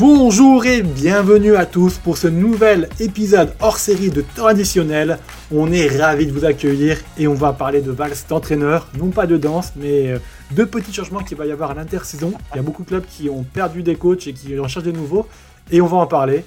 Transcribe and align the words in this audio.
Bonjour 0.00 0.64
et 0.64 0.80
bienvenue 0.80 1.56
à 1.56 1.66
tous 1.66 1.98
pour 1.98 2.16
ce 2.16 2.26
nouvel 2.26 2.88
épisode 3.00 3.52
hors 3.60 3.76
série 3.76 4.08
de 4.08 4.22
temps 4.22 4.46
additionnel. 4.46 5.18
On 5.52 5.70
est 5.70 5.88
ravis 5.88 6.26
de 6.26 6.32
vous 6.32 6.46
accueillir 6.46 6.96
et 7.18 7.28
on 7.28 7.34
va 7.34 7.52
parler 7.52 7.82
de 7.82 7.90
valse 7.90 8.26
d'entraîneur, 8.26 8.88
non 8.98 9.10
pas 9.10 9.26
de 9.26 9.36
danse, 9.36 9.74
mais 9.76 10.12
euh, 10.12 10.18
de 10.52 10.64
petits 10.64 10.94
changements 10.94 11.22
qu'il 11.22 11.36
va 11.36 11.44
y 11.44 11.52
avoir 11.52 11.72
à 11.72 11.74
l'intersaison. 11.74 12.32
Il 12.54 12.56
y 12.56 12.60
a 12.60 12.62
beaucoup 12.62 12.82
de 12.82 12.88
clubs 12.88 13.04
qui 13.04 13.28
ont 13.28 13.42
perdu 13.42 13.82
des 13.82 13.94
coachs 13.94 14.26
et 14.26 14.32
qui 14.32 14.58
recherchent 14.58 14.86
des 14.86 14.94
nouveaux 14.94 15.26
et 15.70 15.82
on 15.82 15.86
va 15.86 15.98
en 15.98 16.06
parler. 16.06 16.46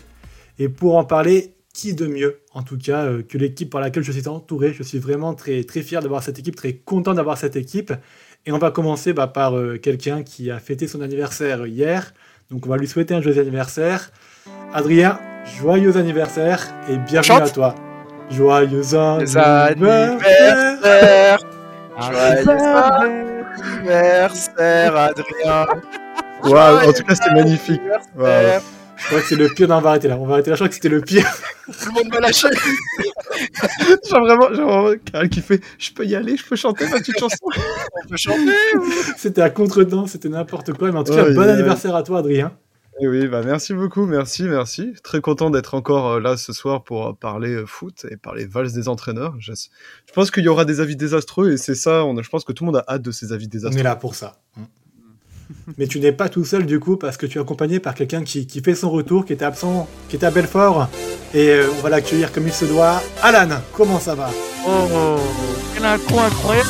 Et 0.57 0.67
pour 0.67 0.97
en 0.97 1.03
parler, 1.03 1.53
qui 1.75 1.93
de 1.93 2.07
mieux, 2.07 2.39
en 2.53 2.63
tout 2.63 2.79
cas, 2.79 3.05
euh, 3.05 3.21
que 3.21 3.37
l'équipe 3.37 3.69
par 3.69 3.81
laquelle 3.81 4.03
je 4.03 4.11
suis 4.11 4.27
entouré. 4.27 4.73
Je 4.73 4.81
suis 4.81 4.99
vraiment 4.99 5.35
très, 5.35 5.63
très 5.63 5.81
fier 5.81 6.01
d'avoir 6.01 6.23
cette 6.23 6.39
équipe, 6.39 6.55
très 6.55 6.73
content 6.73 7.13
d'avoir 7.13 7.37
cette 7.37 7.55
équipe. 7.55 7.93
Et 8.45 8.51
on 8.51 8.57
va 8.57 8.71
commencer 8.71 9.13
bah, 9.13 9.27
par 9.27 9.57
euh, 9.57 9.77
quelqu'un 9.77 10.23
qui 10.23 10.49
a 10.51 10.59
fêté 10.59 10.87
son 10.87 11.01
anniversaire 11.01 11.65
hier. 11.65 12.13
Donc 12.51 12.65
on 12.65 12.69
va 12.69 12.77
lui 12.77 12.87
souhaiter 12.87 13.15
un 13.15 13.21
joyeux 13.21 13.41
anniversaire. 13.41 14.09
Adrien, 14.73 15.19
joyeux 15.59 15.97
anniversaire 15.97 16.59
et 16.89 16.97
bienvenue 16.97 17.41
à 17.41 17.49
toi. 17.49 17.75
Joyeux 18.29 18.95
anniversaire. 18.95 21.39
Joyeux 21.99 22.45
anniversaire, 23.81 24.95
Adrien. 24.95 25.65
Waouh, 26.43 26.89
en 26.89 26.93
tout 26.93 27.03
cas, 27.03 27.15
c'était 27.15 27.33
magnifique. 27.33 27.81
Je 29.03 29.07
crois 29.07 29.21
que 29.21 29.27
c'est 29.27 29.35
le 29.35 29.49
pire. 29.49 29.67
Non, 29.67 29.77
on 29.77 29.81
va 29.81 29.89
arrêter 29.89 30.07
là. 30.07 30.17
On 30.17 30.25
va 30.25 30.35
arrêter 30.35 30.49
là. 30.49 30.55
Je 30.55 30.59
crois 30.59 30.69
que 30.69 30.75
c'était 30.75 30.89
le 30.89 31.01
pire. 31.01 31.29
Tout 31.65 31.89
le 31.89 31.93
monde 31.93 32.13
m'a 32.13 32.19
lâché. 32.21 32.47
j'ai 34.03 34.19
vraiment, 34.19 34.93
Karel 35.11 35.29
qui 35.29 35.41
fait 35.41 35.61
Je 35.77 35.91
peux 35.91 36.05
y 36.05 36.15
aller, 36.15 36.37
je 36.37 36.45
peux 36.45 36.55
chanter 36.55 36.87
ma 36.87 36.99
petite 36.99 37.19
chanson. 37.19 37.45
On 37.45 38.07
peut 38.07 38.17
chanter. 38.17 38.53
C'était 39.17 39.41
à 39.41 39.49
contre-temps, 39.49 40.07
c'était 40.07 40.29
n'importe 40.29 40.73
quoi. 40.73 40.91
Mais 40.91 40.99
en 40.99 41.03
tout 41.03 41.13
cas, 41.13 41.29
bon 41.29 41.49
anniversaire 41.49 41.95
à 41.95 42.03
toi, 42.03 42.19
Adrien. 42.19 42.53
Et 42.99 43.05
eh 43.05 43.07
oui, 43.07 43.27
bah 43.27 43.41
merci 43.43 43.73
beaucoup, 43.73 44.05
merci, 44.05 44.43
merci. 44.43 44.93
Très 45.03 45.19
content 45.19 45.49
d'être 45.49 45.73
encore 45.73 46.11
euh, 46.11 46.19
là 46.19 46.37
ce 46.37 46.53
soir 46.53 46.83
pour 46.83 47.07
euh, 47.07 47.13
parler 47.13 47.49
euh, 47.49 47.65
foot 47.65 48.05
et 48.11 48.17
parler 48.17 48.45
valse 48.45 48.71
des 48.71 48.87
entraîneurs. 48.87 49.33
Je, 49.39 49.51
je 49.53 50.13
pense 50.13 50.29
qu'il 50.29 50.43
y 50.43 50.47
aura 50.47 50.63
des 50.63 50.79
avis 50.79 50.95
désastreux 50.95 51.53
et 51.53 51.57
c'est 51.57 51.73
ça, 51.73 52.05
on 52.05 52.21
je 52.21 52.29
pense 52.29 52.43
que 52.43 52.51
tout 52.51 52.65
le 52.65 52.71
monde 52.71 52.83
a 52.87 52.93
hâte 52.93 53.01
de 53.01 53.09
ces 53.09 53.33
avis 53.33 53.47
désastreux. 53.47 53.77
On 53.77 53.79
est 53.79 53.83
là 53.83 53.95
pour 53.95 54.13
ça. 54.13 54.35
Mais 55.77 55.87
tu 55.87 55.99
n'es 55.99 56.11
pas 56.11 56.29
tout 56.29 56.45
seul 56.45 56.65
du 56.65 56.79
coup 56.79 56.97
parce 56.97 57.17
que 57.17 57.25
tu 57.25 57.37
es 57.37 57.41
accompagné 57.41 57.79
par 57.79 57.95
quelqu'un 57.95 58.23
qui, 58.23 58.47
fait 58.61 58.75
son 58.75 58.89
retour, 58.89 59.25
qui 59.25 59.33
était 59.33 59.45
absent, 59.45 59.87
qui 60.09 60.15
était 60.15 60.25
à 60.25 60.31
Belfort. 60.31 60.89
Et 61.33 61.49
euh, 61.49 61.67
on 61.77 61.81
va 61.81 61.89
l'accueillir 61.89 62.31
comme 62.31 62.47
il 62.47 62.53
se 62.53 62.65
doit. 62.65 63.01
Alan, 63.21 63.59
comment 63.73 63.99
ça 63.99 64.15
va? 64.15 64.29
Oh, 64.67 65.17
quel 65.73 65.85
incroyable 65.85 66.69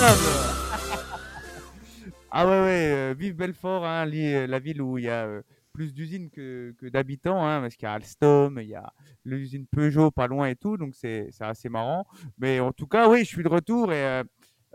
Ah 2.31 2.45
ouais, 2.45 2.51
ouais, 2.51 2.91
euh, 2.93 3.15
vive 3.17 3.35
Belfort, 3.35 3.85
hein, 3.85 4.09
euh, 4.11 4.47
la 4.47 4.59
ville 4.59 4.81
où 4.81 4.97
il 4.97 5.05
y 5.05 5.09
a 5.09 5.27
plus 5.73 5.93
d'usines 5.93 6.29
que, 6.29 6.73
que 6.79 6.87
d'habitants, 6.87 7.45
hein, 7.45 7.61
parce 7.61 7.75
qu'il 7.75 7.87
y 7.87 7.89
a 7.89 7.93
Alstom, 7.93 8.59
il 8.61 8.69
y 8.69 8.75
a 8.75 8.93
l'usine 9.25 9.65
Peugeot 9.65 10.11
pas 10.11 10.27
loin 10.27 10.47
et 10.47 10.55
tout, 10.55 10.77
donc 10.77 10.93
c'est 10.95 11.29
assez 11.39 11.67
marrant. 11.67 12.05
Mais 12.37 12.59
en 12.59 12.71
tout 12.71 12.87
cas, 12.87 13.09
oui, 13.09 13.19
je 13.19 13.29
suis 13.29 13.43
de 13.43 13.49
retour 13.49 13.91
et 13.91 14.21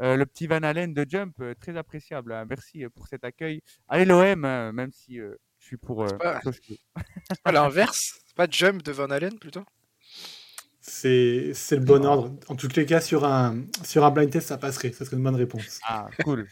euh, 0.00 0.16
le 0.16 0.26
petit 0.26 0.46
Van 0.46 0.62
Allen 0.62 0.94
de 0.94 1.04
Jump, 1.08 1.34
euh, 1.40 1.54
très 1.60 1.76
appréciable. 1.76 2.32
Hein. 2.32 2.44
Merci 2.48 2.84
euh, 2.84 2.88
pour 2.88 3.08
cet 3.08 3.24
accueil. 3.24 3.62
Allez 3.88 4.04
l'OM, 4.04 4.44
hein, 4.44 4.72
même 4.72 4.92
si 4.92 5.16
je 5.16 5.34
suis 5.58 5.76
pour. 5.76 6.06
pas... 6.18 6.40
à 7.44 7.52
l'inverse, 7.52 8.20
pas 8.36 8.46
Jump 8.48 8.82
de 8.82 8.92
Van 8.92 9.10
Allen 9.10 9.38
plutôt? 9.38 9.64
C'est, 10.80 11.50
c'est 11.52 11.76
le 11.76 11.82
bon 11.82 12.06
ordre. 12.06 12.32
En 12.48 12.54
tous 12.54 12.74
les 12.74 12.86
cas, 12.86 13.00
sur 13.00 13.24
un, 13.24 13.64
sur 13.84 14.04
un 14.04 14.10
blind 14.10 14.30
test, 14.30 14.48
ça 14.48 14.56
passerait. 14.56 14.92
Ça 14.92 15.04
serait 15.04 15.16
une 15.16 15.22
bonne 15.22 15.36
réponse. 15.36 15.80
Ah, 15.86 16.08
cool. 16.24 16.46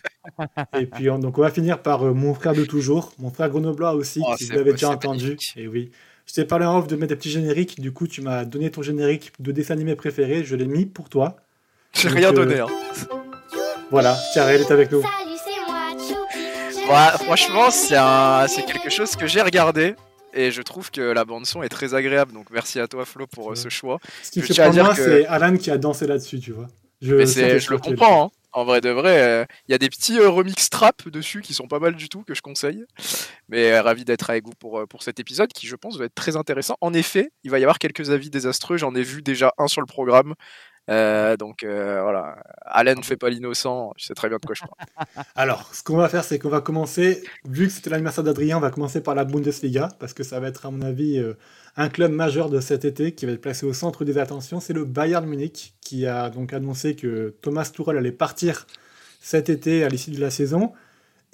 et 0.78 0.86
puis, 0.86 1.08
on, 1.08 1.18
donc, 1.18 1.38
on 1.38 1.40
va 1.40 1.50
finir 1.50 1.80
par 1.80 2.02
mon 2.14 2.34
frère 2.34 2.52
de 2.52 2.64
toujours, 2.64 3.14
mon 3.18 3.30
frère 3.30 3.48
Grenoblois 3.48 3.94
aussi, 3.94 4.20
oh, 4.26 4.34
si 4.36 4.46
vous 4.46 4.56
l'avez 4.56 4.72
déjà 4.72 4.90
entendu. 4.90 5.38
Et 5.56 5.68
oui. 5.68 5.90
Je 6.26 6.34
t'ai 6.34 6.44
parlé 6.44 6.66
en 6.66 6.76
off 6.76 6.88
de 6.88 6.96
mettre 6.96 7.10
des 7.10 7.16
petits 7.16 7.30
génériques. 7.30 7.80
Du 7.80 7.92
coup, 7.92 8.08
tu 8.08 8.20
m'as 8.20 8.44
donné 8.44 8.70
ton 8.70 8.82
générique 8.82 9.32
de 9.38 9.52
dessin 9.52 9.74
animé 9.74 9.94
préféré. 9.94 10.44
Je 10.44 10.56
l'ai 10.56 10.66
mis 10.66 10.84
pour 10.84 11.08
toi. 11.08 11.36
J'ai 11.94 12.08
rien 12.08 12.32
donné. 12.32 12.58
Hein. 12.58 12.66
Voilà, 13.90 14.18
Karel 14.34 14.60
est 14.60 14.70
avec 14.70 14.90
nous. 14.90 15.00
Ouais, 16.88 17.10
franchement, 17.24 17.70
c'est 17.70 18.64
quelque 18.64 18.90
chose 18.90 19.16
que 19.16 19.26
j'ai 19.26 19.42
regardé 19.42 19.94
et 20.36 20.50
je 20.50 20.62
trouve 20.62 20.90
que 20.90 21.00
la 21.00 21.24
bande 21.24 21.46
son 21.46 21.62
est 21.62 21.68
très 21.68 21.94
agréable. 21.94 22.32
Donc 22.32 22.46
merci 22.50 22.78
à 22.78 22.86
toi 22.86 23.04
Flo 23.04 23.26
pour 23.26 23.52
euh, 23.52 23.54
ce 23.54 23.68
choix. 23.68 23.98
Ce 24.22 24.30
qui 24.30 24.42
fait 24.42 24.62
pour 24.62 24.74
moi, 24.74 24.94
c'est 24.94 25.26
Alan 25.26 25.56
qui 25.56 25.70
a 25.70 25.78
dansé 25.78 26.06
là-dessus, 26.06 26.38
tu 26.38 26.52
vois. 26.52 26.68
Je, 27.00 27.14
le 27.14 27.78
comprends. 27.78 28.26
Hein. 28.26 28.30
En 28.52 28.64
vrai 28.64 28.80
de 28.80 28.88
vrai, 28.88 29.22
euh, 29.22 29.44
il 29.68 29.72
y 29.72 29.74
a 29.74 29.78
des 29.78 29.88
petits 29.88 30.18
euh, 30.18 30.30
remix 30.30 30.70
trap 30.70 31.08
dessus 31.08 31.42
qui 31.42 31.52
sont 31.52 31.68
pas 31.68 31.78
mal 31.78 31.94
du 31.94 32.08
tout 32.08 32.22
que 32.22 32.34
je 32.34 32.42
conseille. 32.42 32.84
Mais 33.48 33.78
ravi 33.80 34.04
d'être 34.04 34.30
avec 34.30 34.44
vous 34.44 34.54
pour, 34.58 34.86
pour 34.88 35.02
cet 35.02 35.20
épisode 35.20 35.52
qui, 35.52 35.66
je 35.66 35.76
pense, 35.76 35.98
va 35.98 36.06
être 36.06 36.14
très 36.14 36.36
intéressant. 36.36 36.76
En 36.80 36.92
effet, 36.94 37.30
il 37.44 37.50
va 37.50 37.58
y 37.58 37.62
avoir 37.62 37.78
quelques 37.78 38.10
avis 38.10 38.30
désastreux. 38.30 38.76
J'en 38.76 38.94
ai 38.94 39.02
vu 39.02 39.22
déjà 39.22 39.52
un 39.58 39.68
sur 39.68 39.80
le 39.80 39.86
programme. 39.86 40.34
Euh, 40.88 41.36
donc 41.36 41.64
euh, 41.64 42.00
voilà, 42.02 42.36
Allen 42.64 42.98
ne 42.98 43.02
fait 43.02 43.16
pas 43.16 43.28
l'innocent, 43.28 43.92
je 43.96 44.06
sais 44.06 44.14
très 44.14 44.28
bien 44.28 44.38
de 44.38 44.46
quoi 44.46 44.54
je 44.54 44.62
parle. 44.62 45.26
Alors, 45.34 45.74
ce 45.74 45.82
qu'on 45.82 45.96
va 45.96 46.08
faire, 46.08 46.22
c'est 46.22 46.38
qu'on 46.38 46.48
va 46.48 46.60
commencer, 46.60 47.24
vu 47.48 47.66
que 47.66 47.72
c'était 47.72 47.90
l'anniversaire 47.90 48.22
d'Adrien, 48.22 48.58
on 48.58 48.60
va 48.60 48.70
commencer 48.70 49.00
par 49.00 49.14
la 49.14 49.24
Bundesliga, 49.24 49.88
parce 49.98 50.12
que 50.12 50.22
ça 50.22 50.38
va 50.38 50.48
être, 50.48 50.66
à 50.66 50.70
mon 50.70 50.82
avis, 50.82 51.18
euh, 51.18 51.34
un 51.76 51.88
club 51.88 52.12
majeur 52.12 52.50
de 52.50 52.60
cet 52.60 52.84
été 52.84 53.12
qui 53.12 53.26
va 53.26 53.32
être 53.32 53.40
placé 53.40 53.66
au 53.66 53.72
centre 53.72 54.04
des 54.04 54.16
attentions. 54.18 54.60
C'est 54.60 54.72
le 54.72 54.84
Bayern 54.84 55.26
Munich 55.26 55.74
qui 55.80 56.06
a 56.06 56.30
donc 56.30 56.52
annoncé 56.52 56.94
que 56.94 57.34
Thomas 57.42 57.70
Tuchel 57.72 57.98
allait 57.98 58.12
partir 58.12 58.66
cet 59.20 59.50
été 59.50 59.84
à 59.84 59.88
l'issue 59.88 60.12
de 60.12 60.20
la 60.20 60.30
saison. 60.30 60.72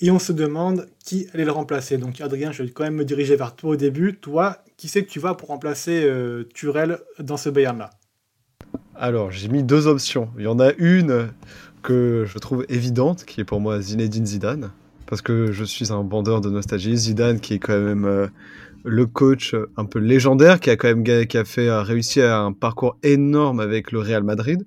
Et 0.01 0.11
on 0.11 0.19
se 0.19 0.33
demande 0.33 0.89
qui 1.05 1.29
allait 1.33 1.45
le 1.45 1.53
remplacer. 1.53 1.97
Donc 1.99 2.21
Adrien, 2.21 2.51
je 2.51 2.65
vais 2.65 2.71
quand 2.71 2.83
même 2.83 2.97
me 2.97 3.05
diriger 3.05 3.37
vers 3.37 3.55
toi 3.55 3.71
au 3.71 3.77
début. 3.77 4.17
Toi, 4.17 4.65
qui 4.77 4.89
c'est 4.89 5.05
que 5.05 5.11
tu 5.11 5.21
vas 5.21 5.35
pour 5.35 5.49
remplacer 5.49 6.11
Turel 6.55 6.99
dans 7.21 7.37
ce 7.37 7.51
Bayern-là? 7.51 7.91
Alors, 9.03 9.33
j'ai 9.33 9.49
mis 9.49 9.65
deux 9.65 9.89
options. 9.89 10.29
Il 10.39 10.45
y 10.45 10.47
en 10.47 10.61
a 10.61 10.71
une 10.79 11.31
que 11.83 12.25
je 12.25 12.39
trouve 12.39 12.65
évidente, 12.69 13.25
qui 13.25 13.41
est 13.41 13.45
pour 13.45 13.61
moi 13.61 13.81
Zinedine 13.81 14.25
Zidane, 14.25 14.71
parce 15.07 15.23
que 15.23 15.51
je 15.51 15.65
suis 15.65 15.93
un 15.93 16.05
bandeur 16.05 16.41
de 16.41 16.49
nostalgie. 16.49 16.97
Zidane, 16.97 17.41
qui 17.41 17.55
est 17.55 17.59
quand 17.59 17.81
même 17.81 18.05
euh, 18.05 18.29
le 18.85 19.07
coach 19.07 19.57
un 19.77 19.87
peu 19.87 19.99
légendaire, 19.99 20.61
qui 20.61 20.71
a 20.71 20.77
quand 20.77 20.87
même 20.87 21.05
a 21.05 21.83
réussi 21.83 22.23
à 22.23 22.39
un 22.39 22.53
parcours 22.53 22.97
énorme 23.03 23.59
avec 23.59 23.91
le 23.91 23.99
Real 23.99 24.23
Madrid. 24.23 24.65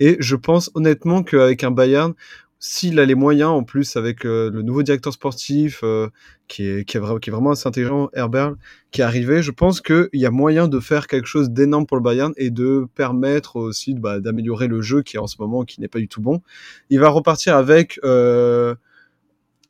Et 0.00 0.18
je 0.20 0.36
pense 0.36 0.70
honnêtement 0.74 1.22
qu'avec 1.22 1.64
un 1.64 1.70
Bayern, 1.70 2.12
s'il 2.60 2.98
a 2.98 3.06
les 3.06 3.14
moyens, 3.14 3.50
en 3.50 3.62
plus 3.62 3.96
avec 3.96 4.24
euh, 4.24 4.50
le 4.50 4.62
nouveau 4.62 4.82
directeur 4.82 5.12
sportif 5.12 5.80
euh, 5.84 6.08
qui, 6.48 6.64
est, 6.64 6.84
qui, 6.84 6.96
est, 6.96 7.20
qui, 7.20 7.30
est, 7.30 7.32
vraiment 7.32 7.52
assez 7.52 7.68
intelligent, 7.68 8.08
Herbert, 8.14 8.54
qui 8.90 9.00
est 9.00 9.04
arrivé, 9.04 9.42
je 9.42 9.52
pense 9.52 9.80
qu'il 9.80 10.08
y 10.12 10.26
a 10.26 10.30
moyen 10.30 10.66
de 10.66 10.80
faire 10.80 11.06
quelque 11.06 11.26
chose 11.26 11.50
d'énorme 11.50 11.86
pour 11.86 11.96
le 11.96 12.02
Bayern 12.02 12.32
et 12.36 12.50
de 12.50 12.86
permettre 12.94 13.56
aussi 13.56 13.94
bah, 13.94 14.18
d'améliorer 14.18 14.66
le 14.66 14.82
jeu 14.82 15.02
qui 15.02 15.16
est 15.16 15.20
en 15.20 15.28
ce 15.28 15.36
moment 15.38 15.64
qui 15.64 15.80
n'est 15.80 15.88
pas 15.88 16.00
du 16.00 16.08
tout 16.08 16.20
bon. 16.20 16.42
Il 16.90 16.98
va 16.98 17.10
repartir 17.10 17.56
avec 17.56 18.00
euh, 18.02 18.74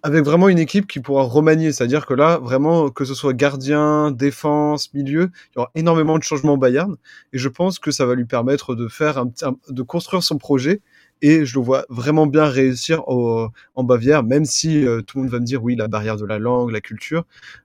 avec 0.02 0.24
vraiment 0.24 0.48
une 0.48 0.60
équipe 0.60 0.86
qui 0.86 1.00
pourra 1.00 1.24
remanier, 1.24 1.72
c'est-à-dire 1.72 2.06
que 2.06 2.14
là, 2.14 2.38
vraiment, 2.38 2.88
que 2.88 3.04
ce 3.04 3.14
soit 3.14 3.34
gardien, 3.34 4.12
défense, 4.12 4.94
milieu, 4.94 5.30
il 5.50 5.56
y 5.56 5.58
aura 5.58 5.70
énormément 5.74 6.18
de 6.18 6.22
changements 6.22 6.54
au 6.54 6.56
Bayern, 6.56 6.96
et 7.32 7.38
je 7.38 7.48
pense 7.48 7.80
que 7.80 7.90
ça 7.90 8.06
va 8.06 8.14
lui 8.14 8.24
permettre 8.24 8.76
de 8.76 8.86
faire 8.86 9.24
de 9.26 9.82
construire 9.82 10.22
son 10.22 10.38
projet 10.38 10.82
et 11.22 11.44
je 11.44 11.58
le 11.58 11.64
vois 11.64 11.84
vraiment 11.88 12.26
bien 12.26 12.44
réussir 12.44 13.02
en 13.08 13.84
Bavière, 13.84 14.22
même 14.22 14.44
si 14.44 14.86
euh, 14.86 15.02
tout 15.02 15.18
le 15.18 15.24
monde 15.24 15.32
va 15.32 15.40
me 15.40 15.44
dire 15.44 15.62
oui, 15.62 15.76
la 15.76 15.88
barrière 15.88 16.16
de 16.16 16.26
la 16.26 16.38
langue, 16.38 16.70
la 16.70 16.80
culture. 16.80 17.24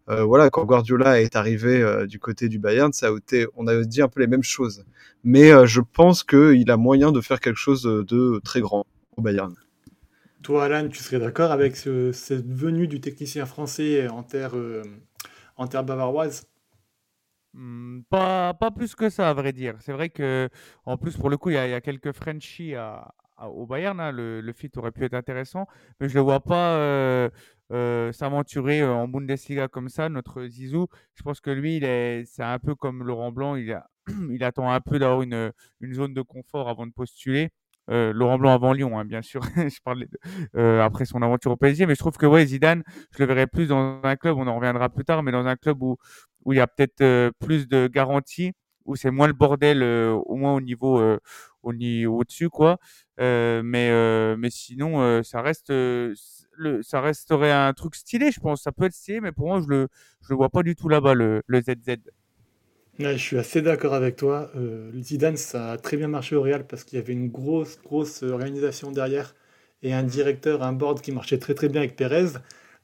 Euh, 0.10 0.24
voilà, 0.24 0.50
quand 0.50 0.66
Guardiola 0.66 1.22
est 1.22 1.36
arrivé 1.36 1.82
euh, 1.82 2.06
du 2.06 2.20
côté 2.20 2.50
du 2.50 2.60
Bayern, 2.60 2.92
ça 2.94 3.08
a 3.08 3.18
été, 3.18 3.48
on 3.56 3.68
a 3.68 3.84
dit 3.84 4.02
un 4.02 4.08
peu 4.08 4.20
les 4.22 4.28
mêmes 4.28 4.44
choses. 4.44 4.86
Mais 5.24 5.52
je 5.66 5.80
pense 5.80 6.24
qu'il 6.24 6.70
a 6.70 6.78
moyen 6.78 7.12
de 7.12 7.22
faire 7.22 7.40
quelque 7.40 7.60
chose 7.60 7.84
de 7.84 8.42
très 8.44 8.60
grand 8.60 8.86
au 9.16 9.22
Bayern. 9.22 9.56
Toi, 10.42 10.66
Alan, 10.66 10.90
tu 10.90 11.02
serais 11.02 11.20
d'accord 11.20 11.52
avec 11.52 11.78
cette 11.78 12.52
venue 12.52 12.88
du 12.88 13.00
technicien 13.00 13.46
français 13.46 14.10
en 14.10 14.24
terre, 14.24 14.56
en 15.56 15.68
terre 15.68 15.86
bavaroise? 15.86 16.44
Mmh, 17.54 18.02
pas, 18.10 18.54
pas 18.56 18.72
plus 18.72 18.96
que 18.96 19.10
ça, 19.10 19.30
à 19.30 19.34
vrai 19.34 19.54
dire. 19.54 19.76
C'est 19.80 19.94
vrai 19.94 20.10
que, 20.10 20.50
en 20.86 20.98
plus, 20.98 21.16
pour 21.18 21.30
le 21.30 21.38
coup, 21.38 21.50
il 21.52 21.54
y, 21.54 21.58
a 21.58 21.82
quelques 21.82 22.12
Frenchies 22.12 22.76
à, 22.76 23.14
au 23.48 23.66
Bayern. 23.66 24.00
Hein, 24.00 24.12
le, 24.12 24.54
fit 24.54 24.72
aurait 24.78 24.92
pu 24.92 25.04
être 25.06 25.14
intéressant, 25.14 25.68
mais 26.00 26.10
je 26.10 26.14
ne 26.14 26.20
le 26.20 26.24
vois 26.24 26.40
pas 26.40 26.76
euh, 26.76 27.30
euh, 27.72 28.12
s'aventurer 28.12 28.82
euh, 28.82 28.94
en 28.94 29.08
Bundesliga 29.08 29.68
comme 29.68 29.90
ça. 29.90 30.10
Notre 30.10 30.46
Zizou, 30.48 30.88
je 31.16 31.24
pense 31.24 31.42
que 31.42 31.50
lui, 31.50 31.80
c'est 32.26 32.44
un 32.44 32.60
peu 32.60 32.76
comme 32.76 33.04
Laurent 33.04 33.32
Blanc. 33.32 33.56
Il, 33.56 33.72
a, 33.72 33.88
il 34.32 34.44
attend 34.44 34.72
un 34.72 34.82
peu 34.82 35.00
d'avoir 35.00 35.22
une, 35.22 35.52
zone 35.92 36.14
de 36.14 36.22
confort 36.22 36.70
avant 36.70 36.86
de 36.86 36.92
postuler. 36.92 37.50
Laurent 37.90 38.38
Blanc 38.38 38.54
avant 38.54 38.72
Lyon, 38.72 38.98
hein, 38.98 39.04
bien 39.04 39.22
sûr. 39.22 39.42
je 39.58 39.80
parlais 39.84 40.08
après 40.82 41.06
son 41.06 41.22
aventure 41.22 41.52
au 41.52 41.58
PSG, 41.58 41.86
mais 41.86 41.96
je 41.96 42.00
trouve 42.00 42.16
que 42.16 42.46
Zidane, 42.46 42.84
je 43.12 43.20
le 43.20 43.26
verrais 43.26 43.48
plus 43.48 43.68
dans 43.68 44.00
un 44.04 44.16
club. 44.16 44.38
On 44.38 44.48
en 44.48 44.56
reviendra 44.56 44.90
plus 44.90 45.04
tard, 45.04 45.22
mais 45.22 45.32
dans 45.32 45.46
un 45.46 45.58
club 45.58 45.82
où 45.82 45.98
il 46.52 46.56
y 46.56 46.62
a 46.62 46.68
peut-être 46.68 47.32
plus 47.40 47.68
de 47.68 47.88
garanties, 47.88 48.54
où 48.86 48.96
c'est 48.96 49.12
moins 49.12 49.28
le 49.28 49.34
bordel, 49.34 49.84
au 49.84 50.36
moins 50.36 50.54
au 50.54 50.62
niveau 50.62 51.02
au 51.02 51.18
au-dessus, 51.64 52.50
quoi. 52.50 52.78
Euh, 53.20 53.62
mais, 53.64 53.90
euh, 53.92 54.36
mais 54.38 54.50
sinon, 54.50 55.02
euh, 55.02 55.24
ça 55.24 55.42
reste. 55.42 55.70
le, 55.70 56.14
ça 56.82 57.02
resterait 57.02 57.52
un 57.52 57.74
truc 57.74 57.96
stylé, 57.96 58.32
je 58.32 58.40
pense. 58.40 58.64
Ça 58.64 58.72
peut 58.72 58.86
être 58.86 58.94
stylé, 58.94 59.22
mais 59.22 59.32
pour 59.32 59.48
moi, 59.48 59.62
je 59.62 59.68
le, 59.68 59.88
je 60.22 60.30
le 60.30 60.36
vois 60.36 60.50
pas 60.50 60.64
du 60.64 60.76
tout 60.76 60.90
là-bas, 60.90 61.14
le, 61.14 61.42
le 61.48 61.62
ZZ. 61.62 61.98
je 63.00 63.18
suis 63.18 63.38
assez 63.38 63.62
d'accord 63.62 63.94
avec 63.94 64.16
toi. 64.16 64.52
Euh, 64.56 64.92
Zidane, 65.02 65.38
ça 65.38 65.72
a 65.74 65.78
très 65.78 65.98
bien 65.98 66.08
marché 66.08 66.36
au 66.36 66.42
Real 66.42 66.66
parce 66.68 66.84
qu'il 66.84 66.98
y 67.00 67.02
avait 67.02 67.14
une 67.14 67.30
grosse, 67.30 67.80
grosse 67.84 68.24
organisation 68.24 68.92
derrière 68.92 69.36
et 69.82 69.94
un 69.94 70.04
directeur, 70.04 70.64
un 70.64 70.74
board 70.74 71.02
qui 71.02 71.12
marchait 71.12 71.40
très 71.40 71.54
très 71.56 71.70
bien 71.70 71.82
avec 71.82 71.96
Pérez. 71.96 72.28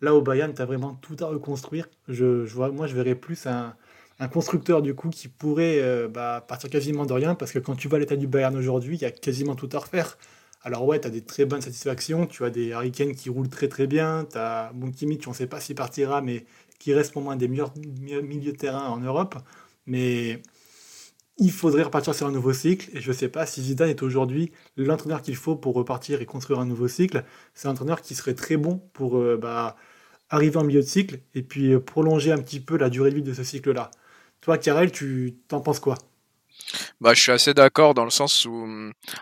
Là, 0.02 0.16
au 0.16 0.22
Bayern, 0.22 0.54
tu 0.54 0.62
as 0.62 0.66
vraiment 0.66 0.96
tout 0.96 1.18
à 1.22 1.26
reconstruire. 1.28 1.88
Je, 2.08 2.46
je, 2.46 2.54
vois, 2.56 2.72
moi, 2.72 2.88
je 2.88 2.96
verrais 2.96 3.16
plus 3.16 3.46
un, 3.48 3.76
un 4.20 4.28
constructeur 4.28 4.82
du 4.82 4.94
coup 4.96 5.10
qui 5.10 5.28
pourrait 5.28 5.80
euh, 5.82 6.08
bah, 6.08 6.44
partir 6.48 6.70
quasiment 6.70 7.06
de 7.06 7.14
rien 7.14 7.36
parce 7.36 7.52
que 7.52 7.60
quand 7.60 7.76
tu 7.76 7.88
vois 7.88 8.00
l'état 8.00 8.16
du 8.16 8.28
Bayern 8.28 8.56
aujourd'hui, 8.56 8.98
il 8.98 9.02
y 9.02 9.06
a 9.06 9.12
quasiment 9.12 9.56
tout 9.56 9.70
à 9.74 9.80
refaire. 9.80 10.18
Alors 10.62 10.86
ouais, 10.86 11.00
tu 11.00 11.08
as 11.08 11.10
des 11.10 11.22
très 11.22 11.46
bonnes 11.46 11.62
satisfactions, 11.62 12.28
tu 12.28 12.44
as 12.44 12.50
des 12.50 12.68
Hurricanes 12.68 13.16
qui 13.16 13.30
roulent 13.30 13.50
très 13.50 13.70
très 13.70 13.88
bien, 13.88 14.28
tu 14.30 14.38
as 14.38 14.72
Bon 14.74 14.92
on 15.02 15.30
ne 15.30 15.36
sait 15.36 15.48
pas 15.48 15.62
s'il 15.62 15.76
partira, 15.76 16.22
mais 16.22 16.46
qui 16.80 16.94
reste 16.94 17.14
pour 17.14 17.22
moi 17.22 17.34
un 17.34 17.38
des 17.38 17.48
meilleurs 17.48 17.74
milieux 17.78 18.52
de 18.52 18.58
terrain 18.58 18.88
en 18.90 19.00
Europe. 19.00 19.36
Mais 19.86 20.42
il 21.38 21.52
faudrait 21.52 21.84
repartir 21.84 22.14
sur 22.14 22.28
un 22.28 22.32
nouveau 22.32 22.52
cycle, 22.54 22.90
et 22.94 23.02
je 23.02 23.10
ne 23.10 23.16
sais 23.16 23.30
pas 23.30 23.46
si 23.46 23.62
Zidane 23.64 23.90
est 23.90 24.04
aujourd'hui 24.04 24.52
l'entraîneur 24.76 25.22
qu'il 25.22 25.38
faut 25.38 25.56
pour 25.56 25.74
repartir 25.76 26.22
et 26.22 26.26
construire 26.26 26.60
un 26.60 26.66
nouveau 26.66 26.90
cycle. 26.90 27.24
C'est 27.54 27.68
un 27.70 27.72
entraîneur 27.72 28.02
qui 28.02 28.16
serait 28.16 28.34
très 28.36 28.58
bon 28.58 28.82
pour 28.94 29.18
euh, 29.18 29.38
bah, 29.38 29.78
arriver 30.30 30.58
en 30.58 30.64
milieu 30.66 30.82
de 30.82 30.86
cycle 30.86 31.20
et 31.36 31.44
puis 31.44 31.74
euh, 31.74 31.80
prolonger 31.80 32.32
un 32.34 32.40
petit 32.40 32.60
peu 32.60 32.78
la 32.78 32.90
durée 32.90 33.12
de 33.12 33.16
vie 33.16 33.24
de 33.24 33.34
ce 33.34 33.44
cycle-là. 33.44 33.92
Toi, 34.42 34.58
Karel, 34.58 34.92
tu 34.92 35.38
t'en 35.48 35.62
penses 35.62 35.80
quoi? 35.80 35.96
Bah, 37.02 37.14
je 37.14 37.22
suis 37.22 37.32
assez 37.32 37.54
d'accord 37.54 37.94
dans 37.94 38.04
le 38.04 38.10
sens 38.10 38.46
où, 38.46 38.68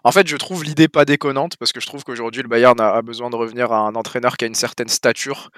en 0.04 0.12
fait, 0.12 0.28
je 0.28 0.36
trouve 0.36 0.64
l'idée 0.64 0.88
pas 0.88 1.06
déconnante 1.06 1.58
parce 1.58 1.72
que 1.72 1.80
je 1.80 1.88
trouve 1.88 2.04
qu'aujourd'hui 2.04 2.42
le 2.42 2.48
Bayern 2.48 2.80
a, 2.80 3.02
besoin 3.02 3.30
de 3.30 3.36
revenir 3.36 3.72
à 3.72 3.80
un 3.80 3.96
entraîneur 3.96 4.38
qui 4.38 4.46
a 4.46 4.48
une 4.48 4.56
certaine 4.56 4.90
stature, 4.90 5.50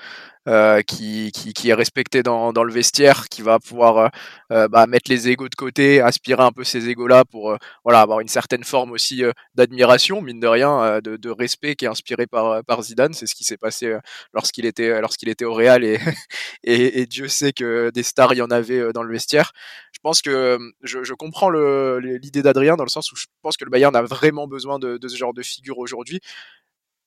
euh, 0.48 0.82
qui, 0.82 1.32
qui, 1.32 1.70
est 1.70 1.74
respecté 1.74 2.24
dans, 2.24 2.54
dans, 2.54 2.64
le 2.64 2.72
vestiaire, 2.74 3.28
qui 3.30 3.42
va 3.42 3.60
pouvoir 3.60 3.98
euh, 3.98 4.08
euh, 4.52 4.68
bah, 4.68 4.88
mettre 4.88 5.12
les 5.12 5.30
égaux 5.30 5.50
de 5.50 5.56
côté, 5.56 6.02
aspirer 6.02 6.42
un 6.42 6.52
peu 6.52 6.64
ces 6.64 6.90
égaux-là 6.90 7.26
pour 7.26 7.58
voilà 7.84 8.02
avoir 8.02 8.20
une 8.20 8.28
certaine 8.28 8.64
forme 8.64 8.92
aussi 8.92 9.22
d'admiration, 9.56 10.22
mine 10.22 10.40
de 10.40 10.48
rien, 10.48 11.00
de, 11.04 11.30
respect 11.30 11.76
qui 11.76 11.86
est 11.86 11.90
inspiré 11.90 12.26
par, 12.26 12.64
par 12.64 12.82
Zidane. 12.82 13.14
C'est 13.14 13.28
ce 13.28 13.36
qui 13.36 13.44
s'est 13.44 13.58
passé 13.58 13.98
lorsqu'il 14.34 14.66
était 14.66 15.02
lorsqu'il 15.02 15.30
était 15.30 15.46
au 15.46 15.54
Real 15.54 15.84
et, 15.84 16.00
et, 16.64 17.02
et, 17.02 17.06
Dieu 17.06 17.28
sait 17.28 17.54
que 17.54 17.92
des 17.92 18.04
stars 18.04 18.34
il 18.34 18.38
y 18.38 18.42
en 18.42 18.52
avait 18.52 18.92
dans 18.94 19.04
le 19.04 19.12
vestiaire. 19.12 19.52
Je 19.92 20.00
pense 20.02 20.22
que 20.22 20.58
je, 20.82 21.04
je 21.04 21.14
comprends 21.14 21.50
l'idée 22.02 22.42
d'Adrien 22.42 22.76
dans 22.76 22.84
le 22.84 22.90
sens 22.90 23.12
où 23.12 23.16
je 23.16 23.26
pense 23.42 23.58
que 23.58 23.66
le 23.66 23.72
Bayern 23.72 23.96
a 23.96 24.02
vraiment 24.02 24.48
besoin 24.48 24.80
de, 24.80 25.00
ce 25.02 25.16
genre 25.16 25.34
de 25.34 25.42
figure 25.42 25.78
aujourd'hui. 25.78 26.20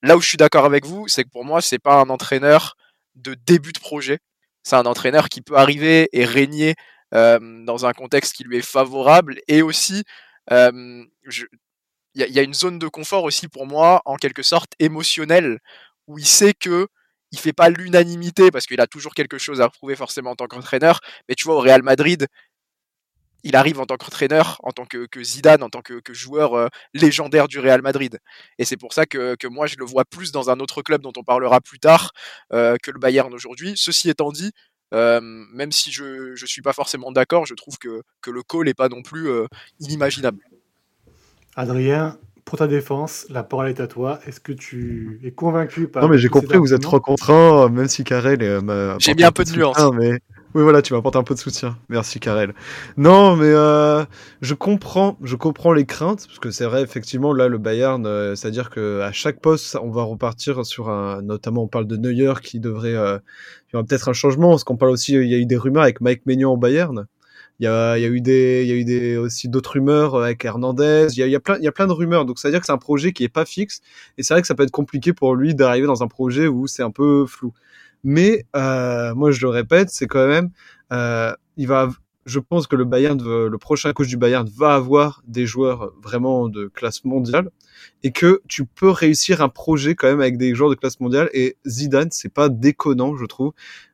Là 0.02 0.16
où 0.16 0.20
je 0.20 0.28
suis 0.28 0.36
d'accord 0.36 0.64
avec 0.64 0.84
vous, 0.84 1.06
c'est 1.08 1.24
que 1.24 1.28
pour 1.28 1.44
moi, 1.44 1.60
c'est 1.60 1.78
pas 1.78 2.00
un 2.00 2.08
entraîneur 2.08 2.76
de 3.14 3.34
début 3.34 3.72
de 3.72 3.78
projet. 3.78 4.18
C'est 4.62 4.76
un 4.76 4.86
entraîneur 4.86 5.28
qui 5.28 5.42
peut 5.42 5.56
arriver 5.56 6.08
et 6.12 6.24
régner 6.24 6.74
euh, 7.14 7.38
dans 7.64 7.86
un 7.86 7.92
contexte 7.92 8.34
qui 8.34 8.44
lui 8.44 8.58
est 8.58 8.66
favorable 8.66 9.40
et 9.48 9.62
aussi 9.62 10.04
il 10.50 11.06
y, 12.14 12.32
y, 12.32 12.38
a 12.38 12.42
une 12.42 12.54
zone 12.54 12.78
de 12.78 12.88
confort 12.88 13.24
aussi 13.24 13.48
pour 13.48 13.66
moi 13.66 14.02
en 14.06 14.16
quelque 14.16 14.42
sorte 14.42 14.72
émotionnelle 14.78 15.60
où 16.06 16.18
il 16.18 16.26
sait 16.26 16.54
que 16.54 16.88
il 17.32 17.38
fait 17.38 17.52
pas 17.52 17.68
l'unanimité 17.68 18.50
parce 18.50 18.66
qu'il 18.66 18.80
a 18.80 18.86
toujours 18.86 19.14
quelque 19.14 19.38
chose 19.38 19.60
à 19.60 19.68
prouver 19.68 19.94
forcément 19.94 20.30
en 20.30 20.36
tant 20.36 20.46
qu'entraîneur 20.46 21.00
mais 21.28 21.34
tu 21.34 21.44
vois 21.44 21.56
au 21.56 21.60
Real 21.60 21.82
Madrid 21.82 22.26
il 23.44 23.56
arrive 23.56 23.80
en 23.80 23.86
tant 23.86 23.96
qu'entraîneur, 23.96 24.58
en 24.62 24.72
tant 24.72 24.84
que, 24.84 25.06
Zidane, 25.22 25.62
en 25.62 25.68
tant 25.68 25.82
que, 25.82 26.00
joueur 26.12 26.54
euh, 26.54 26.68
légendaire 26.94 27.48
du 27.48 27.58
Real 27.58 27.82
Madrid. 27.82 28.18
Et 28.58 28.64
c'est 28.64 28.76
pour 28.76 28.92
ça 28.92 29.06
que, 29.06 29.36
moi, 29.48 29.66
je 29.66 29.76
le 29.78 29.84
vois 29.84 30.04
plus 30.04 30.32
dans 30.32 30.50
un 30.50 30.60
autre 30.60 30.82
club 30.82 31.02
dont 31.02 31.12
on 31.16 31.24
parlera 31.24 31.60
plus 31.60 31.78
tard 31.78 32.12
euh, 32.52 32.76
que 32.82 32.90
le 32.90 32.98
Bayern 32.98 33.32
aujourd'hui. 33.32 33.72
Ceci 33.76 34.10
étant 34.10 34.32
dit, 34.32 34.52
euh, 34.94 35.20
même 35.22 35.72
si 35.72 35.90
je 35.90 36.30
ne 36.30 36.46
suis 36.46 36.62
pas 36.62 36.72
forcément 36.72 37.12
d'accord, 37.12 37.46
je 37.46 37.54
trouve 37.54 37.78
que, 37.78 38.02
que 38.20 38.30
le 38.30 38.42
call 38.42 38.66
n'est 38.66 38.74
pas 38.74 38.88
non 38.88 39.02
plus 39.02 39.28
inimaginable. 39.80 40.38
Adrien, 41.56 42.18
pour 42.44 42.58
ta 42.58 42.66
défense, 42.66 43.26
la 43.28 43.42
parole 43.42 43.68
est 43.68 43.80
à 43.80 43.86
toi. 43.86 44.20
Est-ce 44.26 44.40
que 44.40 44.52
tu 44.52 45.20
es 45.24 45.30
convaincu 45.30 45.88
par. 45.88 46.02
Non, 46.02 46.08
mais 46.08 46.18
j'ai 46.18 46.28
compris, 46.28 46.58
vous 46.58 46.72
êtes 46.72 46.82
trois 46.82 47.00
contre 47.00 47.30
un, 47.30 47.68
même 47.68 47.88
si 47.88 48.04
Karel 48.04 48.60
m'a. 48.62 48.96
J'ai 48.98 49.14
mis 49.14 49.24
un 49.24 49.32
peu 49.32 49.44
de 49.44 49.52
nuance. 49.52 49.78
Mais... 49.94 50.20
Oui, 50.54 50.62
voilà, 50.62 50.82
tu 50.82 50.92
m'apportes 50.92 51.16
un 51.16 51.22
peu 51.22 51.34
de 51.34 51.38
soutien. 51.38 51.78
Merci, 51.88 52.20
Karel. 52.20 52.52
Non, 52.98 53.36
mais 53.36 53.46
euh, 53.46 54.04
je 54.42 54.52
comprends, 54.52 55.16
je 55.22 55.34
comprends 55.34 55.72
les 55.72 55.86
craintes, 55.86 56.26
parce 56.26 56.38
que 56.38 56.50
c'est 56.50 56.66
vrai, 56.66 56.82
effectivement, 56.82 57.32
là, 57.32 57.48
le 57.48 57.56
Bayern, 57.56 58.04
euh, 58.04 58.34
c'est-à-dire 58.34 58.68
que 58.68 59.00
à 59.00 59.12
chaque 59.12 59.40
poste, 59.40 59.78
on 59.82 59.90
va 59.90 60.02
repartir 60.02 60.66
sur 60.66 60.90
un, 60.90 61.22
notamment, 61.22 61.62
on 61.62 61.68
parle 61.68 61.86
de 61.86 61.96
Neuer 61.96 62.34
qui 62.42 62.60
devrait, 62.60 62.94
euh, 62.94 63.18
il 63.68 63.72
y 63.72 63.76
aura 63.76 63.84
peut-être 63.84 64.10
un 64.10 64.12
changement, 64.12 64.50
parce 64.50 64.64
qu'on 64.64 64.76
parle 64.76 64.92
aussi, 64.92 65.14
il 65.14 65.26
y 65.26 65.34
a 65.34 65.38
eu 65.38 65.46
des 65.46 65.56
rumeurs 65.56 65.84
avec 65.84 66.02
Mike 66.02 66.26
Maignan 66.26 66.52
au 66.52 66.58
Bayern. 66.58 67.06
Il 67.58 67.64
y 67.64 67.68
a, 67.68 67.96
il 67.96 68.02
y 68.02 68.04
a 68.04 68.08
eu 68.08 68.20
des, 68.20 68.62
il 68.64 68.68
y 68.68 68.72
a 68.72 68.74
eu 68.74 68.84
des 68.84 69.16
aussi 69.16 69.48
d'autres 69.48 69.72
rumeurs 69.72 70.16
avec 70.16 70.44
Hernandez. 70.44 71.08
Il 71.12 71.18
y 71.18 71.22
a, 71.22 71.26
il 71.26 71.32
y 71.32 71.36
a 71.36 71.40
plein, 71.40 71.56
il 71.58 71.64
y 71.64 71.68
a 71.68 71.72
plein 71.72 71.86
de 71.86 71.92
rumeurs. 71.92 72.24
Donc, 72.24 72.38
c'est-à-dire 72.38 72.60
que 72.60 72.66
c'est 72.66 72.72
un 72.72 72.78
projet 72.78 73.12
qui 73.12 73.24
est 73.24 73.28
pas 73.28 73.44
fixe, 73.44 73.80
et 74.18 74.22
c'est 74.22 74.34
vrai 74.34 74.42
que 74.42 74.48
ça 74.48 74.54
peut 74.54 74.64
être 74.64 74.70
compliqué 74.70 75.12
pour 75.12 75.34
lui 75.34 75.54
d'arriver 75.54 75.86
dans 75.86 76.02
un 76.02 76.08
projet 76.08 76.46
où 76.46 76.66
c'est 76.66 76.82
un 76.82 76.90
peu 76.90 77.24
flou. 77.26 77.52
Mais 78.04 78.44
euh, 78.56 79.14
moi, 79.14 79.30
je 79.30 79.40
le 79.42 79.48
répète, 79.48 79.90
c'est 79.90 80.06
quand 80.06 80.26
même, 80.26 80.50
euh, 80.92 81.32
il 81.56 81.66
va, 81.68 81.88
je 82.26 82.38
pense 82.38 82.66
que 82.66 82.76
le 82.76 82.84
Bayern, 82.84 83.20
le 83.22 83.58
prochain 83.58 83.92
coach 83.92 84.08
du 84.08 84.16
Bayern 84.16 84.48
va 84.56 84.74
avoir 84.74 85.22
des 85.26 85.46
joueurs 85.46 85.92
vraiment 86.02 86.48
de 86.48 86.66
classe 86.66 87.04
mondiale 87.04 87.50
et 88.02 88.12
que 88.12 88.42
tu 88.48 88.64
peux 88.64 88.90
réussir 88.90 89.42
un 89.42 89.48
projet 89.48 89.94
quand 89.94 90.08
même 90.08 90.20
avec 90.20 90.36
des 90.36 90.54
joueurs 90.54 90.70
de 90.70 90.74
classe 90.74 91.00
mondiale. 91.00 91.28
Et 91.32 91.56
Zidane, 91.66 92.08
c'est 92.10 92.32
pas 92.32 92.48
déconnant, 92.48 93.16
je 93.16 93.26
trouve. 93.26 93.52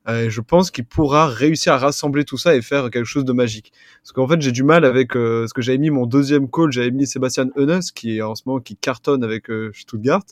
Euh, 0.08 0.30
je 0.30 0.40
pense 0.40 0.70
qu'il 0.70 0.84
pourra 0.84 1.26
réussir 1.26 1.74
à 1.74 1.78
rassembler 1.78 2.24
tout 2.24 2.38
ça 2.38 2.54
et 2.56 2.62
faire 2.62 2.90
quelque 2.90 3.04
chose 3.04 3.24
de 3.24 3.32
magique. 3.32 3.72
Parce 4.02 4.12
qu'en 4.12 4.26
fait, 4.26 4.40
j'ai 4.40 4.52
du 4.52 4.62
mal 4.62 4.84
avec 4.84 5.16
euh, 5.16 5.46
ce 5.46 5.54
que 5.54 5.62
j'avais 5.62 5.78
mis 5.78 5.90
mon 5.90 6.06
deuxième 6.06 6.48
coach, 6.48 6.72
j'avais 6.72 6.90
mis 6.90 7.06
Sébastien 7.06 7.48
Hoeneß 7.56 7.92
qui 7.92 8.18
est 8.18 8.22
en 8.22 8.34
ce 8.34 8.42
moment 8.46 8.60
qui 8.60 8.76
cartonne 8.76 9.24
avec 9.24 9.50
euh, 9.50 9.70
Stuttgart. 9.74 10.24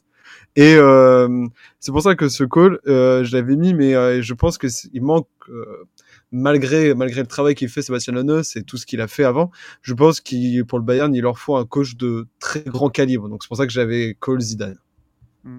Et 0.56 0.74
euh, 0.76 1.46
c'est 1.80 1.92
pour 1.92 2.02
ça 2.02 2.14
que 2.14 2.28
ce 2.28 2.44
call, 2.44 2.78
euh, 2.86 3.24
je 3.24 3.36
l'avais 3.36 3.56
mis, 3.56 3.74
mais 3.74 3.94
euh, 3.94 4.22
je 4.22 4.34
pense 4.34 4.56
que 4.58 4.66
il 4.92 5.02
manque, 5.02 5.28
malgré 6.32 6.94
malgré 6.94 7.20
le 7.20 7.26
travail 7.26 7.54
qu'il 7.54 7.68
fait 7.68 7.82
Sébastien 7.82 8.14
Lannos 8.14 8.56
et 8.56 8.62
tout 8.62 8.76
ce 8.78 8.86
qu'il 8.86 9.00
a 9.00 9.08
fait 9.08 9.24
avant, 9.24 9.50
je 9.82 9.94
pense 9.94 10.20
qu'il 10.20 10.64
pour 10.64 10.78
le 10.78 10.84
Bayern, 10.84 11.14
il 11.14 11.22
leur 11.22 11.38
faut 11.38 11.56
un 11.56 11.66
coach 11.66 11.96
de 11.96 12.26
très 12.38 12.62
grand 12.62 12.88
calibre. 12.88 13.28
Donc 13.28 13.42
c'est 13.42 13.48
pour 13.48 13.56
ça 13.56 13.66
que 13.66 13.72
j'avais 13.72 14.16
call 14.20 14.40
Zidane. 14.40 14.78
Mm. 15.44 15.58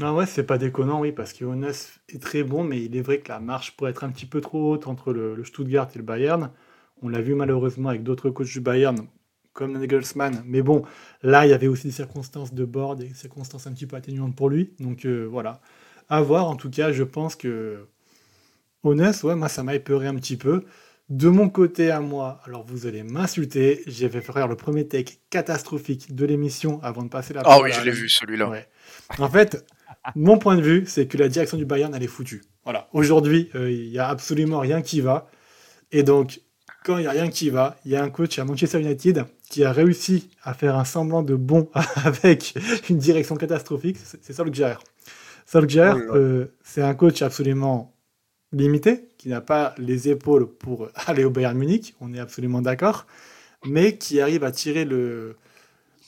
Ah 0.00 0.14
ouais, 0.14 0.26
c'est 0.26 0.44
pas 0.44 0.58
déconnant, 0.58 1.00
oui, 1.00 1.12
parce 1.12 1.32
que 1.32 1.44
est 2.08 2.22
très 2.22 2.44
bon, 2.44 2.64
mais 2.64 2.82
il 2.82 2.96
est 2.96 3.02
vrai 3.02 3.18
que 3.18 3.28
la 3.28 3.40
marche 3.40 3.76
pourrait 3.76 3.90
être 3.90 4.04
un 4.04 4.10
petit 4.10 4.26
peu 4.26 4.40
trop 4.40 4.72
haute 4.72 4.86
entre 4.86 5.12
le, 5.12 5.34
le 5.34 5.44
Stuttgart 5.44 5.88
et 5.94 5.98
le 5.98 6.04
Bayern. 6.04 6.50
On 7.02 7.08
l'a 7.08 7.20
vu 7.20 7.34
malheureusement 7.34 7.90
avec 7.90 8.02
d'autres 8.02 8.30
coachs 8.30 8.46
du 8.46 8.60
Bayern, 8.60 9.06
comme 9.52 9.78
Nagelsmann. 9.78 10.42
Mais 10.46 10.62
bon, 10.62 10.82
là, 11.22 11.46
il 11.46 11.50
y 11.50 11.52
avait 11.52 11.66
aussi 11.66 11.86
des 11.86 11.92
circonstances 11.92 12.54
de 12.54 12.64
bord, 12.64 12.96
des 12.96 13.12
circonstances 13.14 13.66
un 13.66 13.72
petit 13.72 13.86
peu 13.86 13.96
atténuantes 13.96 14.36
pour 14.36 14.50
lui. 14.50 14.72
Donc 14.80 15.04
euh, 15.04 15.26
voilà. 15.30 15.60
À 16.08 16.20
voir, 16.20 16.48
en 16.48 16.56
tout 16.56 16.70
cas, 16.70 16.92
je 16.92 17.02
pense 17.02 17.36
que. 17.36 17.86
Honest, 18.84 19.22
ouais, 19.22 19.36
moi, 19.36 19.48
ça 19.48 19.62
m'a 19.62 19.74
épeuré 19.74 20.08
un 20.08 20.14
petit 20.16 20.36
peu. 20.36 20.64
De 21.08 21.28
mon 21.28 21.48
côté 21.48 21.90
à 21.90 22.00
moi, 22.00 22.40
alors 22.44 22.64
vous 22.64 22.86
allez 22.86 23.02
m'insulter, 23.02 23.82
j'ai 23.86 24.08
fait 24.08 24.20
faire 24.20 24.48
le 24.48 24.56
premier 24.56 24.88
take 24.88 25.18
catastrophique 25.30 26.14
de 26.14 26.24
l'émission 26.24 26.82
avant 26.82 27.02
de 27.02 27.08
passer 27.08 27.34
la 27.34 27.42
Ah 27.44 27.60
oui, 27.60 27.70
je 27.70 27.82
l'ai 27.82 27.90
vu 27.90 28.08
celui-là. 28.08 28.50
En 29.18 29.28
fait, 29.28 29.64
mon 30.16 30.38
point 30.38 30.56
de 30.56 30.62
vue, 30.62 30.84
c'est 30.86 31.06
que 31.06 31.18
la 31.18 31.28
direction 31.28 31.58
du 31.58 31.64
Bayern, 31.64 31.94
elle 31.94 32.02
est 32.02 32.08
foutue. 32.08 32.42
Voilà. 32.64 32.88
Aujourd'hui, 32.92 33.50
euh, 33.54 33.70
il 33.70 33.90
n'y 33.90 33.98
a 33.98 34.08
absolument 34.08 34.60
rien 34.60 34.80
qui 34.80 35.00
va. 35.00 35.28
Et 35.90 36.02
donc, 36.02 36.40
quand 36.84 36.96
il 36.98 37.02
n'y 37.02 37.06
a 37.06 37.12
rien 37.12 37.28
qui 37.28 37.50
va, 37.50 37.76
il 37.84 37.92
y 37.92 37.96
a 37.96 38.02
un 38.02 38.10
coach 38.10 38.38
à 38.38 38.44
Manchester 38.44 38.80
United 38.80 39.24
qui 39.52 39.64
a 39.64 39.72
réussi 39.72 40.30
à 40.42 40.54
faire 40.54 40.78
un 40.78 40.86
semblant 40.86 41.22
de 41.22 41.34
bon 41.34 41.68
avec 42.04 42.54
une 42.88 42.96
direction 42.96 43.36
catastrophique, 43.36 43.98
c'est 44.02 44.32
Solskjaer. 44.32 44.78
Solskjaer, 45.44 45.94
euh, 46.14 46.46
c'est 46.64 46.80
un 46.80 46.94
coach 46.94 47.20
absolument 47.20 47.94
limité, 48.50 49.10
qui 49.18 49.28
n'a 49.28 49.42
pas 49.42 49.74
les 49.76 50.08
épaules 50.08 50.48
pour 50.48 50.88
aller 51.06 51.24
au 51.24 51.30
Bayern 51.30 51.56
Munich, 51.56 51.94
on 52.00 52.14
est 52.14 52.18
absolument 52.18 52.62
d'accord, 52.62 53.06
mais 53.66 53.98
qui 53.98 54.22
arrive 54.22 54.42
à 54.42 54.52
tirer 54.52 54.86
le, 54.86 55.36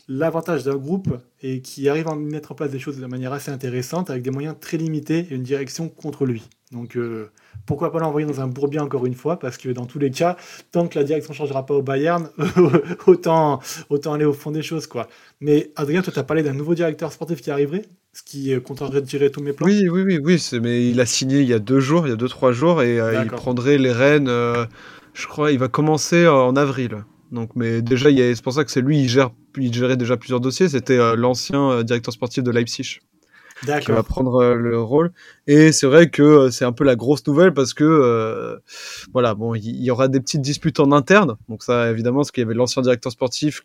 l'avantage 0.09 0.65
d'un 0.65 0.77
groupe 0.77 1.15
et 1.43 1.61
qui 1.61 1.91
arrive 1.91 2.09
à 2.09 2.15
mettre 2.15 2.53
en 2.53 2.55
place 2.55 2.71
des 2.71 2.79
choses 2.79 2.99
de 2.99 3.07
manière 3.07 3.35
assez 3.35 3.51
intéressante 3.51 4.09
avec 4.09 4.23
des 4.23 4.31
moyens 4.31 4.57
très 4.59 4.79
limités 4.79 5.27
et 5.31 5.35
une 5.35 5.43
direction 5.43 5.91
contre 5.91 6.25
lui. 6.25 6.49
Donc 6.75 6.97
euh, 6.97 7.31
pourquoi 7.67 7.93
pas 7.93 8.01
l'envoyer 8.01 8.27
dans 8.27 8.41
un 8.41 8.49
bourbier 8.49 8.81
encore 8.81 9.07
une 9.07 9.15
fois 9.15 9.39
Parce 9.39 9.57
que 9.57 9.69
dans 9.69 9.87
tous 9.87 9.99
les 10.01 10.11
cas, 10.11 10.37
tant 10.73 10.89
que 10.89 10.99
la 10.99 11.05
direction 11.05 11.33
ne 11.33 11.37
changera 11.37 11.65
pas 11.65 11.75
au 11.75 11.83
Bayern, 11.83 12.29
autant, 13.07 13.61
autant 13.89 14.13
aller 14.13 14.25
au 14.25 14.33
fond 14.33 14.51
des 14.51 14.63
choses. 14.63 14.87
quoi. 14.87 15.09
Mais 15.41 15.71
Adrien, 15.77 16.03
toi, 16.03 16.13
tu 16.13 16.19
as 16.19 16.25
parlé 16.25 16.43
d'un 16.43 16.53
nouveau 16.53 16.75
directeur 16.75 17.13
sportif 17.13 17.41
qui 17.41 17.51
arriverait 17.51 17.83
ce 18.13 18.23
qui 18.23 18.53
euh, 18.53 18.61
de 18.61 19.01
tirer 19.01 19.31
tous 19.31 19.41
mes 19.41 19.53
plans 19.53 19.67
Oui, 19.67 19.89
oui, 19.89 20.03
oui, 20.03 20.19
oui 20.23 20.61
mais 20.61 20.89
il 20.89 21.01
a 21.01 21.07
signé 21.07 21.41
il 21.41 21.49
y 21.49 21.53
a 21.53 21.59
deux 21.59 21.81
jours, 21.81 22.07
il 22.07 22.11
y 22.11 22.13
a 22.13 22.17
deux, 22.17 22.29
trois 22.29 22.53
jours, 22.53 22.83
et 22.83 23.01
euh, 23.01 23.23
il 23.25 23.31
prendrait 23.31 23.79
les 23.79 23.93
rênes, 23.93 24.29
je 24.29 25.27
crois, 25.27 25.53
il 25.53 25.59
va 25.59 25.69
commencer 25.69 26.27
en 26.27 26.55
avril. 26.57 27.05
Donc, 27.33 27.51
mais 27.57 27.83
déjà, 27.83 28.11
c'est 28.11 28.43
pour 28.43 28.53
ça 28.53 28.65
que 28.65 28.71
c'est 28.71 28.83
lui, 28.83 29.01
il, 29.01 29.09
gère, 29.09 29.31
il 29.57 29.73
gérait 29.73 29.97
déjà 29.97 30.17
plusieurs 30.17 30.41
dossiers. 30.41 30.69
C'était 30.69 31.17
l'ancien 31.17 31.83
directeur 31.83 32.13
sportif 32.15 32.45
de 32.45 32.51
Leipzig. 32.53 33.01
Qui 33.81 33.93
va 33.93 34.03
prendre 34.03 34.55
le 34.55 34.81
rôle. 34.81 35.13
Et 35.47 35.73
c'est 35.73 35.87
vrai 35.87 36.11
que 36.11 36.51
c'est 36.51 36.65
un 36.65 36.73
peu 36.73 36.85
la 36.85 36.97
grosse 36.97 37.27
nouvelle 37.27 37.53
parce 37.53 37.75
que 37.75 38.61
voilà, 39.13 39.35
bon, 39.35 39.55
il 39.55 39.83
y, 39.83 39.91
aura 39.91 40.09
des 40.09 40.21
petites 40.21 40.43
disputes 40.43 40.81
en 40.81 40.93
interne. 40.93 41.37
Donc 41.49 41.63
ça, 41.63 41.91
évidemment, 41.91 42.19
parce 42.19 42.31
qu'il 42.31 42.43
y 42.43 42.47
avait 42.47 42.55
l'ancien 42.55 42.83
directeur 42.83 43.13
sportif 43.13 43.63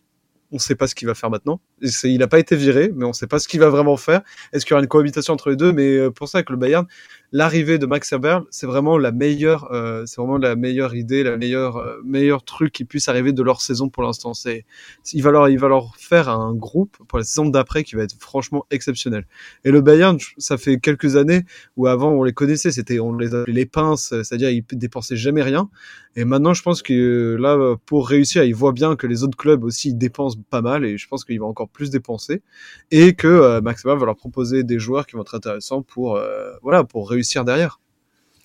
on 0.52 0.56
ne 0.56 0.60
sait 0.60 0.74
pas 0.74 0.86
ce 0.86 0.94
qu'il 0.94 1.06
va 1.06 1.14
faire 1.14 1.30
maintenant. 1.30 1.60
il 1.80 2.18
n'a 2.18 2.26
pas 2.26 2.38
été 2.38 2.56
viré, 2.56 2.90
mais 2.94 3.04
on 3.04 3.08
ne 3.08 3.14
sait 3.14 3.26
pas 3.26 3.38
ce 3.38 3.46
qu'il 3.46 3.60
va 3.60 3.68
vraiment 3.68 3.96
faire. 3.96 4.22
Est-ce 4.52 4.64
qu'il 4.64 4.72
y 4.72 4.74
aura 4.74 4.82
une 4.82 4.88
cohabitation 4.88 5.32
entre 5.32 5.50
les 5.50 5.56
deux? 5.56 5.72
Mais 5.72 5.96
euh, 5.96 6.10
pour 6.10 6.28
ça, 6.28 6.42
que 6.42 6.52
le 6.52 6.58
Bayern, 6.58 6.86
l'arrivée 7.32 7.78
de 7.78 7.86
Max 7.86 8.12
Eberl, 8.12 8.44
c'est 8.50 8.66
vraiment 8.66 8.98
la 8.98 9.12
meilleure, 9.12 9.70
euh, 9.72 10.04
c'est 10.06 10.20
vraiment 10.20 10.38
la 10.38 10.56
meilleure 10.56 10.94
idée, 10.94 11.22
la 11.22 11.36
meilleure, 11.36 11.76
euh, 11.76 12.00
meilleur 12.04 12.42
truc 12.44 12.72
qui 12.72 12.84
puisse 12.84 13.08
arriver 13.08 13.32
de 13.32 13.42
leur 13.42 13.60
saison 13.60 13.88
pour 13.88 14.02
l'instant. 14.02 14.34
C'est, 14.34 14.64
il 15.12 15.22
va 15.22 15.30
leur, 15.30 15.48
il 15.48 15.58
va 15.58 15.68
leur 15.68 15.96
faire 15.96 16.28
un 16.28 16.54
groupe 16.54 16.96
pour 17.08 17.18
la 17.18 17.24
saison 17.24 17.46
d'après 17.46 17.84
qui 17.84 17.94
va 17.94 18.02
être 18.02 18.16
franchement 18.18 18.66
exceptionnel. 18.70 19.26
Et 19.64 19.70
le 19.70 19.80
Bayern, 19.80 20.18
ça 20.38 20.58
fait 20.58 20.78
quelques 20.78 21.16
années 21.16 21.44
où 21.76 21.86
avant 21.86 22.10
on 22.10 22.24
les 22.24 22.32
connaissait, 22.32 22.72
c'était, 22.72 22.98
on 22.98 23.16
les 23.16 23.34
appelait 23.34 23.52
les 23.52 23.66
pinces, 23.66 24.08
c'est-à-dire 24.08 24.50
ils 24.50 24.64
dépensaient 24.72 25.16
jamais 25.16 25.42
rien. 25.42 25.70
Et 26.16 26.24
maintenant, 26.24 26.54
je 26.54 26.62
pense 26.62 26.82
que 26.82 27.36
là, 27.38 27.76
pour 27.86 28.08
réussir, 28.08 28.42
ils 28.42 28.54
voient 28.54 28.72
bien 28.72 28.96
que 28.96 29.06
les 29.06 29.22
autres 29.22 29.36
clubs 29.36 29.62
aussi 29.62 29.90
ils 29.90 29.98
dépensent 29.98 30.38
pas 30.50 30.60
mal, 30.60 30.84
et 30.84 30.98
je 30.98 31.06
pense 31.06 31.24
qu'il 31.24 31.38
va 31.38 31.46
encore 31.46 31.68
plus 31.68 31.90
dépenser, 31.90 32.42
et 32.90 33.14
que 33.14 33.60
Max 33.60 33.84
Eberl 33.84 34.00
va 34.00 34.06
leur 34.06 34.16
proposer 34.16 34.64
des 34.64 34.80
joueurs 34.80 35.06
qui 35.06 35.14
vont 35.14 35.22
être 35.22 35.36
intéressants 35.36 35.82
pour, 35.82 36.20
voilà, 36.62 36.82
pour 36.82 37.08
réussir 37.08 37.19
derrière. 37.44 37.80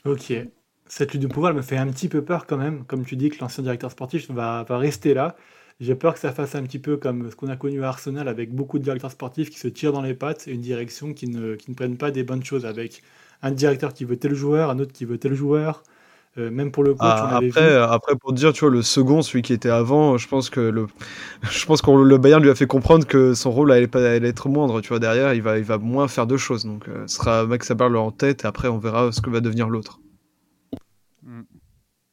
Ok. 0.05 0.33
Cette 0.87 1.13
lutte 1.13 1.23
de 1.23 1.27
pouvoir 1.27 1.53
me 1.53 1.61
fait 1.61 1.77
un 1.77 1.87
petit 1.87 2.09
peu 2.09 2.23
peur 2.23 2.45
quand 2.45 2.57
même. 2.57 2.85
Comme 2.85 3.05
tu 3.05 3.15
dis 3.15 3.29
que 3.29 3.39
l'ancien 3.39 3.63
directeur 3.63 3.91
sportif 3.91 4.29
va, 4.29 4.65
rester 4.69 5.13
là. 5.13 5.35
J'ai 5.79 5.95
peur 5.95 6.13
que 6.13 6.19
ça 6.19 6.31
fasse 6.31 6.55
un 6.55 6.63
petit 6.63 6.79
peu 6.79 6.95
comme 6.95 7.29
ce 7.29 7.35
qu'on 7.35 7.49
a 7.49 7.57
connu 7.57 7.83
à 7.83 7.89
Arsenal 7.89 8.27
avec 8.27 8.53
beaucoup 8.53 8.79
de 8.79 8.83
directeurs 8.83 9.11
sportifs 9.11 9.49
qui 9.49 9.59
se 9.59 9.67
tirent 9.67 9.91
dans 9.91 10.01
les 10.01 10.13
pattes 10.13 10.47
et 10.47 10.51
une 10.51 10.61
direction 10.61 11.13
qui 11.13 11.27
ne, 11.27 11.55
qui 11.55 11.71
ne 11.71 11.75
prennent 11.75 11.97
pas 11.97 12.11
des 12.11 12.23
bonnes 12.23 12.43
choses 12.43 12.65
avec 12.65 13.01
un 13.41 13.51
directeur 13.51 13.93
qui 13.93 14.05
veut 14.05 14.17
tel 14.17 14.33
joueur, 14.35 14.69
un 14.69 14.79
autre 14.79 14.93
qui 14.93 15.05
veut 15.05 15.17
tel 15.17 15.33
joueur, 15.33 15.83
euh, 16.37 16.51
même 16.51 16.71
pour 16.71 16.83
le 16.83 16.93
coach, 16.93 17.01
ah, 17.01 17.37
après, 17.37 17.75
après, 17.75 18.15
pour 18.17 18.33
dire, 18.33 18.51
tu 18.51 18.61
vois, 18.65 18.69
le 18.69 18.81
second, 18.81 19.21
celui 19.21 19.41
qui 19.41 19.53
était 19.53 19.69
avant, 19.69 20.17
je 20.17 20.27
pense 20.27 20.49
que 20.49 20.59
le, 20.59 20.87
je 21.49 21.65
pense 21.65 21.81
que 21.81 21.91
le 21.91 22.17
Bayern 22.17 22.43
lui 22.43 22.49
a 22.49 22.55
fait 22.55 22.67
comprendre 22.67 23.07
que 23.07 23.33
son 23.33 23.51
rôle 23.51 23.71
allait, 23.71 23.87
pas, 23.87 23.99
allait 24.05 24.27
être 24.27 24.49
moindre. 24.49 24.81
Tu 24.81 24.89
vois, 24.89 24.99
derrière, 24.99 25.33
il 25.33 25.41
va, 25.41 25.57
il 25.57 25.63
va 25.63 25.77
moins 25.77 26.07
faire 26.09 26.27
de 26.27 26.35
choses. 26.35 26.65
Donc, 26.65 26.89
euh, 26.89 27.03
ce 27.07 27.17
sera 27.17 27.45
Max 27.45 27.71
Aberle 27.71 27.95
en 27.95 28.11
tête 28.11 28.43
et 28.43 28.47
après, 28.47 28.67
on 28.67 28.79
verra 28.79 29.11
ce 29.13 29.21
que 29.21 29.29
va 29.29 29.39
devenir 29.39 29.69
l'autre. 29.69 29.99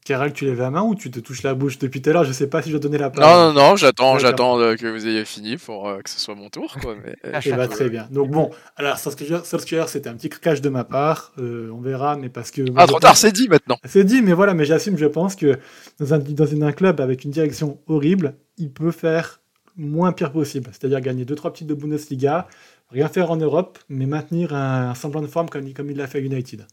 Karel, 0.04 0.32
tu 0.32 0.46
lèves 0.46 0.58
la 0.58 0.70
main 0.70 0.82
ou 0.82 0.96
tu 0.96 1.12
te 1.12 1.20
touches 1.20 1.44
la 1.44 1.54
bouche 1.54 1.78
depuis 1.78 2.02
tout 2.02 2.10
à 2.10 2.12
l'heure? 2.12 2.24
Je 2.24 2.32
sais 2.32 2.48
pas 2.48 2.60
si 2.60 2.70
je 2.70 2.76
dois 2.76 2.80
donner 2.80 2.98
la 2.98 3.08
parole. 3.08 3.30
Non, 3.30 3.52
non, 3.52 3.68
non, 3.68 3.76
j'attends, 3.76 4.18
j'attends 4.18 4.58
euh, 4.58 4.74
que 4.74 4.86
vous 4.86 5.06
ayez 5.06 5.24
fini 5.24 5.56
pour 5.56 5.88
euh, 5.88 6.00
que 6.00 6.10
ce 6.10 6.18
soit 6.18 6.34
mon 6.34 6.48
tour. 6.48 6.76
Quoi, 6.82 6.96
mais... 7.04 7.14
Eh 7.24 7.50
va 7.50 7.56
bah, 7.56 7.68
très 7.68 7.88
bien. 7.88 8.08
Donc 8.10 8.30
bon, 8.30 8.50
alors 8.76 8.98
Solskjaer, 8.98 9.88
c'était 9.88 10.08
un 10.08 10.14
petit 10.14 10.28
craquage 10.28 10.60
de 10.60 10.68
ma 10.68 10.82
part. 10.82 11.32
Euh, 11.38 11.70
on 11.72 11.80
verra, 11.80 12.16
mais 12.16 12.28
parce 12.30 12.50
que. 12.50 12.62
Ah, 12.76 12.88
trop 12.88 12.98
tard, 12.98 13.16
c'est 13.16 13.30
dit 13.30 13.46
maintenant. 13.48 13.76
C'est 13.84 14.02
dit, 14.02 14.22
mais 14.22 14.32
voilà, 14.32 14.54
mais 14.54 14.64
j'assume, 14.64 14.98
je 14.98 15.06
pense 15.06 15.36
que 15.36 15.58
dans 16.00 16.14
un, 16.14 16.18
dans 16.18 16.64
un 16.64 16.72
club 16.72 17.00
avec 17.00 17.24
une 17.24 17.30
direction 17.30 17.78
horrible, 17.86 18.34
il 18.58 18.72
peut 18.72 18.90
faire 18.90 19.40
moins 19.76 20.12
pire 20.12 20.32
possible. 20.32 20.70
C'est-à-dire 20.72 21.00
gagner 21.00 21.24
2-3 21.24 21.52
petites 21.52 21.68
de 21.68 21.74
Bundesliga, 21.74 22.48
rien 22.90 23.08
faire 23.08 23.30
en 23.30 23.36
Europe, 23.36 23.78
mais 23.88 24.06
maintenir 24.06 24.52
un, 24.52 24.94
semblant 24.96 25.22
de 25.22 25.28
forme 25.28 25.48
comme, 25.48 25.72
comme 25.72 25.90
il 25.90 25.96
l'a 25.96 26.08
fait 26.08 26.18
à 26.18 26.22
United. 26.22 26.66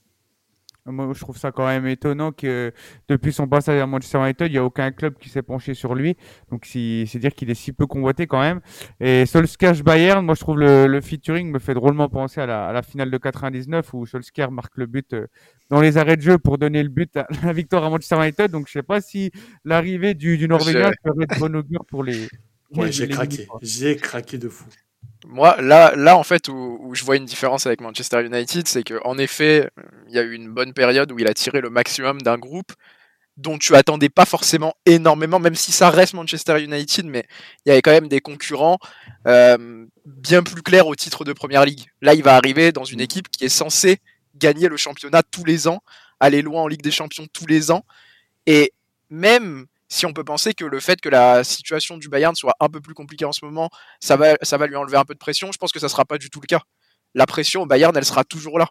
Moi, 0.86 1.12
je 1.14 1.20
trouve 1.20 1.38
ça 1.38 1.52
quand 1.52 1.68
même 1.68 1.86
étonnant 1.88 2.32
que 2.32 2.72
depuis 3.08 3.32
son 3.32 3.48
passage 3.48 3.80
à 3.80 3.86
Manchester 3.86 4.20
United, 4.20 4.48
il 4.48 4.54
n'y 4.54 4.58
a 4.58 4.64
aucun 4.64 4.92
club 4.92 5.16
qui 5.20 5.30
s'est 5.30 5.42
penché 5.42 5.74
sur 5.74 5.94
lui. 5.94 6.16
Donc, 6.50 6.66
c'est 6.66 7.18
dire 7.18 7.34
qu'il 7.34 7.50
est 7.50 7.56
si 7.56 7.74
peu 7.74 7.86
convoité 7.86 8.28
quand 8.28 8.40
même. 8.40 8.62
Et 9.00 9.26
Solskjaer 9.26 9.84
Bayern, 9.84 10.26
moi, 10.26 10.36
je 10.36 10.40
trouve 10.40 10.60
le, 10.60 10.88
le 10.88 11.02
featuring 11.02 11.52
me 11.52 11.60
fait 11.60 11.74
drôlement 11.74 12.10
penser 12.10 12.42
à 12.42 12.46
la, 12.46 12.68
à 12.68 12.74
la, 12.74 12.82
finale 12.82 13.12
de 13.12 13.18
99 13.18 13.94
où 13.94 14.06
Solskjaer 14.06 14.52
marque 14.52 14.78
le 14.78 14.88
but 14.88 15.14
euh, 15.14 15.28
dans 15.70 15.82
les 15.82 15.98
arrêts 15.98 16.18
de 16.18 16.22
jeu 16.22 16.38
pour 16.38 16.58
donner 16.58 16.82
le 16.82 16.90
but 16.90 17.16
à 17.18 17.28
la 17.44 17.54
victoire 17.54 17.84
à 17.84 17.90
Manchester 17.90 18.18
United. 18.18 18.52
Donc, 18.52 18.68
je 18.68 18.74
sais 18.74 18.84
pas 18.84 19.02
si 19.02 19.32
l'arrivée 19.66 20.14
du, 20.14 20.38
du 20.38 20.48
Norvégien 20.48 20.92
serait 21.06 21.28
de 21.28 21.40
bon 21.40 21.56
augure 21.56 21.86
pour 21.86 22.04
les. 22.04 22.28
Ouais, 22.72 22.92
j'ai 22.92 23.08
craqué. 23.08 23.48
J'ai 23.62 23.96
craqué 23.96 24.38
de 24.38 24.50
fou. 24.50 24.66
Moi, 25.28 25.58
là, 25.62 25.94
là 25.96 26.18
en 26.18 26.24
fait, 26.24 26.48
où, 26.48 26.92
je 26.94 27.04
vois 27.04 27.18
une 27.18 27.26
différence 27.26 27.66
avec 27.66 27.82
Manchester 27.82 28.26
United, 28.26 28.68
c'est 28.68 28.84
qu'en 28.84 29.18
effet, 29.18 29.70
il 30.08 30.16
y 30.16 30.20
a 30.20 30.24
eu 30.24 30.34
une 30.34 30.50
bonne 30.50 30.74
période 30.74 31.12
où 31.12 31.20
il 31.20 31.28
a 31.28 31.34
tiré 31.34 31.62
le 31.62 31.70
maximum 31.70 32.22
d'un 32.22 32.38
groupe 32.38 32.72
dont 33.40 33.58
tu 33.58 33.76
attendais 33.76 34.10
pas 34.10 34.26
forcément 34.26 34.74
énormément, 34.86 35.40
même 35.40 35.56
si 35.56 35.72
ça 35.72 35.90
reste 35.90 36.14
Manchester 36.14 36.62
United, 36.62 37.06
mais 37.06 37.26
il 37.66 37.70
y 37.70 37.72
avait 37.72 37.82
quand 37.82 37.92
même 37.92 38.10
des 38.10 38.20
concurrents 38.20 38.80
euh, 39.28 39.86
bien 40.06 40.44
plus 40.44 40.62
clairs 40.62 40.88
au 40.88 40.96
titre 40.96 41.24
de 41.24 41.32
Première 41.32 41.66
Ligue. 41.66 41.86
Là, 42.02 42.14
il 42.14 42.24
va 42.24 42.36
arriver 42.36 42.74
dans 42.74 42.84
une 42.84 43.00
équipe 43.00 43.30
qui 43.30 43.46
est 43.46 43.50
censée 43.50 44.00
gagner 44.36 44.68
le 44.68 44.76
championnat 44.76 45.24
tous 45.24 45.46
les 45.46 45.68
ans, 45.70 45.82
aller 46.20 46.42
loin 46.42 46.64
en 46.64 46.68
Ligue 46.68 46.82
des 46.82 46.92
Champions 46.92 47.28
tous 47.32 47.46
les 47.46 47.72
ans, 47.72 47.86
et 48.46 48.74
même 49.10 49.68
si 49.90 50.06
on 50.06 50.14
peut 50.14 50.24
penser 50.24 50.54
que 50.54 50.66
le 50.66 50.80
fait 50.80 51.02
que 51.02 51.10
la 51.10 51.44
situation 51.44 51.98
du 51.98 52.10
Bayern 52.10 52.36
soit 52.36 52.56
un 52.60 52.70
peu 52.70 52.80
plus 52.80 52.94
compliquée 52.94 53.26
en 53.26 53.32
ce 53.32 53.44
moment, 53.44 53.70
ça 54.00 54.16
va, 54.16 54.36
ça 54.44 54.58
va 54.58 54.68
lui 54.68 54.76
enlever 54.76 54.98
un 54.98 55.04
peu 55.04 55.16
de 55.16 55.20
pression, 55.20 55.52
je 55.52 55.58
pense 55.58 55.72
que 55.72 55.80
ça 55.80 55.90
sera 55.90 56.06
pas 56.06 56.20
du 56.20 56.30
tout 56.30 56.40
le 56.40 56.46
cas. 56.46 56.62
La 57.16 57.26
pression 57.26 57.64
au 57.64 57.66
Bayern, 57.66 57.96
elle 57.98 58.06
sera 58.06 58.24
toujours 58.24 58.60
là. 58.60 58.68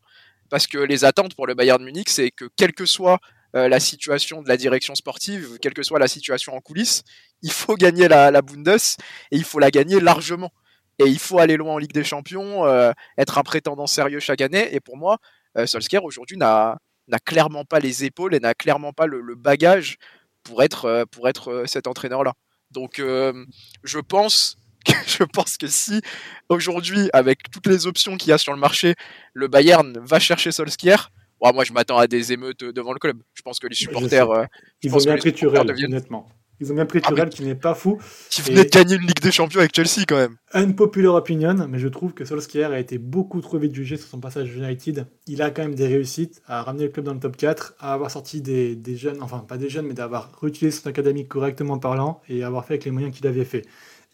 Parce 0.49 0.67
que 0.67 0.79
les 0.79 1.05
attentes 1.05 1.35
pour 1.35 1.47
le 1.47 1.55
Bayern 1.55 1.83
Munich, 1.83 2.09
c'est 2.09 2.31
que 2.31 2.47
quelle 2.57 2.73
que 2.73 2.87
soit 2.87 3.19
euh, 3.57 3.69
la 3.69 3.81
situation 3.81 4.43
de 4.43 4.49
la 4.49 4.57
direction 4.57 4.95
sportive, 4.95 5.59
quelle 5.61 5.75
que 5.75 5.83
soit 5.83 5.99
la 5.99 6.09
situation 6.09 6.55
en 6.55 6.61
coulisses, 6.61 7.03
il 7.43 7.51
faut 7.51 7.75
gagner 7.77 8.07
la, 8.07 8.41
Bundes 8.41 8.69
et 8.69 9.37
il 9.37 9.45
faut 9.45 9.59
la 9.59 9.73
gagner 9.73 10.01
largement. 10.01 10.53
Et 11.01 11.07
il 11.07 11.19
faut 11.19 11.39
aller 11.39 11.57
loin 11.57 11.75
en 11.75 11.79
Ligue 11.79 11.93
des 11.93 12.05
Champions, 12.05 12.65
euh, 12.67 12.93
être 13.19 13.39
un 13.39 13.43
prétendant 13.43 13.87
sérieux 13.87 14.21
chaque 14.21 14.41
année. 14.41 14.75
Et 14.75 14.81
pour 14.81 14.97
moi, 14.97 15.19
euh, 15.57 15.67
Solskjaer 15.67 16.05
aujourd'hui 16.05 16.37
n'a 16.37 16.79
clairement 17.25 17.65
pas 17.65 17.81
les 17.81 18.05
épaules 18.05 18.35
et 18.35 18.41
n'a 18.41 18.55
clairement 18.55 18.93
pas 18.93 19.07
le 19.07 19.35
bagage 19.35 19.99
pour 20.43 20.63
être, 20.63 20.85
euh, 20.87 21.05
pour 21.05 21.29
être 21.29 21.49
euh, 21.49 21.67
cet 21.67 21.87
entraîneur-là. 21.87 22.33
Donc 22.71 22.99
euh, 22.99 23.45
je 23.83 23.99
pense 23.99 24.57
je 25.07 25.25
pense 25.25 25.57
que 25.57 25.67
si 25.67 26.01
aujourd'hui, 26.49 27.11
avec 27.13 27.51
toutes 27.51 27.67
les 27.67 27.87
options 27.87 28.17
qu'il 28.17 28.31
y 28.31 28.33
a 28.33 28.39
sur 28.39 28.53
le 28.53 28.61
marché, 28.61 28.95
le 29.35 29.49
Bayern 29.49 29.99
va 30.03 30.19
chercher 30.19 30.53
Solskjaer, 30.53 31.11
moi 31.41 31.65
je 31.65 31.73
m'attends 31.73 31.99
à 31.99 32.07
des 32.07 32.33
émeutes 32.33 32.65
devant 32.65 32.93
le 32.93 32.99
club. 32.99 33.23
Je 33.35 33.43
pense 33.43 33.59
que 33.59 33.67
les 33.67 33.75
supporters. 33.75 34.47
Ils 34.83 34.91
vont 34.91 34.99
bien 34.99 35.17
pris 35.17 35.35
honnêtement. 35.45 36.29
Ils 36.61 36.73
ont 36.73 36.75
bien 36.75 36.87
pris 36.87 37.01
Turel, 37.01 37.29
qui 37.29 37.45
n'est 37.45 37.55
pas 37.55 37.75
fou. 37.75 37.99
Qui 38.31 38.43
venait 38.43 38.65
de 38.65 38.71
gagner 38.71 38.97
une 38.97 39.03
Ligue 39.03 39.21
des 39.21 39.31
Champions 39.31 39.61
avec 39.61 39.75
Chelsea 39.75 40.05
quand 40.07 40.17
même. 40.17 40.37
Unpopular 40.53 41.15
opinion, 41.15 41.69
mais 41.69 41.79
je 41.79 41.89
trouve 41.89 42.15
que 42.15 42.25
Solskjaer 42.25 42.73
a 42.73 42.81
été 42.81 42.99
beaucoup 42.99 43.41
trop 43.41 43.59
vite 43.59 43.75
jugé 43.75 43.97
sur 43.97 44.09
son 44.09 44.19
passage 44.19 44.51
à 44.51 44.53
United. 44.53 45.07
Il 45.27 45.43
a 45.43 45.51
quand 45.51 45.63
même 45.63 45.75
des 45.75 45.87
réussites 45.87 46.43
à 46.47 46.63
ramener 46.63 46.85
le 46.85 46.91
club 46.91 47.07
dans 47.07 47.15
le 47.15 47.21
top 47.21 47.37
4, 47.37 47.75
à 47.79 47.93
avoir 47.93 48.11
sorti 48.11 48.41
des, 48.41 48.75
des 48.75 48.97
jeunes, 48.97 49.23
enfin 49.23 49.39
pas 49.39 49.57
des 49.57 49.69
jeunes, 49.69 49.87
mais 49.87 49.95
d'avoir 49.95 50.33
réutilisé 50.41 50.81
son 50.81 50.89
académie 50.89 51.29
correctement 51.29 51.79
parlant 51.79 52.21
et 52.29 52.43
avoir 52.43 52.65
fait 52.65 52.75
avec 52.75 52.85
les 52.85 52.91
moyens 52.91 53.15
qu'il 53.15 53.27
avait 53.27 53.45
fait. 53.45 53.65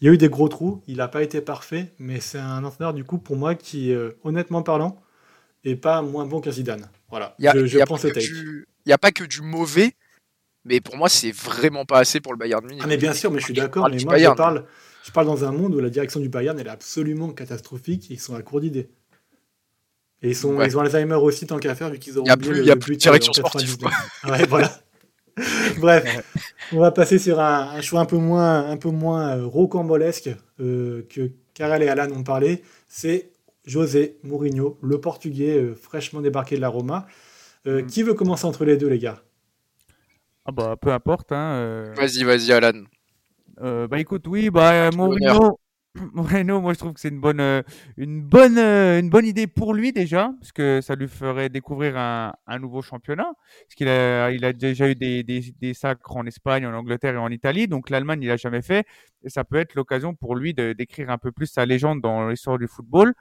Il 0.01 0.07
y 0.07 0.09
a 0.09 0.13
eu 0.13 0.17
des 0.17 0.29
gros 0.29 0.49
trous, 0.49 0.83
il 0.87 0.97
n'a 0.97 1.07
pas 1.07 1.23
été 1.23 1.41
parfait, 1.41 1.93
mais 1.99 2.19
c'est 2.19 2.37
un 2.37 2.63
entraîneur 2.63 2.93
du 2.93 3.03
coup 3.03 3.17
pour 3.17 3.37
moi 3.37 3.55
qui, 3.55 3.93
euh, 3.93 4.11
honnêtement 4.23 4.61
parlant, 4.61 5.01
est 5.63 5.75
pas 5.75 6.01
moins 6.01 6.25
bon 6.25 6.41
qu'un 6.41 6.51
Zidane. 6.51 6.89
Voilà, 7.09 7.35
je, 7.39 7.65
je 7.65 7.79
pense 7.79 8.03
Il 8.03 8.65
n'y 8.85 8.93
a 8.93 8.97
pas 8.97 9.11
que 9.11 9.23
du 9.23 9.41
mauvais, 9.41 9.93
mais 10.65 10.81
pour 10.81 10.97
moi, 10.97 11.09
c'est 11.09 11.31
vraiment 11.31 11.85
pas 11.85 11.99
assez 11.99 12.19
pour 12.19 12.33
le 12.33 12.37
Bayern 12.37 12.65
Munich. 12.65 12.81
Ah, 12.83 12.87
mais 12.87 12.97
bien 12.97 13.13
sûr, 13.13 13.31
mais 13.31 13.39
je 13.39 13.45
suis 13.45 13.53
d'accord. 13.53 13.87
Mais 13.89 14.03
moi, 14.03 14.17
je 14.17 14.29
parle, 14.29 14.65
je 15.03 15.11
parle 15.11 15.27
dans 15.27 15.45
un 15.45 15.51
monde 15.51 15.75
où 15.75 15.79
la 15.79 15.89
direction 15.89 16.19
du 16.19 16.29
Bayern 16.29 16.59
elle 16.59 16.67
est 16.67 16.71
absolument 16.71 17.29
catastrophique. 17.29 18.09
Ils 18.09 18.19
sont 18.19 18.35
à 18.35 18.41
court 18.41 18.59
d'idées. 18.59 18.89
Et 20.21 20.29
ils, 20.29 20.35
sont, 20.35 20.59
ils 20.63 20.75
ont 20.75 20.81
Alzheimer 20.81 21.15
aussi, 21.15 21.45
tant 21.45 21.59
qu'à 21.59 21.75
faire, 21.75 21.91
vu 21.91 21.99
qu'ils 21.99 22.17
ont 22.19 22.23
oublié 22.23 22.53
Il 22.55 22.63
n'y 22.63 22.71
a 22.71 22.75
plus 22.75 22.95
de 22.95 23.01
direction 23.01 23.31
sportive. 23.31 23.77
ouais, 24.27 24.45
voilà. 24.47 24.71
Bref, 25.79 26.23
on 26.71 26.79
va 26.79 26.91
passer 26.91 27.19
sur 27.19 27.39
un, 27.39 27.81
choix 27.81 27.99
un 27.99 28.05
peu 28.05 28.17
moins, 28.17 28.69
un 28.69 28.77
peu 28.77 28.89
moins 28.89 29.37
euh, 29.37 29.45
rocambolesque 29.45 30.29
euh, 30.59 31.05
que 31.09 31.31
Karel 31.53 31.83
et 31.83 31.89
Alan 31.89 32.09
ont 32.15 32.23
parlé. 32.23 32.63
C'est 32.87 33.31
José 33.65 34.17
Mourinho, 34.23 34.79
le 34.81 34.99
Portugais 34.99 35.57
euh, 35.57 35.75
fraîchement 35.75 36.21
débarqué 36.21 36.55
de 36.55 36.61
la 36.61 36.69
Roma. 36.69 37.05
Mm. 37.65 37.85
Qui 37.87 38.03
veut 38.03 38.13
commencer 38.13 38.45
entre 38.45 38.63
les 38.63 38.77
deux, 38.77 38.87
les 38.87 38.99
gars? 38.99 39.24
Ah 40.45 40.51
bah 40.51 40.75
peu 40.79 40.91
importe. 40.91 41.31
Hein, 41.31 41.53
euh. 41.55 41.93
Vas-y, 41.97 42.23
vas-y, 42.23 42.51
Alan. 42.51 42.83
Euh, 43.61 43.87
bah 43.87 43.99
écoute, 43.99 44.27
oui, 44.27 44.49
bah 44.49 44.91
Mourinho, 44.91 45.59
Moreno, 46.13 46.59
moi 46.61 46.73
je 46.73 46.79
trouve 46.79 46.93
que 46.93 46.99
c'est 46.99 47.09
une 47.09 47.21
bonne, 47.21 47.39
euh, 47.39 47.63
une 47.97 48.21
bonne, 48.21 48.59
une 48.59 49.09
bonne 49.09 49.25
idée 49.25 49.47
pour 49.47 49.73
lui 49.73 49.91
déjà, 49.91 50.33
parce 50.39 50.51
que 50.51 50.81
ça 50.81 50.95
lui 50.95 51.07
ferait 51.07 51.49
découvrir 51.49 51.97
un, 51.97 52.33
un 52.47 52.59
nouveau 52.59 52.81
championnat, 52.81 53.31
parce 53.33 53.75
qu'il 53.75 53.87
a, 53.87 54.29
il 54.31 54.43
a 54.45 54.53
déjà 54.53 54.89
eu 54.89 54.95
des, 54.95 55.23
des, 55.23 55.53
des, 55.59 55.73
sacres 55.73 56.15
en 56.15 56.25
Espagne, 56.25 56.65
en 56.67 56.73
Angleterre 56.73 57.15
et 57.15 57.17
en 57.17 57.29
Italie, 57.29 57.67
donc 57.67 57.89
l'Allemagne 57.89 58.21
il 58.21 58.29
a 58.29 58.37
jamais 58.37 58.61
fait, 58.61 58.85
et 59.23 59.29
ça 59.29 59.45
peut 59.45 59.57
être 59.57 59.73
l'occasion 59.73 60.15
pour 60.15 60.35
lui 60.35 60.53
de 60.53 60.73
d'écrire 60.73 61.09
un 61.09 61.17
peu 61.17 61.31
plus 61.31 61.47
sa 61.47 61.65
légende 61.65 62.01
dans 62.01 62.29
l'histoire 62.29 62.59
du 62.59 62.67
football. 62.67 63.13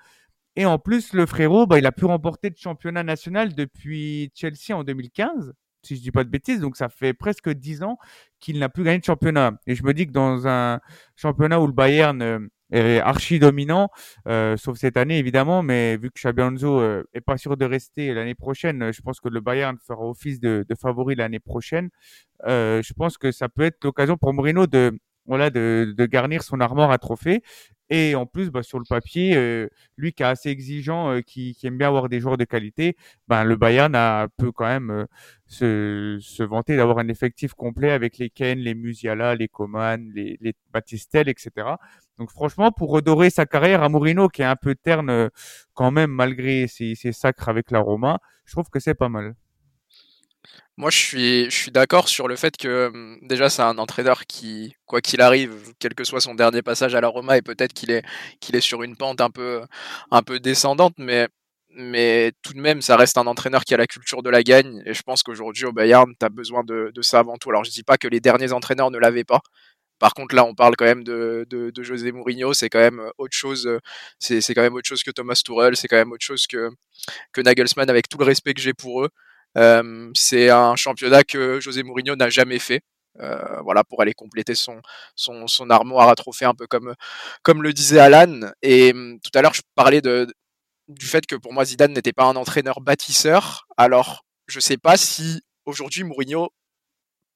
Et 0.56 0.66
en 0.66 0.78
plus, 0.78 1.14
le 1.14 1.26
frérot, 1.26 1.66
bah, 1.66 1.78
il 1.78 1.86
a 1.86 1.92
pu 1.92 2.04
remporter 2.04 2.48
le 2.48 2.54
championnat 2.56 3.02
national 3.02 3.54
depuis 3.54 4.30
Chelsea 4.36 4.76
en 4.76 4.84
2015 4.84 5.52
si 5.84 5.96
je 5.96 6.02
dis 6.02 6.10
pas 6.10 6.24
de 6.24 6.28
bêtises. 6.30 6.60
Donc 6.60 6.76
ça 6.76 6.88
fait 6.88 7.12
presque 7.14 7.50
dix 7.50 7.82
ans 7.82 7.98
qu'il 8.40 8.58
n'a 8.58 8.68
plus 8.68 8.84
gagné 8.84 8.98
de 8.98 9.04
championnat. 9.04 9.52
Et 9.66 9.74
je 9.74 9.84
me 9.84 9.94
dis 9.94 10.06
que 10.06 10.12
dans 10.12 10.46
un 10.46 10.80
championnat 11.16 11.60
où 11.60 11.66
le 11.66 11.72
Bayern 11.72 12.20
euh, 12.22 12.38
est 12.70 12.98
archi 12.98 13.38
dominant, 13.38 13.88
euh, 14.28 14.56
sauf 14.56 14.76
cette 14.78 14.96
année 14.96 15.18
évidemment, 15.18 15.62
mais 15.62 15.96
vu 15.96 16.10
que 16.10 16.18
Xabi 16.20 16.42
Alonso 16.42 16.80
euh, 16.80 17.04
est 17.14 17.20
pas 17.20 17.38
sûr 17.38 17.56
de 17.56 17.64
rester 17.64 18.12
l'année 18.12 18.34
prochaine, 18.34 18.92
je 18.92 19.00
pense 19.02 19.20
que 19.20 19.28
le 19.28 19.40
Bayern 19.40 19.76
fera 19.86 20.04
office 20.04 20.40
de, 20.40 20.64
favori 20.80 21.14
l'année 21.14 21.40
prochaine. 21.40 21.90
Je 22.46 22.92
pense 22.94 23.18
que 23.18 23.30
ça 23.32 23.48
peut 23.48 23.62
être 23.62 23.82
l'occasion 23.84 24.16
pour 24.16 24.32
Mourinho 24.34 24.66
de 24.66 24.98
voilà 25.26 25.48
de 25.48 26.06
garnir 26.06 26.42
son 26.42 26.60
armoire 26.60 26.90
à 26.90 26.98
trophées 26.98 27.42
et 27.90 28.14
en 28.14 28.26
plus, 28.26 28.50
bah, 28.50 28.62
sur 28.62 28.78
le 28.78 28.84
papier, 28.88 29.36
euh, 29.36 29.68
lui 29.96 30.12
qui 30.12 30.22
est 30.22 30.26
assez 30.26 30.48
exigeant, 30.48 31.10
euh, 31.10 31.20
qui, 31.20 31.56
aime 31.64 31.76
bien 31.76 31.88
avoir 31.88 32.08
des 32.08 32.18
joueurs 32.20 32.38
de 32.38 32.44
qualité, 32.44 32.96
ben, 33.28 33.44
le 33.44 33.56
Bayern 33.56 33.94
a, 33.94 34.28
peut 34.38 34.52
quand 34.52 34.66
même 34.66 34.90
euh, 34.90 35.06
se, 35.46 36.18
se, 36.20 36.42
vanter 36.42 36.76
d'avoir 36.76 36.98
un 36.98 37.08
effectif 37.08 37.52
complet 37.54 37.90
avec 37.90 38.18
les 38.18 38.30
Ken, 38.30 38.58
les 38.58 38.74
Musiala, 38.74 39.34
les 39.34 39.48
Coman, 39.48 40.10
les, 40.14 40.38
les 40.40 40.54
etc. 41.26 41.50
Donc 42.18 42.30
franchement, 42.30 42.72
pour 42.72 42.90
redorer 42.90 43.30
sa 43.30 43.46
carrière 43.46 43.82
à 43.82 43.88
Mourinho, 43.88 44.28
qui 44.28 44.42
est 44.42 44.46
un 44.46 44.56
peu 44.56 44.74
terne 44.74 45.30
quand 45.74 45.90
même 45.90 46.10
malgré 46.10 46.66
ses 46.68 46.94
sacres 47.12 47.48
avec 47.48 47.70
la 47.70 47.80
Roma, 47.80 48.18
je 48.44 48.52
trouve 48.52 48.70
que 48.70 48.80
c'est 48.80 48.94
pas 48.94 49.08
mal. 49.08 49.34
Moi, 50.76 50.90
je 50.90 50.98
suis, 50.98 51.44
je 51.50 51.56
suis 51.56 51.70
d'accord 51.70 52.08
sur 52.08 52.26
le 52.26 52.34
fait 52.34 52.56
que 52.56 52.86
hum, 52.92 53.18
déjà 53.22 53.48
c'est 53.48 53.62
un 53.62 53.78
entraîneur 53.78 54.26
qui, 54.26 54.74
quoi 54.86 55.00
qu'il 55.00 55.20
arrive, 55.20 55.72
quel 55.78 55.94
que 55.94 56.02
soit 56.02 56.20
son 56.20 56.34
dernier 56.34 56.62
passage 56.62 56.96
à 56.96 57.00
la 57.00 57.06
Roma, 57.08 57.36
et 57.36 57.42
peut-être 57.42 57.72
qu'il 57.72 57.92
est, 57.92 58.02
est 58.52 58.60
sur 58.60 58.82
une 58.82 58.96
pente 58.96 59.20
un 59.20 59.30
peu, 59.30 59.62
un 60.10 60.22
peu 60.22 60.40
descendante, 60.40 60.94
mais, 60.98 61.28
mais 61.70 62.32
tout 62.42 62.54
de 62.54 62.60
même, 62.60 62.82
ça 62.82 62.96
reste 62.96 63.18
un 63.18 63.26
entraîneur 63.28 63.62
qui 63.64 63.72
a 63.74 63.76
la 63.76 63.86
culture 63.86 64.22
de 64.24 64.30
la 64.30 64.42
gagne. 64.42 64.82
Et 64.84 64.94
je 64.94 65.02
pense 65.02 65.22
qu'aujourd'hui 65.22 65.64
au 65.64 65.72
Bayern, 65.72 66.12
tu 66.18 66.26
as 66.26 66.28
besoin 66.28 66.64
de, 66.64 66.90
de 66.92 67.02
ça 67.02 67.20
avant 67.20 67.36
tout. 67.36 67.50
Alors 67.50 67.64
je 67.64 67.70
dis 67.70 67.84
pas 67.84 67.96
que 67.96 68.08
les 68.08 68.20
derniers 68.20 68.52
entraîneurs 68.52 68.90
ne 68.90 68.98
l'avaient 68.98 69.24
pas. 69.24 69.40
Par 70.00 70.12
contre, 70.14 70.34
là, 70.34 70.44
on 70.44 70.54
parle 70.54 70.76
quand 70.76 70.84
même 70.84 71.04
de, 71.04 71.46
de, 71.48 71.82
José 71.82 72.12
Mourinho. 72.12 72.52
C'est 72.52 72.68
quand 72.68 72.80
même 72.80 73.00
autre 73.18 73.36
chose. 73.36 73.68
C'est, 74.18 74.40
c'est 74.40 74.54
quand 74.54 74.62
même 74.62 74.74
autre 74.74 74.88
chose 74.88 75.02
que 75.04 75.10
Thomas 75.12 75.40
Tuchel. 75.44 75.76
C'est 75.76 75.88
quand 75.88 75.96
même 75.96 76.12
autre 76.12 76.24
chose 76.24 76.46
que, 76.46 76.70
que 77.32 77.40
Nagelsmann, 77.40 77.88
avec 77.90 78.08
tout 78.08 78.18
le 78.18 78.24
respect 78.24 78.54
que 78.54 78.60
j'ai 78.60 78.74
pour 78.74 79.04
eux. 79.04 79.10
Euh, 79.56 80.10
c'est 80.14 80.50
un 80.50 80.76
championnat 80.76 81.24
que 81.24 81.60
José 81.60 81.82
Mourinho 81.82 82.16
n'a 82.16 82.30
jamais 82.30 82.58
fait. 82.58 82.82
Euh, 83.20 83.60
voilà 83.62 83.84
pour 83.84 84.02
aller 84.02 84.12
compléter 84.12 84.56
son, 84.56 84.80
son, 85.14 85.70
armoire 85.70 86.08
à 86.08 86.16
trophées 86.16 86.46
un 86.46 86.54
peu 86.54 86.66
comme 86.66 86.94
comme 87.42 87.62
le 87.62 87.72
disait 87.72 88.00
Alan. 88.00 88.40
Et 88.62 88.92
hum, 88.92 89.20
tout 89.20 89.30
à 89.38 89.42
l'heure 89.42 89.54
je 89.54 89.62
parlais 89.76 90.00
du 90.00 91.06
fait 91.06 91.26
que 91.26 91.36
pour 91.36 91.52
moi 91.52 91.64
Zidane 91.64 91.92
n'était 91.92 92.12
pas 92.12 92.24
un 92.24 92.36
entraîneur 92.36 92.80
bâtisseur. 92.80 93.66
Alors 93.76 94.24
je 94.48 94.60
sais 94.60 94.78
pas 94.78 94.96
si 94.96 95.42
aujourd'hui 95.64 96.04
Mourinho 96.04 96.50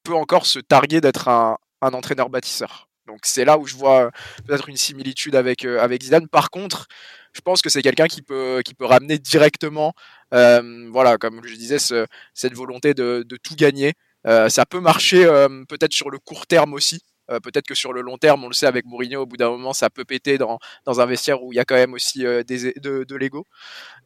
peut 0.02 0.14
encore 0.14 0.46
se 0.46 0.58
targuer 0.58 1.00
d'être 1.00 1.28
un, 1.28 1.58
un 1.80 1.92
entraîneur 1.94 2.28
bâtisseur. 2.30 2.88
Donc 3.06 3.20
c'est 3.22 3.44
là 3.44 3.58
où 3.58 3.66
je 3.66 3.74
vois 3.74 4.10
peut-être 4.46 4.68
une 4.68 4.76
similitude 4.76 5.34
avec 5.34 5.64
euh, 5.64 5.80
avec 5.80 6.02
Zidane. 6.02 6.28
Par 6.28 6.50
contre 6.50 6.86
je 7.32 7.40
pense 7.40 7.62
que 7.62 7.70
c'est 7.70 7.82
quelqu'un 7.82 8.06
qui 8.06 8.22
peut 8.22 8.62
qui 8.64 8.74
peut 8.74 8.84
ramener 8.84 9.18
directement 9.18 9.88
euh, 9.88 10.17
voilà, 10.30 11.16
comme 11.18 11.40
je 11.44 11.54
disais, 11.54 11.78
ce, 11.78 12.06
cette 12.34 12.54
volonté 12.54 12.94
de, 12.94 13.24
de 13.26 13.36
tout 13.36 13.54
gagner. 13.56 13.94
Euh, 14.26 14.48
ça 14.48 14.66
peut 14.66 14.80
marcher 14.80 15.24
euh, 15.24 15.64
peut-être 15.68 15.92
sur 15.92 16.10
le 16.10 16.18
court 16.18 16.46
terme 16.46 16.74
aussi. 16.74 17.00
Euh, 17.30 17.40
peut-être 17.40 17.66
que 17.66 17.74
sur 17.74 17.92
le 17.92 18.00
long 18.00 18.16
terme, 18.16 18.44
on 18.44 18.48
le 18.48 18.54
sait 18.54 18.66
avec 18.66 18.86
Mourinho, 18.86 19.22
au 19.22 19.26
bout 19.26 19.36
d'un 19.36 19.50
moment, 19.50 19.72
ça 19.72 19.90
peut 19.90 20.04
péter 20.04 20.38
dans, 20.38 20.58
dans 20.86 21.00
un 21.00 21.06
vestiaire 21.06 21.42
où 21.42 21.52
il 21.52 21.56
y 21.56 21.60
a 21.60 21.64
quand 21.64 21.74
même 21.74 21.92
aussi 21.92 22.24
des, 22.46 22.72
de, 22.74 23.04
de 23.04 23.16
l'ego. 23.16 23.46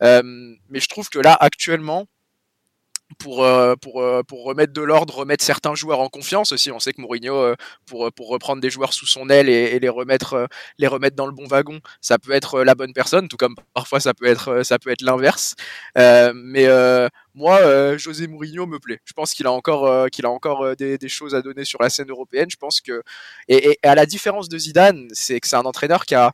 mais 0.01 0.81
je 0.81 0.89
trouve 0.89 1.09
que 1.09 1.19
là, 1.19 1.37
actuellement, 1.41 2.07
pour, 3.23 3.45
euh, 3.45 3.77
pour, 3.77 4.03
euh, 4.03 4.23
pour 4.23 4.45
remettre 4.45 4.73
de 4.73 4.83
l'ordre, 4.83 5.15
remettre 5.15 5.45
certains 5.45 5.75
joueurs 5.75 6.01
en 6.01 6.09
confiance 6.09 6.51
aussi. 6.53 6.73
On 6.73 6.81
sait 6.81 6.93
que 6.93 7.01
Mourinho, 7.01 7.37
euh, 7.37 7.55
pour, 7.87 8.13
pour 8.13 8.29
reprendre 8.29 8.61
des 8.61 8.71
joueurs 8.71 8.93
sous 8.93 9.07
son 9.07 9.31
aile 9.31 9.49
et, 9.49 9.79
les, 9.79 9.89
remettre, 9.89 10.49
les 10.79 10.89
remettre 10.89 11.15
dans 11.15 11.27
le 11.27 11.33
bon 11.33 11.47
wagon, 11.47 11.81
ça 12.01 12.19
peut 12.19 12.33
être 12.33 12.65
la 12.65 12.75
bonne 12.75 12.93
personne, 12.93 13.29
tout 13.29 13.37
comme 13.37 13.55
parfois 13.75 14.01
ça 14.01 14.13
peut 14.13 14.27
être, 14.27 14.65
ça 14.65 14.79
peut 14.79 14.91
être 14.91 15.03
l'inverse. 15.03 15.55
mais 15.97 16.67
moi, 17.35 17.97
José 17.97 18.27
Mourinho 18.27 18.67
me 18.67 18.79
plaît. 18.79 19.01
Je 19.05 19.13
pense 19.13 19.33
qu'il 19.33 19.47
a 19.47 19.53
encore, 19.53 20.11
qu'il 20.11 20.27
a 20.27 20.31
encore 20.31 20.77
des, 20.77 20.99
des, 20.99 21.09
choses 21.09 21.35
à 21.35 21.43
donner 21.43 21.65
sur 21.65 21.81
la 21.81 21.91
scène 21.91 22.11
européenne. 22.11 22.51
Je 22.51 22.57
pense 22.57 22.81
que, 22.81 23.03
et, 23.49 23.71
et 23.71 23.79
à 23.87 23.95
la 23.95 24.07
différence 24.07 24.49
de 24.49 24.59
Zidane, 24.59 25.09
c'est 25.13 25.41
que 25.41 25.47
c'est 25.47 25.57
un 25.57 25.63
entraîneur 25.63 26.05
qui 26.05 26.15
a, 26.15 26.33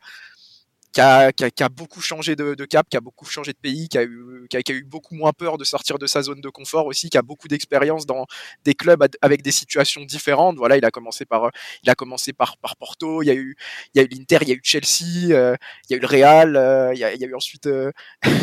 qui 0.93 1.01
a, 1.01 1.33
qui, 1.33 1.45
beaucoup 1.71 2.01
changé 2.01 2.37
de, 2.37 2.55
de, 2.55 2.65
cap, 2.65 2.89
qui 2.89 2.97
a 2.97 3.01
beaucoup 3.01 3.25
changé 3.25 3.53
de 3.53 3.59
pays, 3.59 3.89
qui 3.89 3.99
a, 3.99 4.03
eu, 4.05 4.47
qui 4.51 4.57
a, 4.57 4.75
eu 4.75 4.85
beaucoup 4.85 5.15
moins 5.15 5.33
peur 5.33 5.59
de 5.59 5.65
sortir 5.65 5.99
de 5.99 6.07
sa 6.07 6.23
zone 6.23 6.41
de 6.41 6.49
confort 6.49 6.87
aussi, 6.87 7.11
qui 7.11 7.19
a 7.19 7.23
beaucoup 7.23 7.49
d'expérience 7.49 8.07
dans 8.07 8.27
des 8.65 8.75
clubs 8.75 9.05
avec 9.23 9.43
des 9.43 9.51
situations 9.51 10.03
différentes. 10.05 10.57
Voilà, 10.57 10.77
il 10.77 10.85
a 10.85 10.91
commencé 10.91 11.25
par, 11.25 11.51
il 11.83 11.91
a 11.91 11.95
commencé 11.95 12.33
par, 12.33 12.57
par 12.59 12.77
Porto, 12.77 13.23
il 13.23 13.27
y 13.27 13.31
a 13.31 13.35
eu, 13.35 13.57
il 13.95 13.99
y 13.99 14.01
a 14.01 14.05
eu 14.05 14.09
l'Inter, 14.09 14.39
il 14.43 14.49
y 14.49 14.53
a 14.53 14.55
eu 14.55 14.61
Chelsea, 14.63 15.33
euh, 15.33 15.57
il 15.89 15.93
y 15.93 15.95
a 15.95 15.97
eu 15.99 16.01
le 16.01 16.07
Real, 16.07 16.57
euh, 16.57 16.93
il, 16.95 16.99
y 16.99 17.05
a, 17.05 17.15
il 17.15 17.21
y 17.21 17.25
a 17.25 17.29
eu 17.29 17.35
ensuite, 17.35 17.67
euh, 17.67 17.93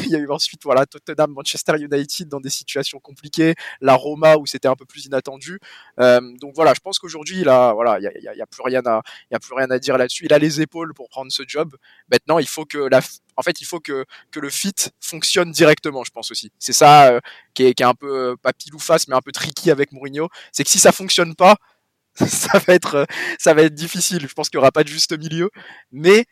il 0.06 0.10
y 0.10 0.16
a 0.16 0.20
eu 0.20 0.30
ensuite 0.30 0.64
voilà 0.64 0.86
Tottenham, 0.86 1.32
Manchester 1.32 1.74
United 1.80 2.30
dans 2.30 2.40
des 2.40 2.50
situations 2.50 3.00
compliquées, 3.00 3.56
la 3.82 3.96
Roma 3.96 4.38
où 4.38 4.46
c'était 4.46 4.68
un 4.68 4.76
peu 4.76 4.86
plus 4.86 5.06
inattendu. 5.06 5.60
Euh, 6.00 6.22
donc 6.40 6.54
voilà, 6.56 6.74
je 6.74 6.80
pense 6.80 7.00
qu'aujourd'hui 7.00 7.48
a, 7.48 7.74
voilà, 7.74 8.00
il 8.00 8.04
y 8.04 8.08
a, 8.08 8.34
il 8.34 8.38
y 8.38 8.42
a 8.42 8.46
plus 8.46 8.62
rien 8.62 8.82
à, 8.86 9.02
il 9.30 9.34
y 9.34 9.36
a 9.36 9.40
plus 9.40 9.54
rien 9.54 9.70
à 9.72 9.80
dire 9.80 9.98
là-dessus. 9.98 10.26
Il 10.26 10.34
a 10.34 10.40
les 10.40 10.62
épaules 10.62 10.94
pour 10.94 11.10
prendre 11.10 11.32
ce 11.32 11.44
job. 11.48 11.76
Maintenant 12.12 12.35
il 12.40 12.48
faut 12.48 12.66
que 12.66 12.78
la, 12.78 13.02
en 13.38 13.42
fait, 13.42 13.62
il 13.62 13.66
faut 13.66 13.80
que, 13.80 14.06
que 14.32 14.40
le 14.40 14.50
fit 14.50 14.74
fonctionne 15.00 15.52
directement, 15.52 16.04
je 16.04 16.12
pense 16.12 16.32
aussi. 16.32 16.52
C'est 16.60 16.74
ça 16.74 17.10
euh, 17.10 17.20
qui, 17.54 17.64
est, 17.66 17.74
qui, 17.74 17.84
est, 17.84 17.86
un 17.86 17.94
peu, 17.94 18.32
euh, 18.32 18.36
pas 18.36 18.54
pile 18.54 18.74
ou 18.76 18.80
face, 18.80 19.08
mais 19.08 19.16
un 19.16 19.22
peu 19.22 19.32
tricky 19.32 19.72
avec 19.72 19.92
Mourinho. 19.92 20.30
C'est 20.52 20.64
que 20.64 20.70
si 20.70 20.80
ça 20.80 20.92
fonctionne 20.92 21.36
pas, 21.36 21.58
ça 22.16 22.60
va 22.60 22.74
être, 22.74 22.96
euh, 22.96 23.06
ça 23.40 23.54
va 23.54 23.64
être 23.64 23.74
difficile. 23.74 24.26
Je 24.28 24.34
pense 24.34 24.50
qu'il 24.50 24.58
y 24.58 24.60
aura 24.60 24.72
pas 24.72 24.84
de 24.84 24.90
juste 24.90 25.18
milieu. 25.18 25.50
Mais 25.92 26.26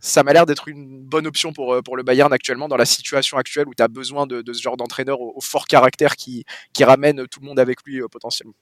ça 0.00 0.22
m'a 0.22 0.32
l'air 0.32 0.46
d'être 0.46 0.68
une 0.68 1.02
bonne 1.02 1.26
option 1.26 1.52
pour, 1.52 1.82
pour 1.82 1.96
le 1.96 2.02
Bayern 2.02 2.32
actuellement, 2.32 2.68
dans 2.68 2.76
la 2.76 2.84
situation 2.84 3.38
actuelle 3.38 3.66
où 3.68 3.74
tu 3.74 3.82
as 3.82 3.88
besoin 3.88 4.26
de, 4.26 4.44
ce 4.52 4.60
genre 4.60 4.76
d'entraîneur 4.76 5.20
au, 5.20 5.32
au, 5.36 5.40
fort 5.40 5.66
caractère 5.66 6.16
qui, 6.16 6.44
qui 6.74 6.84
ramène 6.84 7.26
tout 7.26 7.40
le 7.40 7.46
monde 7.46 7.58
avec 7.58 7.82
lui 7.84 8.02
potentiellement. 8.10 8.54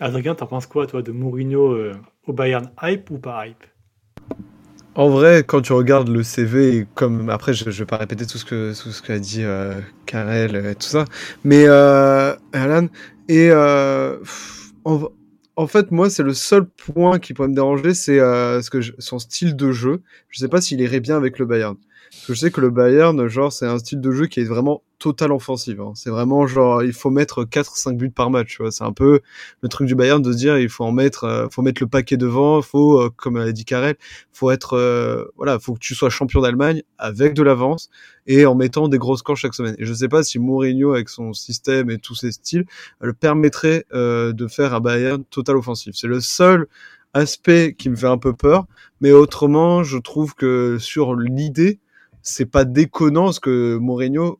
Adrien, 0.00 0.34
t'en 0.34 0.46
penses 0.46 0.66
quoi, 0.66 0.86
toi, 0.86 1.02
de 1.02 1.12
Mourinho 1.12 1.92
au 2.26 2.32
Bayern 2.32 2.72
Hype 2.82 3.10
ou 3.10 3.18
pas 3.18 3.46
hype? 3.46 3.64
En 4.94 5.08
vrai, 5.08 5.44
quand 5.46 5.62
tu 5.62 5.72
regardes 5.72 6.08
le 6.08 6.22
CV, 6.22 6.86
comme 6.94 7.30
après, 7.30 7.54
je, 7.54 7.70
je 7.70 7.78
vais 7.78 7.86
pas 7.86 7.96
répéter 7.96 8.26
tout 8.26 8.38
ce 8.38 8.44
que 8.44 8.72
tout 8.80 8.90
ce 8.90 9.02
qu'a 9.02 9.18
dit 9.18 9.42
euh, 9.42 9.80
Karel 10.06 10.54
et 10.56 10.74
tout 10.74 10.88
ça, 10.88 11.04
mais 11.44 11.64
euh, 11.66 12.34
Alan 12.52 12.88
et 13.28 13.48
euh, 13.50 14.18
en, 14.84 15.08
en, 15.56 15.66
fait, 15.66 15.90
moi, 15.90 16.10
c'est 16.10 16.22
le 16.22 16.34
seul 16.34 16.66
point 16.66 17.18
qui 17.18 17.32
pourrait 17.34 17.48
me 17.48 17.54
déranger, 17.54 17.94
c'est 17.94 18.18
euh, 18.20 18.60
ce 18.60 18.70
que 18.70 18.80
je, 18.80 18.92
son 18.98 19.18
style 19.18 19.56
de 19.56 19.72
jeu. 19.72 20.02
Je 20.28 20.38
sais 20.40 20.48
pas 20.48 20.60
s'il 20.60 20.80
irait 20.80 21.00
bien 21.00 21.16
avec 21.16 21.38
le 21.38 21.46
Bayern. 21.46 21.76
Je 22.28 22.34
sais 22.34 22.50
que 22.52 22.60
le 22.60 22.70
Bayern, 22.70 23.26
genre, 23.26 23.52
c'est 23.52 23.66
un 23.66 23.78
style 23.78 24.00
de 24.00 24.12
jeu 24.12 24.26
qui 24.26 24.40
est 24.40 24.44
vraiment 24.44 24.82
total 25.00 25.32
offensive. 25.32 25.80
Hein. 25.80 25.92
C'est 25.96 26.10
vraiment 26.10 26.46
genre, 26.46 26.84
il 26.84 26.92
faut 26.92 27.10
mettre 27.10 27.44
4-5 27.44 27.96
buts 27.96 28.10
par 28.10 28.30
match. 28.30 28.60
C'est 28.70 28.84
un 28.84 28.92
peu 28.92 29.20
le 29.60 29.68
truc 29.68 29.88
du 29.88 29.96
Bayern 29.96 30.22
de 30.22 30.30
se 30.30 30.36
dire, 30.36 30.56
il 30.58 30.68
faut 30.68 30.84
en 30.84 30.92
mettre, 30.92 31.24
euh, 31.24 31.48
faut 31.50 31.62
mettre 31.62 31.82
le 31.82 31.88
paquet 31.88 32.16
devant. 32.16 32.62
Faut, 32.62 33.00
euh, 33.00 33.10
comme 33.16 33.36
a 33.36 33.50
dit 33.50 33.64
Karel, 33.64 33.96
faut 34.32 34.52
être, 34.52 34.74
euh, 34.74 35.24
voilà, 35.36 35.58
faut 35.58 35.74
que 35.74 35.80
tu 35.80 35.96
sois 35.96 36.10
champion 36.10 36.40
d'Allemagne 36.40 36.82
avec 36.98 37.34
de 37.34 37.42
l'avance 37.42 37.90
et 38.28 38.46
en 38.46 38.54
mettant 38.54 38.86
des 38.86 38.98
grosses 38.98 39.20
scores 39.20 39.36
chaque 39.36 39.54
semaine. 39.54 39.74
Et 39.78 39.84
je 39.84 39.92
sais 39.92 40.08
pas 40.08 40.22
si 40.22 40.38
Mourinho, 40.38 40.92
avec 40.92 41.08
son 41.08 41.32
système 41.32 41.90
et 41.90 41.98
tous 41.98 42.14
ses 42.14 42.30
styles, 42.30 42.66
le 43.00 43.14
permettrait 43.14 43.84
de 43.92 44.46
faire 44.46 44.74
un 44.74 44.80
Bayern 44.80 45.24
total 45.24 45.56
offensif. 45.56 45.96
C'est 45.96 46.06
le 46.06 46.20
seul 46.20 46.68
aspect 47.14 47.74
qui 47.76 47.90
me 47.90 47.96
fait 47.96 48.06
un 48.06 48.18
peu 48.18 48.32
peur, 48.32 48.66
mais 49.00 49.10
autrement, 49.10 49.82
je 49.82 49.98
trouve 49.98 50.34
que 50.34 50.78
sur 50.78 51.16
l'idée, 51.16 51.80
c'est 52.22 52.46
pas 52.46 52.64
déconnant 52.64 53.24
parce 53.24 53.40
que 53.40 53.76
Mourinho, 53.76 54.38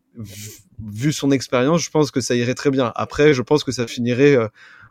vu 0.84 1.12
son 1.12 1.30
expérience, 1.30 1.82
je 1.82 1.90
pense 1.90 2.10
que 2.10 2.20
ça 2.20 2.34
irait 2.34 2.54
très 2.54 2.70
bien. 2.70 2.92
Après, 2.94 3.34
je 3.34 3.42
pense 3.42 3.64
que 3.64 3.72
ça 3.72 3.86
finirait 3.86 4.36
euh, 4.36 4.48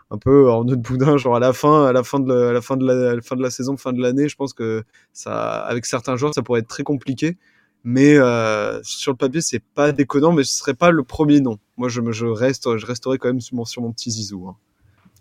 un 0.10 0.18
peu 0.18 0.52
en 0.52 0.64
nœud 0.66 0.76
de 0.76 0.82
boudin, 0.82 1.18
genre 1.18 1.36
à 1.36 1.40
la 1.40 1.54
fin, 1.54 1.86
à 1.86 1.94
la 1.94 2.04
fin 2.04 2.20
de 2.20 2.34
la, 2.34 2.62
fin 2.62 2.76
de 2.76 3.42
la, 3.42 3.50
saison, 3.50 3.78
fin 3.78 3.94
de 3.94 4.02
l'année. 4.02 4.28
Je 4.28 4.36
pense 4.36 4.54
que 4.54 4.84
ça, 5.14 5.62
avec 5.62 5.86
certains 5.86 6.18
joueurs, 6.18 6.34
ça 6.34 6.42
pourrait 6.42 6.60
être 6.60 6.68
très 6.68 6.84
compliqué. 6.84 7.38
Mais 7.84 8.16
euh, 8.18 8.80
sur 8.84 9.12
le 9.12 9.18
papier, 9.18 9.42
c'est 9.42 9.64
pas 9.64 9.92
déconnant, 9.92 10.34
mais 10.34 10.44
ce 10.44 10.54
serait 10.54 10.76
pas 10.76 10.92
le 10.92 11.04
premier 11.04 11.40
nom. 11.40 11.58
Moi, 11.78 11.90
je, 11.90 12.02
je 12.12 12.26
reste, 12.28 12.78
je 12.78 12.86
resterai 12.86 13.18
quand 13.18 13.30
même 13.30 13.42
sur 13.42 13.82
mon, 13.82 13.92
petit 13.92 14.12
zizou. 14.12 14.48
Hein. 14.48 14.56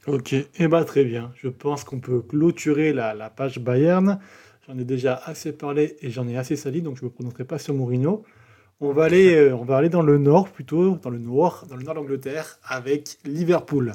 Ok, 0.07 0.33
et 0.33 0.49
eh 0.59 0.69
bah 0.69 0.85
très 0.85 1.05
bien. 1.05 1.31
Je 1.37 1.49
pense 1.49 1.85
qu'on 1.85 2.01
peut 2.01 2.21
clôturer 2.21 2.93
la 2.93 3.31
page 3.31 3.61
Bayern. 3.61 4.19
J'en 4.67 4.79
ai 4.79 4.85
déjà 4.85 5.15
assez 5.15 5.53
parlé 5.53 5.97
et 6.01 6.11
j'en 6.11 6.29
ai 6.29 6.37
assez 6.37 6.57
sali, 6.57 6.83
donc 6.83 6.97
je 6.97 7.03
ne 7.03 7.09
me 7.09 7.15
prononcerai 7.15 7.45
pas 7.45 7.59
sur 7.59 7.75
Mourinho. 7.75 8.25
On 8.81 8.93
va 8.93 9.05
aller, 9.05 9.35
euh, 9.35 9.57
on 9.57 9.65
va 9.65 9.77
aller 9.77 9.89
dans 9.89 10.03
le 10.03 10.19
nord 10.19 10.49
plutôt, 10.49 10.97
dans 10.97 11.11
le 11.11 11.19
nord, 11.19 11.67
dans 11.69 11.77
le 11.77 11.83
nord 11.83 11.95
d'Angleterre, 11.95 12.59
avec 12.65 13.19
Liverpool. 13.25 13.95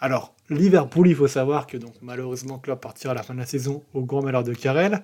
Alors, 0.00 0.34
Liverpool, 0.48 1.08
il 1.08 1.14
faut 1.14 1.28
savoir 1.28 1.66
que 1.66 1.76
donc 1.76 1.94
malheureusement 2.02 2.58
Klopp 2.58 2.80
partira 2.80 3.12
à 3.12 3.14
la 3.14 3.22
fin 3.22 3.34
de 3.34 3.38
la 3.38 3.46
saison 3.46 3.84
au 3.94 4.04
grand 4.04 4.22
malheur 4.22 4.42
de 4.42 4.54
Carrel. 4.54 5.02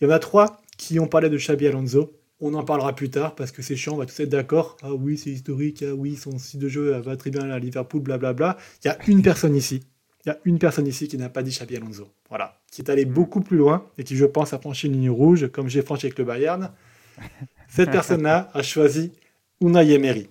Il 0.00 0.06
y 0.06 0.10
en 0.10 0.14
a 0.14 0.18
trois 0.18 0.60
qui 0.76 1.00
ont 1.00 1.08
parlé 1.08 1.28
de 1.28 1.36
Xabi 1.36 1.66
Alonso. 1.66 2.12
On 2.40 2.54
en 2.54 2.62
parlera 2.62 2.94
plus 2.94 3.10
tard 3.10 3.34
parce 3.34 3.50
que 3.50 3.62
c'est 3.62 3.74
chiant, 3.74 3.94
on 3.94 3.96
va 3.96 4.06
tous 4.06 4.20
être 4.20 4.28
d'accord. 4.28 4.76
Ah 4.82 4.92
oui, 4.92 5.18
c'est 5.18 5.30
historique, 5.30 5.82
ah 5.82 5.94
oui, 5.94 6.14
son 6.14 6.38
style 6.38 6.60
de 6.60 6.68
jeu 6.68 6.96
va 6.98 7.16
très 7.16 7.30
bien 7.30 7.50
à 7.50 7.58
Liverpool, 7.58 8.02
blablabla. 8.02 8.56
Il 8.84 8.88
y 8.88 8.90
a 8.90 8.98
une 9.08 9.22
personne 9.22 9.56
ici. 9.56 9.82
Il 10.24 10.28
y 10.28 10.32
a 10.32 10.38
une 10.44 10.58
personne 10.58 10.86
ici 10.86 11.08
qui 11.08 11.16
n'a 11.16 11.30
pas 11.30 11.42
dit 11.42 11.50
Xabi 11.50 11.76
Alonso. 11.76 12.08
Voilà. 12.28 12.57
Qui 12.70 12.82
est 12.82 12.90
allé 12.90 13.04
beaucoup 13.04 13.40
plus 13.40 13.56
loin 13.56 13.86
et 13.96 14.04
qui, 14.04 14.16
je 14.16 14.24
pense, 14.24 14.52
a 14.52 14.58
franchi 14.58 14.86
une 14.86 14.94
ligne 14.94 15.10
rouge, 15.10 15.48
comme 15.48 15.68
j'ai 15.68 15.82
franchi 15.82 16.06
avec 16.06 16.18
le 16.18 16.24
Bayern. 16.24 16.72
Cette 17.68 17.90
personne-là 17.90 18.50
a 18.54 18.62
choisi 18.62 19.12
Unai 19.60 19.92
Emery. 19.92 20.28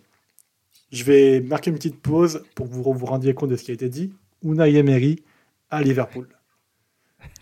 Je 0.92 1.04
vais 1.04 1.42
marquer 1.42 1.70
une 1.70 1.76
petite 1.76 2.02
pause 2.02 2.44
pour 2.56 2.70
que 2.70 2.74
vous 2.74 2.94
vous 2.94 3.06
rendiez 3.06 3.34
compte 3.34 3.50
de 3.50 3.56
ce 3.56 3.64
qui 3.64 3.72
a 3.72 3.74
été 3.74 3.90
dit. 3.90 4.14
Unai 4.44 4.76
Emery 4.76 5.24
à 5.70 5.82
Liverpool. 5.82 6.28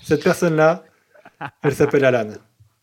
Cette 0.01 0.23
personne-là, 0.23 0.83
elle 1.61 1.75
s'appelle 1.75 2.05
Alan. 2.05 2.33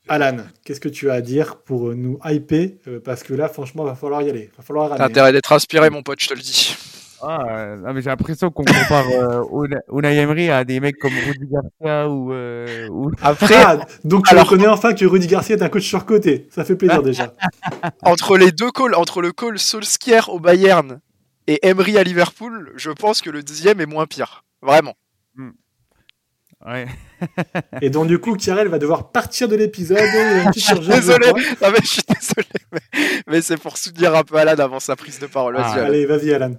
Alan, 0.08 0.38
qu'est-ce 0.64 0.80
que 0.80 0.88
tu 0.88 1.10
as 1.10 1.14
à 1.14 1.20
dire 1.20 1.56
pour 1.58 1.94
nous 1.94 2.18
hyper 2.24 2.70
euh, 2.88 3.00
Parce 3.00 3.22
que 3.22 3.34
là, 3.34 3.48
franchement, 3.48 3.84
va 3.84 3.94
falloir 3.94 4.22
y 4.22 4.30
aller. 4.30 4.50
Va 4.56 4.62
falloir 4.62 4.96
T'as 4.96 5.04
intérêt 5.04 5.32
d'être 5.32 5.52
inspiré, 5.52 5.90
mon 5.90 6.02
pote, 6.02 6.20
je 6.20 6.28
te 6.28 6.34
le 6.34 6.40
dis. 6.40 6.76
Ah, 7.22 7.46
euh, 7.48 7.94
j'ai 8.00 8.10
l'impression 8.10 8.50
qu'on 8.50 8.64
compare 8.64 9.06
euh, 9.08 9.76
Unai 9.92 10.16
Emery 10.16 10.50
à 10.50 10.64
des 10.64 10.80
mecs 10.80 10.98
comme 10.98 11.12
Rudy 11.12 11.46
Garcia 11.46 12.10
ou. 12.10 12.32
Euh, 12.32 12.88
Après, 13.22 13.54
ah, 13.64 13.86
donc 14.02 14.26
tu 14.26 14.34
reconnais 14.34 14.66
enfin 14.66 14.92
que 14.92 15.04
Rudy 15.04 15.28
Garcia 15.28 15.56
est 15.56 15.62
un 15.62 15.68
coach 15.68 15.86
surcoté. 15.86 16.48
Ça 16.50 16.64
fait 16.64 16.74
plaisir 16.74 17.02
déjà. 17.02 17.32
entre 18.02 18.36
les 18.36 18.50
deux 18.50 18.72
calls, 18.72 18.94
entre 18.96 19.22
le 19.22 19.30
call 19.30 19.58
Solskjaer 19.58 20.28
au 20.28 20.40
Bayern 20.40 21.00
et 21.46 21.64
Emery 21.66 21.96
à 21.96 22.02
Liverpool, 22.02 22.72
je 22.76 22.90
pense 22.90 23.20
que 23.20 23.30
le 23.30 23.42
deuxième 23.42 23.80
est 23.80 23.86
moins 23.86 24.06
pire. 24.06 24.44
Vraiment. 24.60 24.94
Et 27.80 27.90
donc 27.90 28.06
du 28.06 28.18
coup, 28.18 28.36
Kyrell 28.36 28.68
va 28.68 28.78
devoir 28.78 29.10
partir 29.10 29.48
de 29.48 29.56
l'épisode. 29.56 29.98
désolé, 30.54 31.32
mais 31.34 31.68
je 31.82 31.86
suis 31.86 32.02
désolé, 32.08 32.48
mais, 33.26 33.42
c'est 33.42 33.56
pour 33.56 33.76
soutenir 33.76 34.14
un 34.14 34.22
peu 34.22 34.36
Alan 34.36 34.62
avant 34.62 34.80
sa 34.80 34.96
prise 34.96 35.18
de 35.18 35.26
parole. 35.26 35.56
Vas-y, 35.56 35.78
ah, 35.80 35.84
allez, 35.86 36.06
vas-y, 36.06 36.32
Alan. 36.32 36.54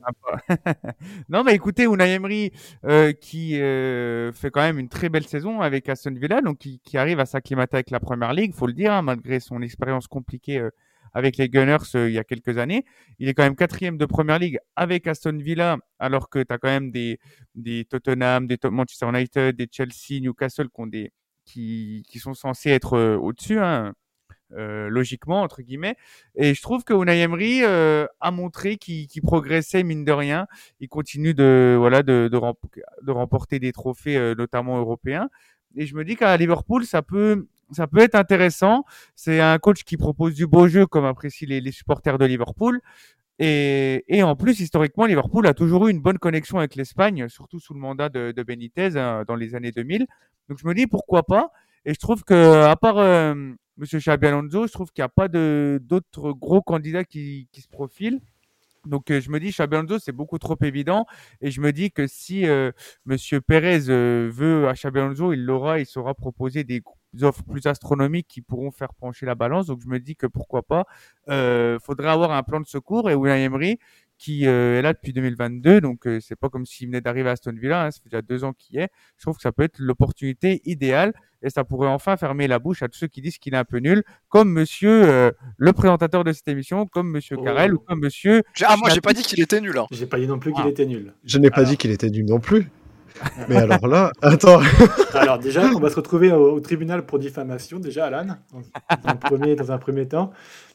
non, 1.29 1.43
mais 1.43 1.53
écoutez, 1.53 1.83
Unai 1.83 2.13
Emery 2.13 2.51
euh, 2.85 3.13
qui 3.13 3.59
euh, 3.59 4.31
fait 4.33 4.51
quand 4.51 4.61
même 4.61 4.79
une 4.79 4.89
très 4.89 5.09
belle 5.09 5.25
saison 5.25 5.61
avec 5.61 5.87
Aston 5.89 6.13
Villa, 6.15 6.41
donc 6.41 6.57
qui, 6.57 6.97
arrive 6.97 7.19
à 7.19 7.25
s'acclimater 7.25 7.77
avec 7.77 7.91
la 7.91 7.99
Première 7.99 8.33
Ligue, 8.33 8.53
faut 8.53 8.67
le 8.67 8.73
dire, 8.73 8.93
hein, 8.93 9.01
malgré 9.01 9.39
son 9.39 9.61
expérience 9.61 10.07
compliquée. 10.07 10.59
Euh, 10.59 10.69
avec 11.13 11.37
les 11.37 11.49
Gunners 11.49 11.77
euh, 11.95 12.09
il 12.09 12.13
y 12.13 12.19
a 12.19 12.23
quelques 12.23 12.57
années. 12.57 12.85
Il 13.19 13.27
est 13.27 13.33
quand 13.33 13.43
même 13.43 13.55
quatrième 13.55 13.97
de 13.97 14.05
Première 14.05 14.39
Ligue 14.39 14.59
avec 14.75 15.07
Aston 15.07 15.37
Villa, 15.37 15.77
alors 15.99 16.29
que 16.29 16.39
tu 16.39 16.53
as 16.53 16.57
quand 16.57 16.69
même 16.69 16.91
des, 16.91 17.19
des 17.55 17.85
Tottenham, 17.85 18.47
des 18.47 18.57
Manchester 18.63 19.07
United, 19.09 19.55
des 19.55 19.67
Chelsea, 19.71 20.19
Newcastle 20.21 20.69
qui, 21.45 22.03
sont 22.19 22.33
censés 22.33 22.69
être 22.69 22.93
euh, 22.97 23.17
au-dessus. 23.17 23.59
Hein. 23.59 23.93
Euh, 24.55 24.87
logiquement 24.87 25.41
entre 25.41 25.63
guillemets 25.63 25.95
et 26.35 26.53
je 26.53 26.61
trouve 26.61 26.83
que 26.83 26.93
Unai 26.93 27.21
Emery 27.21 27.63
a 27.63 28.31
montré 28.31 28.77
qu'il 28.77 29.21
progressait 29.23 29.81
mine 29.81 30.05
de 30.05 30.11
rien 30.11 30.45
il 30.79 30.89
continue 30.89 31.33
de 31.33 31.75
voilà 31.79 32.03
de, 32.03 32.29
remporter 33.07 33.57
des 33.57 33.71
trophées 33.71 34.35
notamment 34.37 34.77
européens 34.77 35.29
et 35.75 35.87
je 35.87 35.95
me 35.95 36.05
dis 36.05 36.15
qu'à 36.15 36.37
Liverpool 36.37 36.85
ça 36.85 37.01
peut 37.01 37.47
ça 37.75 37.87
peut 37.87 37.99
être 37.99 38.15
intéressant. 38.15 38.85
C'est 39.15 39.39
un 39.39 39.57
coach 39.59 39.83
qui 39.83 39.97
propose 39.97 40.33
du 40.33 40.47
beau 40.47 40.67
jeu, 40.67 40.85
comme 40.85 41.05
apprécient 41.05 41.47
les, 41.49 41.71
supporters 41.71 42.17
de 42.17 42.25
Liverpool. 42.25 42.79
Et, 43.39 44.21
en 44.23 44.35
plus, 44.35 44.59
historiquement, 44.59 45.05
Liverpool 45.05 45.47
a 45.47 45.53
toujours 45.53 45.87
eu 45.87 45.91
une 45.91 46.01
bonne 46.01 46.19
connexion 46.19 46.59
avec 46.59 46.75
l'Espagne, 46.75 47.27
surtout 47.29 47.59
sous 47.59 47.73
le 47.73 47.79
mandat 47.79 48.09
de, 48.09 48.43
Benitez 48.43 48.97
hein, 48.97 49.23
dans 49.27 49.35
les 49.35 49.55
années 49.55 49.71
2000. 49.71 50.05
Donc 50.49 50.59
je 50.59 50.67
me 50.67 50.73
dis 50.73 50.87
pourquoi 50.87 51.23
pas? 51.23 51.51
Et 51.85 51.93
je 51.93 51.99
trouve 51.99 52.23
que, 52.23 52.63
à 52.63 52.75
part 52.75 52.97
euh, 52.97 53.33
Monsieur 53.77 53.97
Xabi 53.97 54.27
je 54.27 54.71
trouve 54.71 54.91
qu'il 54.91 55.01
n'y 55.01 55.05
a 55.05 55.09
pas 55.09 55.27
d'autres 55.27 56.31
gros 56.31 56.61
candidats 56.61 57.03
qui, 57.03 57.47
se 57.53 57.67
profilent. 57.67 58.21
Donc 58.85 59.09
euh, 59.09 59.19
je 59.19 59.31
me 59.31 59.39
dis 59.39 59.49
Xabi 59.49 59.77
c'est 59.99 60.11
beaucoup 60.11 60.37
trop 60.37 60.57
évident 60.61 61.05
et 61.41 61.49
je 61.49 61.61
me 61.61 61.71
dis 61.71 61.91
que 61.91 62.05
si 62.05 62.45
euh, 62.45 62.71
Monsieur 63.05 63.41
Pérez 63.41 63.89
euh, 63.89 64.29
veut 64.31 64.67
à 64.67 64.73
Xabi 64.73 64.99
il 65.33 65.45
l'aura 65.45 65.79
il 65.79 65.85
saura 65.85 66.13
proposer 66.13 66.63
des 66.63 66.81
offres 67.21 67.43
plus 67.43 67.65
astronomiques 67.65 68.27
qui 68.27 68.41
pourront 68.41 68.71
faire 68.71 68.93
pencher 68.93 69.25
la 69.25 69.35
balance 69.35 69.67
donc 69.67 69.81
je 69.81 69.87
me 69.87 69.99
dis 69.99 70.15
que 70.15 70.27
pourquoi 70.27 70.63
pas 70.63 70.85
euh, 71.29 71.77
faudrait 71.79 72.09
avoir 72.09 72.31
un 72.31 72.43
plan 72.43 72.59
de 72.59 72.67
secours 72.67 73.09
et 73.09 73.15
William 73.15 73.39
Emery 73.39 73.77
qui 74.17 74.45
est 74.45 74.81
là 74.81 74.93
depuis 74.93 75.11
2022 75.11 75.81
donc 75.81 76.07
c'est 76.21 76.35
pas 76.35 76.47
comme 76.47 76.65
s'il 76.65 76.87
venait 76.87 77.01
d'arriver 77.01 77.29
à 77.29 77.33
Aston 77.33 77.53
Villa 77.55 77.85
hein, 77.85 77.91
ça 77.91 77.99
fait 78.01 78.09
déjà 78.09 78.21
deux 78.21 78.43
ans 78.43 78.53
qu'il 78.53 78.79
est 78.79 78.89
je 79.17 79.23
trouve 79.25 79.35
que 79.35 79.41
ça 79.41 79.51
peut 79.51 79.63
être 79.63 79.79
l'opportunité 79.79 80.61
idéale 80.65 81.13
et 81.43 81.49
ça 81.49 81.63
pourrait 81.63 81.89
enfin 81.89 82.17
fermer 82.17 82.47
la 82.47 82.57
bouche 82.57 82.81
à 82.81 82.87
tous 82.87 82.97
ceux 82.97 83.07
qui 83.07 83.21
disent 83.21 83.37
qu'il 83.37 83.53
est 83.53 83.57
un 83.57 83.65
peu 83.65 83.77
nul, 83.77 84.03
comme 84.29 84.51
monsieur 84.51 85.03
euh, 85.03 85.31
le 85.57 85.73
présentateur 85.73 86.23
de 86.23 86.31
cette 86.31 86.47
émission, 86.47 86.87
comme 86.87 87.11
monsieur 87.11 87.35
oh. 87.37 87.43
Carrel 87.43 87.75
ou 87.75 87.79
comme 87.79 87.99
monsieur. 87.99 88.43
Ah, 88.63 88.75
moi, 88.77 88.89
j'ai 88.89 89.01
pas 89.01 89.13
dit 89.13 89.21
qu'il 89.21 89.41
était 89.41 89.59
nul. 89.61 89.77
Hein. 89.77 89.85
J'ai 89.91 90.05
pas 90.05 90.17
dit 90.17 90.27
non 90.27 90.39
plus 90.39 90.53
qu'il 90.53 90.63
ah. 90.65 90.69
était 90.69 90.85
nul. 90.85 91.13
Je 91.23 91.37
n'ai 91.37 91.51
pas 91.51 91.65
dit 91.65 91.77
qu'il 91.77 91.91
était 91.91 92.09
nul 92.09 92.25
non 92.25 92.39
plus. 92.39 92.69
Mais 93.49 93.57
alors 93.57 93.87
là, 93.87 94.11
attends. 94.21 94.61
alors 95.13 95.39
déjà, 95.39 95.65
on 95.75 95.79
va 95.79 95.89
se 95.89 95.95
retrouver 95.95 96.31
au, 96.31 96.59
tribunal 96.59 97.05
pour 97.05 97.19
diffamation, 97.19 97.79
déjà, 97.79 98.07
Alan, 98.07 98.37
dans, 98.51 98.61
un, 99.03 99.15
premier, 99.15 99.55
dans 99.55 99.71
un 99.71 99.77
premier 99.77 100.07
temps. 100.07 100.31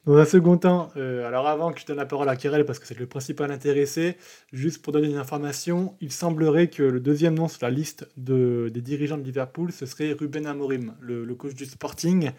Dans 0.07 0.17
un 0.17 0.25
second 0.25 0.57
temps, 0.57 0.91
euh, 0.97 1.27
alors 1.27 1.47
avant 1.47 1.73
que 1.73 1.81
je 1.81 1.87
donne 1.87 1.99
la 1.99 2.07
parole 2.07 2.29
à 2.29 2.37
Kirel, 2.37 2.65
parce 2.65 2.79
que 2.79 2.87
c'est 2.87 2.99
le 2.99 3.07
principal 3.07 3.51
intéressé, 3.51 4.17
juste 4.53 4.83
pour 4.83 4.93
donner 4.93 5.09
une 5.09 5.19
information, 5.19 5.95
il 6.01 6.13
semblerait 6.13 6.69
que 6.69 6.83
le 6.83 7.01
deuxième 7.01 7.35
nom 7.35 7.49
sur 7.49 7.59
la 7.63 7.71
liste 7.71 8.09
de, 8.17 8.71
des 8.73 8.81
dirigeants 8.81 9.19
de 9.19 9.25
Liverpool, 9.25 9.71
ce 9.73 9.85
serait 9.85 10.13
Ruben 10.13 10.47
Amorim, 10.47 10.95
le, 11.01 11.27
coach 11.35 11.55
du 11.55 11.67
Sporting, 11.67 12.31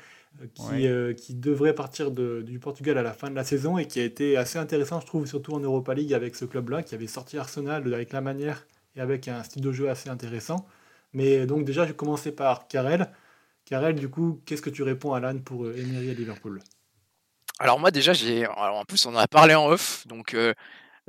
euh, 0.42 0.46
qui, 0.54 0.88
euh, 0.88 1.14
qui, 1.14 1.36
devrait 1.36 1.74
partir 1.74 2.12
de, 2.12 2.42
du 2.42 2.60
Portugal 2.60 2.98
à 2.98 3.04
la 3.04 3.14
fin 3.14 3.30
de 3.30 3.36
la 3.36 3.44
saison 3.44 3.78
et 3.78 3.86
qui 3.86 4.00
a 4.00 4.04
été 4.04 4.38
assez 4.38 4.58
intéressant, 4.58 5.00
je 5.00 5.06
trouve, 5.06 5.28
surtout 5.28 5.54
en 5.54 5.60
Europa 5.60 5.94
League 5.94 6.14
avec 6.14 6.36
ce 6.36 6.46
club-là, 6.46 6.82
qui 6.82 6.96
avait 6.96 7.08
sorti 7.08 7.38
Arsenal 7.38 7.94
avec 7.94 8.14
la 8.14 8.22
manière 8.22 8.66
avec 9.00 9.28
un 9.28 9.44
style 9.44 9.62
de 9.62 9.72
jeu 9.72 9.90
assez 9.90 10.10
intéressant. 10.10 10.68
Mais 11.14 11.46
donc 11.46 11.66
déjà, 11.66 11.84
je 11.84 11.90
vais 11.90 11.96
commencer 11.96 12.32
par 12.32 12.68
Karel. 12.68 13.10
Karel, 13.66 13.96
du 13.96 14.10
coup, 14.10 14.42
qu'est-ce 14.46 14.62
que 14.62 14.70
tu 14.70 14.84
réponds 14.84 15.14
à 15.14 15.18
Alan 15.18 15.38
pour 15.40 15.68
Emery 15.68 16.12
à 16.12 16.14
Liverpool? 16.14 16.62
Alors 17.60 17.78
moi 17.78 17.92
déjà 17.92 18.14
j'ai, 18.14 18.48
en 18.48 18.86
plus 18.86 19.06
on 19.06 19.14
en 19.16 19.18
a 19.18 19.28
parlé 19.28 19.54
en 19.54 19.68
off, 19.68 20.08
donc 20.08 20.34
euh, 20.34 20.54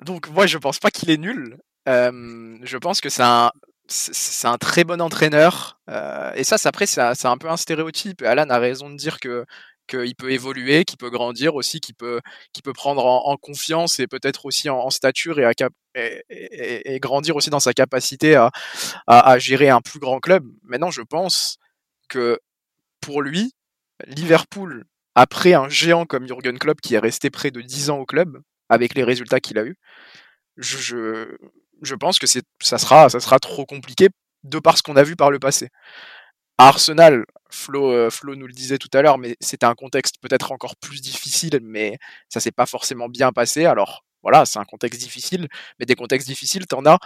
donc 0.03 0.29
moi 0.31 0.48
je 0.48 0.59
pense 0.59 0.81
pas 0.81 0.90
qu'il 0.90 1.09
est 1.11 1.16
nul. 1.16 1.57
je 1.87 2.76
pense 2.76 3.00
que 3.00 3.09
c'est 3.09 3.22
un 3.22 3.53
c'est 3.87 4.46
un 4.46 4.59
très 4.59 4.85
bon 4.85 5.00
entraîneur 5.00 5.81
euh, 5.88 6.33
et 6.35 6.44
ça 6.44 6.59
c'est 6.59 6.68
après 6.68 6.87
c'est 6.87 7.00
un 7.00 7.38
peu 7.38 7.48
un 7.48 7.57
stéréotype. 7.57 8.22
Alan 8.22 8.48
a 8.50 8.59
raison 8.59 8.90
de 8.90 8.96
dire 8.96 9.20
que 9.20 9.46
qu'il 9.90 10.14
peut 10.14 10.31
évoluer, 10.33 10.85
qu'il 10.85 10.98
peut 10.98 11.11
grandir 11.11 11.55
aussi, 11.55 11.81
qu'il 11.81 11.94
peut 11.94 12.20
qu'il 12.53 12.62
peut 12.62 12.72
prendre 12.72 13.05
en, 13.05 13.37
confiance 13.37 14.00
et 14.00 14.07
peut-être 14.07 14.46
aussi 14.46 14.70
en, 14.70 14.90
stature 14.90 15.38
et, 15.40 15.44
à 15.44 15.53
et, 15.94 16.94
et, 16.94 17.00
grandir 17.00 17.37
aussi 17.37 17.50
dans 17.50 17.61
sa 17.61 17.72
capacité 17.72 18.37
à, 18.37 18.50
à, 19.07 19.38
gérer 19.38 19.68
un 19.68 19.81
plus 19.81 19.98
grand 19.98 20.20
club. 20.20 20.44
Maintenant 20.62 20.90
je 20.90 21.03
pense 21.03 21.59
que 22.09 22.38
pour 23.00 23.22
lui 23.22 23.53
Liverpool 24.07 24.85
après 25.14 25.55
un 25.55 25.68
géant 25.68 26.07
comme 26.07 26.26
Jurgen 26.26 26.59
Klopp 26.59 26.81
qui 26.81 26.94
est 26.94 26.98
resté 26.98 27.31
près 27.31 27.50
de 27.50 27.61
10 27.61 27.90
ans 27.90 27.98
au 27.98 28.07
club 28.07 28.40
avec 28.68 28.94
les 28.94 29.05
résultats 29.05 29.40
qu'il 29.40 29.59
a 29.59 29.64
eu, 29.64 29.76
je, 30.57 31.26
je, 31.83 31.94
pense 31.94 32.18
que 32.18 32.26
ça 32.26 32.79
sera, 32.79 33.09
ça 33.09 33.20
sera 33.20 33.38
trop 33.38 33.66
compliqué 33.66 34.09
de 34.44 34.59
par 34.59 34.79
ce 34.79 34.83
qu'on 34.83 34.96
a 34.96 35.03
vu 35.03 35.16
par 35.16 35.31
le 35.31 35.38
passé. 35.38 35.68
Arsenal, 36.68 37.25
Flo, 37.51 37.90
euh, 37.92 38.11
Flo 38.11 38.37
nous 38.37 38.46
le 38.46 38.53
disait 38.53 38.79
tout 38.79 38.90
à 38.92 39.03
l'heure, 39.03 39.18
mais 39.18 39.37
c'était 39.40 39.66
un 39.66 39.75
contexte 39.75 40.16
peut-être 40.20 40.53
encore 40.53 40.77
plus 40.77 41.01
difficile, 41.01 41.59
mais 41.62 41.99
ça 42.29 42.40
s'est 42.40 42.53
pas 42.53 42.66
forcément 42.66 43.09
bien 43.09 43.33
passé. 43.33 43.64
Alors 43.64 44.05
voilà, 44.23 44.44
c'est 44.44 44.59
un 44.59 44.64
contexte 44.64 45.01
difficile, 45.01 45.49
mais 45.79 45.87
des 45.87 45.94
contextes 45.94 46.29
difficiles, 46.29 46.66
t'en 46.66 46.85
as 46.87 46.99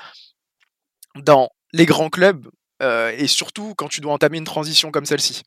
dans 1.17 1.51
les 1.73 1.87
grands 1.87 2.11
clubs 2.11 2.49
euh, 2.83 3.13
et 3.17 3.29
surtout 3.29 3.75
quand 3.77 3.89
tu 3.89 4.01
dois 4.01 4.13
entamer 4.13 4.39
une 4.39 4.45
transition 4.45 4.91
comme 4.91 5.07
celle-ci. 5.07 5.43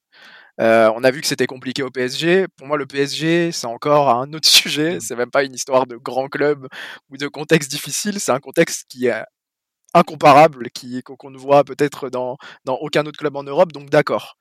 Euh, 0.59 0.91
on 0.95 1.03
a 1.03 1.11
vu 1.11 1.21
que 1.21 1.27
c'était 1.27 1.45
compliqué 1.47 1.83
au 1.83 1.91
PSG. 1.91 2.47
Pour 2.57 2.67
moi, 2.67 2.77
le 2.77 2.87
PSG, 2.87 3.51
c'est 3.51 3.67
encore 3.67 4.09
un 4.09 4.33
autre 4.33 4.47
sujet. 4.49 4.99
C'est 5.01 5.15
même 5.15 5.31
pas 5.31 5.43
une 5.43 5.53
histoire 5.53 5.85
de 5.87 5.97
grand 5.97 6.29
club 6.29 6.67
ou 7.09 7.17
de 7.17 7.27
contexte 7.27 7.69
difficile. 7.71 8.19
C'est 8.19 8.31
un 8.31 8.39
contexte 8.39 8.85
qui 8.89 9.07
est 9.07 9.23
incomparable, 9.93 10.69
qui 10.71 11.01
qu'on 11.03 11.29
ne 11.29 11.37
voit 11.37 11.63
peut-être 11.63 12.09
dans, 12.09 12.37
dans 12.65 12.75
aucun 12.75 13.05
autre 13.05 13.17
club 13.17 13.35
en 13.35 13.43
Europe. 13.43 13.71
Donc 13.71 13.89
d'accord. 13.89 14.37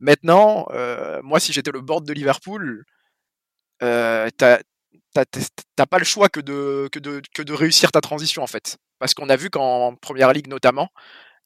Maintenant, 0.00 0.66
euh, 0.70 1.20
moi, 1.22 1.40
si 1.40 1.52
j'étais 1.52 1.70
le 1.72 1.80
board 1.80 2.04
de 2.06 2.12
Liverpool, 2.12 2.84
euh, 3.82 4.28
t'as 4.36 4.58
pas 5.90 5.98
le 5.98 6.04
choix 6.04 6.28
que 6.28 6.40
de, 6.40 6.88
que, 6.92 6.98
de, 6.98 7.20
que 7.34 7.42
de 7.42 7.52
réussir 7.52 7.90
ta 7.92 8.00
transition 8.00 8.42
en 8.42 8.46
fait. 8.46 8.76
Parce 8.98 9.14
qu'on 9.14 9.28
a 9.28 9.36
vu 9.36 9.50
qu'en 9.50 9.94
première 9.96 10.32
ligue 10.32 10.48
notamment, 10.48 10.88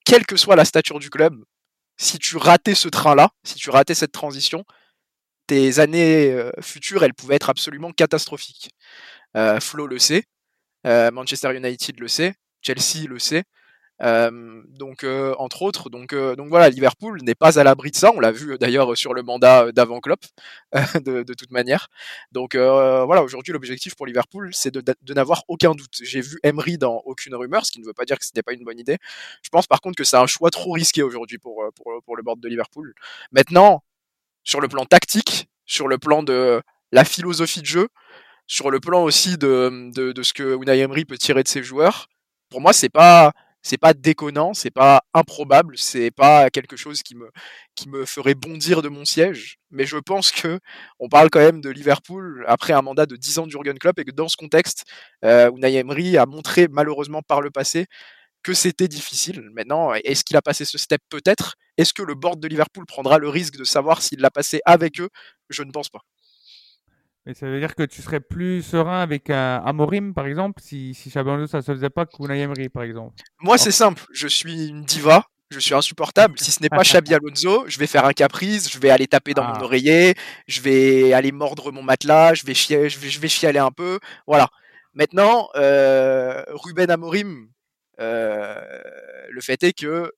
quelle 0.04 0.26
que 0.26 0.36
soit 0.36 0.56
la 0.56 0.64
stature 0.64 0.98
du 0.98 1.10
club, 1.10 1.34
si 1.96 2.18
tu 2.18 2.36
ratais 2.36 2.74
ce 2.74 2.88
train-là, 2.88 3.30
si 3.44 3.54
tu 3.54 3.70
ratais 3.70 3.94
cette 3.94 4.12
transition, 4.12 4.64
tes 5.46 5.78
années 5.78 6.32
euh, 6.32 6.50
futures, 6.60 7.04
elles 7.04 7.14
pouvaient 7.14 7.36
être 7.36 7.50
absolument 7.50 7.92
catastrophiques. 7.92 8.70
Euh, 9.36 9.60
Flo 9.60 9.86
le 9.86 9.98
sait, 9.98 10.24
Manchester 10.84 11.56
United 11.56 11.98
le 11.98 12.08
sait, 12.08 12.34
Chelsea 12.66 13.06
le 13.08 13.18
sait, 13.18 13.44
Euh, 14.02 14.62
donc, 14.68 15.04
euh, 15.04 15.34
entre 15.38 15.62
autres, 15.62 15.88
donc, 15.88 16.12
euh, 16.12 16.36
donc 16.36 16.48
voilà, 16.48 16.68
Liverpool 16.68 17.22
n'est 17.22 17.34
pas 17.34 17.58
à 17.58 17.64
l'abri 17.64 17.90
de 17.90 17.96
ça. 17.96 18.10
On 18.14 18.20
l'a 18.20 18.32
vu 18.32 18.58
d'ailleurs 18.58 18.96
sur 18.96 19.14
le 19.14 19.22
mandat 19.22 19.72
d'avant 19.72 20.00
Klopp, 20.00 20.20
de, 21.04 21.34
toute 21.34 21.50
manière. 21.50 21.88
Donc 22.32 22.54
voilà, 22.56 23.22
aujourd'hui, 23.22 23.52
l'objectif 23.52 23.94
pour 23.94 24.06
Liverpool, 24.06 24.50
c'est 24.52 24.72
de, 24.72 25.14
n'avoir 25.14 25.44
aucun 25.48 25.72
doute. 25.72 25.96
J'ai 26.02 26.20
vu 26.20 26.38
Emery 26.42 26.78
dans 26.78 26.96
aucune 27.06 27.34
rumeur, 27.34 27.64
ce 27.66 27.72
qui 27.72 27.80
ne 27.80 27.86
veut 27.86 27.94
pas 27.94 28.04
dire 28.04 28.18
que 28.18 28.26
ce 28.26 28.32
n'est 28.36 28.42
pas 28.42 28.52
une 28.52 28.64
bonne 28.64 28.78
idée. 28.78 28.98
Je 29.42 29.48
pense 29.50 29.66
par 29.66 29.80
contre 29.80 29.96
que 29.96 30.04
c'est 30.04 30.16
un 30.18 30.26
choix 30.26 30.50
trop 30.50 30.72
risqué 30.72 31.02
aujourd'hui 31.02 31.38
pour, 31.38 31.64
pour, 31.74 31.92
pour 32.04 32.16
le 32.16 32.22
board 32.22 32.40
de 32.40 32.48
Liverpool. 32.48 32.94
Maintenant, 33.32 33.82
sur 34.44 34.60
le 34.60 34.68
plan 34.68 34.84
tactique, 34.84 35.48
sur 35.66 35.88
le 35.88 35.98
plan 35.98 36.22
de 36.22 36.62
la 36.92 37.04
philosophie 37.04 37.60
de 37.62 37.66
jeu, 37.66 37.88
sur 38.46 38.70
le 38.70 38.80
plan 38.80 39.02
aussi 39.02 39.38
de, 39.38 39.90
de, 39.94 40.12
de 40.12 40.22
ce 40.22 40.32
que 40.32 40.56
Unai 40.62 40.78
Emery 40.80 41.04
peut 41.04 41.18
tirer 41.18 41.42
de 41.42 41.48
ses 41.48 41.62
joueurs, 41.62 42.08
pour 42.50 42.60
moi, 42.60 42.72
c'est 42.72 42.88
pas 42.90 43.32
pas 43.80 43.94
déconnant, 43.94 44.54
c'est 44.54 44.70
pas 44.70 45.02
improbable, 45.12 45.76
c'est 45.76 46.12
pas 46.12 46.50
quelque 46.50 46.76
chose 46.76 47.02
qui 47.02 47.16
me, 47.16 47.30
qui 47.74 47.88
me 47.88 48.04
ferait 48.04 48.36
bondir 48.36 48.80
de 48.82 48.88
mon 48.88 49.04
siège. 49.04 49.56
Mais 49.70 49.86
je 49.86 49.96
pense 49.96 50.30
que 50.30 50.60
on 51.00 51.08
parle 51.08 51.30
quand 51.30 51.40
même 51.40 51.60
de 51.60 51.70
Liverpool 51.70 52.44
après 52.46 52.72
un 52.74 52.82
mandat 52.82 53.06
de 53.06 53.16
10 53.16 53.40
ans 53.40 53.46
d'Urgen 53.48 53.76
Klopp 53.78 53.98
et 53.98 54.04
que 54.04 54.12
dans 54.12 54.28
ce 54.28 54.36
contexte, 54.36 54.84
euh, 55.24 55.50
Emery 55.62 56.16
a 56.16 56.26
montré 56.26 56.68
malheureusement 56.68 57.22
par 57.22 57.40
le 57.40 57.50
passé 57.50 57.86
que 58.42 58.54
c'était 58.54 58.88
difficile. 58.88 59.42
Maintenant, 59.54 59.94
est-ce 59.94 60.24
qu'il 60.24 60.36
a 60.36 60.42
passé 60.42 60.64
ce 60.64 60.78
step 60.78 61.00
Peut-être? 61.10 61.56
Est-ce 61.78 61.94
que 61.94 62.02
le 62.02 62.14
board 62.14 62.40
de 62.40 62.48
Liverpool 62.48 62.86
prendra 62.86 63.18
le 63.18 63.28
risque 63.28 63.56
de 63.56 63.64
savoir 63.64 64.02
s'il 64.02 64.20
l'a 64.20 64.30
passé 64.30 64.60
avec 64.66 65.00
eux? 65.00 65.10
Je 65.50 65.62
ne 65.62 65.72
pense 65.72 65.88
pas. 65.90 66.00
Mais 67.26 67.34
ça 67.34 67.46
veut 67.46 67.58
dire 67.58 67.74
que 67.74 67.82
tu 67.82 68.02
serais 68.02 68.20
plus 68.20 68.62
serein 68.62 69.00
avec 69.00 69.30
un 69.30 69.60
Amorim, 69.66 70.14
par 70.14 70.26
exemple, 70.26 70.62
si, 70.62 70.94
si 70.94 71.10
Alonso, 71.18 71.48
ça 71.48 71.60
se 71.60 71.72
faisait 71.72 71.90
pas 71.90 72.06
qu'Unai 72.06 72.40
Emery, 72.40 72.68
par 72.68 72.84
exemple? 72.84 73.14
Moi, 73.40 73.58
c'est 73.58 73.72
simple. 73.72 74.04
Je 74.12 74.28
suis 74.28 74.68
une 74.68 74.84
diva. 74.84 75.24
Je 75.50 75.58
suis 75.58 75.74
insupportable. 75.74 76.38
Si 76.38 76.52
ce 76.52 76.62
n'est 76.62 76.68
pas 76.68 76.82
Xabi 76.82 77.14
Alonso, 77.14 77.64
je 77.66 77.78
vais 77.78 77.88
faire 77.88 78.04
un 78.04 78.12
caprice, 78.12 78.70
je 78.70 78.78
vais 78.78 78.90
aller 78.90 79.08
taper 79.08 79.34
dans 79.34 79.44
mon 79.44 79.54
ah. 79.54 79.62
oreiller, 79.64 80.14
je 80.46 80.60
vais 80.60 81.12
aller 81.12 81.32
mordre 81.32 81.72
mon 81.72 81.82
matelas, 81.82 82.34
je 82.34 82.46
vais, 82.46 82.54
chier, 82.54 82.88
je 82.88 82.98
vais, 82.98 83.08
je 83.08 83.20
vais 83.20 83.28
chialer 83.28 83.58
un 83.58 83.72
peu. 83.72 83.98
Voilà. 84.28 84.48
Maintenant, 84.94 85.48
euh, 85.56 86.44
Ruben 86.48 86.90
Amorim, 86.90 87.48
euh, 88.00 88.54
le 89.30 89.40
fait 89.40 89.62
est 89.64 89.72
que 89.72 90.12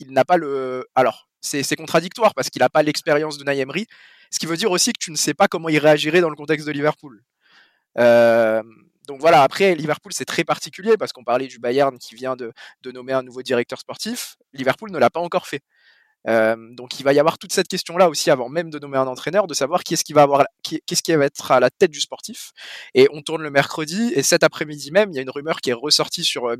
il 0.00 0.12
n'a 0.12 0.24
pas 0.24 0.36
le. 0.36 0.86
Alors, 0.94 1.28
c'est 1.40 1.76
contradictoire 1.76 2.34
parce 2.34 2.50
qu'il 2.50 2.60
n'a 2.60 2.68
pas 2.68 2.82
l'expérience 2.82 3.38
de 3.38 3.48
Emery, 3.48 3.86
ce 4.30 4.38
qui 4.38 4.46
veut 4.46 4.56
dire 4.56 4.70
aussi 4.70 4.92
que 4.92 4.98
tu 4.98 5.10
ne 5.10 5.16
sais 5.16 5.34
pas 5.34 5.48
comment 5.48 5.68
il 5.68 5.78
réagirait 5.78 6.20
dans 6.20 6.30
le 6.30 6.36
contexte 6.36 6.66
de 6.66 6.72
Liverpool. 6.72 7.22
Euh, 7.98 8.62
donc 9.06 9.20
voilà, 9.20 9.42
après, 9.42 9.74
Liverpool, 9.74 10.12
c'est 10.12 10.26
très 10.26 10.44
particulier 10.44 10.98
parce 10.98 11.12
qu'on 11.12 11.24
parlait 11.24 11.46
du 11.46 11.58
Bayern 11.58 11.98
qui 11.98 12.14
vient 12.14 12.36
de, 12.36 12.52
nommer 12.84 13.14
un 13.14 13.22
nouveau 13.22 13.42
directeur 13.42 13.78
sportif. 13.78 14.36
Liverpool 14.52 14.90
ne 14.90 14.98
l'a 14.98 15.08
pas 15.10 15.20
encore 15.20 15.46
fait. 15.46 15.62
Euh, 16.26 16.56
donc 16.74 16.98
il 16.98 17.04
va 17.04 17.12
y 17.12 17.20
avoir 17.20 17.38
toute 17.38 17.52
cette 17.52 17.68
question-là 17.68 18.08
aussi 18.08 18.30
avant 18.30 18.48
même 18.48 18.70
de 18.70 18.78
nommer 18.78 18.98
un 18.98 19.06
entraîneur, 19.06 19.46
de 19.46 19.54
savoir 19.54 19.84
qui 19.84 19.94
est-ce 19.94 20.04
qui 20.04 20.12
va 20.12 20.22
avoir, 20.22 20.44
qu'est-ce 20.62 21.02
qui 21.02 21.14
va 21.14 21.24
être 21.24 21.50
à 21.52 21.60
la 21.60 21.70
tête 21.70 21.90
du 21.90 22.00
sportif. 22.00 22.52
Et 22.94 23.08
on 23.12 23.22
tourne 23.22 23.42
le 23.42 23.50
mercredi 23.50 24.12
et 24.14 24.22
cet 24.22 24.42
après-midi 24.42 24.90
même, 24.90 25.10
il 25.12 25.16
y 25.16 25.18
a 25.18 25.22
une 25.22 25.30
rumeur 25.30 25.60
qui 25.60 25.70
est 25.70 25.74
ressortie 25.74 26.24
sur 26.24 26.46
euh, 26.46 26.56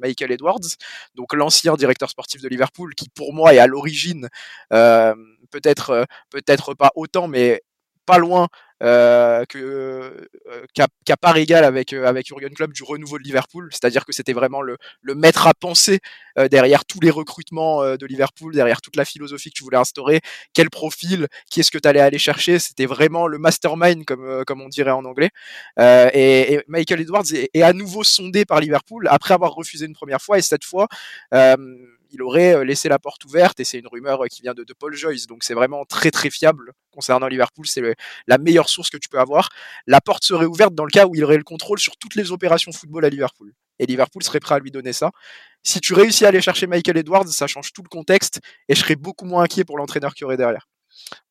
Michael 0.00 0.32
Edwards, 0.32 0.60
donc 1.14 1.32
l'ancien 1.32 1.74
directeur 1.76 2.10
sportif 2.10 2.42
de 2.42 2.48
Liverpool, 2.48 2.94
qui 2.94 3.08
pour 3.08 3.32
moi 3.32 3.54
est 3.54 3.58
à 3.58 3.66
l'origine 3.66 4.28
peut-être 5.54 5.90
euh, 5.90 6.04
peut-être 6.30 6.74
pas 6.74 6.90
autant, 6.96 7.28
mais 7.28 7.62
pas 8.06 8.18
loin 8.18 8.48
euh, 8.82 9.44
que 9.46 9.58
euh, 9.58 10.66
qu'à 10.74 11.16
part 11.16 11.36
égal 11.36 11.64
avec 11.64 11.92
avec 11.92 12.26
Jurgen 12.26 12.52
Klopp 12.52 12.72
du 12.72 12.82
renouveau 12.82 13.18
de 13.18 13.22
Liverpool, 13.22 13.68
c'est-à-dire 13.70 14.04
que 14.04 14.12
c'était 14.12 14.32
vraiment 14.32 14.62
le, 14.62 14.76
le 15.00 15.14
maître 15.14 15.46
à 15.46 15.54
penser 15.54 16.00
derrière 16.50 16.84
tous 16.84 16.98
les 17.00 17.10
recrutements 17.10 17.96
de 17.96 18.06
Liverpool, 18.06 18.52
derrière 18.52 18.80
toute 18.80 18.96
la 18.96 19.04
philosophie 19.04 19.50
que 19.50 19.54
tu 19.54 19.62
voulais 19.62 19.76
instaurer, 19.76 20.20
quel 20.52 20.68
profil, 20.68 21.28
qui 21.48 21.60
est-ce 21.60 21.70
que 21.70 21.78
tu 21.78 21.88
allais 21.88 22.00
aller 22.00 22.18
chercher, 22.18 22.58
c'était 22.58 22.86
vraiment 22.86 23.28
le 23.28 23.38
mastermind 23.38 24.04
comme 24.04 24.44
comme 24.44 24.60
on 24.60 24.68
dirait 24.68 24.90
en 24.90 25.04
anglais. 25.04 25.30
Et, 25.78 26.60
Michael 26.66 27.02
Edwards 27.02 27.32
est, 27.32 27.50
est, 27.54 27.62
à 27.62 27.72
nouveau 27.72 28.02
sondé 28.02 28.44
par 28.44 28.60
Liverpool 28.60 29.06
après 29.08 29.34
avoir 29.34 29.54
refusé 29.54 29.86
une 29.86 29.94
première 29.94 30.20
fois. 30.20 30.38
Et 30.38 30.42
cette 30.42 30.64
fois 30.64 30.88
il 32.14 32.22
aurait 32.22 32.54
euh, 32.54 32.64
laissé 32.64 32.88
la 32.88 32.98
porte 32.98 33.24
ouverte 33.24 33.60
et 33.60 33.64
c'est 33.64 33.78
une 33.78 33.88
rumeur 33.88 34.24
euh, 34.24 34.26
qui 34.28 34.42
vient 34.42 34.54
de, 34.54 34.64
Paul 34.78 34.94
Joyce. 34.94 35.26
Donc 35.26 35.44
c'est 35.44 35.54
vraiment 35.54 35.84
très 35.84 36.10
très 36.10 36.30
fiable 36.30 36.72
concernant 36.90 37.26
Liverpool. 37.26 37.66
C'est 37.66 37.82
la 38.26 38.38
meilleure 38.38 38.68
source 38.68 38.90
que 38.90 38.96
tu 38.96 39.08
peux 39.08 39.18
avoir. 39.18 39.50
La 39.86 40.00
porte 40.00 40.24
serait 40.24 40.46
ouverte 40.46 40.74
dans 40.74 40.84
le 40.84 40.90
cas 40.90 41.06
où 41.06 41.14
il 41.14 41.24
aurait 41.24 41.36
le 41.36 41.44
contrôle 41.44 41.78
sur 41.78 41.96
toutes 41.96 42.14
les 42.14 42.32
opérations 42.32 42.72
football 42.72 43.04
à 43.04 43.10
Liverpool. 43.10 43.52
Et 43.78 43.86
Liverpool 43.86 44.22
serait 44.22 44.40
prêt 44.40 44.54
à 44.54 44.58
lui 44.58 44.70
donner 44.70 44.92
ça. 44.92 45.10
Si 45.62 45.80
tu 45.80 45.94
réussis 45.94 46.24
à 46.24 46.28
aller 46.28 46.40
chercher 46.40 46.66
Michael 46.66 46.96
Edwards, 46.96 47.28
ça 47.28 47.46
change 47.46 47.72
tout 47.72 47.82
le 47.82 47.88
contexte 47.88 48.40
et 48.68 48.74
je 48.74 48.80
serais 48.80 48.96
beaucoup 48.96 49.24
moins 49.24 49.42
inquiet 49.42 49.64
pour 49.64 49.78
l'entraîneur 49.78 50.14
qui 50.14 50.24
aurait 50.24 50.36
derrière. 50.36 50.66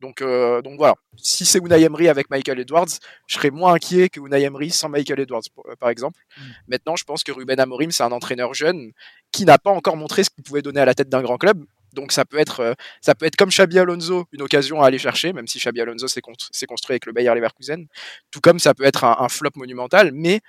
Donc, 0.01 0.21
euh, 0.21 0.61
donc 0.61 0.77
voilà, 0.77 0.95
si 1.17 1.45
c'est 1.45 1.59
Unai 1.59 1.81
Emery 1.81 2.09
avec 2.09 2.29
Michael 2.29 2.59
Edwards, 2.59 2.87
je 3.27 3.35
serais 3.35 3.51
moins 3.51 3.73
inquiet 3.73 4.09
que 4.09 4.19
Unai 4.19 4.43
Emery 4.43 4.69
sans 4.69 4.89
Michael 4.89 5.21
Edwards, 5.21 5.43
euh, 5.67 5.75
par 5.79 5.89
exemple. 5.89 6.19
Mm. 6.37 6.41
Maintenant, 6.67 6.95
je 6.95 7.03
pense 7.03 7.23
que 7.23 7.31
Ruben 7.31 7.59
Amorim, 7.59 7.91
c'est 7.91 8.03
un 8.03 8.11
entraîneur 8.11 8.53
jeune 8.53 8.91
qui 9.31 9.45
n'a 9.45 9.57
pas 9.57 9.71
encore 9.71 9.97
montré 9.97 10.23
ce 10.23 10.29
qu'il 10.29 10.43
pouvait 10.43 10.61
donner 10.61 10.81
à 10.81 10.85
la 10.85 10.93
tête 10.93 11.09
d'un 11.09 11.21
grand 11.21 11.37
club. 11.37 11.63
Donc 11.93 12.11
ça 12.11 12.25
peut 12.25 12.39
être, 12.39 12.59
euh, 12.59 12.73
ça 13.01 13.13
peut 13.13 13.25
être 13.25 13.35
comme 13.35 13.49
Xabi 13.49 13.77
Alonso, 13.77 14.25
une 14.31 14.41
occasion 14.41 14.81
à 14.81 14.87
aller 14.87 14.97
chercher, 14.97 15.31
même 15.31 15.47
si 15.47 15.59
Xabi 15.59 15.81
Alonso 15.81 16.07
s'est 16.07 16.21
construit 16.21 16.93
avec 16.93 17.05
le 17.05 17.13
Bayer 17.13 17.33
Leverkusen. 17.33 17.85
Tout 18.31 18.41
comme 18.41 18.59
ça 18.59 18.73
peut 18.73 18.83
être 18.83 19.03
un, 19.03 19.29
flop 19.29 19.51
monumental, 19.55 20.11
mais 20.11 20.41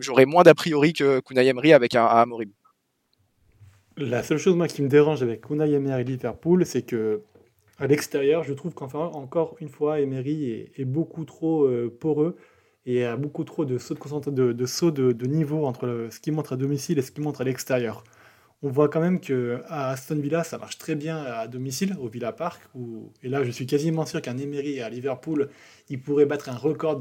j'aurais 0.00 0.24
moins 0.24 0.42
d'a 0.42 0.54
priori 0.54 0.94
que 0.94 1.20
Unai 1.30 1.46
Emery 1.46 1.74
avec 1.74 1.94
un, 1.94 2.04
un 2.04 2.22
Amorim. 2.22 2.50
La 3.98 4.22
seule 4.22 4.38
chose 4.38 4.54
moi 4.54 4.68
qui 4.68 4.80
me 4.80 4.88
dérange 4.88 5.22
avec 5.22 5.50
Unai 5.50 5.72
Emery 5.72 6.00
et 6.00 6.04
Liverpool, 6.04 6.64
c'est 6.64 6.82
que 6.82 7.22
à 7.78 7.86
l'extérieur, 7.86 8.42
je 8.42 8.52
trouve 8.52 8.74
qu'enfin, 8.74 8.98
encore 8.98 9.56
une 9.60 9.68
fois, 9.68 10.00
Emery 10.00 10.70
est, 10.76 10.84
beaucoup 10.84 11.24
trop 11.24 11.64
euh, 11.64 11.94
poreux 12.00 12.36
et 12.86 13.04
a 13.04 13.16
beaucoup 13.16 13.44
trop 13.44 13.64
de 13.64 13.78
sauts 13.78 13.94
de, 14.90 15.26
niveau 15.26 15.64
entre 15.64 16.08
ce 16.10 16.18
qu'il 16.18 16.32
montre 16.32 16.54
à 16.54 16.56
domicile 16.56 16.98
et 16.98 17.02
ce 17.02 17.12
qu'il 17.12 17.22
montre 17.22 17.42
à 17.42 17.44
l'extérieur. 17.44 18.02
On 18.62 18.70
voit 18.70 18.88
quand 18.88 19.00
même 19.00 19.20
que 19.20 19.60
à 19.68 19.90
Aston 19.90 20.16
Villa, 20.16 20.42
ça 20.42 20.58
marche 20.58 20.78
très 20.78 20.96
bien 20.96 21.18
à 21.18 21.46
domicile, 21.46 21.96
au 22.00 22.08
Villa 22.08 22.32
Park. 22.32 22.60
Et 23.22 23.28
là, 23.28 23.44
je 23.44 23.52
suis 23.52 23.66
quasiment 23.66 24.04
sûr 24.04 24.20
qu'un 24.20 24.36
Emery 24.36 24.80
à 24.80 24.88
Liverpool, 24.88 25.48
il 25.88 26.00
pourrait 26.00 26.26
battre 26.26 26.48
un 26.48 26.56
record 26.56 26.98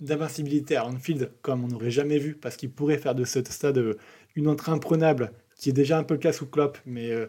d'invincibilité 0.00 0.76
à 0.76 0.86
Anfield 0.86 1.32
comme 1.42 1.64
on 1.64 1.68
n'aurait 1.68 1.90
jamais 1.90 2.18
vu, 2.18 2.34
parce 2.36 2.56
qu'il 2.56 2.70
pourrait 2.70 2.98
faire 2.98 3.16
de 3.16 3.24
ce 3.24 3.42
stade 3.42 3.96
une 4.36 4.46
entrée 4.46 4.70
imprenable, 4.70 5.32
qui 5.56 5.70
est 5.70 5.72
déjà 5.72 5.98
un 5.98 6.04
peu 6.04 6.14
le 6.14 6.20
cas 6.20 6.32
sous 6.32 6.46
Klopp, 6.46 6.78
mais 6.86 7.10
euh, 7.10 7.26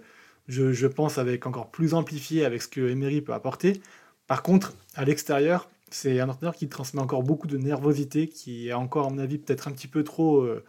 je, 0.47 0.87
pense, 0.87 1.17
avec 1.17 1.45
encore 1.45 1.71
plus 1.71 1.93
amplifié 1.93 2.45
avec 2.45 2.61
ce 2.61 2.67
que 2.67 2.81
Emery 2.81 3.21
peut 3.21 3.33
apporter. 3.33 3.81
Par 4.27 4.43
contre, 4.43 4.73
à 4.95 5.05
l'extérieur, 5.05 5.69
c'est 5.89 6.19
un 6.19 6.29
entraîneur 6.29 6.55
qui 6.55 6.69
transmet 6.69 7.01
encore 7.01 7.23
beaucoup 7.23 7.47
de 7.47 7.57
nervosité, 7.57 8.27
qui 8.27 8.69
est 8.69 8.73
encore, 8.73 9.07
à 9.07 9.09
mon 9.09 9.19
avis, 9.19 9.37
peut-être 9.37 9.67
un 9.67 9.71
petit 9.71 9.87
peu 9.87 10.03
trop, 10.03 10.41
euh, 10.41 10.63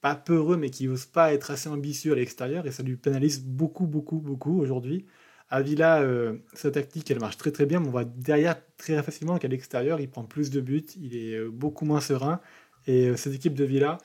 pas 0.00 0.14
peureux, 0.14 0.56
mais 0.56 0.70
qui 0.70 0.88
n'ose 0.88 1.06
pas 1.06 1.32
être 1.34 1.50
assez 1.50 1.68
ambitieux 1.68 2.12
à 2.12 2.16
l'extérieur, 2.16 2.66
et 2.66 2.70
ça 2.70 2.82
lui 2.82 2.96
pénalise 2.96 3.42
beaucoup, 3.42 3.86
beaucoup, 3.86 4.18
beaucoup 4.20 4.60
aujourd'hui. 4.60 5.06
À 5.50 5.62
Villa, 5.62 6.00
euh, 6.02 6.38
sa 6.54 6.70
tactique, 6.70 7.10
elle 7.10 7.20
marche 7.20 7.36
très 7.36 7.50
très 7.50 7.66
bien, 7.66 7.80
mais 7.80 7.88
on 7.88 7.90
voit 7.90 8.04
derrière 8.04 8.56
très 8.76 9.02
facilement 9.02 9.38
qu'à 9.38 9.48
l'extérieur, 9.48 10.00
il 10.00 10.08
prend 10.08 10.24
plus 10.24 10.50
de 10.50 10.60
buts, 10.60 10.86
il 10.96 11.16
est 11.16 11.34
euh, 11.36 11.50
beaucoup 11.50 11.84
moins 11.84 12.00
serein, 12.00 12.40
et 12.86 13.16
cette 13.16 13.34
équipe 13.34 13.54
de 13.54 13.64
Villa, 13.64 13.98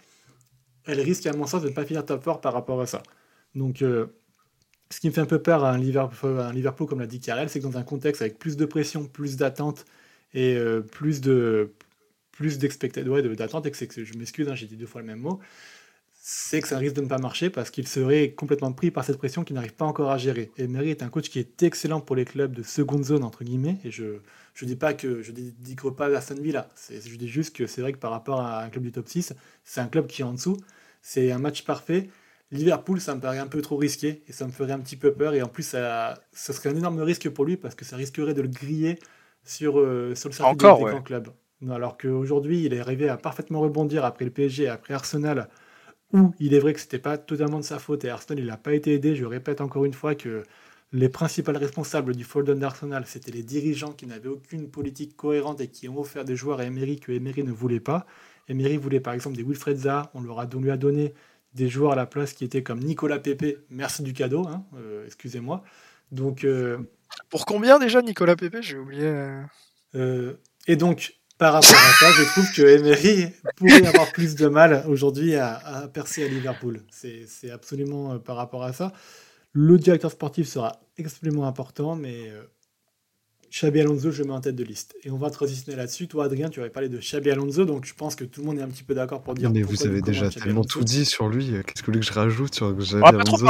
elle 0.85 1.01
risque 1.01 1.25
à 1.27 1.33
mon 1.33 1.47
sens 1.47 1.63
de 1.63 1.69
ne 1.69 1.73
pas 1.73 1.85
finir 1.85 2.05
top 2.05 2.23
4 2.23 2.41
par 2.41 2.53
rapport 2.53 2.81
à 2.81 2.87
ça. 2.87 3.01
Donc 3.55 3.83
ce 4.89 4.99
qui 4.99 5.07
me 5.07 5.13
fait 5.13 5.21
un 5.21 5.25
peu 5.25 5.41
peur 5.41 5.63
à 5.63 5.71
un 5.71 5.77
Liverpool, 5.77 6.87
comme 6.87 6.99
l'a 6.99 7.07
dit 7.07 7.19
Karel, 7.19 7.49
c'est 7.49 7.59
que 7.59 7.65
dans 7.65 7.77
un 7.77 7.83
contexte 7.83 8.21
avec 8.21 8.37
plus 8.37 8.55
de 8.57 8.65
pression, 8.65 9.05
plus 9.05 9.35
d'attente 9.37 9.85
et 10.33 10.55
euh, 10.55 10.81
plus 10.81 11.21
de 11.21 11.71
plus 12.31 12.57
ouais, 12.57 13.21
et 13.23 13.87
que, 13.87 14.03
je 14.03 14.17
m'excuse, 14.17 14.49
hein, 14.49 14.55
j'ai 14.55 14.65
dit 14.65 14.75
deux 14.75 14.85
fois 14.85 14.99
le 14.99 15.07
même 15.07 15.19
mot, 15.19 15.39
c'est 16.21 16.59
que 16.59 16.67
ça 16.67 16.77
risque 16.77 16.95
de 16.95 17.01
ne 17.01 17.07
pas 17.07 17.17
marcher 17.17 17.49
parce 17.49 17.69
qu'il 17.69 17.87
serait 17.87 18.31
complètement 18.31 18.73
pris 18.73 18.91
par 18.91 19.05
cette 19.05 19.17
pression 19.17 19.43
qu'il 19.43 19.55
n'arrive 19.55 19.73
pas 19.73 19.85
encore 19.85 20.11
à 20.11 20.17
gérer. 20.17 20.51
Et 20.57 20.63
Emery 20.63 20.89
est 20.89 21.01
un 21.01 21.09
coach 21.09 21.29
qui 21.29 21.39
est 21.39 21.63
excellent 21.63 22.01
pour 22.01 22.15
les 22.15 22.25
clubs 22.25 22.53
de 22.53 22.63
seconde 22.63 23.05
zone, 23.05 23.23
entre 23.23 23.43
guillemets, 23.43 23.77
et 23.85 23.91
je 23.91 24.03
ne 24.61 24.67
dis 24.67 24.75
pas 24.75 24.93
que 24.93 25.21
je 25.21 25.31
dénigre 25.31 25.95
pas 25.95 26.07
Aston 26.07 26.35
Villa, 26.41 26.67
je 26.89 27.15
dis 27.15 27.29
juste 27.29 27.55
que 27.55 27.67
c'est 27.67 27.81
vrai 27.81 27.93
que 27.93 27.99
par 27.99 28.11
rapport 28.11 28.41
à 28.41 28.63
un 28.63 28.69
club 28.69 28.83
du 28.83 28.91
top 28.91 29.07
6, 29.07 29.33
c'est 29.63 29.81
un 29.81 29.87
club 29.87 30.07
qui 30.07 30.21
est 30.21 30.25
en 30.25 30.33
dessous, 30.33 30.57
c'est 31.01 31.31
un 31.31 31.39
match 31.39 31.63
parfait, 31.63 32.09
Liverpool, 32.55 32.99
ça 32.99 33.15
me 33.15 33.21
paraît 33.21 33.39
un 33.39 33.47
peu 33.47 33.61
trop 33.61 33.77
risqué 33.77 34.23
et 34.27 34.31
ça 34.31 34.45
me 34.45 34.51
ferait 34.51 34.71
un 34.71 34.79
petit 34.79 34.95
peu 34.95 35.13
peur. 35.13 35.33
Et 35.33 35.41
en 35.41 35.47
plus, 35.47 35.63
ça, 35.63 36.15
serait 36.33 36.69
un 36.69 36.75
énorme 36.75 36.99
risque 37.01 37.29
pour 37.29 37.45
lui 37.45 37.57
parce 37.57 37.75
que 37.75 37.85
ça 37.85 37.95
risquerait 37.95 38.33
de 38.33 38.41
le 38.41 38.47
griller 38.47 38.99
sur, 39.43 39.79
euh, 39.79 40.15
sur 40.15 40.29
le 40.29 40.33
circuit 40.35 40.51
Encore, 40.51 40.79
des, 40.79 40.91
grands 40.91 41.01
clubs. 41.01 41.29
Alors 41.69 41.97
qu'aujourd'hui, 41.97 42.63
il 42.65 42.73
est 42.73 42.79
arrivé 42.79 43.09
à 43.09 43.17
parfaitement 43.17 43.61
rebondir 43.61 44.05
après 44.05 44.25
le 44.25 44.31
PSG, 44.31 44.67
après 44.67 44.93
Arsenal, 44.93 45.49
où 46.13 46.33
il 46.39 46.53
est 46.53 46.59
vrai 46.59 46.73
que 46.73 46.79
c'était 46.79 46.99
pas 46.99 47.17
totalement 47.17 47.59
de 47.59 47.63
sa 47.63 47.79
faute 47.79 48.03
et 48.05 48.09
Arsenal, 48.09 48.43
il 48.43 48.47
n'a 48.47 48.57
pas 48.57 48.73
été 48.73 48.93
aidé. 48.93 49.15
Je 49.15 49.25
répète 49.25 49.61
encore 49.61 49.85
une 49.85 49.93
fois 49.93 50.15
que 50.15 50.43
les 50.91 51.09
principaux 51.09 51.51
responsables 51.51 52.15
du 52.15 52.23
fall 52.23 52.43
down 52.43 52.59
d'Arsenal, 52.59 53.03
c'était 53.05 53.31
les 53.31 53.43
dirigeants 53.43 53.91
qui 53.91 54.05
n'avaient 54.05 54.29
aucune 54.29 54.69
politique 54.69 55.15
cohérente 55.15 55.61
et 55.61 55.67
qui 55.67 55.89
ont 55.89 55.99
offert 55.99 56.23
des 56.23 56.35
joueurs 56.35 56.59
à 56.59 56.65
Emery 56.65 56.99
que 56.99 57.11
Emery 57.11 57.43
ne 57.43 57.51
voulait 57.51 57.79
pas. 57.79 58.05
Emery 58.47 58.77
voulait 58.77 58.99
par 58.99 59.13
exemple 59.13 59.35
des 59.35 59.43
Wilfred 59.43 59.77
Zaha, 59.77 60.11
on, 60.13 60.21
leur 60.21 60.39
a, 60.39 60.47
on 60.53 60.61
lui 60.61 60.71
a 60.71 60.77
donné 60.77 61.13
des 61.55 61.69
joueurs 61.69 61.93
à 61.93 61.95
la 61.95 62.05
place 62.05 62.33
qui 62.33 62.43
étaient 62.43 62.63
comme 62.63 62.79
Nicolas 62.79 63.19
Pepe, 63.19 63.65
merci 63.69 64.03
du 64.03 64.13
cadeau, 64.13 64.47
hein, 64.47 64.63
euh, 64.77 65.05
excusez-moi. 65.05 65.63
Donc, 66.11 66.45
Pour 67.29 67.45
combien 67.45 67.79
déjà 67.79 68.01
Nicolas 68.01 68.35
Pepe? 68.35 68.57
J'ai 68.61 68.77
oublié. 68.77 69.11
et 70.67 70.75
donc, 70.75 71.15
par 71.37 71.53
rapport 71.53 71.73
à 71.73 71.93
ça, 71.99 72.11
je 72.11 72.23
trouve 72.31 72.51
que 72.53 72.61
Emery 72.61 73.29
pourrait 73.55 73.87
avoir 73.87 74.11
plus 74.11 74.35
de 74.35 74.47
mal 74.47 74.85
aujourd'hui 74.87 75.35
à, 75.35 75.89
percer 75.93 76.23
à 76.23 76.27
Liverpool. 76.27 76.81
C'est 76.91 77.49
absolument 77.51 78.19
par 78.19 78.35
rapport 78.35 78.63
à 78.63 78.71
ça. 78.71 78.93
Le 79.51 79.77
directeur 79.77 80.11
sportif 80.11 80.47
sera 80.47 80.79
extrêmement 80.97 81.47
important, 81.47 81.95
mais 81.95 82.31
Xabi 83.55 83.79
Alonso, 83.79 84.11
je 84.11 84.21
mets 84.23 84.33
en 84.33 84.41
tête 84.41 84.55
de 84.55 84.65
liste. 84.65 84.95
Et 85.05 85.11
on 85.11 85.17
va 85.17 85.29
transitionner 85.29 85.77
là-dessus. 85.77 86.09
Toi, 86.09 86.25
Adrien, 86.25 86.49
tu 86.49 86.59
avais 86.59 86.69
parlé 86.69 86.89
de 86.89 86.97
Xabi 86.97 87.31
Alonso, 87.31 87.63
donc 87.63 87.85
je 87.85 87.93
pense 87.93 88.15
que 88.15 88.25
tout 88.25 88.41
le 88.41 88.47
monde 88.47 88.59
est 88.59 88.61
un 88.61 88.67
petit 88.67 88.83
peu 88.83 88.93
d'accord 88.93 89.21
pour 89.21 89.33
dire. 89.33 89.49
Mais 89.49 89.61
vous 89.61 89.87
avez 89.87 90.01
déjà 90.01 90.29
tellement 90.29 90.65
tout 90.65 90.83
dit 90.83 91.05
sur 91.05 91.29
lui. 91.29 91.51
Qu'est-ce 91.65 91.81
que 91.81 91.85
vous 91.85 91.93
voulez 91.93 91.99
que 92.01 92.05
je 92.05 92.11
rajoute 92.11 92.53
sur 92.53 92.73
Xabi 92.73 93.01
on 93.01 93.07
Alonso 93.07 93.45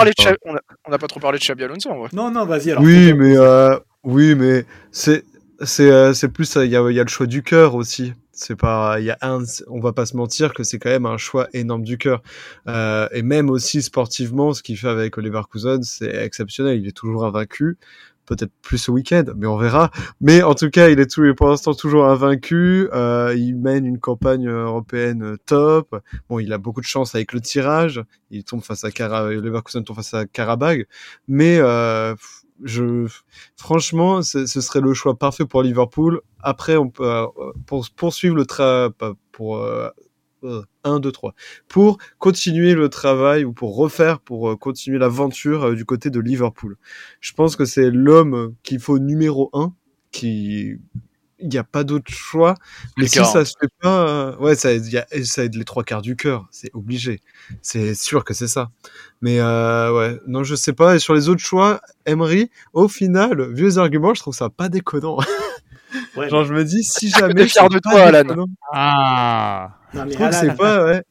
On 0.86 0.91
n'a 0.91 0.98
pas 1.00 1.08
trop 1.08 1.20
parlé 1.20 1.39
de 1.39 1.44
Xabi 1.44 1.63
Alonso 1.63 1.89
en 1.89 1.98
vrai. 1.98 2.10
Non, 2.13 2.30
non, 2.30 2.46
vas-y 2.46 2.72
alors. 2.72 2.84
Oui, 2.84 3.13
mais 3.13 3.36
euh, 3.36 3.80
oui, 4.04 4.36
mais 4.36 4.65
c'est 4.91 5.24
c'est 5.62 5.89
euh, 5.89 6.13
c'est 6.13 6.30
plus 6.30 6.54
il 6.56 6.70
y 6.70 6.76
a, 6.76 6.91
y 6.91 7.00
a 7.00 7.04
le 7.04 7.10
choix 7.10 7.26
du 7.26 7.41
cœur 7.41 7.74
aussi. 7.74 8.13
C'est 8.32 8.56
pas 8.56 8.98
il 9.00 9.06
y 9.06 9.12
a 9.12 9.18
un 9.22 9.44
on 9.68 9.80
va 9.80 9.91
pas 9.91 10.06
se 10.06 10.15
mentir 10.15 10.54
que 10.54 10.63
c'est 10.63 10.78
quand 10.78 10.89
même 10.89 11.08
un 11.08 11.18
choix 11.18 11.48
énorme 11.54 11.84
du 11.84 11.98
cœur. 11.98 12.22
Euh, 12.68 13.08
et 13.12 13.24
même 13.24 13.50
aussi 13.50 13.82
sportivement, 13.82 14.54
ce 14.54 14.62
qu'il 14.62 14.78
fait 14.78 14.89
avec 14.89 15.18
Oliver 15.18 15.41
Cousin, 15.50 15.82
c'est 15.82 16.13
exceptionnel. 16.13 16.78
Il 16.78 16.88
est 16.88 16.96
toujours 16.96 17.26
invaincu 17.26 17.78
peut-être 18.26 18.52
plus 18.62 18.78
ce 18.78 18.92
week-end, 18.92 19.24
mais 19.36 19.48
on 19.48 19.58
verra. 19.58 19.92
Mais 20.22 20.44
en 20.44 20.54
tout 20.54 20.70
cas, 20.70 20.90
il 20.90 21.00
est 21.00 21.34
pour 21.36 21.48
l'instant 21.48 21.74
toujours 21.74 22.06
invaincu. 22.06 22.90
Euh, 22.94 23.34
il 23.38 23.56
mène 23.56 23.86
une 23.86 24.00
campagne 24.00 24.48
européenne 24.48 25.38
top. 25.46 25.96
Bon, 26.30 26.40
il 26.40 26.52
a 26.54 26.58
beaucoup 26.58 26.82
de 26.82 26.86
chance 26.86 27.16
avec 27.16 27.34
le 27.34 27.42
tirage. 27.42 28.04
Il 28.32 28.44
tombe 28.44 28.62
face 28.62 28.84
à 28.84 28.92
Cara, 28.92 29.30
Leverkusen 29.30 29.84
tombe 29.84 29.98
face 29.98 30.14
à 30.14 30.26
Karabag. 30.26 30.88
Mais 31.28 31.58
euh, 31.60 32.16
je, 32.64 33.08
franchement, 33.56 34.22
ce 34.22 34.46
serait 34.46 34.82
le 34.82 34.94
choix 34.94 35.18
parfait 35.18 35.46
pour 35.46 35.64
Liverpool. 35.64 36.22
Après, 36.42 36.78
on 36.78 36.90
peut 36.90 37.10
euh, 37.10 37.26
pour 37.66 37.86
poursuivre 37.96 38.36
le 38.36 38.46
tra, 38.46 38.90
pour 39.32 39.66
1, 40.84 40.99
2, 40.99 41.12
3. 41.12 41.34
Pour 41.67 41.97
continuer 42.19 42.73
le 42.73 42.89
travail 42.89 43.45
ou 43.45 43.53
pour 43.53 43.75
refaire, 43.75 44.19
pour 44.19 44.49
euh, 44.49 44.55
continuer 44.55 44.97
l'aventure 44.97 45.63
euh, 45.63 45.75
du 45.75 45.86
côté 45.86 46.10
de 46.10 46.19
Liverpool. 46.19 46.77
Je 47.19 47.34
pense 47.34 47.55
que 47.55 47.65
c'est 47.65 47.91
l'homme 47.91 48.55
qu'il 48.63 48.79
faut 48.79 48.99
numéro 48.99 49.49
1, 49.53 49.73
qui 50.12 50.77
il 51.39 51.49
n'y 51.49 51.58
a 51.58 51.65
pas 51.65 51.84
d'autre 51.84 52.10
choix. 52.12 52.55
Mais 52.97 53.08
si 53.08 53.23
ça 53.25 53.43
se 53.43 53.53
fait 53.60 53.69
pas, 53.81 54.08
euh, 54.08 54.38
ouais, 54.38 54.55
ça, 54.55 54.73
y 54.73 54.97
a, 54.97 55.05
ça 55.25 55.43
aide 55.43 55.55
les 55.55 55.65
trois 55.65 55.84
quarts 55.84 56.01
du 56.01 56.15
cœur, 56.15 56.47
c'est 56.49 56.71
obligé. 56.73 57.19
C'est 57.62 57.93
sûr 57.93 58.23
que 58.23 58.34
c'est 58.34 58.47
ça. 58.47 58.69
Mais 59.21 59.41
ouais, 59.41 60.17
non, 60.27 60.43
je 60.43 60.55
sais 60.55 60.71
pas. 60.71 60.95
Et 60.95 60.99
sur 60.99 61.13
les 61.13 61.27
autres 61.27 61.43
choix, 61.43 61.81
Emery, 62.05 62.49
au 62.71 62.88
final, 62.88 63.51
vieux 63.53 63.77
arguments, 63.77 64.13
je 64.13 64.21
trouve 64.21 64.34
ça 64.34 64.49
pas 64.49 64.69
déconnant. 64.69 65.19
Genre, 66.29 66.45
je 66.45 66.53
me 66.53 66.63
dis, 66.63 66.84
si 66.84 67.10
jamais. 67.19 67.47
fier 67.47 67.69
de 67.69 67.79
toi, 67.79 68.01
Alan. 68.01 68.45
Ah. 68.73 69.77
Je 69.95 70.13
trouve 70.13 70.29
que 70.29 70.36
c'est 70.36 70.55
pas, 70.55 70.86
ouais. 70.86 71.01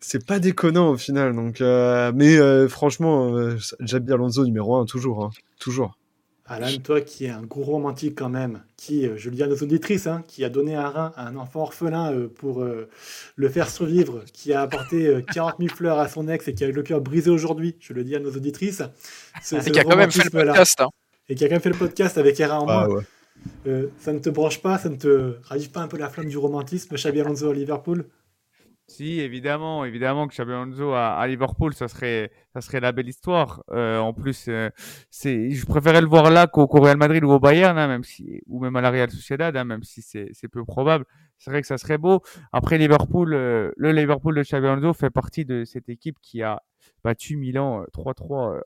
C'est 0.00 0.24
pas 0.24 0.38
déconnant 0.38 0.90
au 0.90 0.96
final, 0.96 1.34
donc. 1.34 1.60
Euh, 1.60 2.12
mais 2.14 2.38
euh, 2.38 2.68
franchement, 2.68 3.34
euh, 3.34 3.56
Jabi 3.80 4.12
Alonso 4.12 4.44
numéro 4.44 4.76
1, 4.76 4.84
toujours, 4.84 5.24
hein, 5.24 5.30
toujours. 5.58 5.98
Alan, 6.46 6.68
toi 6.82 7.02
qui 7.02 7.26
es 7.26 7.30
un 7.30 7.42
gros 7.42 7.64
romantique 7.64 8.14
quand 8.16 8.30
même, 8.30 8.62
qui, 8.78 9.06
euh, 9.06 9.18
je 9.18 9.28
le 9.28 9.36
dis 9.36 9.42
à 9.42 9.48
nos 9.48 9.56
auditrices, 9.56 10.06
hein, 10.06 10.24
qui 10.26 10.44
a 10.44 10.48
donné 10.48 10.76
un 10.76 10.88
rein 10.88 11.12
à 11.16 11.26
un 11.26 11.36
enfant 11.36 11.60
orphelin 11.60 12.10
euh, 12.12 12.28
pour 12.28 12.64
le 12.64 13.48
faire 13.48 13.68
survivre, 13.68 14.22
qui 14.32 14.54
a 14.54 14.62
apporté 14.62 15.22
40 15.34 15.56
000 15.58 15.74
fleurs 15.74 15.98
à 15.98 16.08
son 16.08 16.26
ex 16.28 16.48
et 16.48 16.54
qui 16.54 16.64
a 16.64 16.68
eu 16.68 16.72
le 16.72 16.82
cœur 16.82 17.00
brisé 17.00 17.28
aujourd'hui, 17.28 17.76
je 17.80 17.92
le 17.92 18.02
dis 18.02 18.16
à 18.16 18.20
nos 18.20 18.30
auditrices. 18.30 18.82
Et 19.52 19.70
qui 19.70 19.78
a 19.78 19.84
quand 19.84 19.96
même 19.96 20.10
fait 20.10 20.24
le 20.24 20.30
podcast. 20.30 20.80
Hein. 20.80 20.88
Et 21.28 21.34
qui 21.34 21.44
a 21.44 21.48
quand 21.48 21.56
même 21.56 21.62
fait 21.62 21.68
le 21.70 21.76
podcast 21.76 22.16
avec 22.16 22.40
Era 22.40 22.60
en 22.60 22.68
ah, 22.68 22.86
ça 23.98 24.12
ne 24.12 24.18
te 24.18 24.30
branche 24.30 24.62
pas, 24.62 24.78
ça 24.78 24.88
ne 24.88 24.96
te 24.96 25.34
ravive 25.42 25.70
pas 25.70 25.80
un 25.80 25.88
peu 25.88 25.98
la 25.98 26.08
flamme 26.08 26.28
du 26.28 26.38
romantisme, 26.38 26.94
Xabi 26.94 27.20
Alonso 27.20 27.50
à 27.50 27.54
Liverpool? 27.54 28.06
Si, 28.88 29.20
évidemment, 29.20 29.84
évidemment 29.84 30.26
que 30.26 30.34
Xabi 30.34 30.52
Alonso 30.52 30.94
à, 30.94 31.24
Liverpool, 31.26 31.74
ça 31.74 31.88
serait, 31.88 32.32
ça 32.54 32.62
serait 32.62 32.80
la 32.80 32.90
belle 32.90 33.08
histoire. 33.08 33.62
Euh, 33.70 33.98
en 33.98 34.14
plus, 34.14 34.46
euh, 34.48 34.70
c'est, 35.10 35.50
je 35.50 35.66
préférais 35.66 36.00
le 36.00 36.06
voir 36.06 36.30
là 36.30 36.46
qu'au 36.46 36.66
Real 36.66 36.96
Madrid 36.96 37.22
ou 37.22 37.30
au 37.30 37.38
Bayern, 37.38 37.76
hein, 37.76 37.86
même 37.86 38.02
si, 38.02 38.40
ou 38.46 38.60
même 38.60 38.74
à 38.76 38.80
la 38.80 38.90
Real 38.90 39.10
Sociedad, 39.10 39.54
hein, 39.54 39.64
même 39.64 39.82
si 39.82 40.00
c'est, 40.00 40.30
c'est 40.32 40.48
peu 40.48 40.64
probable. 40.64 41.04
C'est 41.36 41.50
vrai 41.50 41.60
que 41.60 41.66
ça 41.66 41.76
serait 41.76 41.98
beau. 41.98 42.22
Après 42.50 42.78
Liverpool, 42.78 43.34
euh, 43.34 43.70
le 43.76 43.92
Liverpool 43.92 44.34
de 44.34 44.42
Xabi 44.42 44.66
fait 44.94 45.10
partie 45.10 45.44
de 45.44 45.64
cette 45.64 45.90
équipe 45.90 46.16
qui 46.22 46.42
a 46.42 46.62
battu 47.04 47.36
Milan 47.36 47.84
3-3 47.94 48.60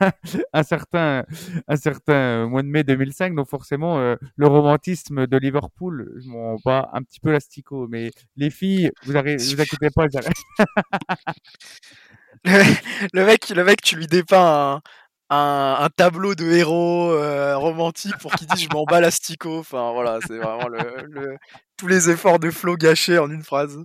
un 0.52 0.62
certain 0.62 1.24
un 1.68 1.76
certain 1.76 2.46
mois 2.46 2.62
de 2.62 2.68
mai 2.68 2.84
2005 2.84 3.34
donc 3.34 3.48
forcément 3.48 3.98
le 3.98 4.46
romantisme 4.46 5.26
de 5.26 5.36
Liverpool 5.36 6.12
je 6.18 6.28
m'en 6.28 6.56
bats 6.64 6.88
un 6.92 7.02
petit 7.02 7.20
peu 7.20 7.32
l'astico. 7.32 7.86
Mais 7.88 8.10
les 8.36 8.50
filles 8.50 8.90
vous 9.04 9.16
arrêtez, 9.16 9.36
vous 9.54 9.60
inquiétez 9.60 9.90
pas 9.90 10.06
le, 13.12 13.24
mec 13.24 13.48
le 13.48 13.64
mec 13.64 13.80
tu 13.82 13.96
lui 13.96 14.06
dépeins 14.06 14.80
un, 15.30 15.76
un, 15.80 15.88
tableau 15.96 16.34
de 16.34 16.44
héros 16.44 17.10
romantique 17.58 18.16
pour 18.18 18.32
qu'il 18.34 18.46
dise 18.46 18.64
je 18.64 18.68
m'en 18.72 18.84
bats 18.84 19.00
l'astico. 19.00 19.58
Enfin 19.58 19.92
voilà 19.92 20.18
c'est 20.26 20.38
vraiment 20.38 20.68
le, 20.68 21.36
tous 21.76 21.88
les 21.88 22.10
efforts 22.10 22.38
de 22.38 22.50
flow 22.50 22.76
gâchés 22.76 23.18
en 23.18 23.30
une 23.30 23.42
phrase 23.42 23.78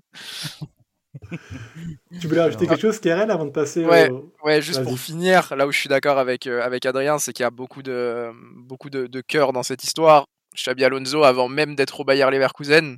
tu 2.19 2.27
voulais 2.27 2.41
rajouter 2.41 2.67
quelque 2.67 2.81
chose, 2.81 2.99
Karen, 2.99 3.29
avant 3.29 3.45
de 3.45 3.51
passer 3.51 3.85
ouais, 3.85 4.09
ouais, 4.43 4.61
juste 4.61 4.83
pour 4.83 4.99
finir, 4.99 5.55
là 5.55 5.67
où 5.67 5.71
je 5.71 5.77
suis 5.77 5.89
d'accord 5.89 6.17
avec, 6.17 6.47
euh, 6.47 6.61
avec 6.61 6.85
Adrien, 6.85 7.19
c'est 7.19 7.33
qu'il 7.33 7.43
y 7.43 7.47
a 7.47 7.51
beaucoup 7.51 7.83
de, 7.83 8.31
beaucoup 8.55 8.89
de, 8.89 9.07
de 9.07 9.21
cœur 9.21 9.53
dans 9.53 9.63
cette 9.63 9.83
histoire. 9.83 10.25
Xabi 10.55 10.83
Alonso, 10.83 11.23
avant 11.23 11.47
même 11.47 11.75
d'être 11.75 11.99
au 11.99 12.03
Bayer 12.03 12.29
Leverkusen, 12.29 12.97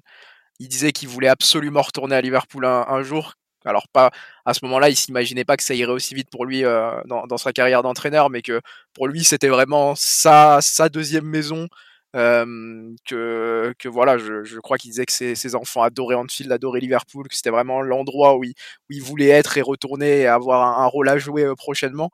il 0.59 0.67
disait 0.67 0.91
qu'il 0.91 1.09
voulait 1.09 1.27
absolument 1.27 1.81
retourner 1.81 2.15
à 2.15 2.21
Liverpool 2.21 2.65
un, 2.65 3.01
jour. 3.03 3.33
Alors 3.65 3.88
pas 3.88 4.12
à 4.45 4.53
ce 4.53 4.59
moment-là, 4.65 4.89
il 4.89 4.95
s'imaginait 4.95 5.45
pas 5.45 5.57
que 5.57 5.63
ça 5.63 5.73
irait 5.73 5.91
aussi 5.91 6.15
vite 6.15 6.29
pour 6.29 6.45
lui 6.45 6.65
euh, 6.65 6.91
dans, 7.05 7.25
dans, 7.27 7.38
sa 7.38 7.53
carrière 7.53 7.81
d'entraîneur, 7.81 8.29
mais 8.29 8.41
que 8.41 8.62
pour 8.93 9.07
lui 9.07 9.23
c'était 9.23 9.47
vraiment 9.47 9.93
sa, 9.95 10.59
sa 10.62 10.89
deuxième 10.89 11.25
maison, 11.25 11.67
que, 12.13 13.73
que 13.80 13.89
voilà, 13.89 14.17
je, 14.17 14.43
je 14.43 14.60
crois 14.60 14.78
qu'il 14.78 14.91
disait 14.91 15.06
que 15.06 15.12
ses, 15.12 15.36
ses, 15.36 15.56
enfants 15.56 15.82
adoraient 15.82 16.15
Anfield, 16.15 16.52
adoraient 16.52 16.80
Liverpool, 16.80 17.28
que 17.28 17.36
c'était 17.36 17.49
vraiment 17.49 17.82
l'endroit 17.82 18.38
où 18.38 18.43
il, 18.43 18.52
où 18.52 18.93
il 18.93 19.02
voulait 19.02 19.30
être 19.30 19.58
et 19.58 19.62
retourner 19.62 20.21
et 20.21 20.28
avoir 20.28 20.80
un, 20.80 20.86
rôle 20.88 21.10
à 21.10 21.17
jouer 21.17 21.43
euh, 21.43 21.56
prochainement. 21.56 22.12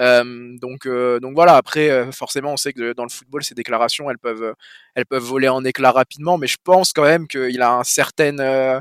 Euh, 0.00 0.56
donc, 0.60 0.86
euh, 0.86 1.20
donc 1.20 1.34
voilà. 1.34 1.56
Après, 1.56 2.10
forcément, 2.12 2.52
on 2.52 2.56
sait 2.56 2.72
que 2.72 2.94
dans 2.94 3.04
le 3.04 3.10
football, 3.10 3.44
ces 3.44 3.54
déclarations, 3.54 4.10
elles 4.10 4.18
peuvent, 4.18 4.54
elles 4.94 5.06
peuvent 5.06 5.22
voler 5.22 5.48
en 5.48 5.64
éclats 5.64 5.92
rapidement. 5.92 6.38
Mais 6.38 6.46
je 6.46 6.56
pense 6.62 6.92
quand 6.92 7.04
même 7.04 7.28
qu'il 7.28 7.62
a 7.62 7.72
un 7.74 7.84
certain, 7.84 8.80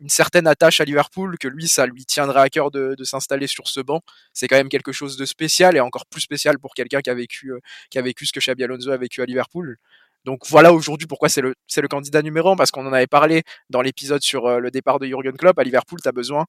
une 0.00 0.08
certaine 0.08 0.46
attache 0.46 0.80
à 0.80 0.84
Liverpool, 0.84 1.36
que 1.38 1.48
lui, 1.48 1.68
ça 1.68 1.86
lui 1.86 2.04
tiendrait 2.04 2.40
à 2.40 2.48
cœur 2.48 2.70
de, 2.70 2.96
s'installer 3.04 3.46
sur 3.46 3.68
ce 3.68 3.80
banc. 3.80 4.00
C'est 4.32 4.48
quand 4.48 4.56
même 4.56 4.68
quelque 4.68 4.92
chose 4.92 5.16
de 5.16 5.24
spécial 5.24 5.76
et 5.76 5.80
encore 5.80 6.06
plus 6.06 6.20
spécial 6.20 6.58
pour 6.58 6.74
quelqu'un 6.74 7.00
qui 7.00 7.10
a 7.10 7.14
vécu, 7.14 7.52
euh, 7.52 7.60
qui 7.90 7.98
a 7.98 8.02
vécu 8.02 8.26
ce 8.26 8.32
que 8.32 8.40
Xabi 8.40 8.64
Alonso 8.64 8.90
a 8.90 8.96
vécu 8.96 9.22
à 9.22 9.26
Liverpool. 9.26 9.76
Donc 10.24 10.46
voilà 10.48 10.72
aujourd'hui 10.72 11.06
pourquoi 11.06 11.28
c'est 11.28 11.42
le, 11.42 11.54
c'est 11.66 11.82
le 11.82 11.88
candidat 11.88 12.22
numéro 12.22 12.50
un, 12.50 12.56
parce 12.56 12.70
qu'on 12.70 12.86
en 12.86 12.92
avait 12.92 13.06
parlé 13.06 13.42
dans 13.68 13.82
l'épisode 13.82 14.22
sur 14.22 14.46
euh, 14.46 14.58
le 14.58 14.70
départ 14.70 14.98
de 14.98 15.06
Jurgen 15.06 15.36
Klopp. 15.36 15.58
À 15.58 15.64
Liverpool, 15.64 16.00
tu 16.02 16.08
as 16.08 16.12
besoin, 16.12 16.46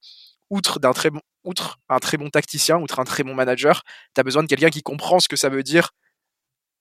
outre, 0.50 0.80
d'un 0.80 0.92
très 0.92 1.10
bon, 1.10 1.20
outre 1.44 1.78
un 1.88 1.98
très 1.98 2.16
bon 2.16 2.30
tacticien, 2.30 2.78
outre 2.78 3.00
un 3.00 3.04
très 3.04 3.22
bon 3.22 3.34
manager, 3.34 3.82
tu 4.14 4.20
as 4.20 4.24
besoin 4.24 4.42
de 4.42 4.48
quelqu'un 4.48 4.70
qui 4.70 4.82
comprend 4.82 5.20
ce 5.20 5.28
que 5.28 5.36
ça 5.36 5.48
veut 5.50 5.62
dire 5.62 5.90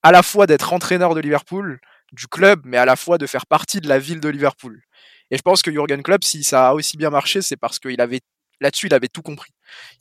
à 0.04 0.12
la 0.12 0.22
fois 0.22 0.46
d'être 0.46 0.72
entraîneur 0.72 1.16
de 1.16 1.20
Liverpool, 1.20 1.80
du 2.12 2.28
club, 2.28 2.62
mais 2.64 2.78
à 2.78 2.86
la 2.86 2.96
fois 2.96 3.18
de 3.18 3.26
faire 3.26 3.48
partie 3.48 3.82
de 3.82 3.90
la 3.90 3.98
ville 3.98 4.20
de 4.20 4.30
Liverpool. 4.30 4.82
Et 5.32 5.38
je 5.38 5.42
pense 5.42 5.62
que 5.62 5.72
Jurgen 5.72 6.04
Klopp, 6.04 6.24
si 6.24 6.44
ça 6.44 6.70
a 6.70 6.74
aussi 6.74 6.98
bien 6.98 7.10
marché, 7.10 7.42
c'est 7.42 7.58
parce 7.58 7.80
qu'il 7.80 8.00
avait 8.02 8.22
là-dessus, 8.62 8.88
il 8.88 8.94
avait 8.94 9.08
tout 9.08 9.22
compris. 9.22 9.52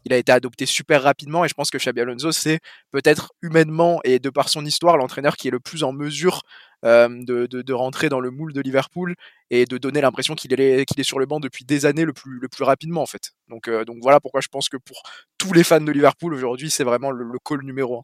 Il 0.04 0.12
a 0.12 0.16
été 0.16 0.32
adopté 0.32 0.66
super 0.66 1.02
rapidement 1.02 1.44
et 1.44 1.48
je 1.48 1.54
pense 1.54 1.70
que 1.70 1.78
Xabi 1.78 2.00
Alonso, 2.00 2.32
c'est 2.32 2.60
peut-être 2.90 3.32
humainement 3.42 4.00
et 4.04 4.18
de 4.18 4.30
par 4.30 4.48
son 4.48 4.64
histoire, 4.64 4.96
l'entraîneur 4.96 5.37
qui 5.37 5.48
est 5.48 5.50
le 5.50 5.60
plus 5.60 5.82
en 5.82 5.92
mesure 5.92 6.42
euh, 6.84 7.08
de, 7.08 7.46
de, 7.46 7.72
rentrer 7.72 8.08
dans 8.08 8.20
le 8.20 8.30
moule 8.30 8.52
de 8.52 8.60
Liverpool 8.60 9.14
et 9.50 9.64
de 9.64 9.78
donner 9.78 10.02
l'impression 10.02 10.34
qu'il 10.34 10.52
est, 10.60 10.84
qu'il 10.84 11.00
est 11.00 11.04
sur 11.04 11.18
le 11.18 11.26
banc 11.26 11.40
depuis 11.40 11.64
des 11.64 11.87
années 11.87 12.04
le 12.04 12.12
plus, 12.12 12.38
le 12.38 12.48
plus 12.48 12.64
rapidement 12.64 13.02
en 13.02 13.06
fait. 13.06 13.32
Donc, 13.48 13.68
euh, 13.68 13.84
donc 13.84 13.98
voilà 14.02 14.20
pourquoi 14.20 14.40
je 14.42 14.48
pense 14.48 14.68
que 14.68 14.76
pour 14.76 15.02
tous 15.38 15.52
les 15.52 15.64
fans 15.64 15.80
de 15.80 15.92
Liverpool 15.92 16.34
aujourd'hui, 16.34 16.70
c'est 16.70 16.84
vraiment 16.84 17.10
le, 17.10 17.24
le 17.24 17.38
call 17.38 17.62
numéro 17.62 18.00
un. 18.00 18.02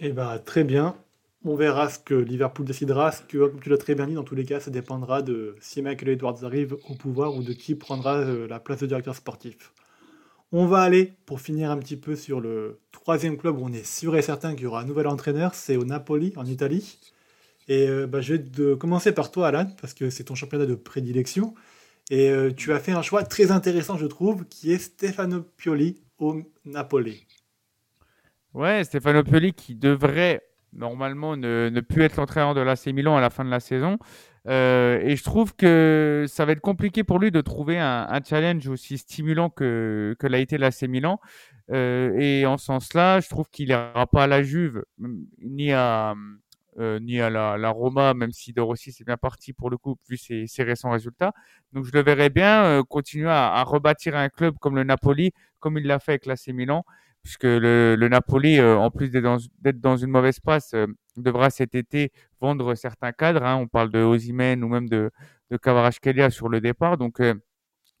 Eh 0.00 0.12
ben, 0.12 0.38
très 0.38 0.64
bien. 0.64 0.94
On 1.44 1.54
verra 1.54 1.88
ce 1.88 1.98
que 1.98 2.14
Liverpool 2.14 2.66
décidera. 2.66 3.12
Ce 3.12 3.22
que, 3.22 3.38
comme 3.38 3.60
tu 3.60 3.68
l'as 3.68 3.78
très 3.78 3.94
bien 3.94 4.06
dit, 4.06 4.14
dans 4.14 4.24
tous 4.24 4.34
les 4.34 4.44
cas, 4.44 4.60
ça 4.60 4.70
dépendra 4.70 5.22
de 5.22 5.54
si 5.60 5.82
Michael 5.82 6.10
Edwards 6.10 6.44
arrive 6.44 6.76
au 6.88 6.94
pouvoir 6.94 7.36
ou 7.36 7.42
de 7.42 7.52
qui 7.52 7.74
prendra 7.74 8.16
euh, 8.16 8.48
la 8.48 8.58
place 8.58 8.80
de 8.80 8.86
directeur 8.86 9.14
sportif. 9.14 9.72
On 10.50 10.66
va 10.66 10.80
aller, 10.80 11.12
pour 11.26 11.40
finir 11.40 11.70
un 11.70 11.76
petit 11.76 11.96
peu 11.96 12.16
sur 12.16 12.40
le 12.40 12.80
troisième 12.90 13.36
club 13.36 13.58
où 13.58 13.64
on 13.64 13.72
est 13.72 13.86
sûr 13.86 14.16
et 14.16 14.22
certain 14.22 14.54
qu'il 14.54 14.64
y 14.64 14.66
aura 14.66 14.80
un 14.80 14.84
nouvel 14.84 15.06
entraîneur, 15.06 15.54
c'est 15.54 15.76
au 15.76 15.84
Napoli, 15.84 16.32
en 16.36 16.46
Italie. 16.46 16.98
Et 17.68 17.86
euh, 17.88 18.06
bah, 18.06 18.20
je 18.20 18.34
vais 18.34 18.76
commencer 18.76 19.12
par 19.12 19.30
toi, 19.30 19.48
Alan, 19.48 19.70
parce 19.80 19.94
que 19.94 20.10
c'est 20.10 20.24
ton 20.24 20.34
championnat 20.34 20.66
de 20.66 20.74
prédilection. 20.74 21.54
Et 22.10 22.30
euh, 22.30 22.50
tu 22.50 22.72
as 22.72 22.80
fait 22.80 22.92
un 22.92 23.02
choix 23.02 23.22
très 23.22 23.50
intéressant, 23.50 23.98
je 23.98 24.06
trouve, 24.06 24.46
qui 24.46 24.72
est 24.72 24.78
Stefano 24.78 25.42
Pioli 25.56 26.02
au 26.18 26.40
Napoli. 26.64 27.26
Ouais, 28.54 28.82
Stefano 28.82 29.22
Pioli 29.22 29.52
qui 29.52 29.74
devrait 29.74 30.47
normalement 30.72 31.36
ne, 31.36 31.70
ne 31.72 31.80
plus 31.80 32.02
être 32.02 32.16
l'entraîneur 32.16 32.54
de 32.54 32.60
l'AC 32.60 32.86
Milan 32.86 33.16
à 33.16 33.20
la 33.20 33.30
fin 33.30 33.44
de 33.44 33.50
la 33.50 33.60
saison. 33.60 33.98
Euh, 34.48 35.00
et 35.02 35.16
je 35.16 35.24
trouve 35.24 35.54
que 35.54 36.24
ça 36.26 36.44
va 36.44 36.52
être 36.52 36.60
compliqué 36.60 37.04
pour 37.04 37.18
lui 37.18 37.30
de 37.30 37.40
trouver 37.40 37.78
un, 37.78 38.20
challenge 38.26 38.66
aussi 38.68 38.96
stimulant 38.98 39.50
que, 39.50 40.16
que 40.18 40.26
l'a 40.26 40.38
été 40.38 40.58
l'AC 40.58 40.82
Milan. 40.82 41.20
Euh, 41.70 42.16
et 42.18 42.46
en 42.46 42.56
ce 42.56 42.66
sens-là, 42.66 43.20
je 43.20 43.28
trouve 43.28 43.48
qu'il 43.50 43.68
n'ira 43.68 44.06
pas 44.06 44.24
à 44.24 44.26
la 44.26 44.42
Juve, 44.42 44.84
ni 45.42 45.72
à, 45.72 46.14
euh, 46.78 46.98
ni 47.00 47.20
à 47.20 47.28
la, 47.28 47.70
Roma, 47.70 48.14
même 48.14 48.32
si 48.32 48.54
De 48.54 48.62
Rossi 48.62 48.90
c'est 48.90 49.04
bien 49.04 49.18
parti 49.18 49.52
pour 49.52 49.68
le 49.68 49.76
coup, 49.76 49.98
vu 50.08 50.16
ses, 50.16 50.46
ses 50.46 50.62
récents 50.62 50.90
résultats. 50.90 51.32
Donc 51.74 51.84
je 51.84 51.92
le 51.92 52.02
verrais 52.02 52.30
bien 52.30 52.82
continuer 52.88 53.28
à, 53.28 53.52
à, 53.52 53.62
rebâtir 53.64 54.16
un 54.16 54.30
club 54.30 54.56
comme 54.58 54.76
le 54.76 54.84
Napoli, 54.84 55.32
comme 55.60 55.76
il 55.76 55.86
l'a 55.86 55.98
fait 55.98 56.12
avec 56.12 56.26
l'AC 56.26 56.48
Milan, 56.48 56.84
puisque 57.22 57.44
le, 57.44 57.96
le 57.96 58.08
Napoli, 58.08 58.58
euh, 58.58 58.76
en 58.76 58.90
plus 58.90 59.10
d'être 59.10 59.24
dans, 59.24 59.38
dans, 59.74 59.96
une 59.96 60.10
mauvaise 60.10 60.40
passe, 60.40 60.74
euh, 60.74 60.86
devra 61.16 61.50
cet 61.50 61.74
été 61.74 62.12
vendre 62.40 62.74
certains 62.74 63.12
cadres. 63.12 63.42
Hein. 63.44 63.56
On 63.56 63.66
parle 63.68 63.90
de 63.90 64.00
Osimhen 64.00 64.62
ou 64.64 64.68
même 64.68 64.88
de, 64.88 65.10
de 65.50 65.56
Kvaratskhelia 65.56 66.30
sur 66.30 66.48
le 66.48 66.60
départ. 66.60 66.96
Donc 66.96 67.20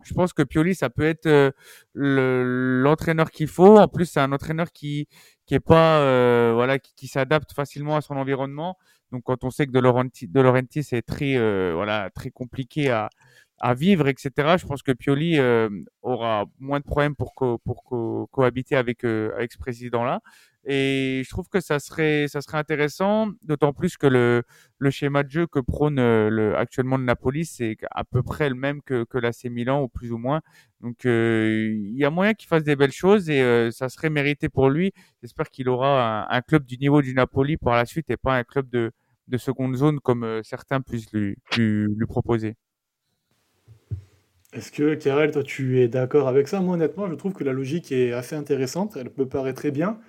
je 0.04 0.14
pense 0.14 0.32
que 0.32 0.42
Pioli, 0.42 0.74
ça 0.74 0.90
peut 0.90 1.04
être 1.04 1.26
euh, 1.26 1.50
l'entraîneur 1.94 3.30
qu'il 3.30 3.48
faut. 3.48 3.78
En 3.78 3.88
plus, 3.88 4.06
c'est 4.06 4.20
un 4.20 4.32
entraîneur 4.32 4.72
qui 4.72 5.08
qui 5.46 5.54
est 5.54 5.60
pas 5.60 6.00
euh, 6.00 6.52
voilà 6.54 6.78
qui, 6.78 6.94
qui 6.94 7.08
s'adapte 7.08 7.52
facilement 7.52 7.96
à 7.96 8.00
son 8.00 8.16
environnement. 8.16 8.76
Donc, 9.12 9.22
quand 9.24 9.44
on 9.44 9.50
sait 9.50 9.66
que 9.66 9.72
De 9.72 9.80
Laurentiis, 9.80 10.28
de 10.28 10.40
Laurentiis 10.40 10.84
c'est 10.84 11.02
très 11.02 11.36
euh, 11.36 11.72
voilà 11.74 12.10
très 12.10 12.30
compliqué 12.30 12.90
à 12.90 13.10
à 13.60 13.74
vivre, 13.74 14.08
etc. 14.08 14.30
Je 14.58 14.66
pense 14.66 14.82
que 14.82 14.92
Pioli 14.92 15.38
euh, 15.38 15.68
aura 16.02 16.46
moins 16.58 16.80
de 16.80 16.84
problèmes 16.84 17.16
pour 17.16 17.34
co 17.34 17.58
pour 17.58 17.84
co 17.84 18.28
cohabiter 18.32 18.76
avec 18.76 19.04
euh, 19.04 19.32
avec 19.36 19.52
ce 19.52 19.58
président-là. 19.58 20.20
Et 20.70 21.22
je 21.24 21.30
trouve 21.30 21.48
que 21.48 21.60
ça 21.60 21.78
serait, 21.78 22.26
ça 22.28 22.42
serait 22.42 22.58
intéressant, 22.58 23.28
d'autant 23.42 23.72
plus 23.72 23.96
que 23.96 24.06
le, 24.06 24.42
le 24.78 24.90
schéma 24.90 25.22
de 25.22 25.30
jeu 25.30 25.46
que 25.46 25.60
prône 25.60 25.98
euh, 25.98 26.28
le, 26.28 26.56
actuellement 26.58 26.98
le 26.98 27.04
Napoli, 27.04 27.46
c'est 27.46 27.78
à 27.90 28.04
peu 28.04 28.22
près 28.22 28.50
le 28.50 28.54
même 28.54 28.82
que, 28.82 29.04
que 29.04 29.16
l'AC 29.16 29.44
Milan, 29.44 29.82
ou 29.82 29.88
plus 29.88 30.12
ou 30.12 30.18
moins. 30.18 30.42
Donc, 30.82 31.06
euh, 31.06 31.72
il 31.74 31.96
y 31.96 32.04
a 32.04 32.10
moyen 32.10 32.34
qu'il 32.34 32.48
fasse 32.48 32.64
des 32.64 32.76
belles 32.76 32.92
choses 32.92 33.30
et 33.30 33.40
euh, 33.40 33.70
ça 33.70 33.88
serait 33.88 34.10
mérité 34.10 34.50
pour 34.50 34.68
lui. 34.68 34.92
J'espère 35.22 35.48
qu'il 35.48 35.70
aura 35.70 36.24
un, 36.30 36.36
un, 36.36 36.42
club 36.42 36.64
du 36.66 36.76
niveau 36.76 37.00
du 37.00 37.14
Napoli 37.14 37.56
par 37.56 37.74
la 37.74 37.86
suite 37.86 38.10
et 38.10 38.18
pas 38.18 38.36
un 38.36 38.44
club 38.44 38.68
de, 38.68 38.92
de 39.28 39.38
seconde 39.38 39.74
zone 39.74 40.00
comme 40.00 40.42
certains 40.44 40.82
puissent 40.82 41.10
lui, 41.14 41.36
lui, 41.56 41.86
lui 41.96 42.06
proposer. 42.06 42.56
Est-ce 44.54 44.72
que, 44.72 44.94
Karel, 44.94 45.30
toi, 45.30 45.42
tu 45.42 45.80
es 45.80 45.88
d'accord 45.88 46.26
avec 46.26 46.48
ça? 46.48 46.60
Moi, 46.60 46.74
honnêtement, 46.74 47.08
je 47.08 47.14
trouve 47.14 47.34
que 47.34 47.44
la 47.44 47.52
logique 47.52 47.92
est 47.92 48.12
assez 48.12 48.34
intéressante. 48.34 48.96
Elle 48.96 49.10
me 49.16 49.26
paraît 49.28 49.52
très 49.52 49.70
bien. 49.70 50.00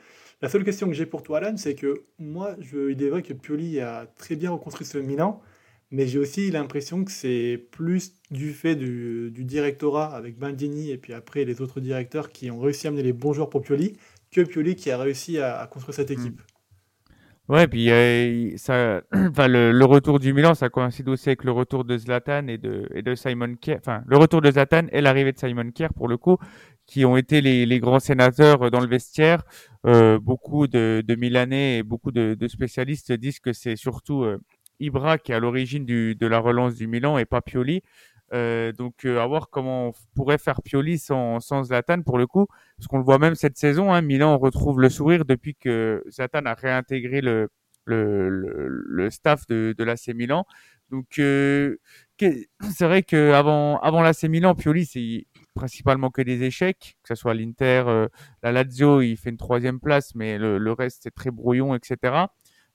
La 0.41 0.47
seule 0.47 0.63
question 0.63 0.87
que 0.87 0.93
j'ai 0.93 1.05
pour 1.05 1.23
toi, 1.23 1.39
Alan, 1.39 1.57
c'est 1.57 1.75
que 1.75 2.03
moi, 2.17 2.55
je, 2.61 2.91
il 2.91 3.03
est 3.03 3.09
vrai 3.09 3.21
que 3.21 3.33
Pioli 3.33 3.81
a 3.81 4.05
très 4.17 4.37
bien 4.37 4.51
reconstruit 4.51 4.85
ce 4.87 4.97
Milan, 4.97 5.41
mais 5.91 6.07
j'ai 6.07 6.19
aussi 6.19 6.49
l'impression 6.51 7.03
que 7.03 7.11
c'est 7.11 7.67
plus 7.71 8.13
du 8.31 8.53
fait 8.53 8.75
du, 8.75 9.31
du, 9.31 9.43
directorat 9.43 10.15
avec 10.15 10.37
Bandini 10.37 10.91
et 10.91 10.97
puis 10.97 11.11
après 11.13 11.43
les 11.43 11.59
autres 11.59 11.81
directeurs 11.81 12.31
qui 12.31 12.49
ont 12.51 12.59
réussi 12.59 12.87
à 12.87 12.89
amener 12.89 13.03
les 13.03 13.11
bons 13.11 13.33
joueurs 13.33 13.49
pour 13.49 13.61
Pioli 13.61 13.97
que 14.31 14.41
Pioli 14.41 14.75
qui 14.77 14.91
a 14.91 14.97
réussi 14.97 15.39
à, 15.39 15.59
à 15.59 15.67
construire 15.67 15.95
cette 15.95 16.11
équipe. 16.11 16.41
Ouais, 17.49 17.67
puis 17.67 17.89
euh, 17.89 18.55
ça, 18.57 19.01
enfin 19.11 19.47
le, 19.47 19.83
retour 19.83 20.19
du 20.19 20.33
Milan, 20.33 20.53
ça 20.53 20.69
coïncide 20.69 21.09
aussi 21.09 21.29
avec 21.29 21.43
le 21.43 21.51
retour 21.51 21.83
de 21.83 21.97
Zlatan 21.97 22.47
et 22.47 22.59
de, 22.59 22.87
et 22.93 23.01
de 23.01 23.15
Simon 23.15 23.55
Kier. 23.59 23.77
Enfin, 23.79 24.03
le 24.05 24.17
retour 24.17 24.41
de 24.41 24.51
Zlatan 24.51 24.85
et 24.91 25.01
l'arrivée 25.01 25.31
de 25.31 25.39
Simon 25.39 25.71
Kier 25.71 25.87
pour 25.95 26.07
le 26.07 26.17
coup, 26.17 26.37
qui 26.85 27.05
ont 27.05 27.17
été 27.17 27.41
les, 27.41 27.65
les 27.65 27.79
grands 27.79 27.99
sénateurs 27.99 28.69
dans 28.69 28.79
le 28.79 28.87
vestiaire. 28.87 29.41
Euh, 29.87 30.19
beaucoup 30.19 30.67
de, 30.67 31.03
de 31.05 31.15
Milanais 31.15 31.79
et 31.79 31.83
beaucoup 31.83 32.11
de, 32.11 32.35
de 32.39 32.47
spécialistes 32.47 33.11
disent 33.13 33.39
que 33.39 33.51
c'est 33.51 33.75
surtout 33.75 34.23
euh, 34.23 34.37
Ibra 34.79 35.17
qui 35.17 35.31
est 35.31 35.35
à 35.35 35.39
l'origine 35.39 35.85
de 35.85 36.27
la 36.27 36.39
relance 36.39 36.75
du 36.75 36.85
Milan 36.87 37.17
et 37.17 37.25
pas 37.25 37.41
Pioli. 37.41 37.81
Euh, 38.33 38.71
donc 38.71 39.05
euh, 39.05 39.19
à 39.19 39.27
voir 39.27 39.49
comment 39.49 39.87
on 39.87 39.93
pourrait 40.15 40.37
faire 40.37 40.61
Pioli 40.61 40.99
sans, 40.99 41.39
sans 41.39 41.63
Zlatan 41.63 42.03
pour 42.03 42.17
le 42.17 42.27
coup, 42.27 42.47
parce 42.77 42.87
qu'on 42.87 42.99
le 42.99 43.03
voit 43.03 43.17
même 43.17 43.35
cette 43.35 43.57
saison, 43.57 43.91
hein, 43.91 44.01
Milan 44.01 44.37
retrouve 44.37 44.79
le 44.79 44.89
sourire 44.89 45.25
depuis 45.25 45.55
que 45.55 46.03
Zlatan 46.11 46.45
a 46.45 46.53
réintégré 46.53 47.21
le, 47.21 47.49
staff 49.09 49.47
de, 49.47 49.75
l'AC 49.83 50.09
Milan. 50.09 50.45
Donc 50.91 51.17
euh, 51.17 51.77
c'est 52.19 52.85
vrai 52.85 53.01
que 53.03 53.31
avant 53.33 53.79
avant 53.79 54.01
l'AC 54.01 54.23
Milan, 54.25 54.53
Pioli 54.53 54.85
c'est 54.85 55.25
principalement 55.55 56.11
que 56.11 56.21
des 56.21 56.43
échecs, 56.43 56.97
que 57.01 57.09
ce 57.09 57.15
soit 57.15 57.33
l'Inter, 57.33 58.07
la 58.43 58.51
Lazio, 58.51 59.01
il 59.01 59.17
fait 59.17 59.31
une 59.31 59.37
troisième 59.37 59.79
place, 59.79 60.13
mais 60.13 60.37
le, 60.37 60.71
reste 60.71 61.01
c'est 61.03 61.13
très 61.13 61.31
brouillon, 61.31 61.75
etc. 61.75 62.25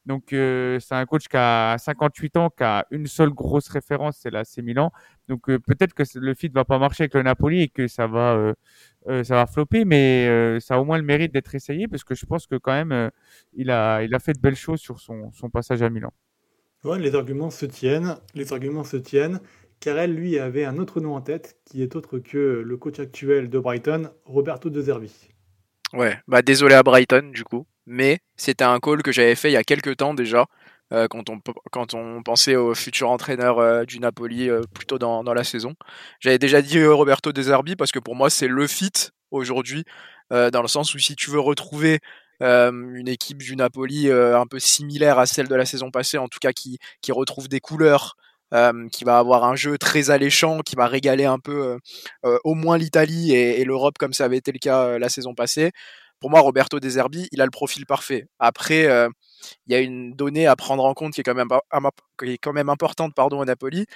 Donc 0.06 0.26
c'est 0.30 0.92
un 0.92 1.06
coach 1.06 1.28
qui 1.28 1.36
a 1.36 1.76
58 1.78 2.36
ans, 2.36 2.50
qui 2.50 2.62
a 2.64 2.86
une 2.90 3.06
seule 3.06 3.30
grosse 3.30 3.68
référence, 3.68 4.18
c'est 4.20 4.30
l'AC 4.30 4.58
Milan. 4.58 4.92
Donc 5.28 5.48
euh, 5.48 5.58
peut-être 5.58 5.94
que 5.94 6.02
le 6.18 6.34
fit 6.34 6.48
va 6.48 6.64
pas 6.64 6.78
marcher 6.78 7.04
avec 7.04 7.14
le 7.14 7.22
Napoli 7.22 7.62
et 7.62 7.68
que 7.68 7.88
ça 7.88 8.06
va 8.06 8.34
euh, 8.34 8.54
euh 9.08 9.24
ça 9.24 9.36
va 9.36 9.46
flopper, 9.46 9.84
mais 9.84 10.26
euh, 10.28 10.60
ça 10.60 10.74
a 10.74 10.78
au 10.78 10.84
moins 10.84 10.98
le 10.98 11.04
mérite 11.04 11.32
d'être 11.32 11.54
essayé 11.54 11.88
parce 11.88 12.04
que 12.04 12.14
je 12.14 12.26
pense 12.26 12.46
que 12.46 12.56
quand 12.56 12.72
même 12.72 12.92
euh, 12.92 13.10
il 13.54 13.70
a 13.70 14.02
il 14.02 14.14
a 14.14 14.18
fait 14.18 14.34
de 14.34 14.40
belles 14.40 14.56
choses 14.56 14.80
sur 14.80 15.00
son, 15.00 15.32
son 15.32 15.50
passage 15.50 15.82
à 15.82 15.90
Milan. 15.90 16.12
Ouais, 16.84 16.98
les 16.98 17.14
arguments 17.14 17.50
se 17.50 17.64
tiennent, 17.64 18.16
les 18.34 18.52
arguments 18.52 18.84
se 18.84 18.98
tiennent. 18.98 19.40
Carrel, 19.80 20.14
lui, 20.14 20.38
avait 20.38 20.64
un 20.64 20.78
autre 20.78 21.00
nom 21.00 21.14
en 21.14 21.20
tête 21.20 21.56
qui 21.64 21.82
est 21.82 21.96
autre 21.96 22.18
que 22.18 22.62
le 22.64 22.76
coach 22.76 23.00
actuel 23.00 23.50
de 23.50 23.58
Brighton, 23.58 24.10
Roberto 24.24 24.70
De 24.70 24.80
Zerbi. 24.80 25.30
Ouais, 25.92 26.18
bah 26.28 26.42
désolé 26.42 26.74
à 26.74 26.82
Brighton 26.82 27.30
du 27.32 27.44
coup 27.44 27.66
mais 27.86 28.20
c'était 28.36 28.64
un 28.64 28.78
call 28.78 29.02
que 29.02 29.12
j'avais 29.12 29.34
fait 29.34 29.50
il 29.50 29.54
y 29.54 29.58
a 29.58 29.64
quelques 29.64 29.96
temps 29.96 30.14
déjà, 30.14 30.46
euh, 30.92 31.08
quand, 31.08 31.30
on, 31.30 31.40
quand 31.72 31.94
on 31.94 32.22
pensait 32.22 32.56
au 32.56 32.74
futur 32.74 33.10
entraîneur 33.10 33.58
euh, 33.58 33.84
du 33.84 34.00
Napoli 34.00 34.50
euh, 34.50 34.62
plutôt 34.74 34.98
dans, 34.98 35.24
dans 35.24 35.34
la 35.34 35.44
saison. 35.44 35.74
J'avais 36.20 36.38
déjà 36.38 36.60
dit 36.60 36.78
euh, 36.78 36.92
Roberto 36.92 37.32
De 37.32 37.42
Zerbi 37.42 37.74
parce 37.76 37.90
que 37.90 37.98
pour 37.98 38.14
moi 38.14 38.30
c'est 38.30 38.48
le 38.48 38.66
fit 38.66 38.92
aujourd'hui, 39.30 39.84
dans 40.30 40.62
le 40.62 40.68
sens 40.68 40.94
où 40.94 40.98
si 40.98 41.16
tu 41.16 41.30
veux 41.30 41.40
retrouver 41.40 41.98
une 42.40 43.08
équipe 43.08 43.38
du 43.38 43.56
Napoli 43.56 44.08
un 44.10 44.46
peu 44.46 44.60
similaire 44.60 45.18
à 45.18 45.26
celle 45.26 45.48
de 45.48 45.54
la 45.56 45.66
saison 45.66 45.90
passée, 45.90 46.18
en 46.18 46.28
tout 46.28 46.38
cas 46.40 46.52
qui, 46.52 46.78
qui 47.02 47.10
retrouve 47.10 47.48
des 47.48 47.58
couleurs, 47.58 48.14
qui 48.92 49.02
va 49.02 49.18
avoir 49.18 49.44
un 49.44 49.56
jeu 49.56 49.76
très 49.76 50.10
alléchant, 50.10 50.60
qui 50.60 50.76
va 50.76 50.86
régaler 50.86 51.24
un 51.24 51.40
peu 51.40 51.78
au 52.22 52.54
moins 52.54 52.78
l'Italie 52.78 53.34
et, 53.34 53.64
l'Europe 53.64 53.98
comme 53.98 54.12
ça 54.12 54.24
avait 54.24 54.36
été 54.36 54.52
le 54.52 54.60
cas 54.60 54.98
la 55.00 55.08
saison 55.08 55.34
passée 55.34 55.72
pour 56.20 56.30
moi, 56.30 56.40
Roberto 56.40 56.80
De 56.80 56.88
Zerbi, 56.88 57.28
il 57.32 57.42
a 57.42 57.44
le 57.44 57.50
profil 57.50 57.84
parfait. 57.86 58.26
Après, 58.38 58.88
il 59.66 59.72
y 59.72 59.76
a 59.76 59.80
une 59.80 60.14
donnée 60.14 60.46
à 60.46 60.56
prendre 60.56 60.84
en 60.84 60.94
compte 60.94 61.14
qui 61.14 61.20
est 61.20 61.24
quand 61.24 61.34
même, 61.34 61.48
qui 62.18 62.32
est 62.32 62.38
quand 62.38 62.52
même 62.52 62.68
importante 62.68 63.14
pardon, 63.14 63.40
à 63.40 63.44
Napoli, 63.44 63.86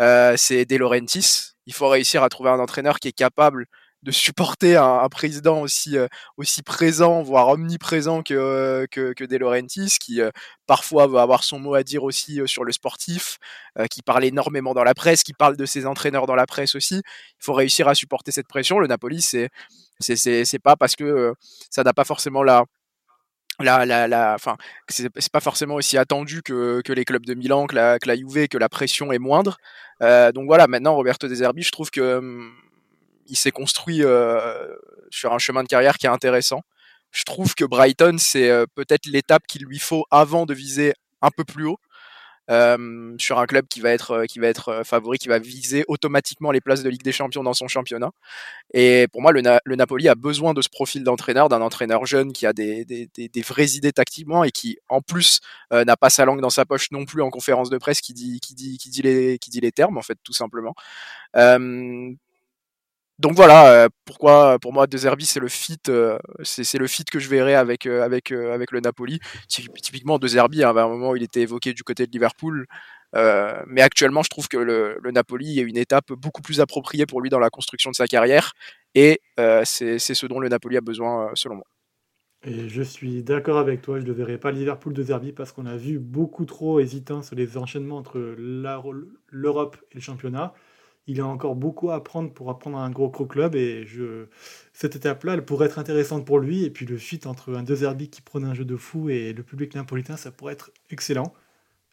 euh, 0.00 0.34
c'est 0.36 0.64
De 0.64 0.76
Laurentiis. 0.76 1.52
Il 1.66 1.74
faut 1.74 1.88
réussir 1.88 2.22
à 2.22 2.28
trouver 2.28 2.50
un 2.50 2.60
entraîneur 2.60 2.98
qui 2.98 3.08
est 3.08 3.12
capable 3.12 3.66
de 4.06 4.12
supporter 4.12 4.76
un, 4.76 5.08
président 5.08 5.60
aussi 5.60 5.98
euh, 5.98 6.06
aussi 6.36 6.62
présent, 6.62 7.22
voire 7.22 7.48
omniprésent 7.48 8.22
que 8.22 8.34
euh, 8.34 8.86
que, 8.90 9.12
que 9.12 9.24
De 9.24 9.36
Laurentiis, 9.36 9.96
qui 10.00 10.20
euh, 10.20 10.30
parfois 10.66 11.08
va 11.08 11.22
avoir 11.22 11.42
son 11.44 11.58
mot 11.58 11.74
à 11.74 11.82
dire 11.82 12.04
aussi 12.04 12.40
sur 12.46 12.64
le 12.64 12.72
sportif, 12.72 13.38
qui 13.90 14.02
parle 14.02 14.24
énormément 14.24 14.74
dans 14.74 14.84
la 14.84 14.94
presse, 14.94 15.22
qui 15.22 15.32
parle 15.34 15.56
de 15.56 15.66
ses 15.66 15.86
entraîneurs 15.86 16.26
dans 16.26 16.34
la 16.34 16.46
presse 16.46 16.74
aussi. 16.74 16.96
Il 16.96 17.44
faut 17.44 17.52
réussir 17.52 17.88
à 17.88 17.94
supporter 17.94 18.32
cette 18.32 18.48
pression. 18.48 18.78
Le 18.78 18.86
Napoli, 18.86 19.20
c'est 19.20 19.50
c'est 20.00 20.58
pas 20.58 20.76
parce 20.76 20.96
que 20.96 21.34
ça 21.70 21.82
n'a 21.82 21.92
pas 21.92 22.04
forcément 22.04 22.42
la 22.42 22.64
la, 23.60 23.86
la, 23.86 24.06
la, 24.06 24.34
enfin, 24.34 24.56
c'est 24.88 25.10
pas 25.32 25.40
forcément 25.40 25.74
aussi 25.74 25.96
attendu 25.96 26.42
que, 26.42 26.82
que 26.84 26.92
les 26.92 27.04
clubs 27.04 27.24
de 27.24 27.34
Milan, 27.34 27.66
que 27.66 27.74
la, 27.74 27.98
que 27.98 28.08
la 28.08 28.16
Juve, 28.16 28.48
que 28.48 28.58
la 28.58 28.68
pression 28.68 29.12
est 29.12 29.18
moindre. 29.18 29.58
Euh, 30.02 30.32
donc 30.32 30.46
voilà, 30.46 30.66
maintenant 30.66 30.94
Roberto 30.94 31.26
De 31.26 31.34
Zerbi, 31.34 31.62
je 31.62 31.72
trouve 31.72 31.90
que 31.90 32.18
hum, 32.18 32.52
il 33.28 33.36
s'est 33.36 33.50
construit 33.50 34.04
euh, 34.04 34.68
sur 35.10 35.32
un 35.32 35.38
chemin 35.38 35.62
de 35.62 35.68
carrière 35.68 35.96
qui 35.96 36.06
est 36.06 36.10
intéressant. 36.10 36.62
Je 37.12 37.24
trouve 37.24 37.54
que 37.54 37.64
Brighton, 37.64 38.16
c'est 38.18 38.50
euh, 38.50 38.66
peut-être 38.74 39.06
l'étape 39.06 39.46
qu'il 39.46 39.64
lui 39.64 39.78
faut 39.78 40.04
avant 40.10 40.44
de 40.44 40.54
viser 40.54 40.92
un 41.22 41.30
peu 41.30 41.44
plus 41.44 41.66
haut. 41.66 41.78
Euh, 42.50 43.14
sur 43.18 43.38
un 43.40 43.46
club 43.46 43.66
qui 43.68 43.80
va 43.80 43.90
être 43.90 44.24
qui 44.26 44.38
va 44.38 44.46
être 44.46 44.82
favori, 44.84 45.18
qui 45.18 45.28
va 45.28 45.38
viser 45.38 45.84
automatiquement 45.88 46.52
les 46.52 46.60
places 46.60 46.82
de 46.82 46.88
Ligue 46.88 47.02
des 47.02 47.12
Champions 47.12 47.42
dans 47.42 47.54
son 47.54 47.66
championnat. 47.66 48.10
Et 48.72 49.08
pour 49.12 49.22
moi, 49.22 49.32
le 49.32 49.74
Napoli 49.76 50.08
a 50.08 50.14
besoin 50.14 50.54
de 50.54 50.62
ce 50.62 50.68
profil 50.68 51.02
d'entraîneur, 51.04 51.48
d'un 51.48 51.60
entraîneur 51.60 52.06
jeune 52.06 52.32
qui 52.32 52.46
a 52.46 52.52
des, 52.52 52.84
des, 52.84 53.08
des, 53.14 53.28
des, 53.28 53.42
vraies 53.42 53.70
idées 53.70 53.92
tactiquement 53.92 54.44
et 54.44 54.50
qui, 54.50 54.78
en 54.88 55.00
plus, 55.00 55.40
euh, 55.72 55.84
n'a 55.84 55.96
pas 55.96 56.10
sa 56.10 56.24
langue 56.24 56.40
dans 56.40 56.50
sa 56.50 56.64
poche 56.64 56.90
non 56.92 57.04
plus 57.04 57.22
en 57.22 57.30
conférence 57.30 57.70
de 57.70 57.78
presse 57.78 58.00
qui 58.00 58.12
dit 58.14 58.40
qui 58.40 58.54
dit 58.54 58.78
qui 58.78 58.90
dit 58.90 59.02
les 59.02 59.38
qui 59.38 59.50
dit 59.50 59.60
les 59.60 59.72
termes 59.72 59.98
en 59.98 60.02
fait 60.02 60.18
tout 60.22 60.32
simplement. 60.32 60.74
Euh, 61.36 62.12
donc 63.18 63.32
voilà, 63.32 63.84
euh, 63.84 63.88
pourquoi 64.04 64.58
pour 64.58 64.74
moi 64.74 64.86
De 64.86 64.96
Zerbi 64.98 65.24
c'est 65.24 65.40
le 65.40 65.48
fit, 65.48 65.78
euh, 65.88 66.18
c'est 66.42 66.78
le 66.78 66.86
fit 66.86 67.04
que 67.04 67.18
je 67.18 67.28
verrai 67.30 67.54
avec 67.54 67.86
euh, 67.86 68.02
avec 68.02 68.30
avec 68.30 68.72
le 68.72 68.80
Napoli. 68.80 69.20
Typiquement 69.48 70.18
De 70.18 70.28
Zerbi, 70.28 70.62
hein, 70.62 70.76
à 70.76 70.82
un 70.82 70.88
moment 70.88 71.16
il 71.16 71.22
était 71.22 71.40
évoqué 71.40 71.72
du 71.72 71.82
côté 71.82 72.06
de 72.06 72.12
Liverpool. 72.12 72.66
mais 73.14 73.80
actuellement, 73.80 74.22
je 74.22 74.28
trouve 74.28 74.48
que 74.48 74.58
le, 74.58 74.98
le, 75.02 75.10
Napoli 75.10 75.58
est 75.58 75.62
une 75.62 75.78
étape 75.78 76.12
beaucoup 76.12 76.42
plus 76.42 76.60
appropriée 76.60 77.06
pour 77.06 77.22
lui 77.22 77.30
dans 77.30 77.38
la 77.38 77.50
construction 77.50 77.90
de 77.90 77.96
sa 77.96 78.06
carrière, 78.06 78.52
et 78.94 79.20
c'est 79.64 79.98
ce 79.98 80.26
dont 80.26 80.40
le 80.40 80.48
Napoli 80.48 80.76
a 80.76 80.82
besoin, 80.82 81.30
selon 81.34 81.56
moi. 81.56 81.64
Et 82.44 82.68
je 82.68 82.82
suis 82.82 83.22
d'accord 83.22 83.58
avec 83.58 83.80
toi, 83.80 83.98
je 83.98 84.04
ne 84.04 84.12
verrai 84.12 84.38
pas 84.38 84.52
Liverpool 84.52 84.92
de 84.92 85.02
Zerbi 85.02 85.32
parce 85.32 85.52
qu'on 85.52 85.66
a 85.66 85.76
vu 85.76 85.98
beaucoup 85.98 86.44
trop 86.44 86.80
hésitant 86.80 87.22
sur 87.22 87.34
les 87.34 87.56
enchaînements 87.56 87.96
entre 87.96 88.18
l'Europe 88.18 89.78
et 89.90 89.94
le 89.94 90.00
championnat. 90.00 90.52
Il 91.06 91.20
a 91.20 91.26
encore 91.26 91.54
beaucoup 91.54 91.90
à 91.90 91.96
apprendre 91.96 92.32
pour 92.32 92.50
apprendre 92.50 92.78
un 92.78 92.90
gros, 92.90 93.10
club 93.10 93.54
et 93.54 93.86
je... 93.86 94.26
cette 94.72 94.96
étape-là, 94.96 95.34
elle 95.34 95.44
pourrait 95.44 95.66
être 95.66 95.78
intéressante 95.78 96.24
pour 96.24 96.38
lui. 96.40 96.64
Et 96.64 96.70
puis 96.70 96.84
le 96.86 96.96
fit 96.96 97.20
entre 97.26 97.54
un 97.54 97.62
De 97.62 97.74
Zerbi 97.74 98.10
qui 98.10 98.22
prône 98.22 98.44
un 98.44 98.54
jeu 98.54 98.64
de 98.64 98.76
fou 98.76 99.08
et 99.08 99.32
le 99.32 99.42
public 99.42 99.74
napolitain, 99.74 100.16
ça 100.16 100.30
pourrait 100.30 100.54
être 100.54 100.72
excellent. 100.90 101.32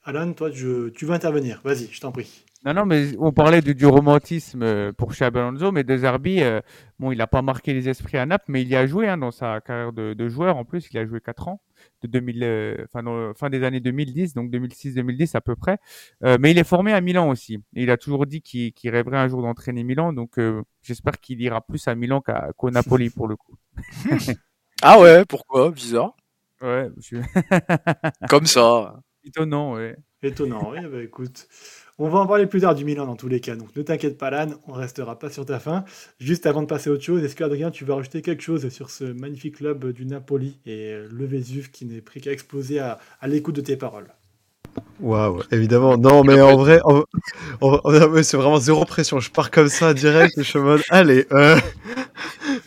Alan, 0.04 0.34
toi, 0.34 0.52
tu 0.52 0.66
veux 1.06 1.12
intervenir 1.12 1.62
Vas-y, 1.64 1.88
je 1.92 2.02
t'en 2.02 2.12
prie. 2.12 2.44
Non, 2.66 2.74
non, 2.74 2.86
mais 2.86 3.12
on 3.20 3.34
parlait 3.34 3.62
du, 3.62 3.86
romantisme 3.86 4.64
euh, 4.64 4.94
pour 4.94 5.12
Xabi 5.12 5.40
mais 5.74 5.84
De 5.84 5.98
Zerbi, 5.98 6.42
euh, 6.42 6.62
il 7.02 7.18
n'a 7.18 7.28
pas 7.28 7.42
marqué 7.42 7.74
les 7.74 7.90
esprits 7.90 8.18
à 8.18 8.26
Naples, 8.26 8.46
mais 8.48 8.62
il 8.62 8.70
y 8.70 8.76
a 8.78 8.86
joué 8.88 9.10
hein, 9.10 9.18
dans 9.18 9.32
sa 9.32 9.60
carrière 9.60 9.92
de, 9.92 10.30
joueur. 10.30 10.56
En 10.56 10.64
plus, 10.64 10.88
il 10.92 10.98
a 10.98 11.06
joué 11.06 11.20
4 11.20 11.50
ans, 11.50 11.62
de 12.02 12.08
2000, 12.08 12.44
euh, 12.44 12.86
fin, 13.36 13.50
des 13.50 13.64
années 13.64 13.80
2010, 13.80 14.34
donc 14.34 14.52
2006-2010 14.52 15.36
à 15.36 15.42
peu 15.42 15.56
près. 15.56 15.78
mais 16.22 16.52
il 16.52 16.58
est 16.58 16.64
formé 16.64 16.94
à 16.94 17.02
Milan 17.02 17.30
aussi. 17.30 17.60
il 17.74 17.90
a 17.90 17.98
toujours 17.98 18.26
dit 18.26 18.42
qu'il 18.42 18.90
rêverait 18.90 19.18
un 19.18 19.28
jour 19.28 19.42
d'entraîner 19.42 19.84
Milan, 19.84 20.14
donc 20.14 20.40
j'espère 20.82 21.20
qu'il 21.20 21.42
ira 21.42 21.62
plus 21.62 21.88
à 21.88 21.96
Milan 21.96 22.22
qu'au 22.58 22.72
Napoli 22.72 23.10
pour 23.10 23.28
le 23.28 23.36
coup. 23.36 23.56
ah 24.82 25.00
ouais, 25.00 25.26
pourquoi? 25.26 25.72
Bizarre. 25.72 26.16
Ouais. 26.62 26.90
Comme 28.30 28.46
ça. 28.46 29.02
Étonnant, 29.26 29.76
ouais. 29.76 29.96
Étonnant, 30.22 30.72
oui. 30.72 30.80
Bah, 30.90 31.02
écoute. 31.02 31.48
On 32.00 32.10
va 32.10 32.18
en 32.20 32.26
parler 32.26 32.48
plus 32.48 32.62
tard 32.62 32.74
du 32.74 32.86
Milan 32.86 33.06
dans 33.06 33.16
tous 33.16 33.28
les 33.28 33.40
cas, 33.40 33.56
donc 33.56 33.76
ne 33.76 33.84
t'inquiète 33.84 34.18
pas 34.18 34.32
Lan, 34.32 34.48
on 34.68 34.74
restera 34.74 35.20
pas 35.20 35.30
sur 35.30 35.46
ta 35.46 35.60
fin. 35.60 35.86
Juste 36.20 36.48
avant 36.48 36.64
de 36.64 36.68
passer 36.68 36.90
à 36.90 36.94
autre 36.94 37.04
chose, 37.04 37.24
est-ce 37.24 37.36
qu'Adrien, 37.36 37.70
tu 37.70 37.86
veux 37.86 37.94
rajouter 37.94 38.24
quelque 38.24 38.42
chose 38.42 38.68
sur 38.70 38.90
ce 38.90 39.04
magnifique 39.04 39.58
club 39.58 39.92
du 39.92 40.08
Napoli 40.08 40.58
et 40.66 40.96
le 41.08 41.26
Vésuve 41.26 41.70
qui 41.70 41.86
n'est 41.86 42.02
pris 42.02 42.20
qu'à 42.20 42.32
exploser 42.32 42.80
à, 42.80 42.98
l'écoute 43.28 43.56
de 43.56 43.62
tes 43.62 43.78
paroles? 43.78 44.08
Waouh, 45.02 45.44
évidemment. 45.52 45.96
Non, 45.96 46.24
mais 46.24 46.42
en 46.42 46.58
vrai, 46.58 46.82
c'est 48.24 48.38
vraiment 48.38 48.58
zéro 48.58 48.86
pression. 48.86 49.20
Je 49.20 49.30
pars 49.30 49.52
comme 49.52 49.70
ça 49.70 49.94
direct 49.94 50.34
je 50.38 50.42
suis 50.42 50.58
en 50.58 50.64
mode, 50.64 50.82
allez. 50.90 51.28
Euh. 51.32 51.60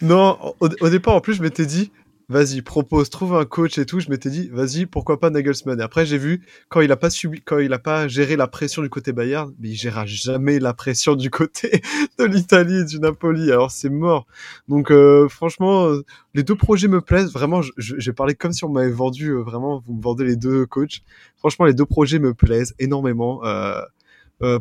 Non, 0.03 0.39
au, 0.61 0.89
départ, 0.89 1.14
en 1.14 1.20
plus, 1.20 1.35
je 1.35 1.43
m'étais 1.43 1.66
dit, 1.66 1.91
vas-y, 2.29 2.62
propose, 2.62 3.11
trouve 3.11 3.35
un 3.35 3.45
coach 3.45 3.79
et 3.79 3.87
tout. 3.87 4.01
Je 4.01 4.11
m'étais 4.11 4.31
dit, 4.31 4.49
vas-y, 4.49 4.87
pourquoi 4.87 5.20
pas 5.20 5.31
Nagelsmann. 5.31 5.81
Et 5.81 5.83
après, 5.83 6.07
j'ai 6.07 6.18
vu, 6.18 6.45
quand 6.68 6.81
il 6.81 6.91
a 6.91 6.97
pas 6.97 7.11
subi, 7.11 7.41
quand 7.43 7.59
il 7.59 7.72
a 7.72 7.79
pas 7.79 8.09
géré 8.09 8.37
la 8.37 8.49
pression 8.49 8.83
du 8.83 8.91
côté 8.91 9.12
Bayern, 9.12 9.55
mais 9.61 9.70
il 9.70 9.74
gérera 9.74 10.07
jamais 10.07 10.59
la 10.59 10.74
pression 10.74 11.14
du 11.14 11.31
côté 11.31 11.83
de 12.18 12.24
l'Italie 12.24 12.79
et 12.79 12.85
du 12.85 12.99
Napoli. 13.01 13.51
Alors, 13.53 13.70
c'est 13.70 13.91
mort. 13.91 14.27
Donc, 14.68 14.91
euh, 14.91 15.29
franchement, 15.29 15.87
euh, 15.87 16.05
les 16.35 16.43
deux 16.43 16.57
projets 16.57 16.89
me 16.89 17.01
plaisent. 17.01 17.33
Vraiment, 17.33 17.61
j'ai 17.79 18.12
parlé 18.12 18.35
comme 18.35 18.53
si 18.53 18.64
on 18.64 18.70
m'avait 18.70 18.91
vendu, 18.91 19.31
euh, 19.31 19.43
vraiment, 19.43 19.83
vous 19.87 19.95
me 19.95 20.03
vendez 20.03 20.24
les 20.24 20.37
deux 20.37 20.66
coachs. 20.66 21.03
Franchement, 21.37 21.64
les 21.66 21.74
deux 21.74 21.87
projets 21.87 22.18
me 22.18 22.35
plaisent 22.35 22.74
énormément. 22.79 23.43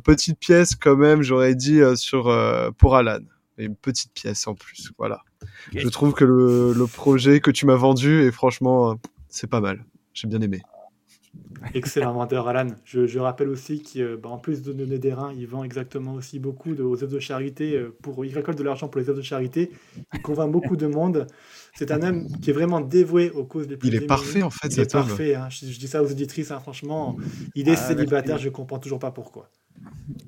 petite 0.03 0.39
pièce 0.39 0.75
quand 0.75 0.95
même, 0.95 1.21
j'aurais 1.21 1.55
dit, 1.55 1.81
sur, 1.95 2.31
pour 2.77 2.95
Alan. 2.95 3.19
Une 3.57 3.75
petite 3.75 4.13
pièce 4.13 4.47
en 4.47 4.55
plus, 4.55 4.91
voilà. 4.97 5.21
Je 5.73 5.87
trouve 5.87 6.13
que 6.13 6.25
le, 6.25 6.85
projet 6.87 7.39
que 7.39 7.51
tu 7.51 7.65
m'as 7.65 7.75
vendu 7.75 8.21
est 8.21 8.31
franchement, 8.31 8.91
euh, 8.91 8.95
c'est 9.29 9.49
pas 9.49 9.61
mal. 9.61 9.85
J'ai 10.13 10.27
bien 10.27 10.41
aimé. 10.41 10.61
Excellent 11.73 12.13
vendeur, 12.13 12.47
Alan. 12.47 12.67
Je, 12.85 13.19
rappelle 13.19 13.49
aussi 13.49 13.81
qu'en 13.81 14.15
bah, 14.21 14.39
plus 14.41 14.61
de 14.61 14.71
donner 14.71 14.99
des 14.99 15.13
reins, 15.13 15.33
il 15.37 15.47
vend 15.47 15.63
exactement 15.63 16.13
aussi 16.13 16.39
beaucoup 16.39 16.73
de, 16.73 16.83
aux 16.83 17.03
œuvres 17.03 17.13
de 17.13 17.19
charité. 17.19 17.75
Euh, 17.75 17.95
pour, 18.01 18.23
il 18.23 18.33
récolte 18.33 18.57
de 18.57 18.63
l'argent 18.63 18.87
pour 18.87 19.01
les 19.01 19.09
œuvres 19.09 19.17
de 19.17 19.23
charité. 19.23 19.71
Il 20.13 20.21
convainc 20.21 20.51
beaucoup 20.51 20.77
de 20.77 20.87
monde. 20.87 21.27
C'est 21.73 21.91
un 21.91 22.01
homme 22.01 22.27
qui 22.41 22.51
est 22.51 22.53
vraiment 22.53 22.81
dévoué 22.81 23.31
aux 23.31 23.45
causes 23.45 23.67
des 23.67 23.77
plus 23.77 23.89
Il 23.89 23.95
est 23.95 24.05
parfait, 24.05 24.43
en 24.43 24.49
fait, 24.49 24.67
Il 24.67 24.79
est 24.79 24.91
parfait. 24.91 25.35
Hein. 25.35 25.49
Je, 25.49 25.77
dis 25.77 25.87
ça 25.87 26.03
aux 26.03 26.11
auditrices, 26.11 26.51
hein, 26.51 26.59
franchement. 26.59 27.17
Il 27.55 27.67
est 27.67 27.73
ah, 27.73 27.75
célibataire, 27.75 28.37
je 28.37 28.49
comprends 28.49 28.79
toujours 28.79 28.99
pas 28.99 29.11
pourquoi. 29.11 29.49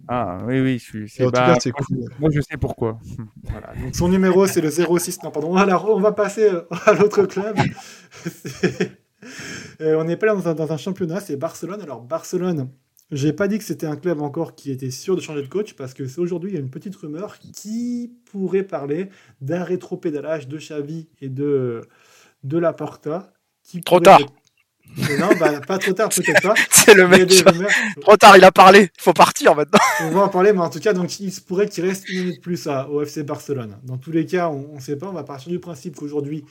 Ah 0.07 0.39
oui, 0.45 0.61
oui, 0.61 0.79
je 0.79 0.83
suis. 0.83 1.09
c'est 1.09 1.71
cool. 1.71 2.09
Moi, 2.19 2.29
je 2.31 2.41
sais 2.41 2.57
pourquoi. 2.57 2.99
Voilà. 3.43 3.73
Donc, 3.81 3.95
son 3.95 4.09
numéro, 4.09 4.47
c'est 4.47 4.61
le 4.61 4.69
06. 4.69 5.23
Non, 5.23 5.31
pardon. 5.31 5.55
Alors, 5.55 5.89
on 5.89 5.99
va 5.99 6.11
passer 6.11 6.49
euh, 6.49 6.61
à 6.85 6.93
l'autre 6.93 7.25
club. 7.25 7.57
Euh, 9.81 9.95
on 9.99 10.03
n'est 10.03 10.15
pas 10.15 10.27
là 10.27 10.35
dans 10.35 10.71
un, 10.71 10.77
championnat, 10.77 11.19
c'est 11.19 11.35
Barcelone. 11.35 11.81
Alors, 11.81 12.01
Barcelone, 12.01 12.69
j'ai 13.11 13.33
pas 13.33 13.47
dit 13.47 13.57
que 13.57 13.63
c'était 13.63 13.87
un 13.87 13.95
club 13.95 14.21
encore 14.21 14.55
qui 14.55 14.71
était 14.71 14.91
sûr 14.91 15.15
de 15.15 15.21
changer 15.21 15.41
de 15.41 15.47
coach 15.47 15.73
parce 15.73 15.93
que 15.95 16.07
c'est 16.07 16.21
aujourd'hui, 16.21 16.51
il 16.51 16.53
y 16.53 16.57
a 16.57 16.61
une 16.61 16.69
petite 16.69 16.95
rumeur 16.95 17.39
qui 17.39 18.13
pourrait 18.31 18.63
parler 18.63 19.09
d'un 19.41 19.63
rétro-pédalage 19.63 20.47
de 20.47 20.57
Xavi 20.57 21.09
et 21.19 21.29
de, 21.29 21.81
de 22.43 22.57
Laporta. 22.57 23.33
Qui 23.63 23.81
Trop 23.81 23.99
tard! 23.99 24.19
Non, 25.19 25.29
bah, 25.39 25.61
pas 25.61 25.77
trop 25.77 25.93
tard, 25.93 26.09
peut-être 26.09 26.41
pas. 26.41 26.53
C'est 26.71 26.93
le 26.93 27.07
mec. 27.07 27.29
Trop 28.01 28.17
tard, 28.17 28.37
il 28.37 28.43
a 28.43 28.51
parlé. 28.51 28.89
Il 28.97 29.01
faut 29.01 29.13
partir 29.13 29.55
maintenant. 29.55 29.79
On 30.01 30.09
va 30.09 30.21
en 30.21 30.29
parler, 30.29 30.53
mais 30.53 30.59
en 30.59 30.69
tout 30.69 30.79
cas, 30.79 30.93
donc, 30.93 31.19
il 31.19 31.31
se 31.31 31.41
pourrait 31.41 31.67
qu'il 31.67 31.85
reste 31.85 32.09
une 32.09 32.25
minute 32.25 32.41
plus 32.41 32.67
à, 32.67 32.89
au 32.89 33.01
FC 33.01 33.23
Barcelone. 33.23 33.77
Dans 33.83 33.97
tous 33.97 34.11
les 34.11 34.25
cas, 34.25 34.49
on 34.49 34.75
ne 34.75 34.79
sait 34.79 34.95
pas. 34.95 35.07
On 35.07 35.13
va 35.13 35.23
partir 35.23 35.49
du 35.49 35.59
principe 35.59 35.95
qu'aujourd'hui, 35.95 36.45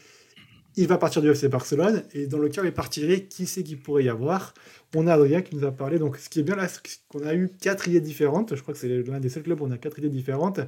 il 0.76 0.86
va 0.86 0.98
partir 0.98 1.22
du 1.22 1.30
FC 1.30 1.48
Barcelone. 1.48 2.04
Et 2.12 2.26
dans 2.26 2.38
le 2.38 2.48
cas 2.48 2.62
où 2.62 2.64
il 2.64 2.72
partirait, 2.72 3.22
qui 3.22 3.46
sait 3.46 3.62
qu'il 3.62 3.78
pourrait 3.78 4.04
y 4.04 4.08
avoir? 4.08 4.54
On 4.94 5.06
a 5.06 5.14
Adrien 5.14 5.42
qui 5.42 5.56
nous 5.56 5.64
a 5.66 5.72
parlé. 5.72 5.98
Donc, 5.98 6.16
ce 6.16 6.28
qui 6.28 6.40
est 6.40 6.42
bien 6.42 6.56
là, 6.56 6.68
c'est 6.68 6.80
qu'on 7.08 7.26
a 7.26 7.34
eu 7.34 7.50
quatre 7.60 7.88
idées 7.88 8.00
différentes. 8.00 8.54
Je 8.54 8.62
crois 8.62 8.72
que 8.72 8.80
c'est 8.80 9.02
l'un 9.02 9.20
des 9.20 9.28
seuls 9.28 9.42
clubs 9.42 9.60
où 9.60 9.66
on 9.66 9.70
a 9.70 9.78
quatre 9.78 9.98
idées 9.98 10.08
différentes. 10.08 10.60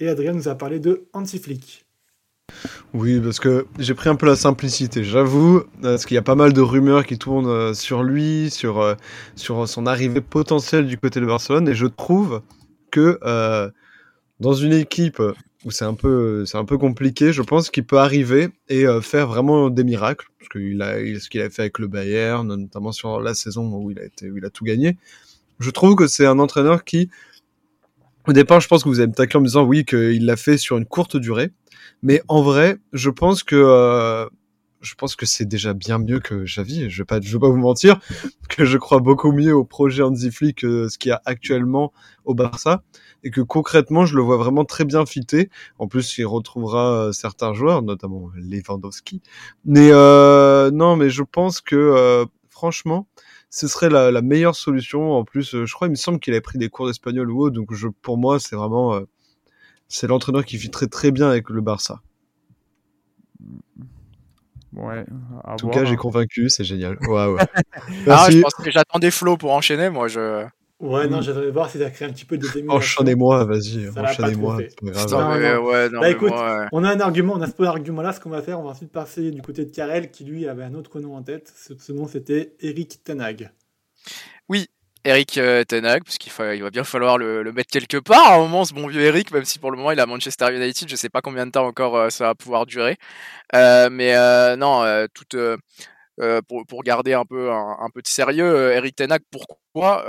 Et 0.00 0.08
Adrien 0.08 0.32
nous 0.32 0.48
a 0.48 0.54
parlé 0.54 0.80
de 0.80 1.06
Hansi 1.12 1.38
Flick. 1.38 1.85
Oui, 2.94 3.20
parce 3.20 3.40
que 3.40 3.66
j'ai 3.78 3.94
pris 3.94 4.08
un 4.08 4.14
peu 4.16 4.26
la 4.26 4.36
simplicité, 4.36 5.04
j'avoue, 5.04 5.64
parce 5.82 6.06
qu'il 6.06 6.14
y 6.14 6.18
a 6.18 6.22
pas 6.22 6.34
mal 6.34 6.52
de 6.52 6.60
rumeurs 6.60 7.04
qui 7.04 7.18
tournent 7.18 7.46
euh, 7.46 7.74
sur 7.74 8.02
lui, 8.02 8.48
sur, 8.50 8.80
euh, 8.80 8.94
sur 9.34 9.68
son 9.68 9.86
arrivée 9.86 10.20
potentielle 10.20 10.86
du 10.86 10.96
côté 10.96 11.20
de 11.20 11.26
Barcelone, 11.26 11.68
et 11.68 11.74
je 11.74 11.86
trouve 11.86 12.42
que 12.90 13.18
euh, 13.24 13.70
dans 14.40 14.54
une 14.54 14.72
équipe 14.72 15.20
où 15.64 15.70
c'est 15.70 15.84
un 15.84 15.94
peu, 15.94 16.44
un 16.54 16.64
peu 16.64 16.78
compliqué, 16.78 17.32
je 17.32 17.42
pense 17.42 17.70
qu'il 17.70 17.84
peut 17.84 17.98
arriver 17.98 18.48
et 18.68 18.86
faire 19.02 19.26
vraiment 19.26 19.68
des 19.68 19.82
miracles, 19.84 20.26
parce 20.38 20.48
qu'il 20.48 20.80
a, 20.80 20.94
ce 21.18 21.28
qu'il 21.28 21.40
a 21.40 21.50
fait 21.50 21.62
avec 21.62 21.78
le 21.78 21.88
Bayern, 21.88 22.46
notamment 22.46 22.92
sur 22.92 23.20
la 23.20 23.34
saison 23.34 23.74
où 23.74 23.90
il 23.90 23.98
a 24.44 24.50
tout 24.50 24.64
gagné. 24.64 24.96
Je 25.58 25.70
trouve 25.70 25.96
que 25.96 26.06
c'est 26.06 26.26
un 26.26 26.38
entraîneur 26.38 26.84
qui, 26.84 27.10
au 28.26 28.32
départ, 28.32 28.60
je 28.60 28.68
pense 28.68 28.84
que 28.84 28.88
vous 28.88 29.00
allez 29.00 29.08
me 29.08 29.14
tacler 29.14 29.38
en 29.38 29.40
me 29.40 29.46
disant 29.46 29.64
oui 29.64 29.84
qu'il 29.84 30.24
l'a 30.24 30.36
fait 30.36 30.58
sur 30.58 30.76
une 30.76 30.86
courte 30.86 31.16
durée. 31.16 31.52
Mais 32.02 32.22
en 32.28 32.42
vrai, 32.42 32.78
je 32.92 33.10
pense 33.10 33.42
que 33.42 33.56
euh, 33.56 34.26
je 34.86 34.94
pense 34.94 35.16
que 35.16 35.26
c'est 35.26 35.44
déjà 35.44 35.74
bien 35.74 35.98
mieux 35.98 36.20
que 36.20 36.44
Javi. 36.44 36.88
Je 36.88 37.02
vais 37.02 37.04
pas, 37.04 37.20
je 37.20 37.32
vais 37.32 37.38
pas 37.38 37.48
vous 37.48 37.56
mentir, 37.56 37.98
que 38.48 38.64
je 38.64 38.78
crois 38.78 39.00
beaucoup 39.00 39.32
mieux 39.32 39.54
au 39.54 39.64
projet 39.64 40.02
Hansi 40.02 40.30
Flick 40.30 40.58
que 40.58 40.88
ce 40.88 40.98
qu'il 40.98 41.10
y 41.10 41.12
a 41.12 41.20
actuellement 41.24 41.92
au 42.24 42.34
Barça, 42.34 42.82
et 43.24 43.30
que 43.30 43.40
concrètement, 43.40 44.06
je 44.06 44.16
le 44.16 44.22
vois 44.22 44.36
vraiment 44.36 44.64
très 44.64 44.84
bien 44.84 45.04
fité. 45.06 45.50
En 45.78 45.88
plus, 45.88 46.18
il 46.18 46.26
retrouvera 46.26 46.92
euh, 46.92 47.12
certains 47.12 47.52
joueurs, 47.52 47.82
notamment 47.82 48.30
Lewandowski. 48.36 49.22
Mais 49.64 49.90
euh, 49.92 50.70
non, 50.70 50.96
mais 50.96 51.10
je 51.10 51.22
pense 51.22 51.60
que 51.60 51.76
euh, 51.76 52.24
franchement, 52.50 53.08
ce 53.58 53.68
serait 53.68 53.88
la, 53.88 54.10
la, 54.10 54.22
meilleure 54.22 54.54
solution. 54.54 55.12
En 55.12 55.24
plus, 55.24 55.64
je 55.64 55.72
crois, 55.74 55.88
il 55.88 55.90
me 55.90 55.96
semble 55.96 56.20
qu'il 56.20 56.34
a 56.34 56.40
pris 56.40 56.58
des 56.58 56.68
cours 56.68 56.86
d'espagnol 56.86 57.30
ou 57.30 57.42
autre, 57.42 57.54
donc 57.54 57.72
je, 57.72 57.88
pour 57.88 58.18
moi, 58.18 58.38
c'est 58.38 58.56
vraiment 58.56 59.00
c'est 59.88 60.06
l'entraîneur 60.06 60.44
qui 60.44 60.56
vit 60.56 60.70
très 60.70 60.86
très 60.86 61.10
bien 61.10 61.28
avec 61.28 61.48
le 61.48 61.60
Barça. 61.60 62.00
Ouais. 64.72 65.04
En 65.44 65.56
tout 65.56 65.68
cas, 65.68 65.84
j'ai 65.84 65.96
convaincu, 65.96 66.50
c'est 66.50 66.64
génial. 66.64 66.98
Ouais, 67.08 67.26
ouais. 67.26 67.40
ah, 68.08 68.28
je 68.30 68.40
pense 68.40 68.54
que 68.54 68.70
j'attendais 68.70 69.10
Flo 69.10 69.36
pour 69.36 69.52
enchaîner, 69.52 69.90
moi 69.90 70.08
je. 70.08 70.46
Ouais, 70.78 71.08
non, 71.08 71.22
j'aimerais 71.22 71.50
voir 71.50 71.70
si 71.70 71.78
ça 71.78 71.88
crée 71.88 72.04
un 72.04 72.12
petit 72.12 72.26
peu 72.26 72.36
de 72.36 72.46
Enchaînez-moi, 72.68 73.46
vas-y, 73.46 73.88
enchaînez-moi. 73.88 74.58
Bah 74.82 76.10
écoute, 76.10 76.32
on 76.72 76.84
a 76.84 76.90
un 76.90 77.00
argument, 77.00 77.34
on 77.34 77.40
a 77.40 77.46
ce 77.46 77.62
argument-là, 77.62 78.12
ce 78.12 78.20
qu'on 78.20 78.28
va 78.28 78.42
faire, 78.42 78.60
on 78.60 78.64
va 78.64 78.70
ensuite 78.70 78.92
passer 78.92 79.30
du 79.30 79.40
côté 79.40 79.64
de 79.64 79.70
Karel, 79.70 80.10
qui 80.10 80.24
lui 80.24 80.46
avait 80.46 80.64
un 80.64 80.74
autre 80.74 81.00
nom 81.00 81.16
en 81.16 81.22
tête. 81.22 81.50
Ce, 81.56 81.92
nom, 81.92 82.06
c'était 82.06 82.56
Eric 82.60 83.02
Tanag. 83.04 83.50
Oui, 84.50 84.66
Eric 85.06 85.38
euh, 85.38 85.64
Tenag, 85.64 86.04
parce 86.04 86.18
qu'il 86.18 86.30
il 86.54 86.62
va 86.62 86.70
bien 86.70 86.84
falloir 86.84 87.16
le, 87.16 87.50
mettre 87.52 87.70
quelque 87.70 87.96
part 87.96 88.32
à 88.32 88.34
un 88.34 88.38
moment, 88.40 88.66
ce 88.66 88.74
bon 88.74 88.86
vieux 88.86 89.00
Eric, 89.00 89.32
même 89.32 89.46
si 89.46 89.58
pour 89.58 89.70
le 89.70 89.78
moment 89.78 89.92
il 89.92 90.00
a 90.00 90.04
Manchester 90.04 90.54
United, 90.54 90.90
je 90.90 90.96
sais 90.96 91.08
pas 91.08 91.22
combien 91.22 91.46
de 91.46 91.52
temps 91.52 91.66
encore 91.66 91.96
euh, 91.96 92.10
ça 92.10 92.26
va 92.26 92.34
pouvoir 92.34 92.66
durer. 92.66 92.98
Euh, 93.54 93.88
mais 93.90 94.14
non, 94.58 94.84
tout, 96.20 96.40
pour, 96.42 96.82
garder 96.82 97.12
un 97.12 97.24
peu, 97.24 97.50
un, 97.52 97.88
peu 97.92 98.02
de 98.02 98.08
sérieux, 98.08 98.72
Eric 98.72 98.96
Tenag, 98.96 99.22
pourquoi 99.30 100.04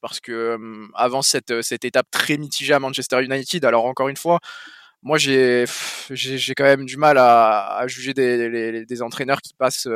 Parce 0.00 0.20
que 0.20 0.58
avant 0.94 1.22
cette, 1.22 1.62
cette 1.62 1.84
étape 1.84 2.06
très 2.10 2.36
mitigée 2.36 2.74
à 2.74 2.80
Manchester 2.80 3.22
United, 3.22 3.64
alors 3.64 3.86
encore 3.86 4.08
une 4.08 4.16
fois, 4.16 4.40
moi 5.02 5.18
j'ai 5.18 5.66
quand 6.56 6.64
même 6.64 6.86
du 6.86 6.96
mal 6.96 7.18
à, 7.18 7.84
juger 7.86 8.14
des, 8.14 8.84
des 8.84 9.02
entraîneurs 9.02 9.40
qui 9.40 9.54
passent 9.54 9.88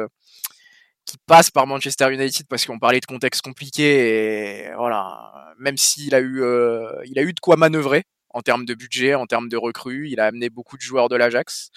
qui 1.07 1.17
passe 1.25 1.51
par 1.51 1.67
Manchester 1.67 2.13
United 2.13 2.47
parce 2.49 2.67
qu'on 2.67 2.79
parlait 2.79 3.01
de 3.01 3.07
contexte 3.07 3.41
compliqué 3.41 4.65
et 4.65 4.75
voilà, 4.75 5.55
même 5.59 5.77
s'il 5.77 6.15
a 6.15 6.21
eu 6.21 6.43
euh, 6.43 7.01
a 7.17 7.23
eu 7.23 7.33
de 7.33 7.41
quoi 7.41 7.57
manœuvrer 7.57 8.03
en 8.31 8.43
termes 8.43 8.67
de 8.67 8.75
budget, 8.75 9.15
en 9.15 9.27
termes 9.27 9.49
de 9.49 9.57
recrues, 9.57 10.11
il 10.11 10.21
a 10.21 10.27
amené 10.27 10.51
beaucoup 10.51 10.77
de 10.77 10.83
joueurs 10.83 11.09
de 11.09 11.17
l'Ajax. 11.17 11.71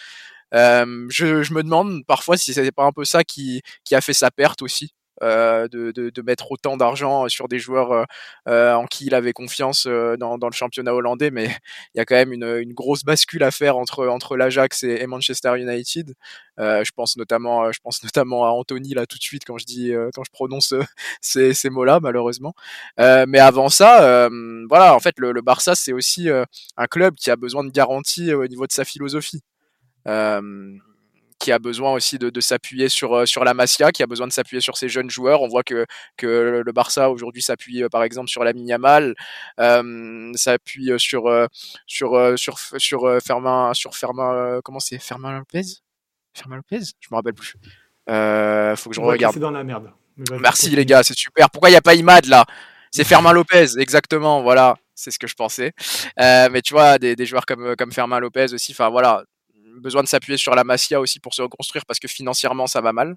Euh, 0.54 1.08
je, 1.10 1.43
je, 1.43 1.54
me 1.54 1.64
demande 1.64 2.06
parfois 2.06 2.38
si 2.38 2.54
c'est 2.54 2.72
pas 2.72 2.86
un 2.86 2.91
peu 2.91 3.06
ça 3.06 3.24
qui, 3.24 3.62
qui 3.84 3.95
a 3.95 4.02
fait 4.02 4.14
sa 4.14 4.32
perte 4.32 4.62
aussi. 4.62 4.93
Euh, 5.22 5.68
de, 5.68 5.91
de, 5.91 6.10
de, 6.10 6.22
mettre 6.22 6.50
autant 6.50 6.78
d'argent 6.78 7.28
sur 7.28 7.50
des 7.50 7.60
joueurs 7.60 7.91
euh, 7.91 8.06
euh 8.47 8.74
en 8.74 8.86
qui 8.86 9.06
il 9.08 9.14
avait 9.14 9.34
confiance 9.34 9.86
euh, 9.86 10.16
dans, 10.16 10.38
dans, 10.38 10.47
le 10.47 10.54
championnat 10.54 10.93
hollandais, 10.93 11.30
mais 11.30 11.47
il 11.93 11.97
y 11.97 12.00
a 12.00 12.06
quand 12.06 12.16
même 12.16 12.32
une, 12.32 12.45
une 12.45 12.74
grosse 12.74 13.04
bascule 13.04 13.43
à 13.43 13.52
faire 13.52 13.76
entre, 13.76 14.08
entre 14.08 14.38
l'Ajax 14.38 14.84
et, 14.84 15.02
et, 15.02 15.08
Manchester 15.08 15.60
United. 15.60 16.14
Euh, 16.60 16.86
je 16.86 16.91
pense 16.91 17.18
notamment, 17.18 17.70
je 17.74 17.80
pense 17.84 18.02
notamment 18.04 18.45
à 18.45 18.52
Anthony 18.52 18.93
là 18.93 19.06
tout 19.06 19.18
de 19.18 19.24
suite 19.24 19.43
quand 19.45 19.58
je 19.58 19.66
dis, 19.66 19.91
quand 20.14 20.24
je 20.24 20.32
prononce 20.32 20.74
ces, 21.22 21.54
ces 21.54 21.70
mots-là, 21.70 22.00
malheureusement. 22.02 22.54
mais 22.97 23.39
avant 23.39 23.68
ça, 23.70 24.30
voilà, 24.70 24.95
en 24.95 25.00
fait, 25.00 25.16
le, 25.20 25.34
le 25.34 25.41
Barça 25.41 25.76
c'est 25.76 25.93
aussi 25.93 26.30
un 26.30 26.88
club 26.88 27.16
qui 27.16 27.30
a 27.30 27.36
besoin 27.36 27.66
de 27.66 27.72
garanties 27.72 28.34
au 28.34 28.47
niveau 28.47 28.68
de 28.68 28.72
sa 28.72 28.86
philosophie. 28.86 29.41
Euh, 30.08 30.78
qui 31.39 31.54
a 31.54 31.60
besoin 31.60 31.93
aussi 31.93 32.20
de, 32.20 32.30
de 32.30 32.41
s'appuyer 32.41 32.89
sur, 32.89 33.16
euh, 33.16 33.26
sur 33.26 33.45
la 33.45 33.54
Masia, 33.54 33.91
qui 33.93 34.04
a 34.04 34.08
besoin 34.08 34.28
de 34.28 34.34
s'appuyer 34.34 34.60
sur 34.60 34.78
ses 34.78 34.89
jeunes 34.89 35.10
joueurs. 35.10 35.41
On 35.41 35.47
voit 35.47 35.64
que, 35.64 35.86
que 36.18 36.62
le 36.66 36.72
Barça 36.74 37.10
aujourd'hui 37.10 37.41
s'appuie 37.41 37.82
euh, 37.82 37.88
par 37.88 38.04
exemple 38.04 38.30
sur 38.30 38.43
la 38.43 38.52
Yamal, 38.52 39.16
euh, 39.60 40.32
s'appuie 40.36 40.91
sur, 40.97 41.47
sur, 41.88 42.38
sur, 42.38 42.60
sur, 42.78 43.22
Fermin, 43.24 43.74
sur 43.74 43.95
Fermin, 43.95 44.60
comment 44.66 44.82
c'est? 44.82 45.00
Fermin 45.00 45.38
Lopez? 45.38 45.62
Fermin 46.34 46.58
Lopez? 46.58 46.86
Je 47.00 47.08
me 47.10 47.16
rappelle 47.16 47.34
plus. 47.34 47.56
Euh, 48.10 48.76
faut 48.76 48.89
que 48.89 48.95
je 48.95 49.02
regarde. 49.02 49.34
C'est 49.34 49.39
dans 49.39 49.52
la 49.52 49.64
merde. 49.64 49.91
Merci 50.39 50.70
les 50.72 50.86
gars, 50.86 51.04
c'est 51.04 51.18
super. 51.18 51.50
Pourquoi 51.50 51.70
il 51.70 51.74
n'y 51.74 51.78
a 51.78 51.82
pas 51.82 51.95
Imad 51.95 52.26
là? 52.26 52.45
C'est 52.91 53.04
Fermin 53.06 53.32
Lopez, 53.32 53.78
exactement, 53.78 54.41
voilà, 54.41 54.76
c'est 54.93 55.12
ce 55.12 55.20
que 55.20 55.28
je 55.28 55.36
pensais. 55.36 55.72
Euh, 56.20 56.50
mais 56.52 56.62
tu 56.62 56.74
vois, 56.74 56.97
des, 56.97 57.16
des 57.16 57.26
joueurs 57.26 57.45
comme, 57.45 57.76
comme 57.78 57.93
Fermin 57.93 58.20
Lopez 58.20 58.54
aussi, 58.54 58.74
enfin 58.74 58.89
voilà, 58.89 59.24
besoin 59.80 60.04
de 60.04 60.08
s'appuyer 60.08 60.38
sur 60.38 60.56
la 60.56 60.64
Masia 60.64 61.00
aussi 61.00 61.20
pour 61.20 61.34
se 61.34 61.42
reconstruire 61.42 61.86
parce 61.86 62.00
que 62.00 62.08
financièrement 62.08 62.68
ça 62.68 62.82
va 62.82 62.94
mal. 62.94 63.16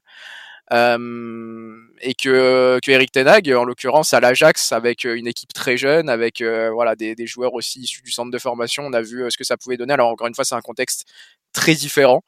Euh, 0.72 1.76
et 2.00 2.14
que, 2.14 2.78
que 2.82 2.90
Eric 2.90 3.12
Tenag, 3.12 3.50
en 3.52 3.64
l'occurrence 3.64 4.14
à 4.14 4.20
l'Ajax, 4.20 4.72
avec 4.72 5.04
une 5.04 5.26
équipe 5.26 5.52
très 5.52 5.76
jeune, 5.76 6.08
avec 6.08 6.40
euh, 6.40 6.70
voilà 6.70 6.94
des, 6.94 7.14
des, 7.14 7.26
joueurs 7.26 7.52
aussi 7.54 7.80
issus 7.80 8.00
du 8.02 8.10
centre 8.12 8.30
de 8.30 8.38
formation, 8.38 8.84
on 8.84 8.92
a 8.92 9.02
vu 9.02 9.22
euh, 9.22 9.30
ce 9.30 9.36
que 9.36 9.44
ça 9.44 9.56
pouvait 9.56 9.76
donner. 9.76 9.92
Alors 9.92 10.08
encore 10.08 10.28
une 10.28 10.34
fois, 10.34 10.44
c'est 10.44 10.54
un 10.54 10.60
contexte 10.60 11.04
très 11.52 11.74
différent. 11.74 12.22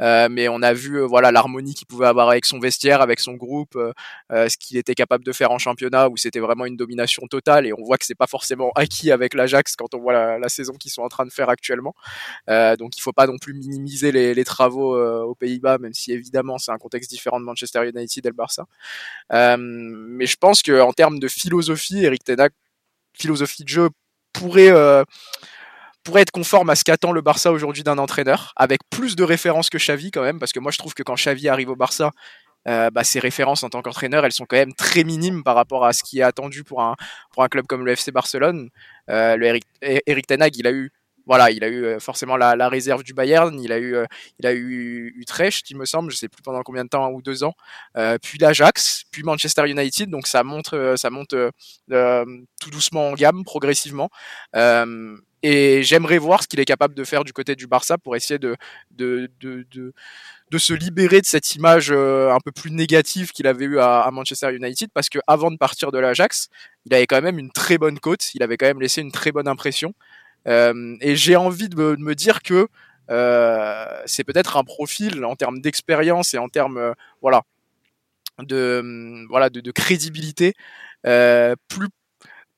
Euh, 0.00 0.28
mais 0.30 0.48
on 0.48 0.62
a 0.62 0.72
vu 0.72 0.96
euh, 0.96 1.06
voilà 1.06 1.30
l'harmonie 1.30 1.74
qu'il 1.74 1.86
pouvait 1.86 2.06
avoir 2.06 2.28
avec 2.30 2.46
son 2.46 2.58
vestiaire, 2.58 3.00
avec 3.00 3.20
son 3.20 3.34
groupe, 3.34 3.76
euh, 3.76 4.48
ce 4.48 4.56
qu'il 4.56 4.76
était 4.76 4.94
capable 4.94 5.24
de 5.24 5.32
faire 5.32 5.50
en 5.50 5.58
championnat 5.58 6.08
où 6.08 6.16
c'était 6.16 6.40
vraiment 6.40 6.66
une 6.66 6.76
domination 6.76 7.26
totale 7.26 7.66
et 7.66 7.72
on 7.72 7.82
voit 7.82 7.98
que 7.98 8.04
c'est 8.04 8.14
pas 8.14 8.26
forcément 8.26 8.70
acquis 8.76 9.10
avec 9.10 9.34
l'Ajax 9.34 9.76
quand 9.76 9.94
on 9.94 10.00
voit 10.00 10.38
la, 10.38 10.48
saison 10.48 10.72
qu'ils 10.74 10.90
sont 10.90 11.02
en 11.02 11.08
train 11.08 11.24
de 11.24 11.30
faire 11.30 11.48
actuellement. 11.48 11.94
donc 12.48 12.96
il 12.96 13.00
faut 13.00 13.12
pas 13.12 13.26
non 13.26 13.38
plus 13.38 13.54
minimiser 13.54 14.10
les, 14.10 14.34
les 14.34 14.44
travaux 14.44 14.98
aux 14.98 15.34
Pays-Bas, 15.34 15.78
même 15.78 15.94
si 15.94 16.12
évidemment 16.12 16.58
c'est 16.58 16.72
un 16.72 16.78
contexte 16.78 17.10
différent 17.10 17.38
de 17.38 17.44
Manchester 17.44 17.88
United 17.88 18.26
et 18.26 18.28
le 18.28 18.34
Barça. 18.34 18.66
mais 19.30 20.26
je 20.26 20.36
pense 20.36 20.62
que 20.62 20.80
en 20.80 20.92
termes 20.92 21.18
de 21.20 21.28
philosophie, 21.28 22.04
Eric 22.04 22.24
Tenak, 22.24 22.52
philosophie 23.14 23.62
de 23.62 23.68
jeu 23.68 23.90
pourrait 24.32 24.72
pourrait 26.10 26.22
être 26.22 26.32
conforme 26.32 26.70
à 26.70 26.74
ce 26.74 26.82
qu'attend 26.82 27.12
le 27.12 27.20
Barça 27.20 27.52
aujourd'hui 27.52 27.84
d'un 27.84 27.96
entraîneur, 27.96 28.52
avec 28.56 28.80
plus 28.90 29.14
de 29.14 29.22
références 29.22 29.70
que 29.70 29.78
Xavi 29.78 30.10
quand 30.10 30.22
même, 30.22 30.40
parce 30.40 30.52
que 30.52 30.58
moi 30.58 30.72
je 30.72 30.78
trouve 30.78 30.92
que 30.92 31.04
quand 31.04 31.14
Xavi 31.14 31.48
arrive 31.48 31.70
au 31.70 31.76
Barça, 31.76 32.10
euh, 32.66 32.90
bah, 32.90 33.04
ses 33.04 33.20
références 33.20 33.62
en 33.62 33.68
tant 33.68 33.80
qu'entraîneur, 33.80 34.24
elles 34.24 34.32
sont 34.32 34.44
quand 34.44 34.56
même 34.56 34.74
très 34.74 35.04
minimes 35.04 35.44
par 35.44 35.54
rapport 35.54 35.84
à 35.84 35.92
ce 35.92 36.02
qui 36.02 36.18
est 36.18 36.22
attendu 36.22 36.64
pour 36.64 36.82
un, 36.82 36.96
pour 37.32 37.44
un 37.44 37.48
club 37.48 37.66
comme 37.68 37.86
le 37.86 37.92
FC 37.92 38.10
Barcelone. 38.10 38.70
Euh, 39.08 39.36
le 39.36 39.46
Eric, 39.46 39.64
Eric 39.80 40.26
il 40.56 40.66
a 40.66 40.72
eu 40.72 40.90
voilà, 41.26 41.50
il 41.50 41.62
a 41.64 41.68
eu 41.68 41.84
euh, 41.84 42.00
forcément 42.00 42.36
la, 42.36 42.68
réserve 42.68 43.02
du 43.02 43.14
Bayern, 43.14 43.58
il 43.60 43.72
a 43.72 43.78
eu, 43.78 43.94
euh, 43.94 44.06
il 44.38 44.46
a 44.46 44.52
eu 44.52 45.14
Utrecht, 45.16 45.70
il 45.70 45.76
me 45.76 45.84
semble, 45.84 46.10
je 46.10 46.16
sais 46.16 46.28
plus 46.28 46.42
pendant 46.42 46.62
combien 46.62 46.84
de 46.84 46.88
temps, 46.88 47.04
un 47.04 47.10
ou 47.10 47.22
deux 47.22 47.44
ans, 47.44 47.54
euh, 47.96 48.18
puis 48.20 48.38
l'Ajax, 48.38 49.04
puis 49.10 49.22
Manchester 49.22 49.68
United, 49.68 50.10
donc 50.10 50.26
ça 50.26 50.42
monte, 50.44 50.74
ça 50.96 51.10
monte 51.10 51.34
tout 51.88 52.70
doucement 52.70 53.08
en 53.08 53.14
gamme, 53.14 53.44
progressivement. 53.44 54.10
et 55.42 55.82
j'aimerais 55.82 56.18
voir 56.18 56.42
ce 56.42 56.48
qu'il 56.48 56.60
est 56.60 56.64
capable 56.64 56.94
de 56.94 57.04
faire 57.04 57.24
du 57.24 57.32
côté 57.32 57.56
du 57.56 57.66
Barça 57.66 57.96
pour 57.96 58.14
essayer 58.14 58.38
de, 58.38 58.56
de, 58.90 59.30
de, 59.40 59.64
de 60.50 60.58
se 60.58 60.74
libérer 60.74 61.20
de 61.20 61.26
cette 61.26 61.54
image 61.54 61.90
un 61.92 62.38
peu 62.44 62.52
plus 62.52 62.70
négative 62.70 63.32
qu'il 63.32 63.46
avait 63.46 63.64
eu 63.64 63.78
à, 63.78 64.00
à, 64.00 64.10
Manchester 64.10 64.54
United 64.54 64.90
parce 64.92 65.08
que 65.08 65.18
avant 65.26 65.50
de 65.50 65.56
partir 65.56 65.92
de 65.92 65.98
l'Ajax, 65.98 66.48
il 66.86 66.94
avait 66.94 67.06
quand 67.06 67.22
même 67.22 67.38
une 67.38 67.50
très 67.50 67.78
bonne 67.78 67.98
cote, 67.98 68.34
il 68.34 68.42
avait 68.42 68.56
quand 68.56 68.66
même 68.66 68.80
laissé 68.80 69.00
une 69.00 69.12
très 69.12 69.32
bonne 69.32 69.48
impression. 69.48 69.94
Euh, 70.46 70.96
et 71.00 71.16
j'ai 71.16 71.36
envie 71.36 71.68
de 71.68 71.96
me, 71.98 72.14
dire 72.14 72.42
que 72.42 72.68
euh, 73.10 74.02
c'est 74.06 74.24
peut-être 74.24 74.56
un 74.56 74.64
profil 74.64 75.24
en 75.24 75.36
termes 75.36 75.60
d'expérience 75.60 76.34
et 76.34 76.38
en 76.38 76.48
termes 76.48 76.78
euh, 76.78 76.92
voilà 77.20 77.42
de 78.38 79.26
voilà 79.28 79.50
de, 79.50 79.70
crédibilité 79.70 80.54
plus 81.02 81.88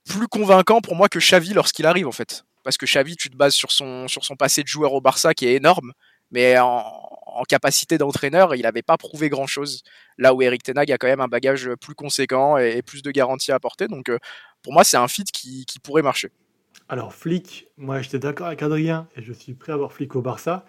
plus 0.04 0.28
convaincant 0.28 0.80
pour 0.80 0.94
moi 0.94 1.08
que 1.08 1.18
Xavi 1.18 1.54
lorsqu'il 1.54 1.86
arrive 1.86 2.06
en 2.06 2.12
fait. 2.12 2.44
Parce 2.64 2.76
que 2.76 2.86
Xavi 2.86 3.16
tu 3.16 3.30
te 3.30 3.36
bases 3.36 3.54
sur 3.54 3.72
son 3.72 4.06
sur 4.08 4.24
son 4.24 4.36
passé 4.36 4.62
de 4.62 4.68
joueur 4.68 4.92
au 4.92 5.00
Barça 5.00 5.34
qui 5.34 5.46
est 5.46 5.54
énorme 5.54 5.92
mais 6.30 6.58
en, 6.58 7.08
capacité 7.48 7.98
d'entraîneur 7.98 8.54
il 8.54 8.62
n'avait 8.62 8.82
pas 8.82 8.96
prouvé 8.96 9.28
grand 9.28 9.46
chose 9.46 9.82
là 10.18 10.34
où 10.34 10.42
Eric 10.42 10.62
Tenag 10.62 10.92
a 10.92 10.98
quand 10.98 11.08
même 11.08 11.20
un 11.20 11.28
bagage 11.28 11.68
plus 11.80 11.94
conséquent 11.94 12.58
et, 12.58 12.82
plus 12.82 13.02
de 13.02 13.10
garanties 13.10 13.50
à 13.52 13.56
apporter. 13.56 13.88
Donc 13.88 14.10
pour 14.62 14.72
moi 14.72 14.84
c'est 14.84 14.98
un 14.98 15.08
fit 15.08 15.24
qui 15.24 15.66
pourrait 15.82 16.02
marcher 16.02 16.30
alors, 16.92 17.14
Flick, 17.14 17.68
moi 17.78 18.02
j'étais 18.02 18.18
d'accord 18.18 18.48
avec 18.48 18.62
Adrien 18.62 19.08
et 19.16 19.22
je 19.22 19.32
suis 19.32 19.54
prêt 19.54 19.72
à 19.72 19.76
avoir 19.76 19.94
Flick 19.94 20.14
au 20.14 20.20
Barça. 20.20 20.66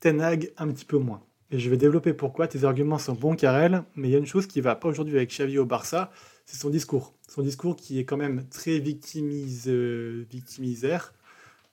Tenag, 0.00 0.52
un 0.58 0.68
petit 0.68 0.84
peu 0.84 0.98
moins. 0.98 1.22
Et 1.50 1.58
je 1.58 1.70
vais 1.70 1.78
développer 1.78 2.12
pourquoi. 2.12 2.46
Tes 2.46 2.64
arguments 2.64 2.98
sont 2.98 3.14
bons, 3.14 3.36
Karel, 3.36 3.82
mais 3.96 4.08
il 4.08 4.10
y 4.10 4.14
a 4.14 4.18
une 4.18 4.26
chose 4.26 4.46
qui 4.46 4.60
va 4.60 4.74
pas 4.74 4.88
aujourd'hui 4.88 5.16
avec 5.16 5.30
Xavi 5.30 5.56
au 5.56 5.64
Barça, 5.64 6.10
c'est 6.44 6.58
son 6.58 6.68
discours. 6.68 7.14
Son 7.26 7.40
discours 7.40 7.74
qui 7.74 7.98
est 7.98 8.04
quand 8.04 8.18
même 8.18 8.46
très 8.50 8.80
victimise, 8.80 9.64
euh, 9.66 10.26
victimisaire. 10.30 11.14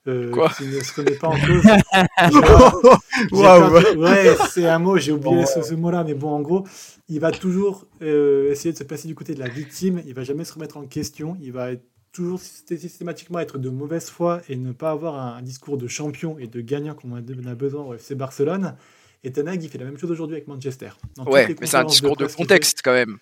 Euh, 0.06 0.30
Quoi 0.30 0.48
qui 0.48 0.64
ne 0.64 0.80
se 0.80 0.98
remet 0.98 1.16
pas 1.16 1.28
en 1.28 1.38
cause. 1.38 3.02
wow, 3.32 4.00
ouais, 4.00 4.34
c'est 4.48 4.66
un 4.66 4.78
mot, 4.78 4.96
j'ai 4.96 5.12
oublié 5.12 5.44
ce, 5.44 5.60
ce 5.60 5.74
mot-là, 5.74 6.04
mais 6.04 6.14
bon, 6.14 6.30
en 6.30 6.40
gros, 6.40 6.66
il 7.10 7.20
va 7.20 7.32
toujours 7.32 7.84
euh, 8.00 8.50
essayer 8.50 8.72
de 8.72 8.78
se 8.78 8.84
placer 8.84 9.08
du 9.08 9.14
côté 9.14 9.34
de 9.34 9.40
la 9.40 9.48
victime, 9.48 10.00
il 10.06 10.14
va 10.14 10.24
jamais 10.24 10.46
se 10.46 10.54
remettre 10.54 10.78
en 10.78 10.86
question, 10.86 11.36
il 11.42 11.52
va 11.52 11.72
être 11.72 11.84
toujours 12.12 12.40
systématiquement 12.40 13.38
être 13.38 13.58
de 13.58 13.68
mauvaise 13.68 14.10
foi 14.10 14.42
et 14.48 14.56
ne 14.56 14.72
pas 14.72 14.90
avoir 14.90 15.14
un, 15.14 15.42
discours 15.42 15.76
de 15.76 15.86
champion 15.88 16.38
et 16.38 16.46
de 16.46 16.60
gagnant 16.60 16.94
comme 16.94 17.12
on 17.12 17.46
a 17.46 17.54
besoin 17.54 17.84
au 17.84 17.94
FC 17.94 18.14
Barcelone. 18.14 18.76
Et 19.22 19.32
Tanag, 19.32 19.62
il 19.62 19.68
fait 19.68 19.78
la 19.78 19.84
même 19.84 19.98
chose 19.98 20.10
aujourd'hui 20.10 20.36
avec 20.36 20.48
Manchester. 20.48 20.90
ouais, 21.26 21.54
mais 21.60 21.66
c'est 21.66 21.76
un 21.76 21.84
discours 21.84 22.16
de, 22.16 22.26
de 22.26 22.32
contexte 22.32 22.80
quand 22.82 22.92
même. 22.92 23.18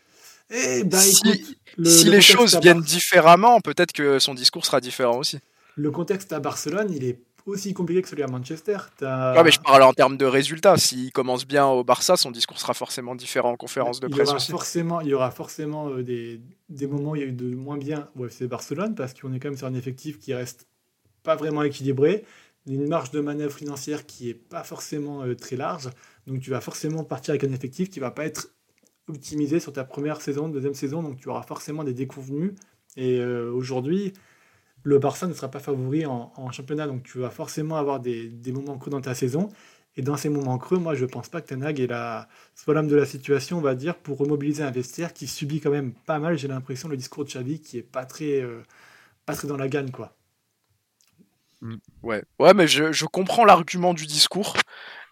Eh 0.51 0.84
ben, 0.84 0.99
si, 0.99 1.28
écoute, 1.28 1.57
le, 1.76 1.84
si 1.84 2.05
le 2.05 2.12
les 2.12 2.20
choses 2.22 2.59
viennent 2.61 2.80
différemment, 2.80 3.61
peut-être 3.61 3.93
que 3.93 4.18
son 4.18 4.32
discours 4.34 4.64
sera 4.64 4.80
différent 4.80 5.18
aussi. 5.18 5.39
Le 5.76 5.91
contexte 5.91 6.32
à 6.32 6.41
Barcelone, 6.41 6.91
il 6.91 7.05
est 7.05 7.18
aussi 7.49 7.74
compliqué 7.74 8.03
que 8.03 8.09
celui 8.09 8.22
à 8.22 8.26
Manchester. 8.26 8.76
Ouais, 9.01 9.42
mais 9.42 9.51
je 9.51 9.61
parle 9.61 9.82
en 9.82 9.92
termes 9.92 10.16
de 10.16 10.24
résultats. 10.24 10.76
S'il 10.76 11.12
commence 11.12 11.46
bien 11.46 11.66
au 11.66 11.84
Barça, 11.84 12.16
son 12.16 12.30
discours 12.30 12.59
sera 12.59 12.74
forcément 12.74 13.14
différent 13.14 13.53
en 13.53 13.57
conférence 13.57 14.01
de 14.01 14.07
il 14.09 14.11
presse 14.11 14.28
y 14.28 14.30
aura 14.30 14.36
aussi. 14.36 14.51
Forcément, 14.51 15.01
il 15.01 15.09
y 15.09 15.14
aura 15.14 15.30
forcément 15.30 15.88
euh, 15.88 16.03
des, 16.03 16.40
des, 16.68 16.86
moments 16.86 17.11
où 17.11 17.16
il 17.16 17.22
y 17.22 17.24
a 17.24 17.28
eu 17.28 17.32
de 17.32 17.55
moins 17.55 17.78
bien 17.78 18.09
au 18.18 18.26
FC 18.26 18.46
Barcelone, 18.46 18.94
parce 18.94 19.14
qu'on 19.14 19.32
est 19.32 19.40
quand 19.40 19.49
même 19.49 19.59
sur 19.59 19.66
un 19.66 19.74
effectif 19.74 20.18
qui 20.18 20.34
reste 20.34 20.66
pas 21.22 21.36
vraiment 21.36 21.62
équilibré, 21.62 22.24
une 22.66 22.86
marge 22.86 23.11
de 23.11 23.20
manœuvre 23.20 23.55
financière 23.55 24.07
qui 24.07 24.30
est 24.30 24.34
pas 24.34 24.64
forcément 24.64 25.22
euh, 25.24 25.34
très 25.34 25.57
large. 25.57 25.90
Donc 26.26 26.40
tu 26.40 26.51
vas 26.51 26.61
forcément 26.61 27.05
partir 27.05 27.32
avec 27.32 27.44
un 27.44 27.53
effectif 27.53 27.90
qui 27.90 28.01
va 28.01 28.11
pas 28.11 28.24
être 28.24 28.49
optimisé 29.09 29.61
sur 29.61 29.72
ta 29.72 29.84
première 29.84 30.20
saison, 30.20 30.49
deuxième 30.49 30.74
saison, 30.74 31.03
donc 31.03 31.16
tu 31.16 31.28
auras 31.28 31.42
forcément 31.42 31.84
des 31.84 31.94
déconvenus. 31.94 32.53
Et 32.96 33.18
euh, 33.20 33.51
aujourd'hui, 33.53 34.12
le 34.83 34.99
Barça 34.99 35.26
ne 35.26 35.33
sera 35.33 35.51
pas 35.51 35.61
favori 35.61 36.07
en, 36.07 36.51
championnat, 36.53 36.87
donc 36.87 37.03
tu 37.03 37.18
vas 37.18 37.31
forcément 37.31 37.76
avoir 37.76 38.01
des, 38.01 38.31
moments 38.53 38.79
creux 38.79 38.91
dans 38.91 39.01
ta 39.01 39.14
saison. 39.14 39.49
Et 39.97 40.03
dans 40.03 40.16
ces 40.16 40.29
moments 40.29 40.59
creux, 40.59 40.79
moi, 40.79 40.95
je 40.95 41.05
ne 41.05 41.11
pense 41.11 41.29
pas 41.29 41.41
que 41.41 41.49
Tanag 41.49 41.81
est 41.81 41.89
la, 41.89 42.29
soit 42.55 42.81
de 42.83 42.97
la 42.97 43.07
situation, 43.07 43.59
on 43.59 43.61
va 43.61 43.74
dire, 43.74 43.97
pour 43.97 44.18
remobiliser 44.18 44.62
un 44.62 44.70
vestiaire 44.70 45.12
qui 45.12 45.26
subit 45.26 45.61
quand 45.61 45.72
même 45.72 45.93
pas 45.93 46.20
mal, 46.20 46.39
j'ai 46.39 46.47
l'impression, 46.47 46.89
le 46.89 46.97
discours 46.97 47.24
de 47.24 47.31
Xavi 47.31 47.61
qui 47.61 47.79
est 47.79 47.83
pas 47.83 48.05
très, 48.05 48.41
euh, 48.41 48.62
pas 49.26 49.35
très 49.35 49.49
dans 49.49 49.57
la 49.57 49.68
gagne, 49.68 49.91
quoi. 49.91 50.14
Ouais, 52.03 52.22
ouais, 52.39 52.55
mais 52.55 52.68
je, 52.68 52.93
je 52.93 53.05
comprends 53.07 53.45
l'argument 53.45 53.93
du 53.93 54.07
discours. 54.07 54.55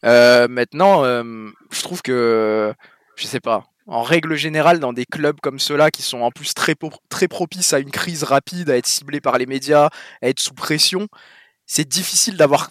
Euh, 0.04 0.46
maintenant, 0.46 1.04
euh, 1.04 1.50
je 1.72 1.82
trouve 1.82 2.02
que, 2.02 2.72
je 3.16 3.26
sais 3.26 3.40
pas, 3.40 3.64
en 3.86 4.02
règle 4.02 4.34
générale, 4.34 4.80
dans 4.80 4.92
des 4.92 5.04
clubs 5.04 5.40
comme 5.40 5.58
ceux-là, 5.58 5.90
qui 5.90 6.02
sont 6.02 6.20
en 6.20 6.30
plus 6.30 6.54
très, 6.54 6.74
très 7.08 7.28
propices 7.28 7.72
à 7.72 7.78
une 7.78 7.90
crise 7.90 8.24
rapide, 8.24 8.70
à 8.70 8.76
être 8.76 8.86
ciblés 8.86 9.20
par 9.20 9.38
les 9.38 9.46
médias, 9.46 9.90
à 10.22 10.28
être 10.28 10.40
sous 10.40 10.54
pression, 10.54 11.06
c'est 11.66 11.88
difficile 11.88 12.36
d'avoir 12.36 12.70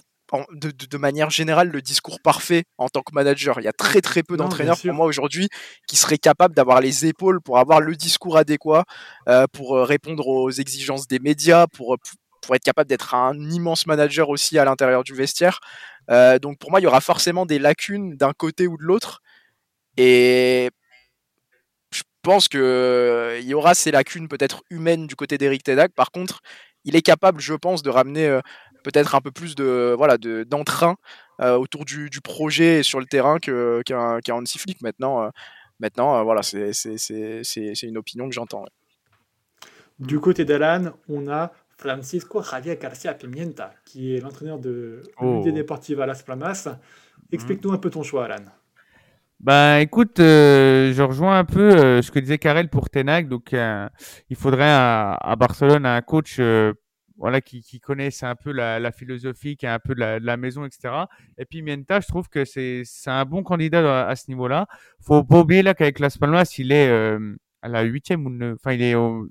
de, 0.51 0.97
manière 0.97 1.30
générale 1.30 1.70
le 1.70 1.82
discours 1.82 2.20
parfait 2.20 2.63
en 2.78 2.89
tant 2.89 3.01
que 3.01 3.13
manager. 3.13 3.59
Il 3.59 3.63
y 3.63 3.68
a 3.68 3.74
très 3.74 4.01
très 4.01 4.24
peu 4.24 4.36
d'entraîneurs 4.36 4.78
pour 4.80 4.93
moi 4.93 5.05
aujourd'hui 5.05 5.49
qui 5.88 5.95
seraient 5.95 6.18
capables 6.18 6.55
d'avoir 6.55 6.82
les 6.82 7.05
épaules 7.05 7.39
pour 7.41 7.59
avoir 7.59 7.80
le 7.80 7.95
discours 7.95 8.38
adéquat, 8.38 8.84
euh, 9.30 9.45
pour 9.53 9.78
répondre 9.78 10.28
aux 10.28 10.49
exigences 10.49 11.07
des 11.07 11.20
médias, 11.20 11.68
pour, 11.68 11.95
pour 12.41 12.55
être 12.55 12.63
capable 12.63 12.89
d'être 12.89 13.13
un 13.13 13.39
immense 13.39 13.86
manager 13.86 14.30
aussi 14.30 14.57
à 14.57 14.66
l'intérieur 14.66 15.03
du 15.03 15.13
vestiaire. 15.13 15.59
donc 16.41 16.57
pour 16.57 16.72
moi, 16.72 16.82
il 16.82 16.84
y 16.84 16.88
aura 16.88 17.01
forcément 17.01 17.45
des 17.45 17.59
lacunes 17.59 18.18
d'un 18.18 18.34
côté 18.34 18.68
ou 18.68 18.78
de 18.78 18.84
l'autre. 18.84 19.22
Et 19.97 20.70
je 22.26 22.32
pense 22.32 22.48
qu'il 22.48 23.48
y 23.48 23.54
aura 23.54 23.76
ces 23.76 23.92
lacunes 23.92 24.28
peut-être 24.28 24.64
humaines 24.72 25.06
du 25.06 25.16
côté 25.16 25.38
d'Eric 25.38 25.62
Tedag. 25.62 25.92
Par 25.92 26.10
contre, 26.10 26.40
il 26.84 26.96
est 26.96 27.04
capable, 27.04 27.40
je 27.40 27.54
pense, 27.54 27.84
de 27.84 27.92
ramener 27.92 28.26
euh, 28.26 28.42
peut-être 28.84 29.14
un 29.14 29.22
peu 29.22 29.30
plus 29.30 29.54
de 29.54 29.94
voilà 29.96 30.18
d'entrain 30.18 30.96
euh, 31.40 31.56
autour 31.56 31.86
du, 31.86 32.10
projet 32.24 32.80
et 32.80 32.84
sur 32.84 33.00
le 33.00 33.06
terrain 33.06 33.38
qu'un 33.38 34.20
qu 34.22 34.32
Hansi 34.32 34.58
Flick. 34.58 34.82
Maintenant, 34.82 35.22
euh, 35.22 35.30
maintenant 35.80 36.24
voilà, 36.24 36.42
c'est 36.42 36.72
une 37.84 37.98
opinion 37.98 38.28
que 38.28 38.34
j'entends. 38.34 38.66
Du 40.00 40.20
côté 40.20 40.46
d'Alan, 40.46 40.94
on 41.08 41.28
a 41.28 41.52
Francisco 41.78 42.42
Javier 42.42 42.76
Garcia 42.78 43.14
Pimienta, 43.14 43.72
qui 43.86 44.16
est 44.16 44.20
l'entraîneur 44.20 44.58
de 44.58 45.04
oh. 45.20 45.44
l'Union 45.44 45.54
Deportiva 45.54 46.08
Las 46.08 46.24
Palmas. 46.24 46.70
Explique-nous 47.32 47.72
un 47.72 47.78
peu 47.78 47.92
ton 47.92 48.02
choix, 48.02 48.26
Alan. 48.26 48.46
Ben 49.40 49.78
écoute, 49.80 50.16
je 50.18 51.02
rejoins 51.02 51.38
un 51.38 51.46
peu 51.46 52.02
ce 52.02 52.10
que 52.10 52.20
disait 52.20 52.38
Karel 52.38 52.70
pour 52.70 52.90
Tenag. 52.90 53.28
Donc 53.28 53.54
il 53.54 54.36
faudrait 54.36 54.72
à 54.72 55.36
Barcelone 55.38 55.86
un 55.86 56.02
coach 56.02 56.40
voilà, 57.18 57.42
qui, 57.42 57.62
qui 57.62 57.80
connaissent 57.80 58.24
un 58.24 58.36
peu 58.36 58.52
la, 58.52 58.80
la, 58.80 58.92
philosophie, 58.92 59.56
qui 59.56 59.66
a 59.66 59.74
un 59.74 59.80
peu 59.80 59.96
de 59.96 60.00
la, 60.00 60.20
de 60.20 60.26
la, 60.26 60.38
maison, 60.38 60.66
etc. 60.66 60.94
Et 61.38 61.46
puis 61.46 61.62
Mienta, 61.62 62.00
je 62.00 62.08
trouve 62.08 62.30
que 62.30 62.46
c'est 62.46 62.84
un 63.08 63.26
bon 63.26 63.44
candidat 63.44 64.08
à, 64.08 64.16
ce 64.16 64.26
niveau-là. 64.30 64.68
Faut 65.00 65.24
pas 65.24 65.40
oublier 65.40 65.62
là 65.62 65.74
qu'avec 65.74 66.00
Las 66.00 66.18
Palmas, 66.18 66.54
il 66.58 66.72
est 66.72 66.90
euh, 66.90 67.36
à 67.62 67.70
la 67.70 67.84
huitième 67.84 68.26
ou 68.26 68.54
enfin 68.54 68.74
il 68.74 68.82
est 68.82 68.96
au, 68.96 69.28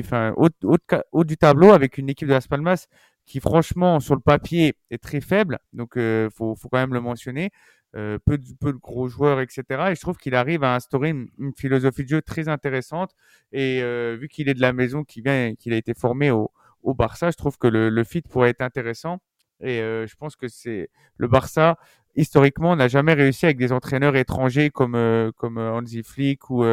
enfin 0.00 0.32
haut, 0.36 0.48
haut, 0.64 0.76
haut, 1.12 1.24
du 1.24 1.36
tableau 1.36 1.70
avec 1.70 1.98
une 1.98 2.08
équipe 2.08 2.28
de 2.28 2.32
Las 2.34 2.48
Palmas 2.48 2.86
qui 3.24 3.40
franchement 3.40 4.00
sur 4.00 4.14
le 4.14 4.20
papier 4.20 4.74
est 4.90 5.02
très 5.02 5.20
faible. 5.20 5.58
Donc 5.72 5.96
euh, 5.96 6.28
faut, 6.34 6.56
faut 6.56 6.68
quand 6.68 6.78
même 6.78 6.94
le 6.94 7.00
mentionner. 7.00 7.50
Euh, 7.96 8.18
peu, 8.22 8.36
de, 8.36 8.44
peu 8.60 8.72
de 8.72 8.78
gros 8.78 9.08
joueurs, 9.08 9.40
etc. 9.40 9.64
Et 9.90 9.94
je 9.94 10.00
trouve 10.00 10.18
qu'il 10.18 10.34
arrive 10.34 10.62
à 10.62 10.74
instaurer 10.74 11.08
une, 11.08 11.28
une, 11.38 11.54
philosophie 11.56 12.04
de 12.04 12.08
jeu 12.08 12.22
très 12.22 12.48
intéressante. 12.48 13.12
Et 13.50 13.82
euh, 13.82 14.14
vu 14.20 14.28
qu'il 14.28 14.50
est 14.50 14.54
de 14.54 14.60
la 14.60 14.74
maison, 14.74 15.04
qu'il 15.04 15.22
vient, 15.22 15.54
qu'il 15.54 15.72
a 15.72 15.76
été 15.76 15.94
formé 15.94 16.30
au, 16.30 16.52
au 16.82 16.92
Barça, 16.94 17.30
je 17.30 17.36
trouve 17.36 17.56
que 17.56 17.66
le, 17.66 17.88
le 17.88 18.04
fit 18.04 18.20
pourrait 18.20 18.50
être 18.50 18.60
intéressant. 18.60 19.20
Et 19.60 19.80
euh, 19.80 20.06
je 20.06 20.14
pense 20.16 20.36
que 20.36 20.48
c'est 20.48 20.88
le 21.16 21.28
Barça 21.28 21.76
historiquement 22.14 22.74
n'a 22.76 22.88
jamais 22.88 23.14
réussi 23.14 23.46
avec 23.46 23.58
des 23.58 23.72
entraîneurs 23.72 24.16
étrangers 24.16 24.70
comme 24.70 24.94
euh, 24.94 25.30
comme 25.36 25.58
euh, 25.58 25.72
Hansi 25.72 26.02
Flick 26.02 26.50
ou 26.50 26.64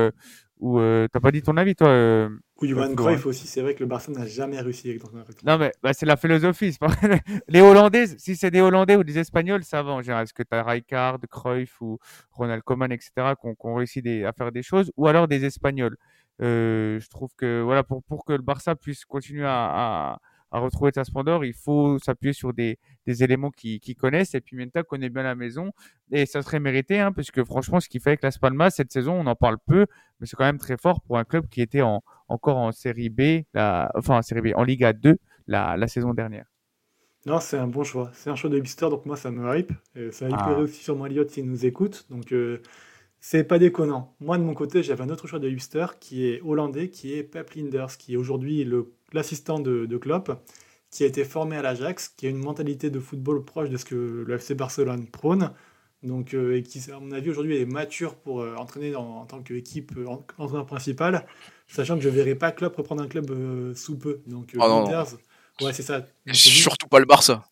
ou 0.59 0.79
t'as 0.79 1.19
pas 1.19 1.31
dit 1.31 1.41
ton 1.41 1.57
avis 1.57 1.75
toi 1.75 2.29
ou 2.61 2.65
Johan 2.65 2.95
Cruyff 2.95 3.25
aussi 3.25 3.47
c'est 3.47 3.61
vrai 3.61 3.75
que 3.75 3.81
le 3.81 3.85
Barça 3.85 4.11
n'a 4.11 4.25
jamais 4.25 4.59
réussi 4.59 4.97
entraîneurs 5.03 5.29
étrangers. 5.29 5.45
non 5.45 5.57
mais 5.57 5.71
bah, 5.83 5.93
c'est 5.93 6.05
la 6.05 6.15
philosophie 6.15 6.75
pas... 6.79 6.87
les 7.47 7.61
Hollandais 7.61 8.07
si 8.17 8.35
c'est 8.35 8.51
des 8.51 8.61
Hollandais 8.61 8.95
ou 8.95 9.03
des 9.03 9.17
Espagnols 9.17 9.63
ça 9.63 9.83
va 9.83 9.91
en 9.91 10.01
général. 10.01 10.23
Est-ce 10.23 10.33
que 10.33 10.43
tu 10.43 10.55
as 10.55 10.63
Rijkaard 10.63 11.19
Cruyff 11.29 11.81
ou 11.81 11.99
Ronald 12.31 12.63
Koeman 12.63 12.91
etc 12.91 13.33
qui 13.39 13.47
ont, 13.59 13.75
réussi 13.75 14.01
des, 14.01 14.23
à 14.23 14.31
faire 14.31 14.51
des 14.51 14.63
choses 14.63 14.91
ou 14.95 15.07
alors 15.07 15.27
des 15.27 15.43
Espagnols? 15.45 15.97
Euh, 16.41 16.99
je 16.99 17.09
trouve 17.09 17.29
que 17.37 17.61
voilà 17.61 17.83
pour 17.83 18.03
pour 18.03 18.25
que 18.25 18.33
le 18.33 18.41
Barça 18.41 18.75
puisse 18.75 19.05
continuer 19.05 19.45
à, 19.45 20.11
à, 20.13 20.19
retrouver 20.59 20.91
sa 20.93 21.03
splendeur, 21.03 21.43
il 21.45 21.53
faut 21.53 21.97
s'appuyer 21.99 22.33
sur 22.33 22.53
des, 22.53 22.77
des 23.05 23.23
éléments 23.23 23.51
qui, 23.51 23.79
qui 23.79 23.95
connaissent. 23.95 24.35
Et 24.35 24.41
Pimenta 24.41 24.83
connaît 24.83 25.09
bien 25.09 25.23
la 25.23 25.35
maison 25.35 25.71
et 26.11 26.25
ça 26.25 26.41
serait 26.41 26.59
mérité, 26.59 26.99
hein, 26.99 27.11
parce 27.11 27.31
que 27.31 27.43
franchement, 27.43 27.79
ce 27.79 27.89
qu'il 27.89 28.01
fait 28.01 28.11
avec 28.11 28.23
Las 28.23 28.37
Palmas 28.37 28.71
cette 28.71 28.91
saison, 28.91 29.13
on 29.13 29.25
en 29.27 29.35
parle 29.35 29.57
peu, 29.65 29.85
mais 30.19 30.27
c'est 30.27 30.35
quand 30.35 30.45
même 30.45 30.59
très 30.59 30.77
fort 30.77 31.01
pour 31.01 31.17
un 31.17 31.23
club 31.23 31.47
qui 31.49 31.61
était 31.61 31.81
en, 31.81 32.03
encore 32.27 32.57
en 32.57 32.71
Série 32.71 33.09
B, 33.09 33.43
la, 33.53 33.91
enfin 33.95 34.17
en 34.17 34.21
Série 34.21 34.41
B, 34.41 34.55
en 34.55 34.63
Liga 34.63 34.93
2 34.93 35.17
la, 35.47 35.77
la 35.77 35.87
saison 35.87 36.13
dernière. 36.13 36.45
Non, 37.25 37.39
c'est 37.39 37.57
un 37.57 37.67
bon 37.67 37.83
choix. 37.83 38.11
C'est 38.13 38.29
un 38.29 38.35
choix 38.35 38.49
de 38.49 38.57
hipster, 38.57 38.89
donc 38.89 39.05
moi 39.05 39.17
ça 39.17 39.31
me 39.31 39.57
hype. 39.57 39.71
Et 39.95 40.11
ça 40.11 40.27
a 40.27 40.29
ah. 40.31 40.59
aussi 40.59 40.83
sur 40.83 41.05
Elliott 41.05 41.29
s'il 41.29 41.49
nous 41.49 41.65
écoute. 41.65 42.05
Donc 42.09 42.31
euh, 42.31 42.61
c'est 43.19 43.43
pas 43.43 43.57
déconnant. 43.57 44.15
Moi, 44.19 44.37
de 44.37 44.43
mon 44.43 44.53
côté, 44.53 44.83
j'avais 44.83 45.01
un 45.03 45.09
autre 45.09 45.25
choix 45.25 45.39
de 45.39 45.49
hipster 45.49 45.87
qui 45.99 46.27
est 46.27 46.41
hollandais, 46.43 46.89
qui 46.89 47.15
est 47.15 47.23
Pep 47.23 47.49
Linders, 47.55 47.97
qui 47.97 48.13
est 48.13 48.17
aujourd'hui 48.17 48.63
l'assistant 49.15 49.59
de, 49.59 49.85
de 49.85 49.97
Klopp, 49.97 50.31
qui 50.91 51.03
a 51.03 51.07
été 51.07 51.25
formé 51.25 51.57
à 51.57 51.61
l'Ajax, 51.61 52.09
qui 52.09 52.27
a 52.27 52.29
une 52.29 52.37
mentalité 52.37 52.89
de 52.89 52.99
football 52.99 53.43
proche 53.43 53.69
de 53.69 53.77
ce 53.77 53.85
que 53.85 54.23
le 54.27 54.35
FC 54.35 54.55
Barcelone 54.55 55.07
prône, 55.07 55.51
donc, 56.05 56.33
euh, 56.33 56.57
et 56.57 56.63
qui, 56.63 56.79
à 56.91 56.99
mon 56.99 57.11
avis, 57.11 57.31
aujourd'hui 57.31 57.59
est 57.59 57.65
mature 57.65 58.15
pour 58.15 58.41
euh, 58.41 58.55
entraîner 58.57 58.95
en 58.95 59.25
tant 59.25 59.41
qu'équipe 59.41 59.91
euh, 59.97 60.05
entraîneur 60.37 60.65
principal, 60.65 61.25
sachant 61.67 61.95
que 61.95 62.01
je 62.01 62.09
ne 62.09 62.13
verrai 62.13 62.35
pas 62.35 62.51
Klopp 62.51 62.75
reprendre 62.75 63.01
un 63.01 63.07
club 63.07 63.73
sous 63.75 63.97
peu. 63.97 64.21
Donc, 64.27 64.53
oh 64.55 64.59
Linders, 64.59 65.15
ouais, 65.61 65.73
c'est 65.73 65.83
ça. 65.83 66.05
surtout 66.31 66.87
pas 66.87 66.99
le 66.99 67.05
Barça. 67.05 67.43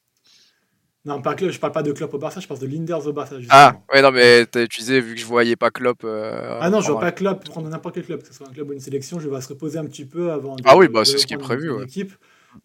Non, 1.05 1.21
pas 1.21 1.35
Klopp, 1.35 1.51
je 1.51 1.59
parle 1.59 1.73
pas 1.73 1.83
de 1.83 1.91
Klopp 1.91 2.13
au 2.13 2.17
Barça, 2.17 2.39
je 2.39 2.47
parle 2.47 2.61
de 2.61 2.65
Linders 2.65 3.05
au 3.05 3.11
Barça. 3.11 3.35
Ah, 3.49 3.75
ouais, 3.93 4.01
non, 4.01 4.11
mais 4.11 4.45
tu 4.45 4.79
disais, 4.79 5.01
vu 5.01 5.15
que 5.15 5.19
je 5.19 5.25
voyais 5.25 5.57
pas 5.57 5.69
Klopp. 5.69 6.03
Euh, 6.05 6.57
ah 6.61 6.69
non, 6.69 6.79
je 6.79 6.91
vois 6.91 7.01
pas 7.01 7.11
Klopp 7.11 7.43
prendre 7.43 7.67
n'importe 7.67 7.95
quel 7.95 8.05
club, 8.05 8.21
que 8.21 8.27
ce 8.27 8.33
soit 8.33 8.47
un 8.47 8.53
club 8.53 8.69
ou 8.69 8.73
une 8.73 8.79
sélection, 8.79 9.19
je 9.19 9.27
vais 9.27 9.41
se 9.41 9.49
reposer 9.49 9.79
un 9.79 9.85
petit 9.85 10.05
peu 10.05 10.31
avant. 10.31 10.55
ah 10.63 10.77
oui, 10.77 10.87
bah, 10.87 11.03
c'est 11.03 11.17
ce 11.17 11.27
qui 11.27 11.33
est 11.33 11.37
prévu. 11.37 11.71
Ouais. 11.71 11.83
Équipe. 11.83 12.13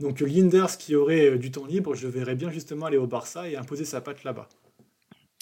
Donc 0.01 0.21
Linders 0.21 0.77
qui 0.77 0.95
aurait 0.95 1.31
euh, 1.31 1.39
du 1.39 1.51
temps 1.51 1.65
libre, 1.65 1.95
je 1.95 2.07
verrais 2.07 2.35
bien 2.35 2.51
justement 2.51 2.87
aller 2.87 2.99
au 2.99 3.07
Barça 3.07 3.49
et 3.49 3.57
imposer 3.57 3.85
sa 3.85 4.01
patte 4.01 4.23
là-bas. 4.23 4.49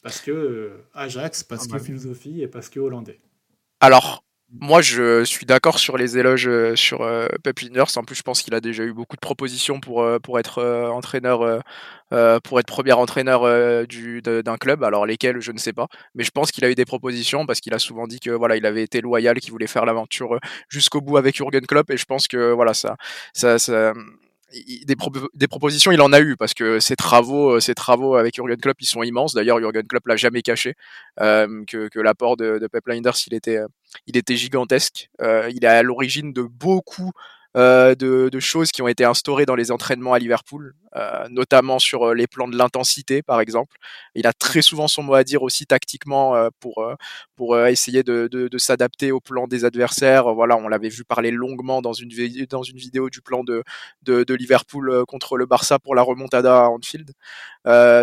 Parce 0.03 0.20
que 0.20 0.30
euh, 0.30 0.84
Ajax, 0.94 1.42
parce 1.42 1.64
ah, 1.64 1.66
que 1.66 1.72
bah 1.72 1.78
philosophie 1.80 2.42
et 2.42 2.47
parce 2.47 2.68
que 2.68 2.78
hollandais. 2.78 3.18
Alors, 3.80 4.24
moi, 4.53 4.80
je 4.80 5.24
suis 5.24 5.44
d'accord 5.44 5.78
sur 5.78 5.97
les 5.99 6.18
éloges 6.18 6.47
euh, 6.47 6.76
sur 6.76 7.03
euh, 7.03 7.26
Pep. 7.42 7.59
En 7.97 8.05
plus, 8.05 8.14
je 8.14 8.22
pense 8.22 8.42
qu'il 8.42 8.55
a 8.55 8.61
déjà 8.61 8.84
eu 8.84 8.92
beaucoup 8.92 9.16
de 9.16 9.20
propositions 9.20 9.80
pour 9.80 10.03
euh, 10.03 10.18
pour 10.20 10.38
être 10.38 10.62
entraîneur, 10.92 11.62
pour 12.44 12.61
être 12.61 12.66
premier 12.66 12.92
entraîneur 12.92 13.86
du 13.86 14.22
d'un 14.22 14.57
club. 14.57 14.84
Alors 14.84 15.05
lesquels, 15.07 15.40
je 15.40 15.53
ne 15.53 15.59
sais 15.59 15.72
pas, 15.72 15.88
mais 16.14 16.22
je 16.24 16.30
pense 16.30 16.53
qu'il 16.53 16.64
a 16.64 16.70
eu 16.70 16.74
des 16.76 16.84
propositions 16.84 17.44
parce 17.47 17.61
qu'il 17.61 17.74
a 17.74 17.78
souvent 17.78 18.07
dit 18.07 18.20
que 18.20 18.30
voilà, 18.30 18.57
il 18.57 18.66
avait 18.66 18.82
été 18.82 19.01
loyal, 19.01 19.40
qu'il 19.40 19.51
voulait 19.51 19.66
faire 19.66 19.84
l'aventure 19.84 20.38
jusqu'au 20.68 21.01
bout 21.01 21.16
avec 21.16 21.36
Jurgen 21.36 21.66
Klopp. 21.66 21.90
Et 21.90 21.97
je 21.97 22.05
pense 22.05 22.28
que 22.28 22.53
voilà, 22.53 22.74
ça, 22.74 22.97
ça, 23.32 23.59
ça 23.59 23.92
des, 24.84 25.46
propositions, 25.46 25.92
il 25.92 26.00
en 26.00 26.12
a 26.12 26.20
eu 26.20 26.36
parce 26.36 26.54
que 26.54 26.80
ses 26.80 26.96
travaux, 26.96 27.61
ses 27.61 27.74
travaux 27.74 28.16
avec 28.16 28.34
Jurgen 28.34 28.57
Klopp, 28.57 28.76
ils 28.80 28.86
sont 28.86 29.02
immenses. 29.02 29.34
D'ailleurs, 29.34 29.59
Jurgen 29.59 29.86
Klopp 29.86 30.07
l'a 30.07 30.16
jamais 30.16 30.42
caché 30.42 30.74
euh, 31.20 31.64
que, 31.66 31.88
que 31.88 32.00
l'apport 32.00 32.36
de, 32.36 32.66
Pep 32.70 32.86
Linders, 32.86 33.16
il 33.26 33.34
était, 33.34 33.59
il 34.07 34.16
était 34.16 34.36
gigantesque. 34.36 35.11
Euh, 35.20 35.50
il 35.54 35.64
est 35.64 35.68
à 35.68 35.82
l'origine 35.82 36.32
de 36.32 36.42
beaucoup 36.42 37.12
euh, 37.57 37.94
de, 37.94 38.28
de, 38.30 38.40
choses 38.40 38.70
qui 38.70 38.82
ont 38.82 38.88
été 38.88 39.04
instaurées 39.04 39.46
dans 39.46 39.54
les 39.54 39.70
entraînements 39.70 40.12
à 40.12 40.18
Liverpool, 40.18 40.74
euh, 40.96 41.26
notamment 41.30 41.78
sur 41.78 42.09
euh, 42.09 42.14
les 42.14 42.26
plans 42.26 42.48
de 42.48 42.57
l'intensité, 42.57 43.22
par 43.22 43.40
exemple. 43.40 43.76
Il 44.14 44.26
a 44.26 44.32
très 44.32 44.62
souvent 44.62 44.88
son 44.88 45.02
mot 45.02 45.14
à 45.14 45.24
dire 45.24 45.42
aussi 45.42 45.66
tactiquement 45.66 46.36
euh, 46.36 46.48
pour 46.61 46.86
pour 47.34 47.59
essayer 47.59 48.02
de, 48.02 48.28
de, 48.30 48.48
de 48.48 48.59
s'adapter 48.59 49.12
au 49.12 49.20
plan 49.20 49.46
des 49.46 49.64
adversaires. 49.64 50.34
Voilà, 50.34 50.57
on 50.57 50.68
l'avait 50.68 50.88
vu 50.88 51.04
parler 51.04 51.30
longuement 51.30 51.82
dans 51.82 51.92
une 51.92 52.11
dans 52.48 52.62
une 52.62 52.76
vidéo 52.76 53.11
du 53.11 53.20
plan 53.20 53.44
de, 53.44 53.62
de 54.02 54.34
Liverpool 54.34 55.04
contre 55.07 55.36
le 55.36 55.46
Barça 55.46 55.78
pour 55.78 55.94
la 55.94 56.02
remontada 56.02 56.64
à 56.64 56.68
Anfield. 56.68 57.12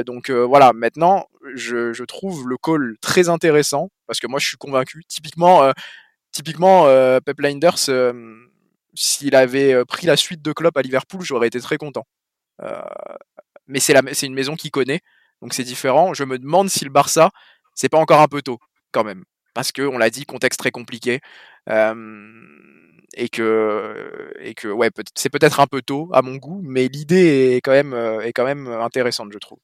donc 0.05 0.29
voilà, 0.29 0.73
maintenant, 0.73 1.27
je, 1.55 1.93
je 1.93 2.03
trouve 2.03 2.47
le 2.47 2.57
call 2.57 2.95
très 3.01 3.29
intéressant 3.29 3.89
parce 4.07 4.19
que 4.19 4.27
moi 4.27 4.39
je 4.39 4.47
suis 4.47 4.57
convaincu. 4.57 5.03
Typiquement, 5.07 5.71
typiquement 6.31 6.85
Pep 7.25 7.39
Linders 7.39 7.89
s'il 8.93 9.35
avait 9.35 9.73
euh, 9.73 9.85
pris 9.85 10.07
la 10.07 10.17
suite 10.17 10.41
de 10.41 10.53
Klopp 10.53 10.77
à 10.77 10.81
Liverpool, 10.81 11.21
j'aurais 11.23 11.47
été 11.47 11.59
très 11.59 11.77
content. 11.77 12.05
Euh, 12.61 12.81
mais 13.67 13.79
c'est 13.79 14.25
une 14.25 14.33
maison 14.33 14.55
qui 14.55 14.71
connaît, 14.71 15.01
donc 15.41 15.53
c'est 15.53 15.63
différent. 15.63 16.13
Je 16.13 16.23
me 16.23 16.37
demande 16.37 16.69
si 16.69 16.85
le 16.85 16.91
Barça, 16.91 17.31
c'est 17.73 17.89
pas 17.89 17.97
encore 17.97 18.21
un 18.21 18.27
peu 18.27 18.41
tôt, 18.41 18.59
quand 18.91 19.03
même. 19.03 19.23
Parce 19.53 19.71
que, 19.71 19.81
on 19.81 19.97
l'a 19.97 20.09
dit, 20.09 20.25
contexte 20.25 20.59
très 20.59 20.71
compliqué. 20.71 21.19
Euh, 21.69 21.95
et 23.15 23.29
que, 23.29 24.33
et 24.39 24.55
que 24.55 24.67
ouais, 24.67 24.89
c'est 25.13 25.29
peut-être 25.29 25.59
un 25.59 25.67
peu 25.67 25.83
tôt 25.83 26.09
à 26.13 26.23
mon 26.23 26.35
goût, 26.35 26.61
mais 26.63 26.87
l'idée 26.87 27.55
est, 27.55 27.61
quand 27.61 27.71
même, 27.71 27.93
est 28.23 28.33
quand 28.33 28.45
même 28.45 28.67
intéressante, 28.67 29.31
je 29.31 29.37
trouve. 29.37 29.59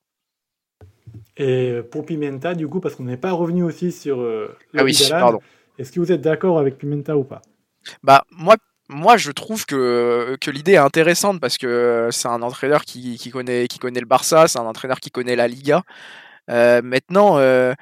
Et 1.35 1.81
pour 1.91 2.05
Pimenta, 2.05 2.53
du 2.53 2.67
coup, 2.67 2.79
parce 2.79 2.95
qu'on 2.95 3.05
n'est 3.05 3.17
pas 3.17 3.31
revenu 3.31 3.63
aussi 3.63 3.91
sur 3.91 4.19
ah 4.75 4.83
oui, 4.83 4.95
pardon. 5.09 5.39
Est-ce 5.79 5.91
que 5.91 5.99
vous 5.99 6.11
êtes 6.11 6.21
d'accord 6.21 6.59
avec 6.59 6.77
Pimenta 6.77 7.17
ou 7.17 7.23
pas? 7.23 7.41
Bah 8.03 8.23
moi, 8.29 8.55
moi, 8.89 9.17
je 9.17 9.31
trouve 9.31 9.65
que, 9.65 10.35
que 10.41 10.49
l'idée 10.51 10.73
est 10.73 10.77
intéressante 10.77 11.39
parce 11.39 11.57
que 11.57 12.09
c'est 12.11 12.27
un 12.27 12.41
entraîneur 12.41 12.83
qui, 12.83 13.17
qui, 13.17 13.29
connaît, 13.29 13.67
qui 13.67 13.77
connaît 13.79 13.99
le 13.99 14.07
Barça, 14.07 14.47
c'est 14.47 14.59
un 14.59 14.63
entraîneur 14.65 14.99
qui 14.99 15.11
connaît 15.11 15.35
la 15.35 15.47
Liga. 15.47 15.83
Euh, 16.49 16.81
maintenant, 16.81 17.37
euh, 17.37 17.75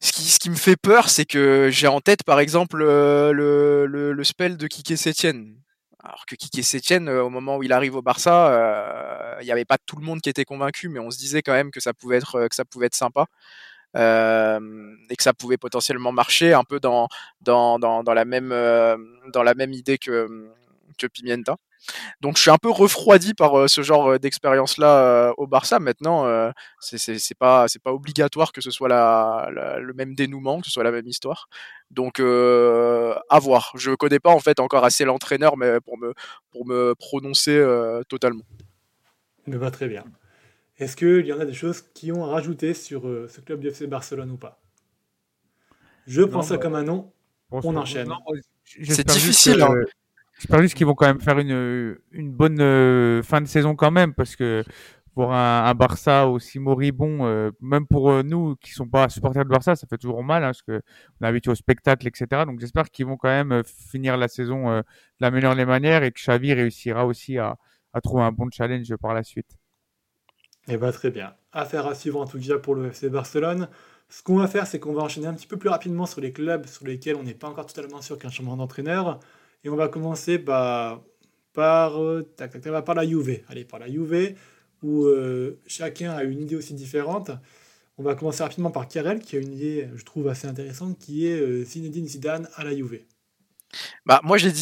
ce, 0.00 0.12
qui, 0.12 0.22
ce 0.22 0.38
qui 0.38 0.50
me 0.50 0.56
fait 0.56 0.76
peur, 0.76 1.10
c'est 1.10 1.26
que 1.26 1.68
j'ai 1.70 1.88
en 1.88 2.00
tête, 2.00 2.22
par 2.24 2.40
exemple, 2.40 2.80
euh, 2.82 3.32
le, 3.32 3.86
le, 3.86 4.24
spell 4.24 4.56
de 4.56 4.66
Kike 4.66 4.96
Setien. 4.96 5.44
alors 6.02 6.24
que 6.26 6.34
Kike 6.36 6.64
Setien, 6.64 7.06
au 7.08 7.28
moment 7.28 7.58
où 7.58 7.62
il 7.62 7.72
arrive 7.72 7.94
au 7.96 8.02
Barça, 8.02 9.36
il 9.40 9.44
n'y 9.44 9.52
avait 9.52 9.66
pas 9.66 9.78
tout 9.78 9.96
le 9.96 10.04
monde 10.04 10.20
qui 10.22 10.30
était 10.30 10.46
convaincu, 10.46 10.88
mais 10.88 11.00
on 11.00 11.10
se 11.10 11.18
disait 11.18 11.42
quand 11.42 11.52
même 11.52 11.70
que 11.70 11.80
ça 11.80 11.92
pouvait 11.92 12.16
être 12.16 12.48
que 12.48 12.54
ça 12.54 12.64
pouvait 12.64 12.86
être 12.86 12.94
sympa. 12.94 13.26
Et 13.94 15.16
que 15.16 15.22
ça 15.22 15.32
pouvait 15.32 15.56
potentiellement 15.56 16.12
marcher 16.12 16.52
un 16.52 16.64
peu 16.64 16.80
dans 16.80 17.08
dans, 17.40 17.78
dans, 17.78 18.02
la 18.14 18.24
même 18.24 18.50
dans 19.32 19.42
la 19.42 19.54
même 19.54 19.72
idée 19.72 19.98
que 19.98 20.28
que 20.98 21.06
Pimienta. 21.06 21.56
Donc 22.20 22.36
je 22.36 22.42
suis 22.42 22.50
un 22.50 22.58
peu 22.58 22.70
refroidi 22.70 23.34
par 23.34 23.58
euh, 23.58 23.68
ce 23.68 23.82
genre 23.82 24.12
euh, 24.12 24.18
d'expérience-là 24.18 24.98
euh, 24.98 25.32
au 25.36 25.46
Barça. 25.46 25.78
Maintenant, 25.78 26.52
c'est 26.80 27.38
pas 27.38 27.66
pas 27.82 27.92
obligatoire 27.92 28.52
que 28.52 28.60
ce 28.60 28.70
soit 28.70 28.88
la, 28.88 29.48
le 29.80 29.92
même 29.94 30.14
dénouement, 30.14 30.60
que 30.60 30.66
ce 30.66 30.72
soit 30.72 30.84
la 30.84 30.90
même 30.90 31.06
histoire. 31.06 31.48
Donc 31.90 32.20
à 32.20 33.38
voir. 33.38 33.72
Je 33.76 33.92
connais 33.92 34.18
pas 34.20 34.30
en 34.30 34.40
fait 34.40 34.60
encore 34.60 34.84
assez 34.84 35.04
l'entraîneur, 35.04 35.56
mais 35.56 35.80
pour 35.80 35.98
me 35.98 36.14
pour 36.50 36.66
me 36.66 36.94
prononcer 36.94 37.64
totalement. 38.08 38.44
Me 39.46 39.56
va 39.56 39.70
très 39.70 39.88
bien. 39.88 40.04
Est-ce 40.78 40.96
qu'il 40.96 41.26
y 41.26 41.32
en 41.32 41.40
a 41.40 41.44
des 41.44 41.52
choses 41.52 41.82
qui 41.94 42.12
ont 42.12 42.24
à 42.24 42.28
rajouter 42.28 42.74
sur 42.74 43.02
ce 43.02 43.40
club 43.40 43.60
du 43.60 43.68
FC 43.68 43.86
Barcelone 43.86 44.30
ou 44.30 44.36
pas? 44.36 44.60
Je 46.06 46.22
pense 46.22 46.48
ça 46.48 46.56
bah, 46.56 46.62
comme 46.62 46.74
un 46.74 46.84
nom. 46.84 47.12
On 47.50 47.76
enchaîne. 47.76 48.12
C'est 48.64 49.06
difficile. 49.06 49.60
Hein. 49.62 49.74
J'espère 50.38 50.62
juste 50.62 50.74
qu'ils 50.74 50.86
vont 50.86 50.94
quand 50.94 51.06
même 51.06 51.20
faire 51.20 51.38
une, 51.38 51.98
une 52.12 52.30
bonne 52.30 52.60
euh, 52.60 53.22
fin 53.22 53.40
de 53.40 53.46
saison 53.46 53.74
quand 53.74 53.90
même, 53.90 54.14
parce 54.14 54.36
que 54.36 54.62
pour 55.12 55.34
un, 55.34 55.64
un 55.64 55.74
Barça 55.74 56.28
aussi 56.28 56.60
moribond, 56.60 57.26
euh, 57.26 57.50
même 57.60 57.88
pour 57.88 58.08
euh, 58.10 58.22
nous 58.22 58.54
qui 58.56 58.70
sont 58.70 58.86
pas 58.86 59.08
supporters 59.08 59.44
de 59.44 59.50
Barça, 59.50 59.74
ça 59.74 59.88
fait 59.88 59.98
toujours 59.98 60.22
mal, 60.22 60.44
hein, 60.44 60.48
parce 60.48 60.62
que 60.62 60.80
on 61.20 61.24
est 61.24 61.28
habitué 61.28 61.50
au 61.50 61.56
spectacle, 61.56 62.06
etc. 62.06 62.44
Donc 62.46 62.60
j'espère 62.60 62.88
qu'ils 62.90 63.06
vont 63.06 63.16
quand 63.16 63.28
même 63.28 63.64
finir 63.64 64.16
la 64.16 64.28
saison 64.28 64.78
de 64.78 64.84
la 65.18 65.30
meilleure 65.32 65.56
des 65.56 65.66
manières 65.66 66.04
et 66.04 66.12
que 66.12 66.20
Xavi 66.20 66.54
réussira 66.54 67.04
aussi 67.04 67.36
à, 67.38 67.56
à 67.92 68.00
trouver 68.00 68.22
un 68.22 68.32
bon 68.32 68.48
challenge 68.52 68.94
par 68.96 69.14
la 69.14 69.24
suite. 69.24 69.57
Eh 70.70 70.76
bien, 70.76 70.92
très 70.92 71.10
bien. 71.10 71.34
Affaire 71.52 71.86
à 71.86 71.94
suivre 71.94 72.20
en 72.20 72.26
tout 72.26 72.38
cas 72.38 72.58
pour 72.58 72.74
le 72.74 72.88
FC 72.88 73.08
Barcelone. 73.08 73.68
Ce 74.10 74.22
qu'on 74.22 74.36
va 74.36 74.48
faire, 74.48 74.66
c'est 74.66 74.78
qu'on 74.78 74.92
va 74.92 75.02
enchaîner 75.02 75.26
un 75.26 75.34
petit 75.34 75.46
peu 75.46 75.56
plus 75.56 75.68
rapidement 75.68 76.06
sur 76.06 76.20
les 76.20 76.32
clubs 76.32 76.66
sur 76.66 76.86
lesquels 76.86 77.16
on 77.16 77.22
n'est 77.22 77.34
pas 77.34 77.48
encore 77.48 77.66
totalement 77.66 78.02
sûr 78.02 78.18
qu'un 78.18 78.30
changement 78.30 78.56
d'entraîneur. 78.56 79.20
Et 79.64 79.70
on 79.70 79.76
va 79.76 79.88
commencer 79.88 80.38
bah, 80.38 81.02
par, 81.52 81.98
par 82.84 82.94
la 82.94 83.06
Juve. 83.06 83.40
Allez, 83.48 83.64
par 83.64 83.80
la 83.80 83.88
Juve, 83.88 84.34
où 84.82 85.04
euh, 85.06 85.58
chacun 85.66 86.12
a 86.12 86.22
une 86.24 86.40
idée 86.40 86.56
aussi 86.56 86.74
différente. 86.74 87.30
On 87.98 88.02
va 88.02 88.14
commencer 88.14 88.42
rapidement 88.42 88.70
par 88.70 88.88
Karel, 88.88 89.20
qui 89.20 89.36
a 89.36 89.40
une 89.40 89.52
idée, 89.52 89.88
je 89.94 90.04
trouve, 90.04 90.28
assez 90.28 90.46
intéressante, 90.46 90.98
qui 90.98 91.26
est 91.26 91.40
euh, 91.40 91.64
Zinedine 91.64 92.06
Zidane 92.06 92.48
à 92.54 92.64
la 92.64 92.74
Juve. 92.76 93.00
Bah, 94.06 94.20
moi, 94.24 94.38
j'ai 94.38 94.50
dit 94.50 94.60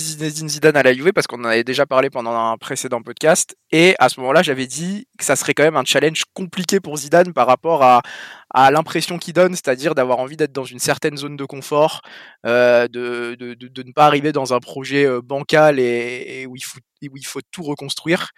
Zidane 0.49 0.77
à 0.77 0.83
la 0.83 0.93
Juve 0.93 1.13
parce 1.13 1.27
qu'on 1.27 1.41
en 1.41 1.49
avait 1.49 1.65
déjà 1.65 1.87
parlé 1.87 2.11
pendant 2.11 2.35
un 2.35 2.57
précédent 2.59 3.03
podcast. 3.03 3.57
Et 3.71 3.95
à 3.99 4.09
ce 4.09 4.21
moment-là, 4.21 4.43
j'avais 4.43 4.67
dit 4.67 5.07
que 5.19 5.25
ça 5.25 5.37
serait 5.37 5.55
quand 5.55 5.63
même 5.63 5.77
un 5.77 5.85
challenge 5.85 6.25
compliqué 6.35 6.81
pour 6.81 6.97
Zidane 6.97 7.33
par 7.33 7.47
rapport 7.47 7.83
à, 7.83 8.03
à 8.51 8.71
l'impression 8.71 9.19
qu'il 9.19 9.35
donne, 9.35 9.55
c'est-à-dire 9.55 9.95
d'avoir 9.95 10.19
envie 10.19 10.37
d'être 10.37 10.53
dans 10.53 10.65
une 10.65 10.79
certaine 10.79 11.17
zone 11.17 11.37
de 11.37 11.45
confort, 11.45 12.01
euh, 12.47 12.89
de, 12.89 13.37
de, 13.39 13.55
de, 13.55 13.83
ne 13.83 13.93
pas 13.93 14.07
arriver 14.07 14.33
dans 14.33 14.55
un 14.55 14.61
projet 14.61 15.05
euh, 15.07 15.21
bancal 15.23 15.79
et, 15.79 16.47
où, 16.49 16.57
il 16.57 16.65
faut, 16.65 16.79
où 17.03 17.17
il 17.17 17.27
faut 17.27 17.41
tout 17.51 17.63
reconstruire. 17.63 18.31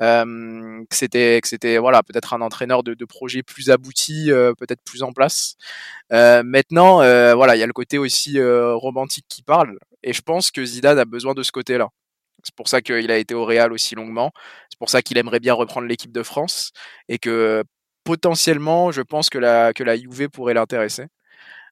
Euh, 0.00 0.82
que 0.90 0.96
c'était 0.96 1.40
c'était 1.44 1.78
voilà 1.78 2.02
peut-être 2.02 2.34
un 2.34 2.40
entraîneur 2.40 2.82
de, 2.82 2.94
de 2.94 3.04
projet 3.04 3.42
plus 3.44 3.70
abouti, 3.70 4.30
euh, 4.32 4.52
peut-être 4.54 4.82
plus 4.84 5.02
en 5.02 5.12
place. 5.12 5.56
Maintenant, 6.10 6.96
voilà, 7.34 7.56
il 7.56 7.60
y 7.60 7.62
a 7.62 7.66
le 7.66 7.72
côté 7.72 7.98
aussi 7.98 8.38
romantique 8.40 9.26
qui 9.28 9.42
parle. 9.42 9.78
Et 10.04 10.12
je 10.12 10.22
pense 10.22 10.50
que 10.50 10.64
Zidane 10.64 10.98
a 10.98 11.06
besoin 11.06 11.34
de 11.34 11.42
ce 11.42 11.50
côté-là. 11.50 11.88
C'est 12.44 12.54
pour 12.54 12.68
ça 12.68 12.82
qu'il 12.82 13.10
a 13.10 13.18
été 13.18 13.34
au 13.34 13.44
Real 13.46 13.72
aussi 13.72 13.94
longuement. 13.94 14.32
C'est 14.70 14.78
pour 14.78 14.90
ça 14.90 15.02
qu'il 15.02 15.18
aimerait 15.18 15.40
bien 15.40 15.54
reprendre 15.54 15.86
l'équipe 15.88 16.12
de 16.12 16.22
France 16.22 16.72
et 17.08 17.18
que 17.18 17.64
potentiellement, 18.04 18.92
je 18.92 19.02
pense 19.02 19.30
que 19.30 19.38
la 19.38 19.72
que 19.72 19.84
Juve 19.96 20.28
pourrait 20.28 20.54
l'intéresser. 20.54 21.06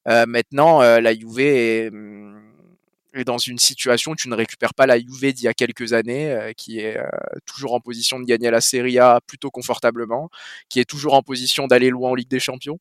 Euh, 0.09 0.27
maintenant, 0.27 0.83
euh, 0.83 1.01
la 1.01 1.15
Juve 1.15 1.41
est, 1.41 1.91
mm, 1.91 2.41
est, 3.15 3.25
dans 3.25 3.39
une 3.39 3.59
situation 3.59 4.13
où 4.13 4.17
tu 4.17 4.29
ne 4.29 4.35
récupères 4.35 4.75
pas 4.75 4.87
la 4.87 4.99
Juve 4.99 5.33
d'il 5.33 5.45
y 5.45 5.49
a 5.49 5.55
quelques 5.55 5.93
années, 5.93 6.33
euh, 6.33 6.53
qui 6.57 6.81
est 6.81 6.99
toujours 7.47 7.75
en 7.75 7.81
position 7.81 8.19
de 8.21 8.25
gagner 8.25 8.51
la 8.51 8.61
Serie 8.63 8.99
A 8.99 9.21
plutôt 9.27 9.51
confortablement, 9.51 10.31
qui 10.71 10.81
est 10.81 10.87
toujours 10.87 11.15
en 11.15 11.23
position 11.23 11.67
d'aller 11.67 11.91
loin 11.91 12.11
en 12.11 12.15
Ligue 12.15 12.31
des 12.31 12.41
Champions, 12.41 12.79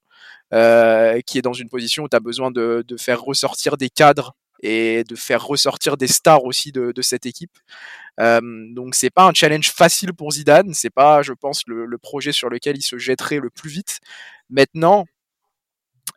qui 0.51 1.37
est 1.37 1.41
dans 1.43 1.53
une 1.53 1.69
position 1.69 2.03
où 2.03 2.09
tu 2.09 2.15
as 2.15 2.19
besoin 2.21 2.51
de 2.51 2.97
faire 2.97 3.21
ressortir 3.21 3.77
des 3.77 3.89
cadres 3.89 4.35
et 4.61 5.03
de 5.03 5.15
faire 5.15 5.45
ressortir 5.45 5.97
des 5.97 6.07
stars 6.07 6.43
aussi 6.45 6.71
de, 6.71 6.93
cette 7.01 7.25
équipe. 7.25 7.57
Euh, 8.19 8.41
donc 8.73 8.95
c'est 8.95 9.09
pas 9.09 9.25
un 9.27 9.33
challenge 9.33 9.71
facile 9.71 10.13
pour 10.13 10.31
Zidane, 10.31 10.73
c'est 10.73 10.89
pas, 10.89 11.21
je 11.21 11.33
pense, 11.33 11.63
le, 11.67 11.97
projet 11.97 12.31
sur 12.31 12.49
lequel 12.49 12.77
il 12.77 12.83
se 12.83 12.97
jetterait 12.97 13.39
le 13.39 13.49
plus 13.49 13.69
vite. 13.69 13.99
Maintenant, 14.49 15.05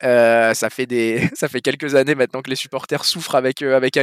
euh, 0.03 0.55
ça 0.55 0.71
fait 0.71 0.87
des, 0.87 1.29
ça 1.35 1.49
fait 1.49 1.61
quelques 1.61 1.95
années 1.95 2.15
maintenant 2.15 2.43
que 2.43 2.51
les 2.51 2.57
supporters 2.57 3.05
souffrent 3.05 3.35
avec 3.37 3.63
euh, 3.63 3.77
avec 3.77 3.97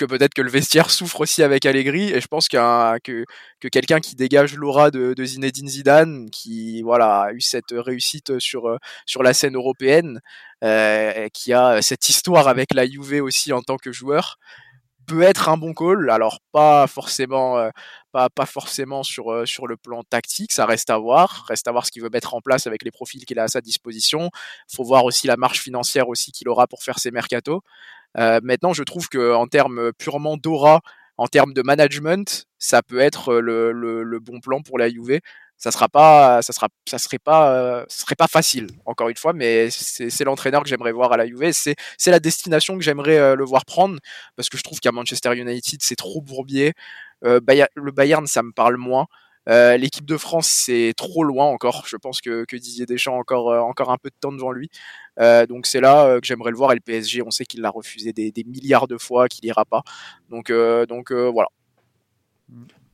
que 0.00 0.06
peut-être 0.06 0.34
que 0.34 0.42
le 0.42 0.50
vestiaire 0.50 0.90
souffre 0.90 1.20
aussi 1.20 1.42
avec 1.42 1.66
Allegri. 1.66 2.10
Et 2.10 2.20
je 2.20 2.26
pense 2.26 2.48
que, 2.48 2.98
que 2.98 3.68
quelqu'un 3.68 4.00
qui 4.00 4.16
dégage 4.16 4.54
l'aura 4.56 4.90
de, 4.90 5.14
Zinedine 5.24 5.68
Zidane 5.68 6.30
qui 6.30 6.82
voilà 6.82 7.22
a 7.22 7.32
eu 7.32 7.40
cette 7.40 7.72
réussite 7.72 8.38
sur 8.38 8.78
sur 9.04 9.22
la 9.22 9.34
scène 9.34 9.54
européenne 9.54 10.20
euh, 10.64 11.28
qui 11.34 11.52
a 11.52 11.82
cette 11.82 12.08
histoire 12.08 12.48
avec 12.48 12.72
la 12.74 12.86
Juve 12.86 13.22
aussi 13.22 13.52
en 13.52 13.62
tant 13.62 13.76
que 13.76 13.92
joueur 13.92 14.38
peut 15.10 15.22
être 15.22 15.48
un 15.48 15.56
bon 15.56 15.74
call. 15.74 16.08
Alors 16.10 16.40
pas 16.52 16.86
forcément, 16.86 17.58
euh, 17.58 17.70
pas, 18.12 18.28
pas 18.30 18.46
forcément 18.46 19.02
sur 19.02 19.32
euh, 19.32 19.44
sur 19.44 19.66
le 19.66 19.76
plan 19.76 20.02
tactique, 20.04 20.52
ça 20.52 20.66
reste 20.66 20.90
à 20.90 20.98
voir. 20.98 21.44
Reste 21.48 21.66
à 21.68 21.72
voir 21.72 21.84
ce 21.86 21.90
qu'il 21.90 22.02
veut 22.02 22.10
mettre 22.12 22.34
en 22.34 22.40
place 22.40 22.66
avec 22.66 22.84
les 22.84 22.92
profils 22.92 23.24
qu'il 23.24 23.38
a 23.38 23.44
à 23.44 23.48
sa 23.48 23.60
disposition. 23.60 24.30
Faut 24.72 24.84
voir 24.84 25.04
aussi 25.04 25.26
la 25.26 25.36
marge 25.36 25.60
financière 25.60 26.08
aussi 26.08 26.32
qu'il 26.32 26.48
aura 26.48 26.66
pour 26.68 26.82
faire 26.82 26.98
ses 26.98 27.10
mercato. 27.10 27.62
Euh, 28.18 28.40
maintenant, 28.42 28.72
je 28.72 28.82
trouve 28.84 29.08
que 29.08 29.34
en 29.34 29.46
termes 29.46 29.92
purement 29.94 30.36
d'aura, 30.36 30.80
en 31.16 31.26
termes 31.26 31.52
de 31.54 31.62
management, 31.62 32.46
ça 32.58 32.82
peut 32.82 33.00
être 33.00 33.34
le, 33.34 33.72
le, 33.72 34.02
le 34.04 34.20
bon 34.20 34.40
plan 34.40 34.62
pour 34.62 34.78
la 34.78 34.88
Juve 34.88 35.20
ça 35.60 35.70
sera 35.70 35.88
pas 35.88 36.40
ça 36.40 36.54
sera 36.54 36.68
ça 36.88 36.98
serait 36.98 37.18
pas 37.18 37.54
euh, 37.54 37.84
serait 37.88 38.14
pas 38.16 38.26
facile 38.26 38.68
encore 38.86 39.10
une 39.10 39.16
fois 39.16 39.34
mais 39.34 39.68
c'est 39.70 40.24
l'entraîneur 40.24 40.62
que 40.62 40.68
j'aimerais 40.68 40.90
voir 40.90 41.12
à 41.12 41.18
la 41.18 41.26
Juve 41.26 41.52
c'est 41.52 41.76
la 42.06 42.18
destination 42.18 42.78
que 42.78 42.82
j'aimerais 42.82 43.18
euh, 43.18 43.36
le 43.36 43.44
voir 43.44 43.66
prendre 43.66 43.98
parce 44.36 44.48
que 44.48 44.56
je 44.56 44.62
trouve 44.62 44.80
qu'à 44.80 44.90
Manchester 44.90 45.36
United 45.36 45.80
c'est 45.82 45.96
trop 45.96 46.22
bourbier. 46.22 46.72
Euh, 47.24 47.40
le 47.74 47.92
Bayern 47.92 48.26
ça 48.26 48.42
me 48.42 48.52
parle 48.52 48.76
moins. 48.76 49.06
L'équipe 49.46 50.06
de 50.06 50.16
France 50.16 50.46
c'est 50.46 50.94
trop 50.96 51.24
loin 51.24 51.46
encore. 51.46 51.84
Je 51.86 51.96
pense 51.96 52.20
que, 52.20 52.44
que 52.44 52.56
Didier 52.56 52.86
Deschamps 52.86 53.16
a 53.16 53.18
encore 53.18 53.48
encore 53.48 53.90
un 53.90 53.98
peu 53.98 54.08
de 54.08 54.14
temps 54.18 54.32
devant 54.32 54.52
lui. 54.52 54.70
Donc 55.18 55.66
c'est 55.66 55.80
là 55.80 56.20
que 56.20 56.26
j'aimerais 56.26 56.52
le 56.52 56.56
voir 56.56 56.72
et 56.72 56.76
le 56.76 56.80
PSG 56.80 57.20
on 57.22 57.30
sait 57.30 57.44
qu'il 57.44 57.60
l'a 57.60 57.70
refusé 57.70 58.12
des, 58.12 58.44
milliards 58.46 58.88
de 58.88 58.96
fois 58.96 59.28
qu'il 59.28 59.44
ira 59.44 59.64
pas. 59.64 59.82
Donc 60.30 60.50
donc 60.88 61.12
voilà. 61.12 61.48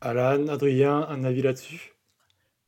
Alan 0.00 0.48
Adrien 0.48 1.06
un 1.08 1.24
avis 1.24 1.42
là-dessus? 1.42 1.95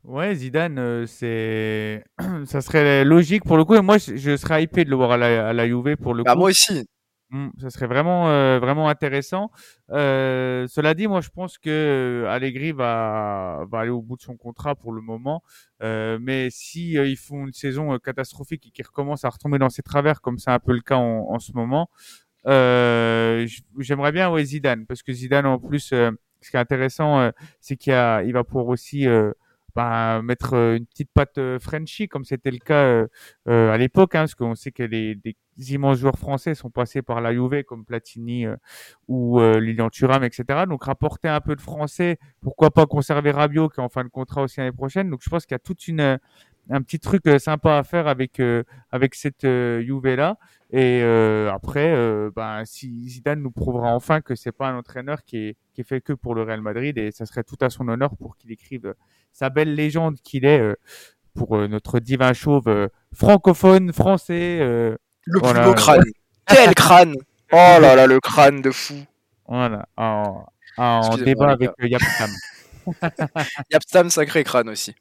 Ouais, 0.09 0.35
Zidane, 0.35 0.79
euh, 0.79 1.07
c'est, 1.07 2.03
ça 2.47 2.63
serait 2.63 3.05
logique 3.05 3.45
pour 3.45 3.59
le 3.59 3.67
coup. 3.67 3.75
Et 3.75 3.83
moi, 3.83 3.99
je, 3.99 4.37
serais 4.39 4.63
hypé 4.63 4.87
de 4.87 4.91
le 4.91 4.97
voir 4.97 5.11
à 5.11 5.17
la, 5.19 5.49
à 5.51 5.53
la 5.53 5.67
Juve 5.67 5.97
pour 5.99 6.15
le 6.15 6.23
bah, 6.23 6.33
coup. 6.33 6.39
Moi 6.39 6.49
aussi. 6.49 6.87
Mmh, 7.29 7.49
ça 7.61 7.69
serait 7.69 7.87
vraiment, 7.89 8.31
euh, 8.31 8.59
vraiment 8.59 8.89
intéressant. 8.89 9.51
Euh, 9.91 10.67
cela 10.67 10.95
dit, 10.95 11.07
moi, 11.09 11.21
je 11.21 11.29
pense 11.29 11.59
que 11.59 12.25
Allegri 12.27 12.73
va, 12.73 13.67
va 13.71 13.81
aller 13.81 13.91
au 13.91 14.01
bout 14.01 14.17
de 14.17 14.23
son 14.23 14.35
contrat 14.39 14.75
pour 14.75 14.93
le 14.93 15.03
moment. 15.03 15.43
Euh, 15.83 16.19
mais 16.23 16.49
si 16.51 16.93
ils 16.93 17.19
font 17.19 17.47
une 17.47 17.53
saison 17.53 17.99
catastrophique 17.99 18.67
et 18.67 18.71
qu'ils 18.71 18.87
recommencent 18.87 19.27
à 19.27 19.29
retomber 19.29 19.59
dans 19.59 19.69
ses 19.69 19.83
travers, 19.83 20.23
comme 20.23 20.39
c'est 20.39 20.51
un 20.51 20.59
peu 20.59 20.73
le 20.73 20.81
cas 20.81 20.97
en, 20.97 21.27
en 21.29 21.39
ce 21.39 21.53
moment, 21.53 21.91
j'aimerais 22.47 24.13
bien 24.13 24.31
ouais 24.31 24.43
Zidane, 24.43 24.87
parce 24.87 25.03
que 25.03 25.13
Zidane 25.13 25.45
en 25.45 25.59
plus, 25.59 25.89
ce 25.91 26.51
qui 26.51 26.57
est 26.57 26.61
intéressant, 26.61 27.31
c'est 27.61 27.77
qu'il 27.77 27.93
il 27.93 28.33
va 28.33 28.43
pouvoir 28.43 28.69
aussi 28.69 29.07
bah, 29.79 30.23
mettre 30.23 30.55
euh, 30.55 30.77
une 30.77 30.87
petite 30.87 31.09
patte 31.15 31.39
euh, 31.39 31.61
Frenchy, 31.61 32.09
comme 32.09 32.25
c'était 32.25 32.51
le 32.51 32.59
cas 32.59 32.83
euh, 32.83 33.07
euh, 33.47 33.71
à 33.71 33.79
l'époque, 33.79 34.17
hein, 34.17 34.23
parce 34.23 34.35
qu'on 34.35 34.57
sait 34.57 34.73
que 34.73 34.83
les, 34.83 35.15
des 35.15 35.37
immenses 35.73 35.99
joueurs 35.99 36.19
français 36.19 36.57
sont 36.57 36.69
passés 36.69 37.01
par 37.01 37.21
la 37.21 37.33
Juve, 37.33 37.63
comme 37.63 37.85
Platini 37.85 38.45
euh, 38.45 38.57
ou 39.07 39.39
Lilian 39.39 39.89
Thuram, 39.89 40.25
etc. 40.25 40.65
Donc 40.69 40.83
rapporter 40.83 41.29
un 41.29 41.41
peu 41.41 41.55
de 41.55 41.61
français, 41.61 42.19
pourquoi 42.41 42.73
pas 42.73 42.87
conserver 42.87 43.31
Rabiot, 43.31 43.69
qui 43.69 43.79
est 43.79 43.85
en 43.85 43.89
fin 43.89 44.03
de 44.03 44.09
contrat 44.09 44.43
aussi 44.43 44.59
l'année 44.59 44.73
prochaine. 44.73 45.11
Donc 45.11 45.21
je 45.23 45.31
pense 45.31 45.47
qu'il 45.47 45.55
y 45.55 45.57
a 45.57 45.61
toute 45.61 45.87
une 45.87 46.19
un 46.71 46.83
petit 46.83 46.99
truc 46.99 47.23
sympa 47.39 47.79
à 47.79 47.85
faire 47.85 48.09
avec 48.09 48.43
avec 48.91 49.15
cette 49.15 49.43
Juve 49.43 50.07
là 50.17 50.39
et 50.71 51.03
après 51.51 51.97
ben 52.37 52.65
si 52.67 53.09
Zidane 53.09 53.41
nous 53.41 53.51
prouvera 53.51 53.95
enfin 53.95 54.21
que 54.21 54.35
c'est 54.35 54.53
pas 54.53 54.69
un 54.69 54.77
entraîneur 54.77 55.25
qui 55.25 55.39
est 55.39 55.57
qui 55.73 55.81
est 55.81 55.85
fait 55.85 56.01
que 56.01 56.13
pour 56.13 56.35
le 56.35 56.43
Real 56.43 56.61
Madrid 56.61 56.99
et 56.99 57.11
ça 57.11 57.25
serait 57.25 57.43
tout 57.45 57.57
à 57.63 57.71
son 57.71 57.89
honneur 57.89 58.17
pour 58.17 58.37
qu'il 58.37 58.53
écrive 58.53 58.95
sa 59.33 59.49
belle 59.49 59.75
légende 59.75 60.17
qu'il 60.21 60.45
est 60.45 60.61
euh, 60.61 60.75
pour 61.39 61.57
euh, 61.57 61.69
notre 61.69 62.01
divin 62.01 62.33
chauve 62.33 62.69
euh, 62.69 62.89
francophone, 63.15 63.93
français. 63.93 64.59
le 64.61 64.99
plus 65.27 65.63
beau 65.63 65.75
crâne. 65.75 66.05
Quel 66.47 66.75
crâne 66.75 67.15
Oh 67.53 67.57
là 67.81 67.95
là, 67.95 68.07
le 68.07 68.21
crâne 68.21 68.61
de 68.61 68.71
fou. 68.71 68.95
Voilà, 69.47 69.89
en, 69.97 70.45
débat 71.17 71.53
avec 71.53 71.71
euh, 71.81 71.89
Yapstam. 71.89 72.31
Yapstam, 73.73 74.11
sacré 74.11 74.45
crâne 74.45 74.69
aussi. 74.69 74.95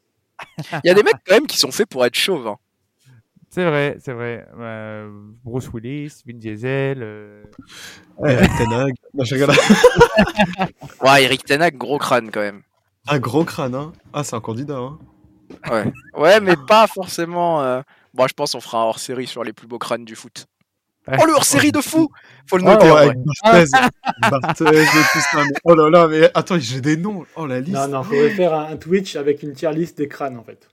Il 0.71 0.87
y 0.87 0.89
a 0.89 0.93
des 0.93 1.03
mecs 1.03 1.17
quand 1.25 1.33
même 1.35 1.47
qui 1.47 1.57
sont 1.57 1.71
faits 1.71 1.89
pour 1.89 2.05
être 2.05 2.15
chauves. 2.15 2.47
hein. 2.47 2.57
C'est 3.57 3.65
vrai, 3.65 3.97
c'est 3.99 4.13
vrai. 4.13 4.45
Euh, 4.59 5.09
Bruce 5.43 5.67
Willis, 5.73 6.21
Vin 6.27 6.35
Diesel. 6.37 6.99
euh, 7.01 7.43
Eric 8.23 8.51
Ten 8.55 8.71
Hag. 8.71 8.93
Non, 9.15 9.23
je 9.23 9.33
rigole. 9.33 9.55
Ouais, 11.01 11.23
Eric 11.23 11.43
Tenac, 11.43 11.75
gros 11.75 11.97
crâne 11.97 12.29
quand 12.31 12.41
même. 12.41 12.61
Un 13.07 13.17
gros 13.17 13.43
crâne, 13.45 13.73
hein. 13.73 13.93
Ah, 14.13 14.23
c'est 14.23 14.35
un 14.35 14.41
candidat, 14.41 14.77
hein. 14.77 14.99
Ouais, 15.71 15.91
ouais 16.15 16.39
mais 16.39 16.55
pas 16.67 16.85
forcément. 16.85 17.63
euh, 17.63 17.81
Bon, 18.13 18.27
je 18.27 18.33
pense 18.35 18.51
qu'on 18.51 18.61
fera 18.61 18.77
un 18.81 18.83
hors 18.83 18.99
série 18.99 19.25
sur 19.25 19.43
les 19.43 19.53
plus 19.53 19.65
beaux 19.65 19.79
crânes 19.79 20.05
du 20.05 20.15
foot. 20.15 20.45
Oh, 21.07 21.25
le 21.25 21.33
hors 21.33 21.43
série 21.43 21.71
de 21.71 21.81
fou 21.81 22.09
Faut 22.47 22.57
le 22.57 22.63
Oh, 22.63 22.67
noter. 22.67 22.89
avec 22.89 23.17
Barthez. 23.43 23.71
Barthez 24.29 24.65
et 24.65 24.85
tout 25.13 25.19
ça. 25.31 25.37
Mais... 25.43 25.53
Oh 25.63 25.73
là 25.73 25.89
là, 25.89 26.07
mais 26.07 26.29
attends, 26.35 26.59
j'ai 26.59 26.79
des 26.81 26.95
noms. 26.97 27.25
Oh, 27.35 27.47
la 27.47 27.59
liste. 27.59 27.73
Non, 27.75 27.87
non, 27.87 28.03
faudrait 28.03 28.29
faire 28.29 28.53
un, 28.53 28.65
un 28.73 28.77
Twitch 28.77 29.15
avec 29.15 29.41
une 29.41 29.53
tier 29.53 29.71
list 29.73 29.97
des 29.97 30.07
crânes 30.07 30.37
en 30.37 30.43
fait. 30.43 30.69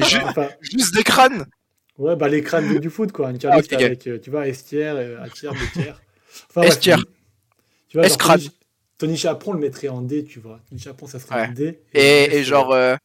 Enfin, 0.00 0.48
Juste 0.60 0.94
des 0.94 1.02
crânes 1.04 1.46
ouais, 1.98 2.16
bah 2.16 2.28
les 2.28 2.42
crânes 2.42 2.78
du, 2.78 2.90
foot 2.90 3.12
quoi. 3.12 3.30
Une 3.30 3.38
Ah, 3.44 3.56
list 3.58 3.72
ok. 3.72 3.82
avec, 3.82 4.06
euh, 4.06 4.18
tu 4.18 4.30
vois, 4.30 4.48
Estière, 4.48 4.96
euh, 4.96 5.22
Atière, 5.22 5.52
Betière. 5.52 6.00
Enfin, 6.50 6.62
Estière. 6.62 6.98
Tu 7.88 7.96
vois, 7.98 8.02
genre, 8.02 8.12
Escrade. 8.12 8.40
Tony, 8.40 8.50
Tony 8.98 9.16
Chaperon 9.16 9.52
le 9.52 9.58
mettrait 9.60 9.88
en 9.88 10.00
D, 10.02 10.24
tu 10.24 10.40
vois. 10.40 10.60
Tony 10.68 10.80
Chaperon, 10.80 11.06
ça 11.06 11.18
serait 11.18 11.34
Ouais. 11.42 11.48
en 11.48 11.52
D. 11.52 11.80
Et, 11.92 12.36
et 12.38 12.44
genre, 12.44 12.72
euh, 12.72 12.96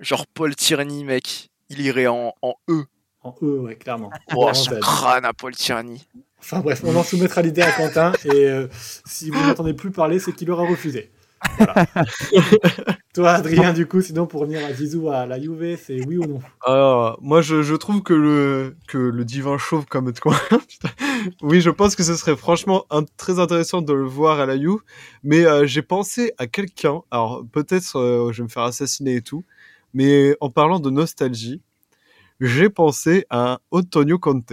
genre 0.00 0.26
Paul 0.26 0.54
Tierney, 0.54 1.04
mec, 1.04 1.50
il 1.70 1.80
irait 1.80 2.06
en, 2.06 2.34
en 2.42 2.54
E. 2.68 2.84
En 3.22 3.34
E, 3.42 3.58
ouais, 3.60 3.76
clairement. 3.76 4.10
Oh, 4.34 4.52
son 4.54 4.78
crâne 4.78 5.24
à 5.24 5.32
Paul 5.32 5.54
Tierney. 5.54 5.98
Enfin 6.38 6.60
bref, 6.60 6.82
on 6.84 6.94
en 6.94 7.02
soumettra 7.02 7.42
l'idée 7.42 7.62
à 7.62 7.72
Quentin 7.72 8.12
et 8.24 8.30
euh, 8.48 8.68
si 9.04 9.30
vous 9.30 9.40
n'entendez 9.40 9.74
plus 9.74 9.90
parler, 9.90 10.20
c'est 10.20 10.32
qu'il 10.32 10.48
aura 10.50 10.64
refusé. 10.68 11.10
Voilà. 11.58 11.86
Toi, 13.14 13.30
Adrien, 13.30 13.72
du 13.72 13.86
coup, 13.86 14.02
sinon 14.02 14.26
pour 14.26 14.42
revenir 14.42 14.62
à 14.64 14.72
Zizou 14.72 15.08
à 15.08 15.24
la 15.24 15.40
Juve, 15.40 15.78
c'est 15.82 16.00
oui 16.02 16.18
ou 16.18 16.26
non? 16.26 16.40
Alors, 16.66 17.18
moi, 17.22 17.40
je, 17.40 17.62
je 17.62 17.74
trouve 17.74 18.02
que 18.02 18.12
le, 18.12 18.76
que 18.88 18.98
le 18.98 19.24
divin 19.24 19.56
chauve 19.56 19.86
comme 19.86 20.12
toi, 20.12 20.34
putain. 20.68 20.90
oui, 21.40 21.60
je 21.62 21.70
pense 21.70 21.96
que 21.96 22.02
ce 22.02 22.14
serait 22.14 22.36
franchement 22.36 22.84
un- 22.90 23.04
très 23.16 23.38
intéressant 23.38 23.80
de 23.80 23.92
le 23.94 24.04
voir 24.04 24.38
à 24.40 24.46
la 24.46 24.54
You, 24.56 24.80
mais 25.22 25.46
euh, 25.46 25.66
j'ai 25.66 25.82
pensé 25.82 26.32
à 26.36 26.46
quelqu'un, 26.46 27.00
alors 27.10 27.44
peut-être 27.52 27.96
euh, 27.96 28.32
je 28.32 28.38
vais 28.38 28.44
me 28.44 28.48
faire 28.48 28.64
assassiner 28.64 29.16
et 29.16 29.22
tout, 29.22 29.44
mais 29.94 30.36
en 30.40 30.50
parlant 30.50 30.78
de 30.78 30.90
nostalgie, 30.90 31.62
j'ai 32.40 32.68
pensé 32.68 33.24
à 33.30 33.60
Antonio 33.70 34.18
Conte. 34.18 34.52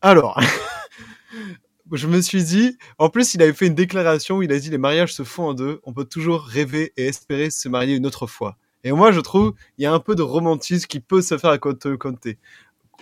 Alors, 0.00 0.40
je 1.92 2.06
me 2.06 2.20
suis 2.20 2.44
dit, 2.44 2.76
en 2.98 3.08
plus, 3.08 3.34
il 3.34 3.42
avait 3.42 3.52
fait 3.52 3.66
une 3.66 3.74
déclaration 3.74 4.38
où 4.38 4.42
il 4.42 4.52
a 4.52 4.58
dit 4.58 4.70
les 4.70 4.78
mariages 4.78 5.14
se 5.14 5.24
font 5.24 5.48
en 5.48 5.54
deux, 5.54 5.80
on 5.84 5.92
peut 5.92 6.04
toujours 6.04 6.42
rêver 6.42 6.92
et 6.96 7.06
espérer 7.06 7.50
se 7.50 7.68
marier 7.68 7.96
une 7.96 8.06
autre 8.06 8.26
fois. 8.26 8.56
Et 8.84 8.92
moi, 8.92 9.12
je 9.12 9.20
trouve, 9.20 9.54
il 9.78 9.84
y 9.84 9.86
a 9.86 9.92
un 9.92 10.00
peu 10.00 10.14
de 10.14 10.22
romantisme 10.22 10.86
qui 10.86 11.00
peut 11.00 11.22
se 11.22 11.36
faire 11.36 11.50
à 11.50 11.58
Antonio 11.62 11.98
Conte. 11.98 12.28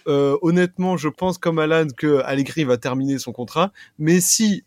Euh, 0.07 0.37
honnêtement, 0.43 0.97
je 0.97 1.09
pense 1.09 1.39
comme 1.39 1.59
Alan 1.59 1.87
que 1.97 2.21
Allegri 2.25 2.65
va 2.65 2.79
terminer 2.79 3.19
son 3.19 3.33
contrat, 3.33 3.73
mais 3.99 4.21
si 4.21 4.65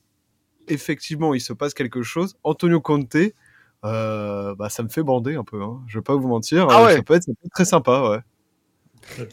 effectivement 0.68 1.34
il 1.34 1.42
se 1.42 1.54
passe 1.54 1.74
quelque 1.74 2.04
chose, 2.04 2.38
Antonio 2.44 2.80
Conte, 2.80 3.16
euh, 3.84 4.56
bah 4.56 4.70
ça 4.70 4.84
me 4.84 4.90
fait 4.90 5.04
bander 5.04 5.36
un 5.36 5.44
peu. 5.44 5.62
Hein. 5.62 5.82
Je 5.88 5.98
vais 5.98 6.04
pas 6.04 6.16
vous 6.16 6.28
mentir, 6.28 6.68
Ah 6.70 6.82
euh, 6.82 6.86
ouais. 6.86 6.96
ça, 6.98 7.04
peut 7.04 7.14
être, 7.16 7.24
ça 7.24 7.32
peut 7.32 7.46
être 7.46 7.54
très 7.54 7.66
sympa, 7.66 8.10
ouais. 8.10 8.20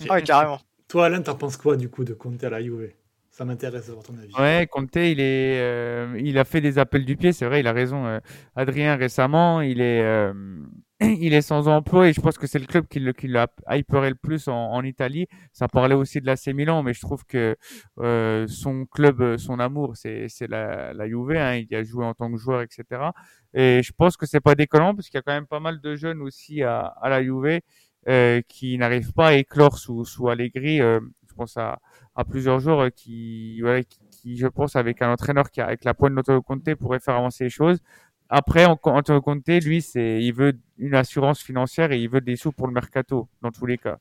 Ah 0.08 0.14
ouais, 0.14 0.22
carrément. 0.22 0.60
Toi, 0.88 1.06
Alain, 1.06 1.20
t'en 1.20 1.34
penses 1.34 1.58
quoi 1.58 1.76
du 1.76 1.90
coup 1.90 2.04
de 2.04 2.14
Conte 2.14 2.42
à 2.42 2.48
la 2.50 2.62
Juve? 2.62 2.90
Ça 3.38 3.44
m'intéresse 3.44 3.86
d'avoir 3.86 4.04
ton 4.04 4.18
avis. 4.18 4.34
Ouais, 4.36 4.66
Conte, 4.68 4.96
il 4.96 5.20
est, 5.20 5.60
euh, 5.60 6.20
il 6.20 6.36
a 6.38 6.44
fait 6.44 6.60
des 6.60 6.76
appels 6.76 7.04
du 7.04 7.16
pied, 7.16 7.32
c'est 7.32 7.46
vrai, 7.46 7.60
il 7.60 7.68
a 7.68 7.72
raison. 7.72 8.04
euh, 8.04 8.18
Adrien 8.56 8.96
récemment, 8.96 9.60
il 9.60 9.80
est, 9.80 10.02
euh, 10.02 10.32
il 11.00 11.32
est 11.32 11.42
sans 11.42 11.68
emploi 11.68 12.08
et 12.08 12.12
je 12.12 12.20
pense 12.20 12.36
que 12.36 12.48
c'est 12.48 12.58
le 12.58 12.66
club 12.66 12.88
qui 12.88 13.00
qui 13.12 13.28
l'a 13.28 13.46
hyperé 13.70 14.08
le 14.08 14.16
plus 14.16 14.48
en, 14.48 14.82
Italie. 14.82 15.28
Ça 15.52 15.68
parlait 15.68 15.94
aussi 15.94 16.20
de 16.20 16.26
l'AC 16.26 16.48
Milan, 16.48 16.82
mais 16.82 16.92
je 16.94 17.00
trouve 17.00 17.24
que 17.26 17.54
euh, 18.00 18.48
son 18.48 18.86
club, 18.86 19.20
euh, 19.20 19.38
son 19.38 19.60
amour, 19.60 19.96
c'est, 19.96 20.26
la, 20.48 20.92
la 20.92 21.06
Juve. 21.06 21.36
Hein, 21.36 21.58
il 21.58 21.68
y 21.70 21.76
a 21.76 21.84
joué 21.84 22.04
en 22.04 22.14
tant 22.14 22.32
que 22.32 22.38
joueur, 22.38 22.62
etc. 22.62 23.12
Et 23.54 23.82
je 23.84 23.92
pense 23.92 24.16
que 24.16 24.26
c'est 24.26 24.40
pas 24.40 24.56
déconnant 24.56 24.96
parce 24.96 25.08
qu'il 25.08 25.18
y 25.18 25.20
a 25.20 25.22
quand 25.22 25.32
même 25.32 25.46
pas 25.46 25.60
mal 25.60 25.80
de 25.80 25.94
jeunes 25.94 26.22
aussi 26.22 26.64
à, 26.64 26.80
à 26.80 27.08
la 27.08 27.22
Juve 27.22 27.60
euh, 28.08 28.42
qui 28.48 28.76
n'arrivent 28.78 29.12
pas 29.12 29.28
à 29.28 29.34
éclore 29.34 29.78
sous, 29.78 30.04
sous 30.04 30.28
Allegri. 30.28 30.78
je 30.78 31.34
pense 31.36 31.56
à 31.56 31.78
à 32.18 32.24
plusieurs 32.24 32.58
joueurs 32.58 32.80
euh, 32.80 32.90
qui, 32.90 33.62
je 33.62 34.46
pense, 34.48 34.74
avec 34.74 35.02
un 35.02 35.12
entraîneur 35.12 35.50
qui, 35.52 35.60
avec 35.60 35.84
la 35.84 35.94
pointe 35.94 36.14
d'Antonio 36.14 36.42
Conte, 36.42 36.74
pourrait 36.74 36.98
faire 36.98 37.14
avancer 37.14 37.44
les 37.44 37.50
choses. 37.50 37.80
Après, 38.28 38.66
Antonio 38.66 39.22
Conte, 39.22 39.46
lui, 39.46 39.80
c'est, 39.80 40.20
il 40.20 40.32
veut 40.32 40.58
une 40.78 40.96
assurance 40.96 41.40
financière 41.40 41.92
et 41.92 42.00
il 42.00 42.10
veut 42.10 42.20
des 42.20 42.34
sous 42.34 42.50
pour 42.50 42.66
le 42.66 42.72
mercato, 42.74 43.28
dans 43.40 43.52
tous 43.52 43.66
les 43.66 43.78
cas. 43.78 43.98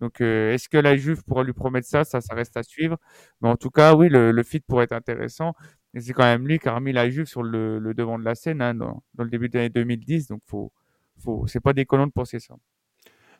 Donc, 0.00 0.20
euh, 0.20 0.52
est-ce 0.52 0.68
que 0.68 0.78
la 0.78 0.96
Juve 0.96 1.24
pourra 1.24 1.42
lui 1.42 1.52
promettre 1.52 1.88
ça? 1.88 2.04
Ça, 2.04 2.20
ça 2.20 2.34
reste 2.34 2.56
à 2.56 2.62
suivre. 2.62 2.98
Mais 3.40 3.48
en 3.48 3.56
tout 3.56 3.70
cas, 3.70 3.94
oui, 3.96 4.08
le, 4.08 4.30
le 4.30 4.42
fit 4.44 4.60
pourrait 4.60 4.84
être 4.84 4.92
intéressant. 4.92 5.52
Et 5.92 6.00
c'est 6.00 6.12
quand 6.12 6.22
même 6.22 6.46
lui 6.46 6.60
qui 6.60 6.68
a 6.68 6.74
remis 6.74 6.92
la 6.92 7.10
Juve 7.10 7.26
sur 7.26 7.42
le, 7.42 7.80
devant 7.94 8.18
de 8.18 8.24
la 8.24 8.36
scène 8.36 8.62
hein, 8.62 8.74
dans, 8.74 9.02
le 9.18 9.28
début 9.28 9.48
des 9.48 9.58
années 9.58 9.70
2010. 9.70 10.28
Donc, 10.28 10.42
faut, 10.46 10.70
faut, 11.18 11.46
c'est 11.48 11.60
pas 11.60 11.72
déconnant 11.72 12.06
de 12.06 12.12
penser 12.12 12.38
ça. 12.38 12.54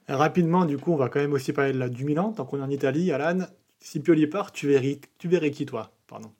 Rapidement, 0.08 0.64
du 0.64 0.78
coup, 0.78 0.92
on 0.92 0.96
va 0.96 1.08
quand 1.08 1.20
même 1.20 1.32
aussi 1.32 1.52
parler 1.52 1.72
de 1.72 1.78
la, 1.78 1.88
du 1.88 2.04
Milan. 2.04 2.32
Tant 2.32 2.44
qu'on 2.44 2.58
est 2.58 2.62
en 2.62 2.70
Italie, 2.70 3.12
Alan, 3.12 3.46
si 3.80 4.00
Pioli 4.00 4.26
part, 4.26 4.52
tu 4.52 4.68
verrais, 4.68 5.00
tu 5.18 5.28
verrais 5.28 5.50
qui 5.50 5.66
toi? 5.66 5.92
Pardon. 6.06 6.32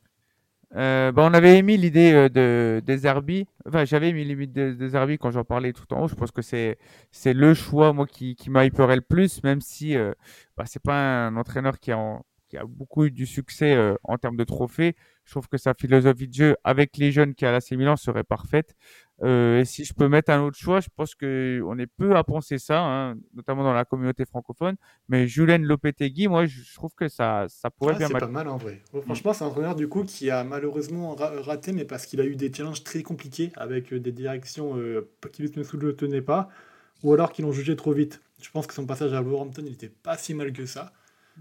Euh, 0.75 1.13
bah, 1.13 1.23
on 1.31 1.33
avait 1.33 1.59
émis 1.59 1.77
l'idée 1.77 2.13
euh, 2.13 2.81
de 2.81 2.97
Zerbi. 2.97 3.47
Enfin, 3.67 3.85
j'avais 3.85 4.09
émis 4.11 4.25
l'idée 4.25 4.75
de, 4.75 4.89
de 4.89 5.17
quand 5.17 5.31
j'en 5.31 5.45
parlais 5.45 5.73
tout 5.73 5.93
en 5.95 6.05
haut. 6.05 6.09
Je 6.09 6.15
pense 6.15 6.33
que 6.33 6.43
c'est 6.43 6.79
c'est 7.13 7.35
le 7.35 7.55
choix 7.55 7.93
moi 7.93 8.07
qui 8.07 8.35
qui 8.35 8.51
m'hyperait 8.51 8.97
le 8.97 9.03
plus, 9.03 9.43
même 9.45 9.61
si 9.61 9.97
euh, 9.97 10.13
bah, 10.57 10.65
c'est 10.67 10.83
pas 10.83 11.27
un 11.29 11.37
entraîneur 11.37 11.79
qui 11.79 11.93
a 11.93 12.21
qui 12.49 12.57
a 12.57 12.65
beaucoup 12.65 13.05
eu 13.05 13.11
du 13.11 13.27
succès 13.27 13.75
euh, 13.75 13.95
en 14.05 14.19
termes 14.19 14.37
de 14.37 14.45
trophées. 14.45 14.97
Je 15.25 15.33
trouve 15.33 15.49
que 15.49 15.59
sa 15.59 15.75
philosophie 15.75 16.29
de 16.29 16.35
jeu 16.35 16.57
avec 16.65 16.97
les 16.97 17.13
jeunes 17.13 17.35
qui 17.35 17.45
a 17.47 17.53
l'AC 17.53 17.73
Milan 17.73 17.97
serait 17.97 18.25
parfaite. 18.25 18.75
Euh, 19.23 19.61
et 19.61 19.65
si 19.65 19.85
je 19.85 19.95
peux 19.95 20.09
mettre 20.09 20.31
un 20.31 20.43
autre 20.43 20.59
choix, 20.59 20.81
je 20.81 20.89
pense 20.95 21.15
que 21.15 21.61
on 21.65 21.79
est 21.79 21.87
peu 21.87 22.17
à 22.17 22.23
penser 22.25 22.59
ça, 22.59 22.81
hein, 22.83 23.17
notamment 23.35 23.63
dans 23.65 23.73
la 23.73 23.85
communauté 23.87 24.27
francophone. 24.27 24.77
Mais 25.09 25.27
Julien 25.27 25.59
Lopetegui, 25.59 26.29
moi, 26.29 26.45
je 26.47 26.75
trouve 26.75 26.95
que 26.95 27.09
ça 27.09 27.47
ça 27.49 27.71
pourrait 27.71 27.95
Ah, 27.95 27.99
bien 27.99 28.09
c'est 28.09 28.15
pas 28.15 28.27
mal 28.29 28.49
en 28.49 28.59
vrai. 28.59 28.83
Ouais, 28.93 29.01
franchement, 29.01 29.33
c'est 29.33 29.45
un 29.45 29.49
entraîneur 29.49 29.75
du 29.75 29.89
coup 29.89 30.05
qui 30.05 30.31
a 30.31 30.45
malheureusement 30.45 31.15
ra- 31.15 31.41
raté, 31.41 31.73
mais 31.73 31.85
parce 31.85 32.05
qu'il 32.07 32.21
a 32.21 32.27
eu 32.27 32.37
des 32.37 32.53
challenges 32.53 32.85
très 32.85 33.03
compliqués 33.03 33.53
avec 33.57 33.93
euh, 33.93 34.01
des 34.01 34.13
directions 34.13 34.77
euh, 34.77 35.09
qui 35.33 35.43
ne 35.43 35.79
le 35.81 35.97
tenaient 35.97 36.21
pas, 36.23 36.49
ou 37.03 37.13
alors 37.15 37.33
qu'ils 37.33 37.45
l'ont 37.45 37.53
jugé 37.53 37.77
trop 37.77 37.93
vite. 37.93 38.21
Je 38.43 38.51
pense 38.51 38.67
que 38.67 38.75
son 38.75 38.87
passage 38.87 39.13
à 39.15 39.23
Wolverhampton, 39.23 39.63
il 39.65 39.71
n'était 39.71 39.89
pas 39.89 40.19
si 40.19 40.35
mal 40.35 40.53
que 40.53 40.67
ça. 40.67 40.93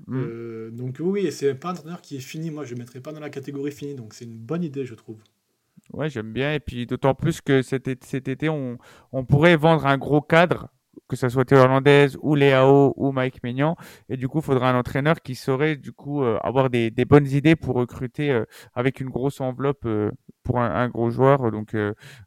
Mm. 0.08 0.22
Euh, 0.22 0.72
donc 0.72 0.98
oui, 1.00 1.32
c'est 1.32 1.56
pas 1.56 1.70
un 1.70 1.74
entraîneur 1.74 2.02
qui 2.02 2.18
est 2.18 2.20
fini. 2.20 2.52
Moi, 2.52 2.66
je 2.66 2.74
ne 2.76 2.80
mettrais 2.80 3.02
pas 3.02 3.12
dans 3.14 3.20
la 3.20 3.30
catégorie 3.30 3.72
fini, 3.72 3.96
donc 3.96 4.14
c'est 4.14 4.26
une 4.26 4.38
bonne 4.38 4.64
idée, 4.64 4.86
je 4.86 4.96
trouve. 4.96 5.20
Ouais, 5.96 6.10
j'aime 6.10 6.34
bien. 6.34 6.54
Et 6.54 6.60
puis 6.60 6.86
d'autant 6.86 7.16
plus 7.16 7.40
que 7.40 7.62
cet, 7.62 7.88
été- 7.88 8.50
on, 8.50 8.78
pourrait 9.26 9.56
vendre 9.56 9.86
un 9.86 9.98
gros 9.98 10.22
cadre, 10.22 10.68
que 11.08 11.16
ce 11.16 11.30
soit 11.30 11.46
Théo 11.46 11.60
Hernandez 11.60 12.10
ou 12.22 12.36
Léao 12.36 12.94
ou 12.98 13.14
Mike 13.14 13.42
Maignan. 13.44 13.78
Et 14.10 14.18
du 14.18 14.28
coup, 14.28 14.40
il 14.40 14.44
faudra 14.44 14.70
un 14.70 14.78
entraîneur 14.78 15.22
qui 15.22 15.36
saurait 15.36 15.78
du 15.78 15.94
coup 15.94 16.22
euh, 16.22 16.38
avoir 16.44 16.70
des, 16.70 16.92
bonnes 17.06 17.28
idées 17.28 17.56
pour 17.56 17.76
recruter 17.76 18.30
euh, 18.30 18.44
avec 18.74 19.00
une 19.00 19.10
grosse 19.10 19.40
enveloppe 19.40 19.86
euh, 19.86 20.12
pour 20.44 20.60
un, 20.60 20.90
gros 20.90 21.10
joueur. 21.10 21.50
Donc 21.50 21.76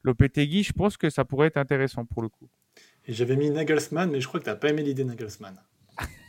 Lopetegui, 0.02 0.62
je 0.62 0.72
pense 0.72 0.96
que 0.96 1.10
ça 1.10 1.26
pourrait 1.26 1.48
être 1.48 1.58
intéressant 1.58 2.06
pour 2.06 2.22
le 2.22 2.30
coup. 2.30 2.48
Et 3.06 3.12
j'avais 3.12 3.36
mis 3.36 3.50
Nagelsmann, 3.50 4.10
mais 4.10 4.20
je 4.20 4.28
crois 4.28 4.40
que 4.40 4.44
tu 4.44 4.50
n'as 4.50 4.56
pas 4.56 4.70
aimé 4.70 4.82
l'idée 4.82 5.04
Nagelsmann. 5.04 5.56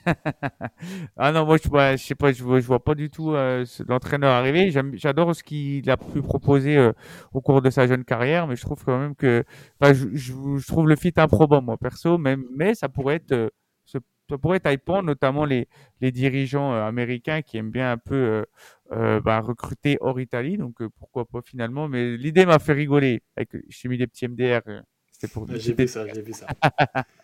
Ah 1.17 1.31
non, 1.31 1.45
moi 1.45 1.57
je 1.61 1.67
vois, 1.67 1.95
je 1.95 2.03
sais 2.03 2.15
pas, 2.15 2.31
je 2.31 2.43
vois, 2.43 2.59
je 2.59 2.65
vois 2.65 2.83
pas 2.83 2.95
du 2.95 3.09
tout 3.09 3.33
euh, 3.33 3.65
l'entraîneur 3.87 4.31
arriver. 4.31 4.71
J'adore 4.93 5.35
ce 5.35 5.43
qu'il 5.43 5.89
a 5.89 5.97
pu 5.97 6.21
proposer 6.21 6.77
euh, 6.77 6.93
au 7.33 7.41
cours 7.41 7.61
de 7.61 7.69
sa 7.69 7.87
jeune 7.87 8.05
carrière, 8.05 8.47
mais 8.47 8.55
je 8.55 8.61
trouve 8.61 8.83
quand 8.83 8.97
même 8.99 9.15
que, 9.15 9.43
enfin, 9.79 9.93
je, 9.93 10.67
trouve 10.67 10.87
le 10.87 10.95
fit 10.95 11.13
improbable 11.17 11.65
moi 11.65 11.77
perso, 11.77 12.17
même, 12.17 12.45
mais 12.55 12.75
ça 12.75 12.89
pourrait 12.89 13.15
être, 13.15 13.31
euh, 13.31 13.49
ça 13.85 14.37
pourrait 14.37 14.57
être 14.57 14.71
hypant, 14.71 15.01
notamment 15.01 15.45
les 15.45 15.67
les 16.01 16.11
dirigeants 16.11 16.73
euh, 16.73 16.83
américains 16.85 17.41
qui 17.41 17.57
aiment 17.57 17.71
bien 17.71 17.91
un 17.91 17.97
peu 17.97 18.45
bah, 18.91 19.39
recruter 19.41 19.97
hors 20.01 20.19
Italie, 20.19 20.57
donc 20.57 20.81
pourquoi 20.99 21.25
pas 21.25 21.41
finalement. 21.43 21.87
Mais 21.87 22.17
l'idée 22.17 22.45
m'a 22.45 22.59
fait 22.59 22.73
rigoler. 22.73 23.21
Avec, 23.37 23.49
j'ai 23.69 23.89
mis 23.89 23.97
des 23.97 24.07
petits 24.07 24.27
MDR. 24.27 24.61
C'était 25.11 25.31
pour. 25.31 25.49
Ouais, 25.49 25.59
J'ai 25.59 25.73
vu 25.73 25.87
ça, 25.87 26.07
j'ai 26.07 26.21
vu 26.21 26.33
ça. 26.33 26.47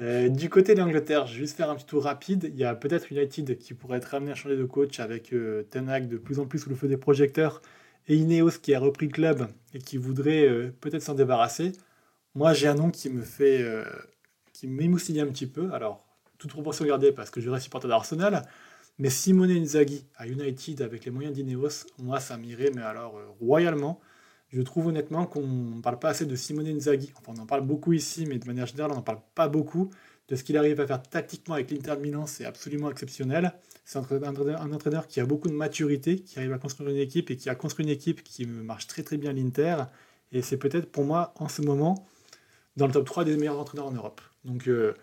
Euh, 0.00 0.30
du 0.30 0.48
côté 0.48 0.74
de 0.74 0.80
l'Angleterre, 0.80 1.26
je 1.26 1.34
vais 1.34 1.40
juste 1.40 1.56
faire 1.56 1.68
un 1.68 1.74
petit 1.76 1.84
tour 1.84 2.04
rapide. 2.04 2.50
Il 2.54 2.58
y 2.58 2.64
a 2.64 2.74
peut-être 2.74 3.12
United 3.12 3.58
qui 3.58 3.74
pourrait 3.74 3.98
être 3.98 4.14
amené 4.14 4.32
à 4.32 4.34
changer 4.34 4.56
de 4.56 4.64
coach 4.64 4.98
avec 4.98 5.32
euh, 5.34 5.64
de 5.72 6.16
plus 6.16 6.38
en 6.38 6.46
plus 6.46 6.58
sous 6.58 6.70
le 6.70 6.76
feu 6.76 6.88
des 6.88 6.96
projecteurs 6.96 7.60
et 8.08 8.16
Ineos 8.16 8.52
qui 8.62 8.74
a 8.74 8.80
repris 8.80 9.06
le 9.06 9.12
club 9.12 9.48
et 9.74 9.78
qui 9.78 9.98
voudrait 9.98 10.48
euh, 10.48 10.72
peut-être 10.80 11.02
s'en 11.02 11.14
débarrasser. 11.14 11.72
Moi, 12.34 12.54
j'ai 12.54 12.68
un 12.68 12.74
nom 12.74 12.90
qui 12.90 13.10
me 13.10 13.22
fait, 13.22 13.62
euh, 13.62 13.84
qui 14.54 14.68
m'émoustille 14.68 15.20
un 15.20 15.26
petit 15.26 15.46
peu. 15.46 15.70
Alors, 15.72 16.06
toute 16.38 16.50
proportion 16.50 16.86
gardée 16.86 17.12
parce 17.12 17.30
que 17.30 17.40
je 17.42 17.50
reste 17.50 17.64
supporter 17.64 17.88
d'Arsenal, 17.88 18.42
mais 18.98 19.10
Simone 19.10 19.50
Inzaghi 19.50 20.06
à 20.16 20.26
United 20.26 20.80
avec 20.80 21.04
les 21.04 21.10
moyens 21.10 21.34
d'Ineos, 21.34 21.86
moi, 21.98 22.20
ça 22.20 22.38
m'irait, 22.38 22.70
mais 22.74 22.82
alors 22.82 23.20
royalement. 23.40 24.00
Je 24.52 24.62
trouve 24.62 24.88
honnêtement 24.88 25.26
qu'on 25.26 25.46
ne 25.46 25.80
parle 25.80 25.98
pas 25.98 26.10
assez 26.10 26.26
de 26.26 26.34
Simone 26.34 26.66
Inzaghi. 26.66 27.12
Enfin, 27.16 27.32
on 27.36 27.42
en 27.42 27.46
parle 27.46 27.64
beaucoup 27.64 27.92
ici, 27.92 28.26
mais 28.26 28.38
de 28.38 28.46
manière 28.46 28.66
générale, 28.66 28.90
on 28.92 28.96
n'en 28.96 29.02
parle 29.02 29.20
pas 29.34 29.48
beaucoup. 29.48 29.90
De 30.28 30.36
ce 30.36 30.44
qu'il 30.44 30.56
arrive 30.56 30.80
à 30.80 30.86
faire 30.86 31.02
tactiquement 31.02 31.54
avec 31.54 31.70
l'Inter 31.70 31.96
Milan, 32.00 32.26
c'est 32.26 32.44
absolument 32.44 32.90
exceptionnel. 32.90 33.52
C'est 33.84 33.98
un, 33.98 34.72
entraîneur 34.72 35.08
qui 35.08 35.18
a 35.18 35.26
beaucoup 35.26 35.48
de 35.48 35.54
maturité, 35.54 36.20
qui 36.20 36.38
arrive 36.38 36.52
à 36.52 36.58
construire 36.58 36.90
une 36.90 36.98
équipe 36.98 37.30
et 37.32 37.36
qui 37.36 37.50
a 37.50 37.56
construit 37.56 37.84
une 37.84 37.90
équipe 37.90 38.22
qui 38.22 38.46
marche 38.46 38.86
très 38.86 39.02
très 39.02 39.16
bien 39.16 39.32
l'Inter. 39.32 39.76
Et 40.30 40.42
c'est 40.42 40.56
peut-être 40.56 40.86
pour 40.86 41.04
moi, 41.04 41.34
en 41.36 41.48
ce 41.48 41.62
moment, 41.62 42.06
dans 42.76 42.86
le 42.86 42.92
top 42.92 43.06
3 43.06 43.24
des 43.24 43.36
meilleurs 43.36 43.58
entraîneurs 43.58 43.86
en 43.86 43.92
Europe. 43.92 44.20
Donc, 44.44 44.68
euh, 44.68 44.94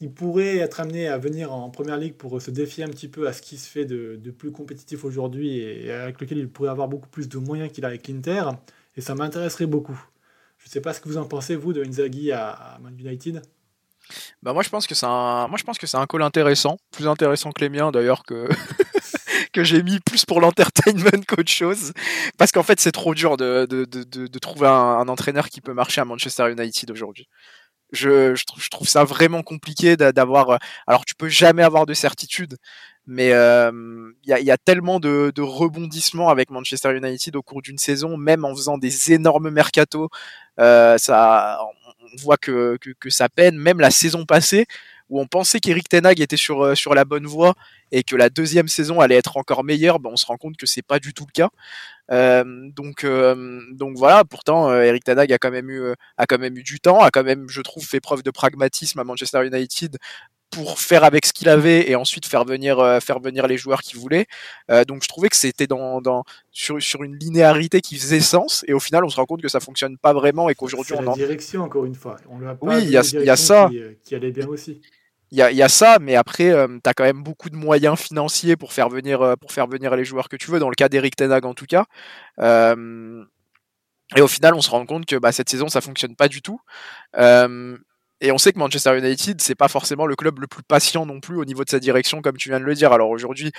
il 0.00 0.12
pourrait 0.12 0.56
être 0.56 0.80
amené 0.80 1.06
à 1.06 1.18
venir 1.18 1.52
en 1.52 1.70
première 1.70 1.96
ligue 1.96 2.14
pour 2.14 2.40
se 2.42 2.50
défier 2.50 2.84
un 2.84 2.88
petit 2.88 3.08
peu 3.08 3.28
à 3.28 3.32
ce 3.32 3.42
qui 3.42 3.58
se 3.58 3.68
fait 3.68 3.84
de, 3.84 4.18
plus 4.30 4.50
compétitif 4.50 5.04
aujourd'hui 5.04 5.58
et 5.58 5.92
avec 5.92 6.20
lequel 6.20 6.38
il 6.38 6.48
pourrait 6.48 6.70
avoir 6.70 6.88
beaucoup 6.88 7.08
plus 7.08 7.28
de 7.28 7.38
moyens 7.38 7.70
qu'il 7.70 7.84
a 7.84 7.88
avec 7.88 8.08
l'Inter. 8.08 8.44
Et 8.96 9.00
ça 9.00 9.14
m'intéresserait 9.14 9.66
beaucoup. 9.66 9.98
Je 10.58 10.68
ne 10.68 10.70
sais 10.70 10.80
pas 10.80 10.92
ce 10.92 11.00
que 11.00 11.08
vous 11.08 11.16
en 11.16 11.24
pensez, 11.24 11.56
vous, 11.56 11.72
de 11.72 11.84
Inzaghi 11.84 12.30
à, 12.32 12.78
Man 12.80 12.96
United. 12.98 13.42
Bah 14.42 14.52
moi 14.52 14.64
je 14.64 14.68
pense 14.68 14.88
que 14.88 14.96
c'est 14.96 15.06
un 15.06 15.46
moi 15.46 15.56
je 15.56 15.62
pense 15.62 15.78
que 15.78 15.86
c'est 15.86 15.96
un 15.96 16.06
call 16.06 16.22
intéressant, 16.22 16.76
plus 16.90 17.06
intéressant 17.06 17.52
que 17.52 17.60
les 17.60 17.68
miens 17.68 17.92
d'ailleurs 17.92 18.24
que 18.24 18.48
que 19.52 19.62
j'ai 19.62 19.80
mis 19.84 20.00
plus 20.00 20.24
pour 20.24 20.40
l'entertainment 20.40 21.22
qu'autre 21.26 21.50
chose 21.50 21.92
parce 22.36 22.50
qu'en 22.50 22.64
fait 22.64 22.80
c'est 22.80 22.90
trop 22.90 23.14
dur 23.14 23.36
de, 23.36 23.64
de, 23.70 23.84
de, 23.84 24.38
trouver 24.40 24.66
un, 24.66 25.08
entraîneur 25.08 25.48
qui 25.48 25.60
peut 25.60 25.72
marcher 25.72 26.00
à 26.00 26.04
Manchester 26.04 26.50
United 26.50 26.90
aujourd'hui. 26.90 27.28
Je, 27.92 28.34
je, 28.34 28.44
trouve, 28.70 28.88
ça 28.88 29.04
vraiment 29.04 29.42
compliqué 29.42 29.96
d'avoir. 29.96 30.50
Euh, 30.50 30.56
alors, 30.86 31.04
tu 31.04 31.14
peux 31.14 31.28
jamais 31.28 31.62
avoir 31.62 31.84
de 31.84 31.92
certitude, 31.92 32.56
mais 33.06 33.28
il 33.28 33.32
euh, 33.32 34.12
y, 34.24 34.32
a, 34.32 34.40
y, 34.40 34.50
a, 34.50 34.56
tellement 34.56 35.00
de, 35.00 35.32
de, 35.34 35.42
rebondissements 35.42 36.28
avec 36.28 36.50
Manchester 36.50 36.96
United 36.96 37.34
au 37.36 37.42
cours 37.42 37.62
d'une 37.62 37.78
saison, 37.78 38.16
même 38.16 38.44
en 38.44 38.54
faisant 38.54 38.78
des 38.78 39.12
énormes 39.12 39.50
mercato, 39.50 40.08
euh, 40.60 40.98
ça, 40.98 41.58
on 42.12 42.16
voit 42.22 42.36
que, 42.36 42.76
que, 42.80 42.90
que, 42.98 43.10
ça 43.10 43.28
peine. 43.28 43.56
Même 43.56 43.80
la 43.80 43.90
saison 43.90 44.24
passée, 44.24 44.66
où 45.12 45.20
on 45.20 45.26
pensait 45.26 45.60
qu'Eric 45.60 45.88
Tenag 45.88 46.20
était 46.20 46.38
sur, 46.38 46.64
euh, 46.64 46.74
sur 46.74 46.94
la 46.94 47.04
bonne 47.04 47.26
voie 47.26 47.54
et 47.90 48.02
que 48.02 48.16
la 48.16 48.30
deuxième 48.30 48.68
saison 48.68 49.00
allait 49.00 49.16
être 49.16 49.36
encore 49.36 49.62
meilleure, 49.62 49.98
ben 49.98 50.10
on 50.10 50.16
se 50.16 50.24
rend 50.24 50.38
compte 50.38 50.56
que 50.56 50.64
c'est 50.64 50.82
pas 50.82 50.98
du 50.98 51.12
tout 51.12 51.26
le 51.26 51.32
cas. 51.32 51.50
Euh, 52.10 52.44
donc, 52.70 53.04
euh, 53.04 53.60
donc 53.72 53.96
voilà. 53.98 54.24
Pourtant, 54.24 54.74
Eric 54.74 55.04
Tenag 55.04 55.30
a 55.32 55.38
quand 55.38 55.50
même 55.50 55.70
eu, 55.70 55.92
a 56.16 56.26
quand 56.26 56.38
même 56.38 56.56
eu 56.56 56.62
du 56.62 56.80
temps, 56.80 57.00
a 57.00 57.10
quand 57.10 57.24
même, 57.24 57.48
je 57.48 57.60
trouve, 57.60 57.84
fait 57.84 58.00
preuve 58.00 58.22
de 58.22 58.30
pragmatisme 58.30 58.98
à 59.00 59.04
Manchester 59.04 59.46
United 59.46 59.98
pour 60.52 60.78
faire 60.78 61.02
avec 61.02 61.26
ce 61.26 61.32
qu'il 61.32 61.48
avait 61.48 61.90
et 61.90 61.96
ensuite 61.96 62.26
faire 62.26 62.44
venir 62.44 62.98
faire 63.02 63.18
venir 63.18 63.46
les 63.46 63.56
joueurs 63.56 63.80
qu'il 63.80 63.98
voulait. 63.98 64.26
donc 64.86 65.02
je 65.02 65.08
trouvais 65.08 65.28
que 65.28 65.36
c'était 65.36 65.66
dans, 65.66 66.00
dans 66.00 66.24
sur, 66.50 66.80
sur 66.80 67.02
une 67.02 67.16
linéarité 67.16 67.80
qui 67.80 67.96
faisait 67.98 68.20
sens 68.20 68.64
et 68.68 68.72
au 68.72 68.80
final 68.80 69.04
on 69.04 69.08
se 69.08 69.16
rend 69.16 69.26
compte 69.26 69.42
que 69.42 69.48
ça 69.48 69.60
fonctionne 69.60 69.98
pas 69.98 70.12
vraiment 70.12 70.48
et 70.48 70.54
qu'aujourd'hui 70.54 70.94
on 70.96 71.06
en 71.06 71.14
direction 71.14 71.62
encore 71.62 71.84
une 71.86 71.94
fois. 71.94 72.16
On 72.28 72.38
oui, 72.60 72.82
il 72.82 72.90
y 72.90 72.96
a, 72.96 73.02
y 73.02 73.30
a 73.30 73.36
ça 73.36 73.68
qui, 73.70 73.80
qui 74.04 74.14
allait 74.14 74.30
bien 74.30 74.46
aussi 74.46 74.80
il 75.32 75.38
y 75.38 75.62
a, 75.62 75.68
ça, 75.70 75.96
mais 75.98 76.14
après, 76.14 76.50
euh, 76.50 76.68
tu 76.84 76.90
as 76.90 76.92
quand 76.92 77.04
même 77.04 77.22
beaucoup 77.22 77.48
de 77.48 77.56
moyens 77.56 77.98
financiers 77.98 78.54
pour 78.54 78.74
faire 78.74 78.90
venir, 78.90 79.22
euh, 79.22 79.34
pour 79.34 79.50
faire 79.50 79.66
venir 79.66 79.96
les 79.96 80.04
joueurs 80.04 80.28
que 80.28 80.36
tu 80.36 80.50
veux, 80.50 80.58
dans 80.58 80.68
le 80.68 80.74
cas 80.74 80.90
d'Eric 80.90 81.16
Tenag 81.16 81.46
en 81.46 81.54
tout 81.54 81.64
cas. 81.64 81.86
Euh, 82.38 83.24
et 84.14 84.20
au 84.20 84.28
final, 84.28 84.52
on 84.52 84.60
se 84.60 84.68
rend 84.68 84.84
compte 84.84 85.06
que 85.06 85.16
bah, 85.16 85.32
cette 85.32 85.48
saison, 85.48 85.68
ça 85.68 85.80
fonctionne 85.80 86.16
pas 86.16 86.28
du 86.28 86.42
tout. 86.42 86.60
Et 88.22 88.32
on 88.32 88.38
sait 88.38 88.52
que 88.52 88.58
Manchester 88.58 88.96
United, 88.96 89.40
c'est 89.40 89.54
pas 89.54 89.68
forcément 89.68 90.06
le 90.06 90.16
club 90.16 90.38
le 90.38 90.46
plus 90.46 90.62
patient 90.62 91.04
non 91.04 91.20
plus 91.20 91.36
au 91.36 91.44
niveau 91.44 91.64
de 91.64 91.70
sa 91.70 91.80
direction, 91.80 92.22
comme 92.22 92.36
tu 92.36 92.48
viens 92.48 92.60
de 92.60 92.64
le 92.64 92.74
dire. 92.74 92.92
Alors 92.92 93.10
aujourd'hui, 93.10 93.52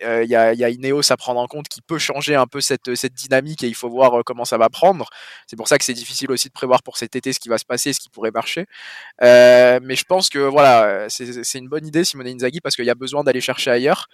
il 0.00 0.06
euh, 0.06 0.24
y, 0.24 0.34
a, 0.34 0.54
y, 0.54 0.64
a, 0.64 0.70
Ineos 0.70 1.12
à 1.12 1.16
prendre 1.16 1.40
en 1.40 1.46
compte 1.46 1.68
qui 1.68 1.82
peut 1.82 1.98
changer 1.98 2.34
un 2.34 2.46
peu 2.46 2.60
cette, 2.60 2.94
cette 2.94 3.14
dynamique 3.14 3.62
et 3.62 3.68
il 3.68 3.74
faut 3.74 3.88
voir 3.88 4.18
euh, 4.18 4.22
comment 4.24 4.44
ça 4.44 4.58
va 4.58 4.68
prendre. 4.68 5.08
C'est 5.46 5.56
pour 5.56 5.68
ça 5.68 5.78
que 5.78 5.84
c'est 5.84 5.92
difficile 5.92 6.30
aussi 6.30 6.48
de 6.48 6.52
prévoir 6.52 6.82
pour 6.82 6.96
cet 6.96 7.16
été 7.16 7.32
ce 7.32 7.40
qui 7.40 7.48
va 7.48 7.58
se 7.58 7.64
passer, 7.64 7.92
ce 7.92 8.00
qui 8.00 8.08
pourrait 8.08 8.30
marcher. 8.30 8.66
Euh, 9.22 9.80
mais 9.82 9.96
je 9.96 10.04
pense 10.04 10.28
que 10.28 10.38
voilà, 10.38 11.06
c'est 11.08 11.58
une 11.58 11.68
bonne 11.68 11.86
idée 11.86 12.04
Simone 12.04 12.28
Inzaghi 12.28 12.60
parce 12.60 12.76
qu'il 12.76 12.84
y 12.84 12.90
a 12.90 12.94
besoin 12.94 13.24
d'aller 13.24 13.40
chercher 13.40 13.70
ailleurs 13.70 14.08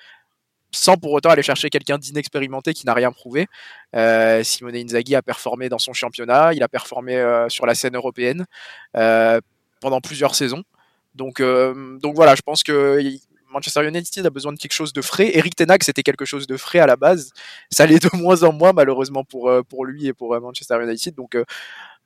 sans 0.72 0.96
pour 0.96 1.12
autant 1.12 1.30
aller 1.30 1.42
chercher 1.42 1.70
quelqu'un 1.70 1.98
d'inexpérimenté 1.98 2.74
qui 2.74 2.86
n'a 2.86 2.94
rien 2.94 3.12
prouvé. 3.12 3.46
Euh, 3.96 4.42
Simone 4.42 4.76
Inzaghi 4.76 5.14
a 5.14 5.22
performé 5.22 5.68
dans 5.68 5.78
son 5.78 5.92
championnat, 5.92 6.52
il 6.52 6.62
a 6.62 6.68
performé 6.68 7.16
euh, 7.16 7.48
sur 7.48 7.66
la 7.66 7.74
scène 7.74 7.96
européenne 7.96 8.46
euh, 8.96 9.40
pendant 9.80 10.00
plusieurs 10.00 10.34
saisons. 10.34 10.62
Donc, 11.14 11.40
voilà, 11.40 12.36
je 12.36 12.42
pense 12.42 12.62
que 12.62 13.00
Manchester 13.50 13.88
United 13.88 14.24
a 14.24 14.30
besoin 14.30 14.52
de 14.52 14.58
quelque 14.58 14.74
chose 14.74 14.92
de 14.92 15.02
frais. 15.02 15.36
Eric 15.36 15.56
Tenag, 15.56 15.82
c'était 15.82 16.04
quelque 16.04 16.24
chose 16.24 16.46
de 16.46 16.56
frais 16.56 16.78
à 16.78 16.86
la 16.86 16.94
base. 16.94 17.32
Ça 17.70 17.86
l'est 17.86 18.00
de 18.00 18.16
moins 18.16 18.44
en 18.44 18.52
moins, 18.52 18.72
malheureusement, 18.72 19.24
pour, 19.24 19.84
lui 19.84 20.06
et 20.06 20.12
pour 20.12 20.40
Manchester 20.40 20.78
United. 20.80 21.16
Donc, 21.16 21.36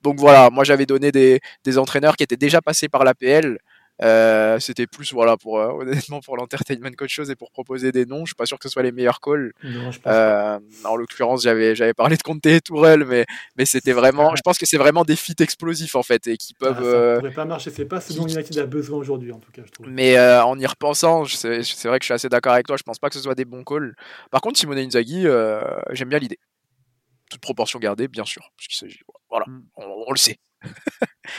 donc 0.01 0.19
voilà, 0.19 0.49
moi 0.49 0.63
j'avais 0.63 0.87
donné 0.87 1.11
des, 1.11 1.41
des 1.63 1.77
entraîneurs 1.77 2.15
qui 2.15 2.23
étaient 2.23 2.37
déjà 2.37 2.59
passés 2.61 2.89
par 2.89 3.03
l'APL, 3.03 3.59
euh, 4.01 4.59
c'était 4.59 4.87
plus 4.87 5.13
voilà 5.13 5.37
pour 5.37 5.59
euh, 5.59 5.67
honnêtement 5.79 6.19
pour 6.19 6.35
l'entertainment 6.35 6.91
qu'autre 6.97 7.11
chose 7.11 7.29
et 7.29 7.35
pour 7.35 7.51
proposer 7.51 7.91
des 7.91 8.05
noms. 8.05 8.25
Je 8.25 8.31
suis 8.31 8.35
pas 8.35 8.45
sûr 8.45 8.57
que 8.57 8.67
ce 8.67 8.73
soit 8.73 8.83
les 8.83 8.91
meilleurs 8.91 9.19
calls. 9.21 9.53
euh, 10.07 10.59
en 10.83 10.95
l'occurrence, 10.95 11.43
j'avais 11.43 11.75
j'avais 11.75 11.93
parlé 11.93 12.17
de 12.17 12.23
Conte 12.23 12.45
et 12.45 12.61
Tourelle, 12.61 13.05
mais 13.05 13.25
mais 13.57 13.65
c'était 13.65 13.93
vraiment. 13.93 14.35
Je 14.35 14.41
pense 14.41 14.57
que 14.57 14.65
c'est 14.65 14.77
vraiment 14.77 15.03
des 15.03 15.15
feats 15.15 15.41
explosifs 15.41 15.95
en 15.95 16.03
fait 16.03 16.27
et 16.27 16.37
qui 16.37 16.53
peuvent. 16.53 16.75
Ah, 16.77 16.81
ça 16.81 16.87
euh, 16.87 17.19
pourrait 17.19 17.31
pas 17.31 17.45
marcher. 17.45 17.69
C'est 17.69 17.85
pas 17.85 18.01
ce 18.01 18.13
dont 18.13 18.27
United 18.27 18.57
a 18.57 18.65
besoin 18.65 18.97
aujourd'hui 18.97 19.31
en 19.31 19.39
tout 19.39 19.51
cas. 19.51 19.61
Je 19.65 19.71
trouve. 19.71 19.87
Mais 19.87 20.19
en 20.19 20.57
y 20.57 20.65
repensant, 20.65 21.25
c'est 21.25 21.59
vrai 21.85 21.99
que 21.99 22.03
je 22.03 22.07
suis 22.07 22.13
assez 22.13 22.29
d'accord 22.29 22.53
avec 22.53 22.67
toi. 22.67 22.77
Je 22.77 22.83
pense 22.83 22.99
pas 22.99 23.09
que 23.09 23.15
ce 23.15 23.21
soit 23.21 23.35
des 23.35 23.45
bons 23.45 23.63
calls. 23.63 23.95
Par 24.31 24.41
contre, 24.41 24.59
Simone 24.59 24.79
Inzaghi, 24.79 25.25
j'aime 25.91 26.09
bien 26.09 26.19
l'idée. 26.19 26.39
Toute 27.29 27.41
proportion 27.41 27.79
gardée, 27.79 28.07
bien 28.07 28.25
sûr, 28.25 28.51
parce. 28.57 28.83
Voilà, 29.29 29.45
mm. 29.47 29.63
on, 29.77 30.05
on, 30.07 30.11
le 30.11 30.17
sait. 30.17 30.37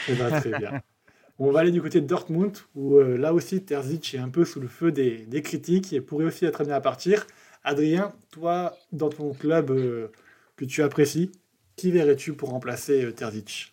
très 0.06 0.58
bien. 0.58 0.82
On 1.40 1.50
va 1.50 1.60
aller 1.60 1.72
du 1.72 1.82
côté 1.82 2.00
de 2.00 2.06
Dortmund, 2.06 2.56
où 2.76 2.96
euh, 2.98 3.16
là 3.16 3.34
aussi 3.34 3.60
Terzic 3.60 4.14
est 4.14 4.18
un 4.18 4.28
peu 4.28 4.44
sous 4.44 4.60
le 4.60 4.68
feu 4.68 4.92
des, 4.92 5.26
critiques 5.42 5.92
et 5.92 6.00
pourrait 6.00 6.26
aussi 6.26 6.44
être 6.44 6.60
amené 6.60 6.74
à 6.74 6.80
partir. 6.80 7.26
Adrien, 7.64 8.12
toi, 8.30 8.74
dans 8.92 9.08
ton 9.08 9.32
club 9.32 9.70
euh, 9.70 10.12
que 10.54 10.64
tu 10.64 10.82
apprécies, 10.82 11.32
qui 11.74 11.90
verrais-tu 11.90 12.34
pour 12.34 12.50
remplacer 12.50 13.04
euh, 13.04 13.12
Terzic 13.12 13.72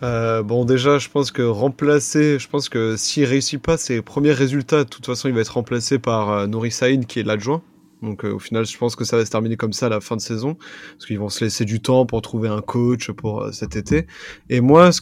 bon 0.00 0.64
déjà 0.64 0.98
je 0.98 1.08
pense 1.08 1.32
que 1.32 1.42
remplacer, 1.42 2.38
je 2.38 2.48
pense 2.48 2.68
que 2.68 2.94
s'il 2.96 3.24
réussit 3.24 3.60
pas 3.60 3.76
ses 3.76 4.00
premiers 4.00 4.30
résultats, 4.30 4.84
de 4.84 4.88
toute 4.88 5.04
façon 5.04 5.26
il 5.26 5.34
va 5.34 5.40
être 5.40 5.54
remplacé 5.54 5.98
par 5.98 6.46
Saïd 6.70 7.04
qui 7.06 7.18
est 7.18 7.24
l'adjoint. 7.24 7.62
Donc 8.00 8.22
au 8.22 8.38
final 8.38 8.64
je 8.64 8.78
pense 8.78 8.94
que 8.94 9.02
ça 9.02 9.16
va 9.16 9.26
se 9.26 9.30
terminer 9.32 9.56
comme 9.56 9.72
ça 9.72 9.86
à 9.86 9.88
la 9.88 10.00
fin 10.00 10.14
de 10.14 10.20
saison, 10.20 10.56
parce 10.92 11.06
qu'ils 11.06 11.18
vont 11.18 11.28
se 11.28 11.44
laisser 11.44 11.64
du 11.64 11.80
temps 11.80 12.06
pour 12.06 12.22
trouver 12.22 12.48
un 12.48 12.60
coach 12.60 13.10
pour 13.10 13.52
cet 13.52 13.74
été. 13.74 14.06
Et 14.48 14.60
moi 14.60 14.92
ce 14.92 15.00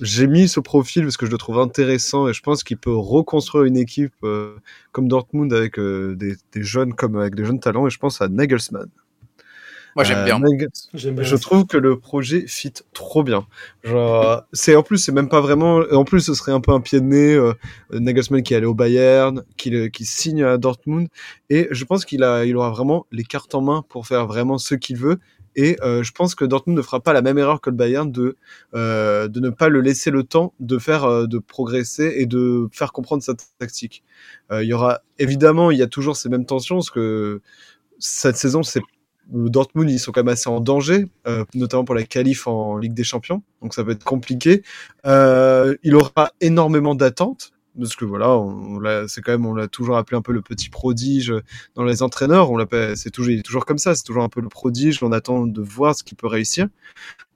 j'ai 0.00 0.26
mis 0.26 0.48
ce 0.48 0.60
profil 0.60 1.04
parce 1.04 1.16
que 1.16 1.26
je 1.26 1.30
le 1.30 1.38
trouve 1.38 1.58
intéressant 1.58 2.28
et 2.28 2.32
je 2.32 2.42
pense 2.42 2.64
qu'il 2.64 2.76
peut 2.76 2.94
reconstruire 2.94 3.64
une 3.64 3.76
équipe 3.76 4.14
euh, 4.24 4.56
comme 4.92 5.08
Dortmund 5.08 5.52
avec 5.52 5.78
euh, 5.78 6.14
des, 6.16 6.34
des, 6.52 6.62
jeunes 6.62 6.94
comme 6.94 7.16
avec 7.16 7.34
des 7.34 7.44
jeunes 7.44 7.60
talents 7.60 7.86
et 7.86 7.90
je 7.90 7.98
pense 7.98 8.20
à 8.20 8.28
Nagelsmann. 8.28 8.88
Moi 9.96 10.02
j'aime 10.02 10.18
euh, 10.18 10.24
bien. 10.24 10.40
Je 10.92 11.36
trouve 11.36 11.66
que 11.66 11.76
le 11.76 12.00
projet 12.00 12.46
fit 12.48 12.72
trop 12.92 13.22
bien. 13.22 13.46
Genre 13.84 14.42
c'est 14.52 14.74
en 14.74 14.82
plus 14.82 14.98
c'est 14.98 15.12
même 15.12 15.28
pas 15.28 15.40
vraiment 15.40 15.82
en 15.92 16.04
plus 16.04 16.20
ce 16.20 16.34
serait 16.34 16.50
un 16.50 16.60
peu 16.60 16.72
un 16.72 16.80
pied 16.80 17.00
de 17.00 17.04
nez 17.04 17.52
Nagelsmann 17.92 18.42
qui 18.42 18.54
est 18.54 18.56
allé 18.56 18.66
au 18.66 18.74
Bayern, 18.74 19.44
qui 19.56 19.90
qui 19.92 20.04
signe 20.04 20.42
à 20.42 20.58
Dortmund 20.58 21.06
et 21.48 21.68
je 21.70 21.84
pense 21.84 22.04
qu'il 22.04 22.24
a 22.24 22.44
il 22.44 22.56
aura 22.56 22.70
vraiment 22.70 23.06
les 23.12 23.22
cartes 23.22 23.54
en 23.54 23.60
main 23.60 23.84
pour 23.88 24.08
faire 24.08 24.26
vraiment 24.26 24.58
ce 24.58 24.74
qu'il 24.74 24.96
veut 24.96 25.20
et 25.56 25.76
euh, 25.82 26.02
je 26.02 26.12
pense 26.12 26.34
que 26.34 26.44
Dortmund 26.44 26.76
ne 26.76 26.82
fera 26.82 27.00
pas 27.00 27.12
la 27.12 27.22
même 27.22 27.38
erreur 27.38 27.60
que 27.60 27.70
le 27.70 27.76
Bayern 27.76 28.10
de 28.10 28.36
euh, 28.74 29.28
de 29.28 29.40
ne 29.40 29.50
pas 29.50 29.68
le 29.68 29.80
laisser 29.80 30.10
le 30.10 30.24
temps 30.24 30.52
de 30.60 30.78
faire 30.78 31.04
euh, 31.04 31.26
de 31.26 31.38
progresser 31.38 32.14
et 32.16 32.26
de 32.26 32.68
faire 32.72 32.92
comprendre 32.92 33.22
sa 33.22 33.34
tactique. 33.58 34.02
Euh, 34.50 34.62
il 34.62 34.68
y 34.68 34.72
aura 34.72 35.00
évidemment 35.18 35.70
il 35.70 35.78
y 35.78 35.82
a 35.82 35.86
toujours 35.86 36.16
ces 36.16 36.28
mêmes 36.28 36.46
tensions 36.46 36.76
parce 36.76 36.90
que 36.90 37.40
cette 37.98 38.36
saison 38.36 38.62
c'est 38.62 38.80
Dortmund 39.28 39.90
ils 39.90 39.98
sont 39.98 40.12
quand 40.12 40.20
même 40.22 40.32
assez 40.32 40.50
en 40.50 40.60
danger, 40.60 41.06
notamment 41.54 41.86
pour 41.86 41.94
la 41.94 42.02
qualif 42.02 42.46
en 42.46 42.76
Ligue 42.76 42.92
des 42.92 43.04
Champions, 43.04 43.42
donc 43.62 43.72
ça 43.72 43.82
peut 43.82 43.92
être 43.92 44.04
compliqué. 44.04 44.62
il 45.06 45.94
aura 45.94 46.32
énormément 46.42 46.94
d'attentes 46.94 47.54
parce 47.78 47.96
que 47.96 48.04
voilà, 48.04 48.30
on, 48.30 48.80
c'est 49.08 49.20
quand 49.20 49.32
même, 49.32 49.46
on 49.46 49.54
l'a 49.54 49.68
toujours 49.68 49.96
appelé 49.96 50.16
un 50.16 50.22
peu 50.22 50.32
le 50.32 50.42
petit 50.42 50.70
prodige 50.70 51.34
dans 51.74 51.84
les 51.84 52.02
entraîneurs. 52.02 52.50
On 52.50 52.56
l'appelle, 52.56 52.96
c'est 52.96 53.10
toujours, 53.10 53.32
il 53.32 53.40
est 53.40 53.42
toujours 53.42 53.66
comme 53.66 53.78
ça, 53.78 53.94
c'est 53.94 54.04
toujours 54.04 54.22
un 54.22 54.28
peu 54.28 54.40
le 54.40 54.48
prodige. 54.48 55.02
On 55.02 55.12
attend 55.12 55.46
de 55.46 55.62
voir 55.62 55.94
ce 55.94 56.02
qu'il 56.04 56.16
peut 56.16 56.26
réussir. 56.26 56.68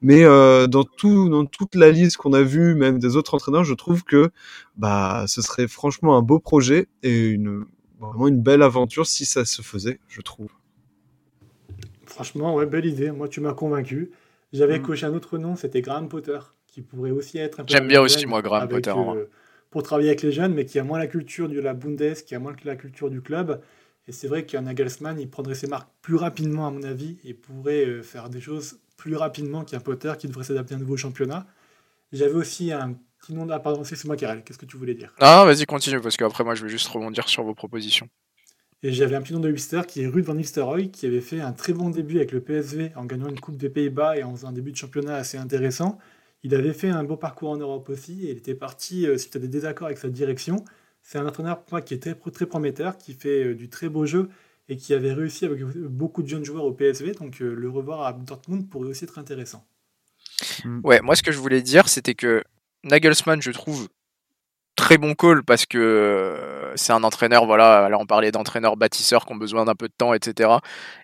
Mais 0.00 0.24
euh, 0.24 0.66
dans 0.66 0.84
tout, 0.84 1.28
dans 1.28 1.44
toute 1.44 1.74
la 1.74 1.90
liste 1.90 2.16
qu'on 2.16 2.32
a 2.32 2.42
vue, 2.42 2.74
même 2.74 2.98
des 2.98 3.16
autres 3.16 3.34
entraîneurs, 3.34 3.64
je 3.64 3.74
trouve 3.74 4.04
que 4.04 4.30
bah, 4.76 5.24
ce 5.26 5.42
serait 5.42 5.68
franchement 5.68 6.16
un 6.16 6.22
beau 6.22 6.38
projet 6.38 6.86
et 7.02 7.28
une 7.28 7.64
vraiment 8.00 8.28
une 8.28 8.40
belle 8.40 8.62
aventure 8.62 9.06
si 9.06 9.26
ça 9.26 9.44
se 9.44 9.62
faisait, 9.62 9.98
je 10.08 10.20
trouve. 10.20 10.50
Franchement, 12.06 12.54
ouais, 12.54 12.66
belle 12.66 12.86
idée. 12.86 13.10
Moi, 13.10 13.28
tu 13.28 13.40
m'as 13.40 13.52
convaincu. 13.52 14.10
J'avais 14.52 14.78
mm. 14.78 14.82
coché 14.82 15.06
un 15.06 15.14
autre 15.14 15.38
nom, 15.38 15.56
c'était 15.56 15.82
Graham 15.82 16.08
Potter, 16.08 16.38
qui 16.66 16.80
pourrait 16.80 17.10
aussi 17.10 17.38
être. 17.38 17.62
J'aime 17.66 17.88
bien 17.88 18.00
aussi 18.00 18.24
moi 18.26 18.40
Graham 18.40 18.68
Potter. 18.68 18.94
Euh, 18.96 19.26
pour 19.70 19.82
travailler 19.82 20.08
avec 20.08 20.22
les 20.22 20.32
jeunes, 20.32 20.54
mais 20.54 20.64
qui 20.64 20.78
a 20.78 20.84
moins 20.84 20.98
la 20.98 21.06
culture 21.06 21.48
de 21.48 21.60
la 21.60 21.74
Bundes, 21.74 22.14
qui 22.26 22.34
a 22.34 22.38
moins 22.38 22.54
la 22.64 22.76
culture 22.76 23.10
du 23.10 23.20
club. 23.20 23.60
Et 24.06 24.12
c'est 24.12 24.26
vrai 24.26 24.46
qu'un 24.46 24.62
Nagelsmann, 24.62 25.20
il 25.20 25.28
prendrait 25.28 25.54
ses 25.54 25.66
marques 25.66 25.90
plus 26.00 26.16
rapidement, 26.16 26.66
à 26.66 26.70
mon 26.70 26.82
avis, 26.82 27.18
et 27.24 27.34
pourrait 27.34 27.84
euh, 27.84 28.02
faire 28.02 28.30
des 28.30 28.40
choses 28.40 28.80
plus 28.96 29.16
rapidement 29.16 29.64
qu'un 29.64 29.80
Potter 29.80 30.12
qui 30.18 30.28
devrait 30.28 30.44
s'adapter 30.44 30.74
à 30.74 30.78
un 30.78 30.80
nouveau 30.80 30.96
championnat. 30.96 31.46
J'avais 32.12 32.34
aussi 32.34 32.72
un 32.72 32.94
petit 33.20 33.34
nom. 33.34 33.46
Ah, 33.50 33.60
pardon, 33.60 33.84
c'est 33.84 34.02
moi, 34.06 34.16
Karel. 34.16 34.42
Qu'est-ce 34.42 34.58
que 34.58 34.64
tu 34.64 34.78
voulais 34.78 34.94
dire? 34.94 35.14
Ah, 35.20 35.44
vas-y, 35.44 35.66
continue, 35.66 36.00
parce 36.00 36.16
qu'après, 36.16 36.42
moi, 36.42 36.54
je 36.54 36.62
vais 36.62 36.70
juste 36.70 36.88
rebondir 36.88 37.28
sur 37.28 37.42
vos 37.42 37.54
propositions. 37.54 38.08
Et 38.82 38.92
j'avais 38.92 39.16
un 39.16 39.22
petit 39.22 39.32
nom 39.32 39.40
de 39.40 39.50
Wister 39.50 39.82
qui 39.86 40.02
est 40.02 40.06
Ruud 40.06 40.24
van 40.24 40.34
Nistelrooy, 40.34 40.90
qui 40.90 41.06
avait 41.06 41.20
fait 41.20 41.40
un 41.40 41.52
très 41.52 41.72
bon 41.72 41.90
début 41.90 42.16
avec 42.16 42.30
le 42.30 42.40
PSV 42.40 42.92
en 42.94 43.06
gagnant 43.06 43.28
une 43.28 43.40
Coupe 43.40 43.56
des 43.56 43.68
Pays-Bas 43.68 44.16
et 44.16 44.22
en 44.22 44.34
faisant 44.34 44.48
un 44.48 44.52
début 44.52 44.70
de 44.70 44.76
championnat 44.76 45.16
assez 45.16 45.36
intéressant. 45.36 45.98
Il 46.42 46.54
avait 46.54 46.72
fait 46.72 46.88
un 46.88 47.04
beau 47.04 47.16
parcours 47.16 47.50
en 47.50 47.56
Europe 47.56 47.88
aussi 47.88 48.26
et 48.26 48.30
il 48.30 48.38
était 48.38 48.54
parti, 48.54 49.06
euh, 49.06 49.18
si 49.18 49.30
tu 49.30 49.36
as 49.36 49.40
des 49.40 49.48
désaccords 49.48 49.86
avec 49.86 49.98
sa 49.98 50.08
direction, 50.08 50.64
c'est 51.02 51.18
un 51.18 51.26
entraîneur 51.26 51.62
pour 51.62 51.74
moi 51.74 51.82
qui 51.82 51.94
est 51.94 51.98
très, 51.98 52.14
très 52.14 52.46
prometteur, 52.46 52.98
qui 52.98 53.14
fait 53.14 53.44
euh, 53.44 53.54
du 53.54 53.68
très 53.68 53.88
beau 53.88 54.06
jeu 54.06 54.28
et 54.68 54.76
qui 54.76 54.94
avait 54.94 55.12
réussi 55.12 55.46
avec 55.46 55.62
beaucoup 55.64 56.22
de 56.22 56.28
jeunes 56.28 56.44
joueurs 56.44 56.64
au 56.64 56.72
PSV. 56.72 57.12
Donc 57.12 57.40
euh, 57.40 57.54
le 57.54 57.68
revoir 57.68 58.02
à 58.02 58.12
Dortmund 58.12 58.68
pourrait 58.68 58.88
aussi 58.88 59.04
être 59.04 59.18
intéressant. 59.18 59.64
Mm. 60.64 60.80
Ouais, 60.84 61.00
moi 61.00 61.16
ce 61.16 61.22
que 61.22 61.32
je 61.32 61.38
voulais 61.38 61.62
dire, 61.62 61.88
c'était 61.88 62.14
que 62.14 62.44
Nagelsmann, 62.84 63.42
je 63.42 63.50
trouve 63.50 63.88
très 64.76 64.98
bon 64.98 65.14
call 65.14 65.42
parce 65.42 65.66
que 65.66 65.78
euh, 65.78 66.57
c'est 66.76 66.92
un 66.92 67.04
entraîneur, 67.04 67.46
voilà, 67.46 67.88
là 67.88 67.98
on 67.98 68.06
parlait 68.06 68.30
d'entraîneurs 68.32 68.76
bâtisseurs 68.76 69.26
qui 69.26 69.32
ont 69.32 69.36
besoin 69.36 69.64
d'un 69.64 69.74
peu 69.74 69.88
de 69.88 69.92
temps, 69.96 70.14
etc. 70.14 70.50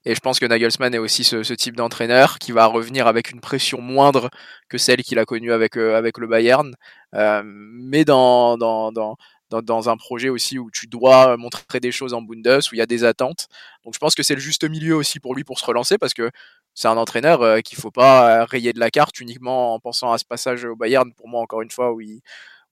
Et 0.04 0.14
je 0.14 0.20
pense 0.20 0.38
que 0.40 0.46
Nagelsmann 0.46 0.94
est 0.94 0.98
aussi 0.98 1.24
ce, 1.24 1.54
type 1.54 1.76
d'entraîneur 1.76 2.38
qui 2.38 2.52
va 2.52 2.66
revenir 2.66 3.06
avec 3.06 3.30
une 3.30 3.40
pression 3.40 3.80
moindre 3.80 4.30
que 4.68 4.78
celle 4.78 5.02
qu'il 5.02 5.18
a 5.18 5.24
connue 5.24 5.52
avec, 5.52 5.76
euh, 5.76 5.96
avec 5.96 6.18
le 6.18 6.26
Bayern, 6.26 6.74
euh, 7.14 7.42
mais 7.44 8.04
dans, 8.04 8.56
dans, 8.56 8.92
dans, 8.92 9.16
dans, 9.50 9.88
un 9.88 9.96
projet 9.96 10.28
aussi 10.28 10.58
où 10.58 10.70
tu 10.70 10.86
dois 10.86 11.36
montrer 11.36 11.80
des 11.80 11.92
choses 11.92 12.14
en 12.14 12.22
Bundes, 12.22 12.60
où 12.70 12.74
il 12.74 12.78
y 12.78 12.82
a 12.82 12.86
des 12.86 13.04
attentes. 13.04 13.48
Donc 13.84 13.94
je 13.94 13.98
pense 13.98 14.14
que 14.14 14.22
c'est 14.22 14.34
le 14.34 14.40
juste 14.40 14.68
milieu 14.68 14.96
aussi 14.96 15.20
pour 15.20 15.34
lui 15.34 15.44
pour 15.44 15.58
se 15.58 15.64
relancer 15.64 15.98
parce 15.98 16.14
que 16.14 16.30
c'est 16.74 16.88
un 16.88 16.96
entraîneur 16.96 17.42
euh, 17.42 17.60
qu'il 17.60 17.78
faut 17.78 17.92
pas 17.92 18.44
rayer 18.46 18.72
de 18.72 18.80
la 18.80 18.90
carte 18.90 19.20
uniquement 19.20 19.74
en 19.74 19.80
pensant 19.80 20.12
à 20.12 20.18
ce 20.18 20.24
passage 20.24 20.64
au 20.64 20.76
Bayern, 20.76 21.12
pour 21.14 21.28
moi 21.28 21.40
encore 21.40 21.62
une 21.62 21.70
fois, 21.70 21.92
où 21.92 22.00
il, 22.00 22.20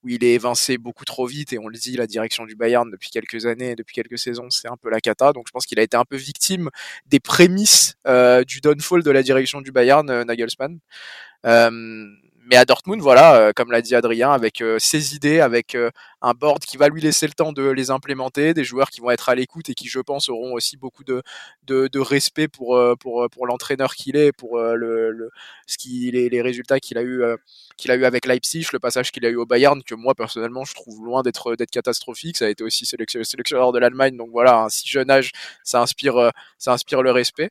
où 0.05 0.09
il 0.09 0.24
est 0.24 0.35
évincé 0.35 0.79
beaucoup 0.79 1.05
trop 1.05 1.27
vite 1.27 1.53
et 1.53 1.59
on 1.59 1.69
le 1.69 1.79
dit, 1.79 1.97
la 1.97 2.07
direction 2.07 2.45
du 2.45 2.57
Bayern 2.57 2.91
depuis 2.91 3.11
quelques 3.11 3.47
années, 3.47 3.74
depuis 3.77 3.95
quelques 3.95 4.19
saisons, 4.19 4.51
c'est 4.51 4.69
un 4.69 4.77
peu 4.77 4.91
la 4.91 5.01
cata. 5.01 5.33
Donc 5.33 5.45
je 5.47 5.53
pense 5.53 5.66
qu'il 5.66 5.79
a 5.79 5.83
été 5.83 5.97
un 5.97 6.05
peu 6.05 6.16
victime 6.16 6.70
des 7.07 7.20
prémices 7.20 7.97
euh, 8.07 8.45
du 8.45 8.61
downfall 8.61 9.03
de 9.03 9.11
la 9.11 9.23
direction 9.23 9.61
du 9.61 9.73
Bayern, 9.73 10.09
euh, 10.11 10.24
Nagelsmann. 10.24 10.79
Euh, 11.47 11.70
mais 12.45 12.57
à 12.57 12.65
Dortmund, 12.65 13.01
voilà, 13.01 13.37
euh, 13.37 13.53
comme 13.55 13.70
l'a 13.70 13.83
dit 13.83 13.95
Adrien, 13.95 14.33
avec 14.33 14.61
euh, 14.61 14.79
ses 14.79 15.15
idées, 15.15 15.41
avec 15.41 15.74
euh, 15.74 15.91
un 16.23 16.32
board 16.35 16.61
qui 16.65 16.77
va 16.77 16.89
lui 16.89 17.01
laisser 17.01 17.27
le 17.27 17.32
temps 17.32 17.53
de 17.53 17.69
les 17.69 17.90
implémenter, 17.90 18.55
des 18.55 18.65
joueurs 18.65 18.90
qui 18.90 19.01
vont 19.01 19.11
être 19.11 19.28
à 19.28 19.35
l'écoute 19.35 19.69
et 19.69 19.74
qui, 19.74 19.89
je 19.89 19.99
pense, 20.01 20.28
auront 20.28 20.53
aussi 20.55 20.77
beaucoup 20.77 21.05
de, 21.05 21.23
de, 21.66 21.99
respect 21.99 22.49
pour, 22.49 22.81
pour, 23.01 23.28
pour 23.31 23.47
l'entraîneur 23.47 23.94
qu'il 23.94 24.16
est, 24.16 24.32
pour 24.32 24.59
le, 24.59 25.11
le, 25.11 25.31
ce 25.66 25.77
qui, 25.78 26.11
les, 26.11 26.28
les 26.28 26.43
résultats 26.43 26.81
qu'il 26.81 26.99
a 26.99 27.03
eu 27.03 27.23
qu'il 27.77 27.90
a 27.90 27.97
eu 27.97 28.05
avec 28.05 28.27
Leipzig, 28.27 28.66
le 28.73 28.78
passage 28.78 29.11
qu'il 29.12 29.27
a 29.27 29.28
eu 29.28 29.36
au 29.36 29.47
Bayern, 29.47 29.82
que 29.82 29.94
moi 29.94 30.15
personnellement 30.15 30.65
je 30.65 30.74
trouve 30.74 31.05
loin 31.05 31.23
d'être 31.23 31.57
d'être 31.57 31.70
catastrophique. 31.70 32.36
Ça 32.36 32.47
a 32.47 32.49
été 32.49 32.62
aussi 32.65 32.86
sélectionneur 32.86 33.73
de 33.73 33.78
l'Allemagne, 33.78 34.16
donc 34.16 34.31
voilà, 34.31 34.62
un 34.62 34.69
si 34.69 34.89
jeune 34.89 35.11
âge, 35.11 35.32
ça 35.65 35.82
inspire 35.82 36.31
ça 36.59 36.73
inspire 36.73 37.03
le 37.03 37.11
respect. 37.11 37.51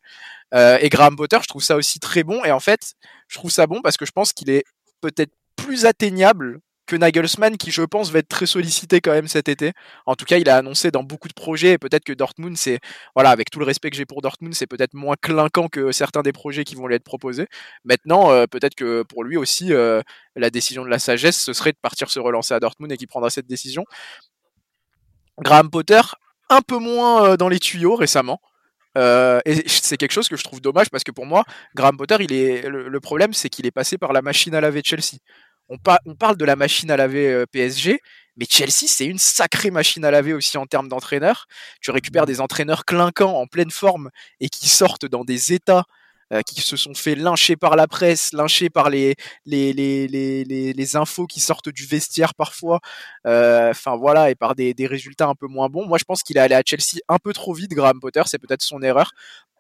et 0.53 0.89
Graham 0.89 1.15
Potter, 1.15 1.37
je 1.41 1.47
trouve 1.47 1.63
ça 1.63 1.75
aussi 1.75 1.99
très 1.99 2.23
bon. 2.23 2.43
Et 2.45 2.51
en 2.51 2.59
fait, 2.59 2.93
je 3.27 3.37
trouve 3.37 3.51
ça 3.51 3.67
bon 3.67 3.81
parce 3.81 3.97
que 3.97 4.05
je 4.05 4.11
pense 4.11 4.33
qu'il 4.33 4.49
est 4.49 4.63
peut-être 5.01 5.33
plus 5.55 5.85
atteignable 5.85 6.59
que 6.91 6.97
Nagelsmann, 6.97 7.55
qui 7.57 7.71
je 7.71 7.83
pense 7.83 8.11
va 8.11 8.19
être 8.19 8.27
très 8.27 8.45
sollicité 8.45 8.99
quand 8.99 9.11
même 9.13 9.29
cet 9.29 9.47
été. 9.47 9.71
En 10.05 10.15
tout 10.15 10.25
cas, 10.25 10.37
il 10.37 10.49
a 10.49 10.57
annoncé 10.57 10.91
dans 10.91 11.03
beaucoup 11.03 11.29
de 11.29 11.33
projets, 11.33 11.71
et 11.73 11.77
peut-être 11.77 12.03
que 12.03 12.11
Dortmund, 12.11 12.57
c'est, 12.57 12.79
voilà, 13.15 13.29
avec 13.29 13.49
tout 13.49 13.59
le 13.59 13.65
respect 13.65 13.89
que 13.89 13.95
j'ai 13.95 14.05
pour 14.05 14.21
Dortmund, 14.21 14.53
c'est 14.53 14.67
peut-être 14.67 14.93
moins 14.93 15.15
clinquant 15.19 15.69
que 15.69 15.93
certains 15.93 16.21
des 16.21 16.33
projets 16.33 16.65
qui 16.65 16.75
vont 16.75 16.87
lui 16.87 16.95
être 16.95 17.05
proposés. 17.05 17.47
Maintenant, 17.85 18.31
euh, 18.31 18.45
peut-être 18.45 18.75
que 18.75 19.03
pour 19.03 19.23
lui 19.23 19.37
aussi, 19.37 19.73
euh, 19.73 20.01
la 20.35 20.49
décision 20.49 20.83
de 20.83 20.89
la 20.89 20.99
sagesse, 20.99 21.41
ce 21.41 21.53
serait 21.53 21.71
de 21.71 21.77
partir 21.81 22.11
se 22.11 22.19
relancer 22.19 22.53
à 22.53 22.59
Dortmund 22.59 22.91
et 22.91 22.97
qu'il 22.97 23.07
prendra 23.07 23.29
cette 23.29 23.47
décision. 23.47 23.85
Graham 25.39 25.69
Potter, 25.69 26.01
un 26.49 26.61
peu 26.61 26.77
moins 26.77 27.25
euh, 27.25 27.37
dans 27.37 27.47
les 27.47 27.59
tuyaux 27.59 27.95
récemment. 27.95 28.41
Et 28.97 29.63
c'est 29.67 29.95
quelque 29.95 30.11
chose 30.11 30.27
que 30.27 30.35
je 30.35 30.43
trouve 30.43 30.59
dommage 30.59 30.89
parce 30.89 31.05
que 31.05 31.13
pour 31.13 31.25
moi, 31.25 31.45
Graham 31.75 31.95
Potter, 31.95 32.17
il 32.19 32.33
est 32.33 32.67
le, 32.67 32.99
problème, 32.99 33.31
c'est 33.31 33.47
qu'il 33.47 33.65
est 33.65 33.71
passé 33.71 33.97
par 33.97 34.11
la 34.11 34.21
machine 34.21 34.53
à 34.53 34.59
laver 34.59 34.81
Chelsea. 34.83 35.19
On, 35.71 35.77
on 36.05 36.15
parle 36.15 36.35
de 36.35 36.45
la 36.45 36.57
machine 36.57 36.91
à 36.91 36.97
laver 36.97 37.27
euh, 37.27 37.45
PSG, 37.49 37.99
mais 38.35 38.45
Chelsea, 38.49 38.87
c'est 38.87 39.05
une 39.05 39.17
sacrée 39.17 39.71
machine 39.71 40.03
à 40.03 40.11
laver 40.11 40.33
aussi 40.33 40.57
en 40.57 40.65
termes 40.65 40.89
d'entraîneurs. 40.89 41.47
Tu 41.81 41.91
récupères 41.91 42.25
des 42.25 42.41
entraîneurs 42.41 42.85
clinquants 42.85 43.39
en 43.39 43.47
pleine 43.47 43.71
forme 43.71 44.09
et 44.41 44.49
qui 44.49 44.67
sortent 44.67 45.05
dans 45.05 45.23
des 45.23 45.53
états 45.53 45.85
euh, 46.33 46.41
qui 46.43 46.61
se 46.61 46.77
sont 46.77 46.93
fait 46.93 47.15
lyncher 47.15 47.55
par 47.57 47.75
la 47.75 47.87
presse, 47.87 48.31
lyncher 48.33 48.69
par 48.69 48.89
les 48.89 49.15
les, 49.45 49.73
les, 49.73 50.07
les, 50.07 50.73
les, 50.73 50.95
infos 50.95 51.27
qui 51.27 51.41
sortent 51.41 51.69
du 51.69 51.85
vestiaire 51.85 52.33
parfois, 52.35 52.79
euh, 53.27 53.71
enfin 53.71 53.97
voilà, 53.97 54.29
et 54.29 54.35
par 54.35 54.55
des, 54.55 54.73
des 54.73 54.87
résultats 54.87 55.27
un 55.27 55.35
peu 55.35 55.47
moins 55.47 55.67
bons. 55.67 55.85
Moi, 55.85 55.97
je 55.97 56.05
pense 56.05 56.23
qu'il 56.23 56.37
est 56.37 56.41
allé 56.41 56.55
à 56.55 56.61
Chelsea 56.65 56.99
un 57.09 57.17
peu 57.17 57.33
trop 57.33 57.53
vite, 57.53 57.71
Graham 57.71 57.99
Potter, 57.99 58.21
c'est 58.25 58.39
peut-être 58.39 58.61
son 58.61 58.81
erreur. 58.81 59.11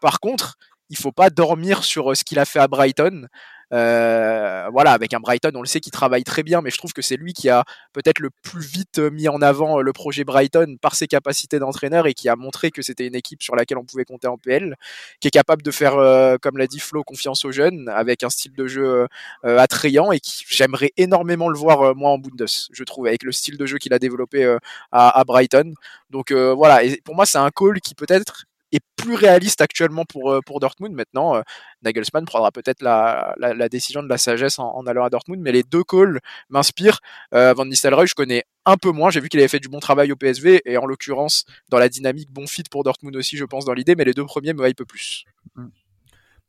Par 0.01 0.19
contre, 0.21 0.57
il 0.89 0.97
faut 0.97 1.11
pas 1.11 1.29
dormir 1.29 1.83
sur 1.83 2.15
ce 2.15 2.23
qu'il 2.23 2.39
a 2.39 2.45
fait 2.45 2.59
à 2.59 2.67
Brighton. 2.67 3.27
Euh, 3.73 4.69
voilà, 4.71 4.91
avec 4.91 5.13
un 5.13 5.19
Brighton, 5.19 5.51
on 5.55 5.61
le 5.61 5.67
sait 5.67 5.79
qu'il 5.79 5.91
travaille 5.91 6.23
très 6.23 6.43
bien, 6.43 6.61
mais 6.61 6.71
je 6.71 6.77
trouve 6.77 6.93
que 6.93 7.01
c'est 7.01 7.15
lui 7.15 7.33
qui 7.33 7.49
a 7.49 7.63
peut-être 7.93 8.19
le 8.19 8.29
plus 8.43 8.65
vite 8.65 8.99
mis 8.99 9.27
en 9.29 9.41
avant 9.41 9.81
le 9.81 9.93
projet 9.93 10.23
Brighton 10.23 10.77
par 10.81 10.95
ses 10.95 11.07
capacités 11.07 11.59
d'entraîneur 11.59 12.07
et 12.07 12.13
qui 12.13 12.29
a 12.29 12.35
montré 12.35 12.71
que 12.71 12.81
c'était 12.81 13.07
une 13.07 13.15
équipe 13.15 13.41
sur 13.41 13.55
laquelle 13.55 13.77
on 13.77 13.85
pouvait 13.85 14.05
compter 14.05 14.27
en 14.27 14.37
PL, 14.37 14.75
qui 15.19 15.27
est 15.27 15.31
capable 15.31 15.61
de 15.61 15.71
faire, 15.71 15.95
euh, 15.97 16.37
comme 16.41 16.57
l'a 16.57 16.67
dit 16.67 16.79
Flo, 16.79 17.03
confiance 17.03 17.45
aux 17.45 17.51
jeunes, 17.51 17.89
avec 17.89 18.23
un 18.23 18.29
style 18.29 18.53
de 18.53 18.67
jeu 18.67 19.07
euh, 19.45 19.57
attrayant 19.57 20.11
et 20.11 20.19
qui 20.19 20.43
j'aimerais 20.47 20.91
énormément 20.97 21.49
le 21.49 21.57
voir 21.57 21.95
moi 21.95 22.11
en 22.11 22.17
Bundes, 22.17 22.45
je 22.71 22.83
trouve, 22.83 23.07
avec 23.07 23.23
le 23.23 23.31
style 23.31 23.57
de 23.57 23.65
jeu 23.65 23.77
qu'il 23.77 23.93
a 23.93 23.99
développé 23.99 24.57
à, 24.91 25.19
à, 25.19 25.23
Brighton. 25.23 25.73
Donc 26.09 26.31
voilà, 26.31 26.83
et 26.83 26.99
pour 27.03 27.15
moi 27.15 27.25
c'est 27.25 27.37
un 27.37 27.49
call 27.51 27.79
qui 27.81 27.95
peut-être 27.95 28.45
est 28.71 28.81
plus 28.95 29.15
réaliste 29.15 29.61
actuellement 29.61 30.05
pour, 30.05 30.31
euh, 30.31 30.41
pour 30.45 30.59
Dortmund. 30.59 30.93
Maintenant, 30.93 31.35
euh, 31.35 31.41
Nagelsmann 31.83 32.25
prendra 32.25 32.51
peut-être 32.51 32.81
la, 32.81 33.35
la, 33.37 33.69
décision 33.69 34.03
de 34.03 34.09
la 34.09 34.17
sagesse 34.17 34.59
en, 34.59 34.85
allant 34.85 35.03
à 35.03 35.09
Dortmund, 35.09 35.41
mais 35.41 35.51
les 35.51 35.63
deux 35.63 35.83
calls 35.83 36.19
m'inspirent. 36.49 36.99
Euh, 37.33 37.53
Van 37.53 37.65
Nistelrooy, 37.65 38.07
je 38.07 38.15
connais 38.15 38.43
un 38.65 38.77
peu 38.77 38.91
moins. 38.91 39.09
J'ai 39.09 39.19
vu 39.19 39.29
qu'il 39.29 39.39
avait 39.39 39.49
fait 39.49 39.59
du 39.59 39.69
bon 39.69 39.79
travail 39.79 40.11
au 40.11 40.15
PSV 40.15 40.61
et 40.65 40.77
en 40.77 40.85
l'occurrence, 40.85 41.45
dans 41.69 41.79
la 41.79 41.89
dynamique, 41.89 42.31
bon 42.31 42.47
fit 42.47 42.63
pour 42.69 42.83
Dortmund 42.83 43.15
aussi, 43.15 43.37
je 43.37 43.45
pense, 43.45 43.65
dans 43.65 43.73
l'idée, 43.73 43.95
mais 43.95 44.05
les 44.05 44.13
deux 44.13 44.25
premiers 44.25 44.53
me 44.53 44.67
hype 44.67 44.83
plus. 44.83 45.25
Mm. 45.55 45.67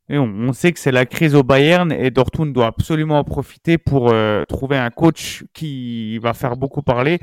Et 0.08 0.18
on, 0.18 0.52
sait 0.52 0.72
que 0.72 0.80
c'est 0.80 0.92
la 0.92 1.06
crise 1.06 1.34
au 1.34 1.42
Bayern 1.42 1.90
et 1.90 2.10
Dortmund 2.10 2.52
doit 2.52 2.66
absolument 2.66 3.20
en 3.20 3.24
profiter 3.24 3.78
pour 3.78 4.12
trouver 4.46 4.76
un 4.76 4.90
coach 4.90 5.44
qui 5.54 6.18
va 6.18 6.34
faire 6.34 6.56
beaucoup 6.56 6.82
parler. 6.82 7.18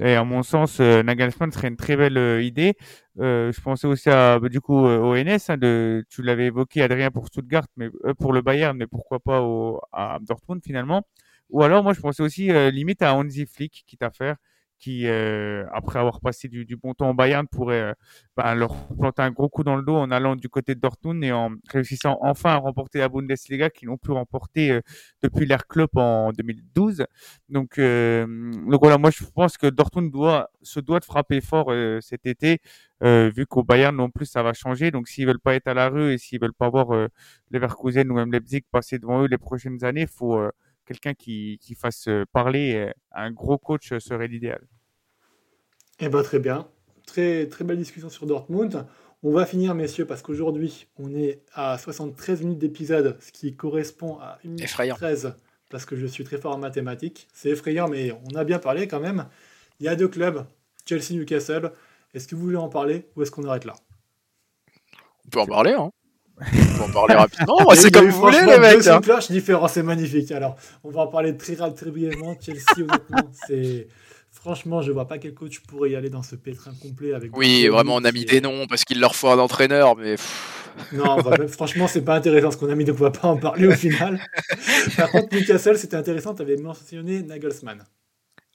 Et 0.00 0.14
à 0.14 0.24
mon 0.24 0.42
sens, 0.42 0.80
Nagelsmann 0.80 1.52
serait 1.52 1.68
une 1.68 1.76
très 1.76 1.94
belle 1.94 2.42
idée. 2.42 2.74
Je 3.18 3.60
pensais 3.60 3.86
aussi 3.86 4.10
à 4.10 4.38
bah, 4.38 4.48
du 4.48 4.60
coup 4.60 4.74
au 4.74 5.14
NS, 5.16 5.50
hein, 5.50 5.56
de, 5.58 6.04
tu 6.08 6.22
l'avais 6.22 6.46
évoqué 6.46 6.82
Adrien 6.82 7.10
pour 7.10 7.26
Stuttgart, 7.26 7.66
mais 7.76 7.90
pour 8.18 8.32
le 8.32 8.42
Bayern, 8.42 8.76
mais 8.76 8.86
pourquoi 8.86 9.20
pas 9.20 9.42
au, 9.42 9.80
à 9.92 10.18
Dortmund 10.22 10.62
finalement. 10.64 11.02
Ou 11.50 11.62
alors 11.62 11.82
moi 11.82 11.92
je 11.92 12.00
pensais 12.00 12.22
aussi 12.22 12.48
limite 12.70 13.02
à 13.02 13.14
Hansi 13.14 13.46
Flick, 13.46 13.84
quitte 13.86 14.02
à 14.02 14.10
faire 14.10 14.36
qui, 14.82 15.06
euh, 15.06 15.64
après 15.72 16.00
avoir 16.00 16.20
passé 16.20 16.48
du, 16.48 16.64
du, 16.64 16.76
bon 16.76 16.92
temps 16.92 17.10
au 17.10 17.14
Bayern, 17.14 17.46
pourrait 17.46 17.80
euh, 17.80 17.92
bah, 18.36 18.52
leur 18.56 18.88
planter 18.88 19.22
un 19.22 19.30
gros 19.30 19.48
coup 19.48 19.62
dans 19.62 19.76
le 19.76 19.84
dos 19.84 19.94
en 19.94 20.10
allant 20.10 20.34
du 20.34 20.48
côté 20.48 20.74
de 20.74 20.80
Dortmund 20.80 21.22
et 21.22 21.30
en 21.30 21.50
réussissant 21.68 22.18
enfin 22.20 22.50
à 22.54 22.56
remporter 22.56 22.98
la 22.98 23.08
Bundesliga 23.08 23.70
qu'ils 23.70 23.88
n'ont 23.88 23.96
pu 23.96 24.10
remporter 24.10 24.72
euh, 24.72 24.80
depuis 25.22 25.46
l'ère 25.46 25.68
club 25.68 25.90
en 25.94 26.32
2012. 26.32 27.06
Donc, 27.48 27.78
donc 27.78 28.80
voilà, 28.80 28.98
moi 28.98 29.10
je 29.10 29.24
pense 29.24 29.56
que 29.56 29.68
Dortmund 29.68 30.10
doit 30.10 30.50
se 30.62 30.80
doit 30.80 30.98
de 30.98 31.04
frapper 31.04 31.40
fort 31.40 31.72
cet 32.00 32.26
été, 32.26 32.60
vu 33.02 33.46
qu'au 33.46 33.62
Bayern 33.62 33.94
non 33.94 34.10
plus 34.10 34.26
ça 34.26 34.42
va 34.42 34.52
changer. 34.52 34.90
Donc 34.90 35.06
s'ils 35.08 35.26
veulent 35.26 35.38
pas 35.38 35.54
être 35.54 35.68
à 35.68 35.74
la 35.74 35.88
rue 35.88 36.12
et 36.12 36.18
s'ils 36.18 36.40
veulent 36.40 36.54
pas 36.54 36.70
voir 36.70 36.88
Leverkusen 37.52 38.10
ou 38.10 38.14
même 38.14 38.32
Leipzig 38.32 38.62
passer 38.72 38.98
devant 38.98 39.22
eux 39.22 39.28
les 39.28 39.38
prochaines 39.38 39.84
années, 39.84 40.06
faut 40.06 40.40
quelqu'un 40.86 41.14
qui, 41.14 41.58
qui, 41.60 41.74
fasse 41.74 42.08
euh, 42.08 42.24
parler 42.32 42.74
euh, 42.74 42.92
un 43.12 43.30
gros 43.30 43.58
coach 43.58 43.96
serait 43.98 44.28
l'idéal. 44.28 44.66
Eh 46.04 46.08
bien, 46.08 46.22
très 46.24 46.40
bien. 46.40 46.66
Très, 47.06 47.46
très 47.46 47.62
belle 47.62 47.78
discussion 47.78 48.10
sur 48.10 48.26
Dortmund. 48.26 48.84
On 49.22 49.30
va 49.30 49.46
finir, 49.46 49.72
messieurs, 49.76 50.04
parce 50.04 50.20
qu'aujourd'hui, 50.20 50.88
on 50.98 51.14
est 51.14 51.42
à 51.54 51.78
73 51.78 52.42
minutes 52.42 52.58
d'épisode, 52.58 53.16
ce 53.20 53.30
qui 53.30 53.54
correspond 53.54 54.18
à 54.20 54.40
1 54.44 54.48
minute 54.48 54.68
13, 54.96 55.34
parce 55.70 55.84
que 55.84 55.94
je 55.94 56.06
suis 56.06 56.24
très 56.24 56.38
fort 56.38 56.56
en 56.56 56.58
mathématiques. 56.58 57.28
C'est 57.32 57.50
effrayant, 57.50 57.86
mais 57.86 58.10
on 58.10 58.36
a 58.36 58.42
bien 58.42 58.58
parlé 58.58 58.88
quand 58.88 58.98
même. 58.98 59.26
Il 59.78 59.86
y 59.86 59.88
a 59.88 59.94
deux 59.94 60.08
clubs, 60.08 60.44
Chelsea-Newcastle. 60.86 61.70
Est-ce 62.14 62.26
que 62.26 62.34
vous 62.34 62.42
voulez 62.42 62.56
en 62.56 62.68
parler 62.68 63.06
ou 63.14 63.22
est-ce 63.22 63.30
qu'on 63.30 63.44
arrête 63.44 63.64
là? 63.64 63.74
On 65.24 65.28
peut 65.28 65.40
en 65.40 65.46
parler, 65.46 65.74
hein 65.74 65.92
on 66.40 66.78
va 66.78 66.84
en 66.84 66.92
parler 66.92 67.14
rapidement. 67.18 67.58
c'est 67.74 67.92
comme 67.92 68.08
vous 68.08 68.20
voulez, 68.20 68.44
les 68.44 68.58
mecs. 68.58 68.84
Hein. 68.88 69.00
différents, 69.30 69.68
c'est 69.68 69.84
magnifique. 69.84 70.32
Alors, 70.32 70.56
on 70.82 70.90
va 70.90 71.02
en 71.02 71.06
parler 71.06 71.36
très, 71.36 71.54
très 71.54 71.90
brièvement. 71.90 72.34
Chelsea, 72.40 72.78
honnêtement, 72.78 73.30
c'est. 73.46 73.86
Franchement, 74.32 74.80
je 74.80 74.90
vois 74.90 75.06
pas 75.06 75.18
quel 75.18 75.34
coach 75.34 75.60
pourrait 75.60 75.90
y 75.90 75.96
aller 75.96 76.08
dans 76.08 76.22
ce 76.22 76.34
pétrin 76.36 76.72
complet 76.80 77.12
avec. 77.12 77.36
Oui, 77.36 77.68
vraiment, 77.68 77.96
on 77.96 78.04
a 78.04 78.10
mis 78.10 78.24
des 78.24 78.40
noms 78.40 78.66
parce 78.66 78.84
qu'il 78.84 78.98
leur 78.98 79.14
faut 79.14 79.28
un 79.28 79.38
entraîneur, 79.38 79.94
mais. 79.94 80.16
non, 80.92 81.18
franchement, 81.48 81.86
c'est 81.86 82.02
pas 82.02 82.16
intéressant 82.16 82.50
ce 82.50 82.56
qu'on 82.56 82.70
a 82.70 82.74
mis, 82.74 82.84
donc 82.84 82.96
on 82.98 83.02
va 83.04 83.10
pas 83.10 83.28
en 83.28 83.36
parler 83.36 83.66
au 83.66 83.72
final. 83.72 84.18
Par 84.96 85.10
contre, 85.10 85.36
Newcastle, 85.36 85.76
c'était 85.76 85.96
intéressant, 85.96 86.34
tu 86.34 86.42
avais 86.42 86.56
mentionné 86.56 87.22
Nagelsmann. 87.22 87.84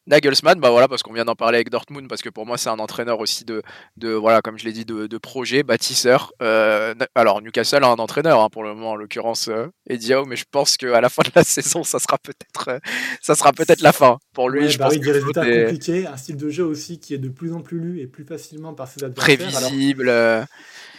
Nagelsmann, 0.07 0.59
bah 0.59 0.69
voilà, 0.69 0.87
parce 0.87 1.03
qu'on 1.03 1.11
vient 1.11 1.25
d'en 1.25 1.35
parler 1.35 1.57
avec 1.57 1.69
Dortmund, 1.69 2.07
parce 2.07 2.21
que 2.21 2.29
pour 2.29 2.45
moi 2.45 2.57
c'est 2.57 2.69
un 2.69 2.79
entraîneur 2.79 3.19
aussi 3.19 3.43
de, 3.43 3.61
de 3.97 4.13
voilà, 4.13 4.41
comme 4.41 4.57
je 4.57 4.63
l'ai 4.63 4.71
dit, 4.71 4.85
de, 4.85 5.05
de, 5.05 5.17
projet, 5.17 5.63
bâtisseur. 5.63 6.31
Euh, 6.41 6.95
alors 7.13 7.41
Newcastle 7.41 7.83
a 7.83 7.87
un 7.87 7.95
entraîneur 7.95 8.41
hein, 8.41 8.47
pour 8.49 8.63
le 8.63 8.73
moment, 8.73 8.91
en 8.91 8.95
l'occurrence 8.95 9.49
euh, 9.49 9.67
Edio, 9.89 10.25
mais 10.25 10.37
je 10.37 10.45
pense 10.49 10.77
qu'à 10.77 11.01
la 11.01 11.09
fin 11.09 11.23
de 11.23 11.31
la 11.35 11.43
saison, 11.43 11.83
ça 11.83 11.99
sera 11.99 12.17
peut-être, 12.17 12.69
euh, 12.69 12.79
ça 13.21 13.35
sera 13.35 13.51
peut-être 13.51 13.81
la 13.81 13.91
fin 13.91 14.17
pour 14.37 14.49
lui. 14.49 14.69
je 14.69 14.77
bah 14.77 14.85
pense 14.85 14.93
oui, 14.93 14.99
des 14.99 15.11
résultats 15.11 15.43
compliqués, 15.43 16.05
un 16.05 16.15
style 16.15 16.37
de 16.37 16.49
jeu 16.49 16.63
aussi 16.63 16.99
qui 16.99 17.15
est 17.15 17.17
de 17.17 17.29
plus 17.29 17.53
en 17.53 17.61
plus 17.61 17.79
lu 17.79 17.99
et 18.01 18.05
plus 18.05 18.23
facilement 18.23 18.75
par 18.75 18.87
ses 18.87 19.03
adversaires. 19.03 19.37
Prévisible. 19.37 20.09
Euh, 20.09 20.43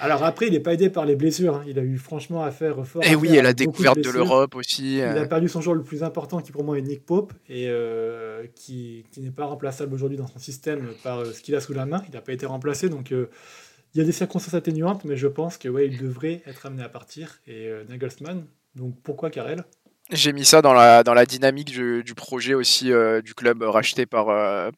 alors 0.00 0.24
après, 0.24 0.46
il 0.46 0.52
n'est 0.52 0.60
pas 0.60 0.74
aidé 0.74 0.90
par 0.90 1.06
les 1.06 1.16
blessures. 1.16 1.56
Hein. 1.56 1.64
Il 1.66 1.78
a 1.78 1.82
eu 1.82 1.98
franchement 1.98 2.42
à 2.42 2.50
faire 2.50 2.84
fort. 2.86 3.02
Et 3.04 3.10
eh 3.12 3.14
oui, 3.14 3.36
et 3.36 3.42
la 3.42 3.52
découverte 3.52 4.00
de, 4.00 4.10
l'Europe 4.10 4.54
aussi. 4.54 4.96
Il 4.96 5.02
a 5.02 5.16
euh. 5.16 5.26
perdu 5.26 5.48
son 5.48 5.60
joueur 5.60 5.76
le 5.76 5.82
plus 5.82 6.02
important, 6.02 6.40
qui 6.40 6.52
pour 6.52 6.64
moi 6.64 6.78
est 6.78 6.82
Nick 6.82 7.06
Pope, 7.06 7.32
et 7.48 7.66
euh, 7.68 8.44
qui, 8.54 9.04
n'est 9.18 9.30
pas 9.30 9.46
remplaçable 9.46 9.94
aujourd'hui 9.94 10.18
dans 10.18 10.26
son 10.26 10.38
système 10.38 10.88
par 11.04 11.20
euh, 11.20 11.32
ce 11.32 11.40
qu'il 11.40 11.54
a 11.54 11.60
sous 11.60 11.74
la 11.74 11.86
main. 11.86 12.02
Il 12.08 12.14
n'a 12.14 12.20
pas 12.20 12.32
été 12.32 12.46
remplacé, 12.46 12.88
donc 12.88 13.10
il 13.10 13.98
y 13.98 14.00
a 14.00 14.04
des 14.04 14.12
circonstances 14.12 14.54
atténuantes, 14.54 15.04
mais 15.04 15.16
je 15.16 15.28
pense 15.28 15.58
que 15.58 15.68
ouais, 15.68 15.86
il 15.86 15.98
devrait 15.98 16.42
être 16.46 16.66
amené 16.66 16.82
à 16.82 16.88
partir. 16.88 17.38
Et 17.46 17.70
Nagelsmann, 17.88 18.44
donc 18.74 18.94
pourquoi 19.02 19.30
Karel? 19.30 19.64
J'ai 20.10 20.32
mis 20.32 20.44
ça 20.44 20.62
dans 20.62 20.72
la, 20.72 21.02
dans 21.02 21.14
la 21.14 21.26
dynamique 21.26 21.70
du, 21.70 22.14
projet 22.14 22.54
aussi 22.54 22.90
du 23.24 23.34
club 23.34 23.62
racheté 23.62 24.06
par, 24.06 24.26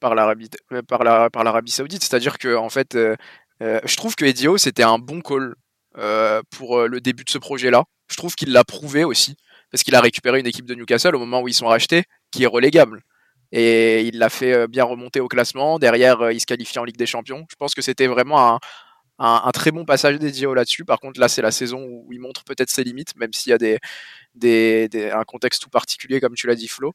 par 0.01 0.15
l'Arabie 0.15 0.51
par 0.89 1.05
la, 1.05 1.31
par 1.31 1.44
Saoudite. 1.66 2.02
C'est-à-dire 2.02 2.39
que 2.39 2.57
en 2.57 2.69
fait, 2.69 2.97
euh, 3.62 3.81
je 3.85 3.97
trouve 3.97 4.15
que 4.15 4.24
Edio, 4.24 4.57
c'était 4.59 4.82
un 4.82 4.98
bon 4.98 5.20
call 5.20 5.55
euh, 5.98 6.43
pour 6.51 6.78
euh, 6.78 6.86
le 6.86 7.01
début 7.01 7.24
de 7.24 7.31
ce 7.31 7.39
projet-là. 7.39 7.85
Je 8.11 8.16
trouve 8.16 8.35
qu'il 8.35 8.52
l'a 8.52 8.65
prouvé 8.65 9.05
aussi, 9.05 9.36
parce 9.70 9.82
qu'il 9.82 9.94
a 9.94 10.01
récupéré 10.01 10.40
une 10.40 10.47
équipe 10.47 10.66
de 10.66 10.74
Newcastle 10.74 11.15
au 11.15 11.19
moment 11.19 11.43
où 11.43 11.48
ils 11.48 11.55
sont 11.55 11.66
rachetés, 11.66 12.05
qui 12.32 12.44
est 12.44 12.47
relégable. 12.47 13.02
Et 13.52 14.02
il 14.02 14.19
l'a 14.19 14.31
fait 14.31 14.69
bien 14.69 14.85
remonter 14.85 15.20
au 15.20 15.28
classement. 15.28 15.78
Derrière, 15.78 16.31
il 16.31 16.40
se 16.40 16.47
qualifie 16.47 16.78
en 16.78 16.85
Ligue 16.85 16.97
des 16.97 17.07
Champions. 17.07 17.47
Je 17.51 17.57
pense 17.57 17.74
que 17.74 17.82
c'était 17.82 18.07
vraiment 18.07 18.55
un, 18.55 18.59
un, 19.21 19.51
très 19.53 19.71
bon 19.71 19.85
passage 19.85 20.19
d'Edio 20.19 20.55
là-dessus. 20.55 20.85
Par 20.85 20.99
contre, 20.99 21.21
là, 21.21 21.29
c'est 21.29 21.43
la 21.43 21.51
saison 21.51 21.85
où 21.85 22.13
il 22.13 22.21
montre 22.21 22.43
peut-être 22.45 22.71
ses 22.71 22.83
limites, 22.83 23.15
même 23.17 23.33
s'il 23.33 23.51
y 23.51 23.53
a 23.53 23.59
des, 24.35 25.11
un 25.13 25.25
contexte 25.25 25.63
tout 25.63 25.69
particulier, 25.69 26.21
comme 26.21 26.35
tu 26.35 26.47
l'as 26.47 26.55
dit, 26.55 26.69
Flo. 26.69 26.95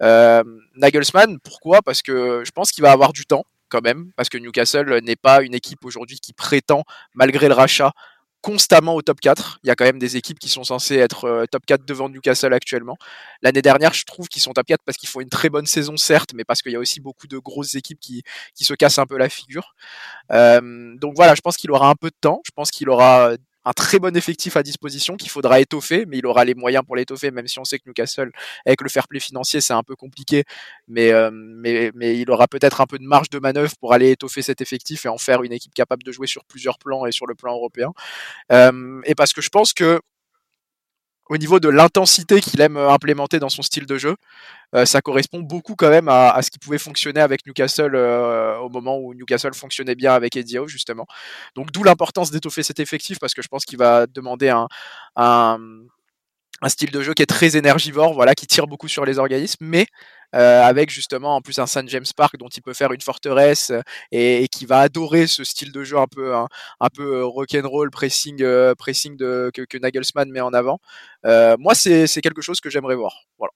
Nagelsmann, 0.00 1.38
pourquoi? 1.40 1.82
Parce 1.82 2.02
que 2.02 2.42
je 2.44 2.50
pense 2.50 2.72
qu'il 2.72 2.82
va 2.82 2.92
avoir 2.92 3.12
du 3.12 3.26
temps 3.26 3.44
quand 3.68 3.82
même, 3.82 4.10
parce 4.16 4.28
que 4.28 4.38
Newcastle 4.38 5.00
n'est 5.02 5.16
pas 5.16 5.42
une 5.42 5.54
équipe 5.54 5.84
aujourd'hui 5.84 6.18
qui 6.18 6.32
prétend, 6.32 6.84
malgré 7.14 7.48
le 7.48 7.54
rachat, 7.54 7.92
constamment 8.40 8.94
au 8.94 9.02
top 9.02 9.20
4. 9.20 9.58
Il 9.64 9.68
y 9.68 9.70
a 9.70 9.74
quand 9.74 9.84
même 9.84 9.98
des 9.98 10.16
équipes 10.16 10.38
qui 10.38 10.48
sont 10.48 10.64
censées 10.64 10.96
être 10.96 11.24
euh, 11.24 11.46
top 11.50 11.66
4 11.66 11.84
devant 11.84 12.08
Newcastle 12.08 12.52
actuellement. 12.52 12.96
L'année 13.42 13.62
dernière, 13.62 13.92
je 13.92 14.04
trouve 14.04 14.28
qu'ils 14.28 14.42
sont 14.42 14.52
top 14.52 14.66
4 14.66 14.80
parce 14.84 14.98
qu'ils 14.98 15.08
font 15.08 15.20
une 15.20 15.28
très 15.28 15.48
bonne 15.48 15.66
saison, 15.66 15.96
certes, 15.96 16.32
mais 16.34 16.44
parce 16.44 16.62
qu'il 16.62 16.72
y 16.72 16.76
a 16.76 16.78
aussi 16.78 17.00
beaucoup 17.00 17.26
de 17.26 17.38
grosses 17.38 17.74
équipes 17.74 18.00
qui, 18.00 18.22
qui 18.54 18.64
se 18.64 18.74
cassent 18.74 18.98
un 18.98 19.06
peu 19.06 19.18
la 19.18 19.28
figure. 19.28 19.74
Euh, 20.32 20.94
donc 20.96 21.14
voilà, 21.16 21.34
je 21.34 21.40
pense 21.40 21.56
qu'il 21.56 21.70
aura 21.70 21.88
un 21.88 21.94
peu 21.94 22.08
de 22.08 22.16
temps. 22.20 22.40
Je 22.44 22.52
pense 22.54 22.70
qu'il 22.70 22.88
aura 22.88 23.32
un 23.66 23.72
très 23.72 23.98
bon 23.98 24.16
effectif 24.16 24.56
à 24.56 24.62
disposition 24.62 25.16
qu'il 25.16 25.28
faudra 25.28 25.60
étoffer, 25.60 26.06
mais 26.06 26.18
il 26.18 26.26
aura 26.26 26.44
les 26.44 26.54
moyens 26.54 26.84
pour 26.86 26.96
l'étoffer, 26.96 27.32
même 27.32 27.48
si 27.48 27.58
on 27.58 27.64
sait 27.64 27.78
que 27.78 27.84
Newcastle, 27.88 28.30
avec 28.64 28.80
le 28.80 28.88
fair 28.88 29.08
play 29.08 29.20
financier, 29.20 29.60
c'est 29.60 29.72
un 29.72 29.82
peu 29.82 29.96
compliqué, 29.96 30.44
mais, 30.86 31.10
euh, 31.12 31.30
mais, 31.32 31.90
mais 31.94 32.16
il 32.18 32.30
aura 32.30 32.46
peut-être 32.46 32.80
un 32.80 32.86
peu 32.86 32.98
de 32.98 33.04
marge 33.04 33.28
de 33.28 33.40
manœuvre 33.40 33.72
pour 33.80 33.92
aller 33.92 34.12
étoffer 34.12 34.40
cet 34.40 34.60
effectif 34.60 35.04
et 35.04 35.08
en 35.08 35.18
faire 35.18 35.42
une 35.42 35.52
équipe 35.52 35.74
capable 35.74 36.04
de 36.04 36.12
jouer 36.12 36.28
sur 36.28 36.44
plusieurs 36.44 36.78
plans 36.78 37.06
et 37.06 37.12
sur 37.12 37.26
le 37.26 37.34
plan 37.34 37.54
européen. 37.54 37.92
Euh, 38.52 39.00
et 39.04 39.16
parce 39.16 39.32
que 39.32 39.40
je 39.40 39.48
pense 39.48 39.72
que 39.72 40.00
au 41.28 41.36
niveau 41.38 41.60
de 41.60 41.68
l'intensité 41.68 42.40
qu'il 42.40 42.60
aime 42.60 42.76
euh, 42.76 42.90
implémenter 42.90 43.38
dans 43.38 43.48
son 43.48 43.62
style 43.62 43.86
de 43.86 43.98
jeu, 43.98 44.16
euh, 44.74 44.84
ça 44.86 45.00
correspond 45.00 45.40
beaucoup 45.40 45.74
quand 45.74 45.90
même 45.90 46.08
à, 46.08 46.40
ce 46.42 46.50
qui 46.50 46.58
pouvait 46.58 46.78
fonctionner 46.78 47.20
avec 47.20 47.46
Newcastle 47.46 47.94
euh, 47.94 48.56
au 48.58 48.68
moment 48.68 48.98
où 48.98 49.14
Newcastle 49.14 49.54
fonctionnait 49.54 49.94
bien 49.94 50.14
avec 50.14 50.36
Howe 50.36 50.68
justement. 50.68 51.06
Donc 51.54 51.72
d'où 51.72 51.82
l'importance 51.82 52.30
d'étoffer 52.30 52.62
cet 52.62 52.80
effectif 52.80 53.18
parce 53.18 53.34
que 53.34 53.42
je 53.42 53.48
pense 53.48 53.64
qu'il 53.64 53.78
va 53.78 54.06
demander 54.06 54.48
un, 54.48 54.68
un, 55.16 55.58
un 56.62 56.68
style 56.68 56.90
de 56.90 57.02
jeu 57.02 57.14
qui 57.14 57.22
est 57.22 57.26
très 57.26 57.56
énergivore, 57.56 58.14
voilà, 58.14 58.34
qui 58.34 58.46
tire 58.46 58.66
beaucoup 58.66 58.88
sur 58.88 59.04
les 59.04 59.18
organismes, 59.18 59.66
mais 59.66 59.86
euh, 60.34 60.62
avec 60.62 60.90
justement 60.90 61.36
en 61.36 61.40
plus 61.40 61.58
un 61.58 61.66
St 61.66 61.88
James 61.88 62.04
Park 62.16 62.36
dont 62.36 62.48
il 62.48 62.62
peut 62.62 62.74
faire 62.74 62.92
une 62.92 63.00
forteresse 63.00 63.70
euh, 63.70 63.80
et, 64.10 64.48
qui 64.48 64.66
va 64.66 64.80
adorer 64.80 65.26
ce 65.26 65.44
style 65.44 65.72
de 65.72 65.84
jeu 65.84 65.98
un 65.98 66.06
peu 66.06 66.34
un, 66.34 66.48
un 66.80 66.88
peu 66.88 67.18
euh, 67.18 67.24
rock'n'roll 67.24 67.90
pressing 67.90 68.44
pressing 68.76 69.16
de, 69.16 69.50
que, 69.54 69.62
que, 69.62 69.78
Nagelsmann 69.78 70.30
met 70.30 70.40
en 70.40 70.52
avant. 70.52 70.80
moi, 71.24 71.74
c'est 71.74 72.20
quelque 72.22 72.42
chose 72.42 72.60
que 72.60 72.70
j'aimerais 72.70 72.96
voir. 72.96 73.24
Voilà. 73.38 73.52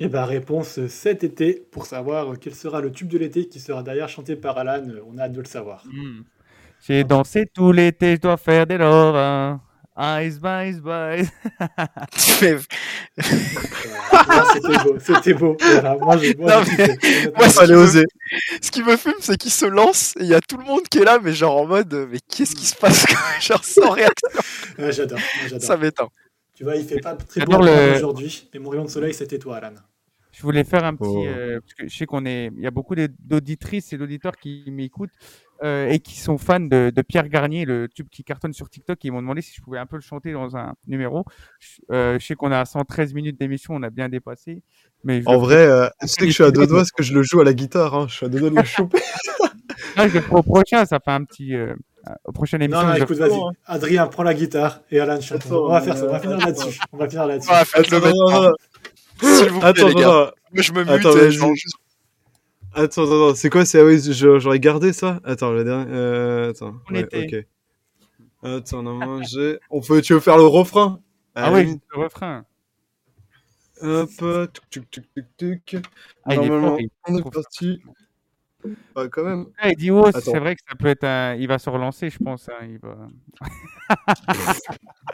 Et 0.00 0.06
eh 0.06 0.08
bah 0.08 0.22
ben, 0.22 0.26
réponse 0.26 0.86
cet 0.88 1.22
été 1.22 1.64
pour 1.70 1.86
savoir 1.86 2.38
quel 2.40 2.54
sera 2.54 2.80
le 2.80 2.90
tube 2.90 3.08
de 3.08 3.18
l'été 3.18 3.46
qui 3.46 3.60
sera 3.60 3.84
d'ailleurs 3.84 4.08
chanté 4.08 4.34
par 4.34 4.58
Alan. 4.58 4.84
On 5.06 5.16
a 5.18 5.24
hâte 5.24 5.32
de 5.32 5.40
le 5.40 5.46
savoir. 5.46 5.84
Hmm. 5.86 6.22
J'ai 6.80 7.04
dansé 7.04 7.46
tout 7.46 7.70
l'été, 7.70 8.16
je 8.16 8.20
dois 8.20 8.36
faire 8.36 8.66
des 8.66 8.78
love. 8.78 9.60
Ice 9.98 10.40
Ice 10.42 10.80
Bye. 10.80 11.28
c'était 12.16 12.56
beau, 14.84 14.96
c'était 14.98 15.34
beau. 15.34 15.56
moi, 16.00 16.16
je, 16.16 16.36
moi, 16.38 17.76
oser. 17.76 18.04
Ce 18.62 18.70
qui 18.70 18.82
me 18.82 18.96
fume, 18.96 19.12
c'est 19.20 19.36
qu'il 19.36 19.50
se 19.50 19.66
lance 19.66 20.14
et 20.18 20.22
il 20.22 20.28
y 20.28 20.34
a 20.34 20.40
tout 20.40 20.56
le 20.56 20.64
monde 20.64 20.82
qui 20.90 20.98
est 20.98 21.04
là, 21.04 21.18
mais 21.22 21.32
genre 21.34 21.58
en 21.58 21.66
mode, 21.66 21.92
mais 22.10 22.18
qu'est-ce 22.20 22.54
qui 22.54 22.64
se 22.64 22.74
passe 22.74 23.04
Genre 23.40 23.64
sans 23.64 23.90
réaction. 23.90 24.28
j'adore, 24.78 25.18
j'adore. 25.44 25.62
Ça 25.62 25.76
m'éteint. 25.76 26.08
Tu 26.54 26.64
vois, 26.64 26.76
il 26.76 26.86
fait 26.86 27.00
pas 27.00 27.14
très 27.14 27.44
beau 27.44 27.60
le... 27.60 27.94
aujourd'hui, 27.96 28.48
mais 28.54 28.60
mon 28.60 28.70
rayon 28.70 28.84
de 28.84 28.90
soleil, 28.90 29.12
c'était 29.12 29.38
toi, 29.38 29.56
Alan. 29.58 29.74
Je 30.32 30.42
voulais 30.42 30.64
faire 30.64 30.84
un 30.84 30.94
petit, 30.94 31.06
oh. 31.08 31.24
euh, 31.26 31.60
parce 31.60 31.74
que 31.74 31.88
je 31.88 31.96
sais 31.96 32.06
qu'on 32.06 32.24
est, 32.24 32.50
il 32.56 32.62
y 32.62 32.66
a 32.66 32.70
beaucoup 32.70 32.94
d'auditrices 32.94 33.92
et 33.92 33.98
d'auditeurs 33.98 34.36
qui 34.36 34.64
m'écoutent 34.68 35.10
euh, 35.62 35.88
et 35.88 36.00
qui 36.00 36.18
sont 36.18 36.38
fans 36.38 36.58
de, 36.58 36.92
Pierre 37.06 37.28
Garnier, 37.28 37.64
le 37.64 37.88
tube 37.88 38.08
qui 38.10 38.24
cartonne 38.24 38.52
sur 38.52 38.68
TikTok. 38.68 38.98
Ils 39.04 39.12
m'ont 39.12 39.22
demandé 39.22 39.42
si 39.42 39.54
je 39.54 39.62
pouvais 39.62 39.78
un 39.78 39.86
peu 39.86 39.96
le 39.96 40.02
chanter 40.02 40.32
dans 40.32 40.56
un 40.56 40.74
numéro. 40.88 41.24
Euh, 41.92 42.18
je 42.18 42.26
sais 42.26 42.34
qu'on 42.34 42.50
a 42.50 42.64
113 42.64 43.14
minutes 43.14 43.38
d'émission, 43.38 43.74
on 43.74 43.82
a 43.84 43.90
bien 43.90 44.08
dépassé. 44.08 44.62
Mais 45.04 45.22
en 45.26 45.38
vrai, 45.38 45.66
euh, 45.66 45.88
sais 46.04 46.22
que 46.22 46.26
je 46.26 46.32
suis 46.32 46.44
à 46.44 46.50
deux 46.50 46.66
doigts 46.66 46.78
parce 46.78 46.90
que 46.90 47.04
je 47.04 47.14
le 47.14 47.22
joue 47.22 47.40
à 47.40 47.44
la 47.44 47.54
guitare. 47.54 47.94
Hein. 47.94 48.06
Je 48.08 48.14
suis 48.14 48.26
à 48.26 48.28
deux 48.28 48.40
doigts 48.40 48.50
de 48.50 48.56
le 48.56 48.64
choper. 48.64 48.98
je 49.96 50.18
le 50.18 50.22
au 50.34 50.42
prochain, 50.42 50.84
ça 50.84 50.98
fait 50.98 51.10
un 51.10 51.24
petit. 51.24 51.54
Euh, 51.54 51.74
au 52.24 52.32
prochain 52.32 52.58
émission. 52.58 52.82
Non, 52.82 52.88
non 52.88 52.94
écoute, 52.94 53.18
vas-y. 53.18 53.40
Adrien, 53.66 54.08
prends 54.08 54.24
la 54.24 54.34
guitare 54.34 54.80
et 54.90 54.98
Alan 54.98 55.20
chante. 55.20 55.46
On 55.48 55.68
va 55.68 55.80
faire 55.80 55.96
ça, 55.96 56.06
on 56.06 56.10
va 56.10 56.18
finir 56.18 56.38
là-dessus. 56.38 56.80
On 56.92 56.96
va 56.96 57.08
finir 57.08 57.26
là-dessus. 57.26 57.50
S'il 59.22 59.50
vous 59.50 59.60
plaît, 59.60 59.68
attends, 59.68 59.88
les 59.88 59.94
gars. 59.94 60.34
Moi, 60.52 60.62
je 60.62 60.72
me 60.72 60.84
mute. 60.84 60.90
Attends, 60.90 61.54
Attends, 62.74 63.04
attends, 63.04 63.34
c'est 63.34 63.50
quoi 63.50 63.66
C'est 63.66 63.80
ah 63.80 63.84
oui, 63.84 64.00
j'aurais 64.00 64.58
gardé 64.58 64.92
ça? 64.94 65.20
Attends, 65.24 65.52
le 65.52 65.62
dernier. 65.62 65.92
Euh, 65.92 66.50
attends. 66.50 66.74
On 66.88 66.94
ouais, 66.94 67.02
était. 67.02 67.46
Ok. 68.42 68.50
Attends, 68.50 68.82
non, 68.82 69.22
j'ai. 69.22 69.58
On 69.70 69.80
peut. 69.80 70.00
Tu 70.00 70.14
veux 70.14 70.20
faire 70.20 70.38
le 70.38 70.46
refrain? 70.46 71.00
Ah 71.34 71.52
oui, 71.52 71.78
le 71.94 72.02
refrain. 72.02 72.44
Hop, 73.82 74.10
tuc 74.70 74.90
tuc 74.90 74.90
tuc 74.90 75.26
tuc 75.36 75.64
tuc. 75.66 75.84
Ah, 76.24 76.36
Normalement, 76.36 76.78
il 76.78 76.86
est 76.86 76.90
on 77.08 77.18
est 77.18 77.30
parti. 77.30 77.82
Bah, 78.94 79.08
quand 79.08 79.24
même. 79.24 79.46
Ah, 79.58 79.70
il 79.70 79.76
dit 79.76 79.90
oh, 79.90 80.08
c'est 80.12 80.38
vrai 80.38 80.54
que 80.54 80.62
ça 80.68 80.76
peut 80.76 80.86
être 80.86 81.04
un. 81.04 81.34
Il 81.34 81.48
va 81.48 81.58
se 81.58 81.68
relancer, 81.68 82.08
je 82.08 82.18
pense. 82.18 82.48
Hein, 82.48 82.66
il 82.68 82.78
va... 82.78 82.96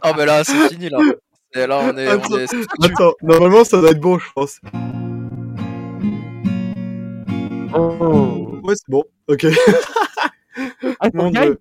ah, 0.03 0.13
mais 0.17 0.27
là, 0.27 0.45
c'est 0.45 0.69
fini 0.69 0.91
là. 0.91 0.99
Et 1.55 1.67
là, 1.67 1.81
on 1.83 1.97
est. 1.97 2.07
Attends, 2.07 2.35
on 2.35 2.39
est... 2.39 2.85
Attends, 2.85 3.15
normalement, 3.23 3.65
ça 3.65 3.81
doit 3.81 3.91
être 3.91 4.01
bon, 4.01 4.19
je 4.19 4.27
pense. 4.35 4.61
Oh. 7.75 8.59
Ouais, 8.63 8.75
c'est 8.75 8.89
bon. 8.89 9.05
Ok. 9.29 9.47
Ah, 11.01 11.09
Mon 11.15 11.31
Dieu. 11.31 11.61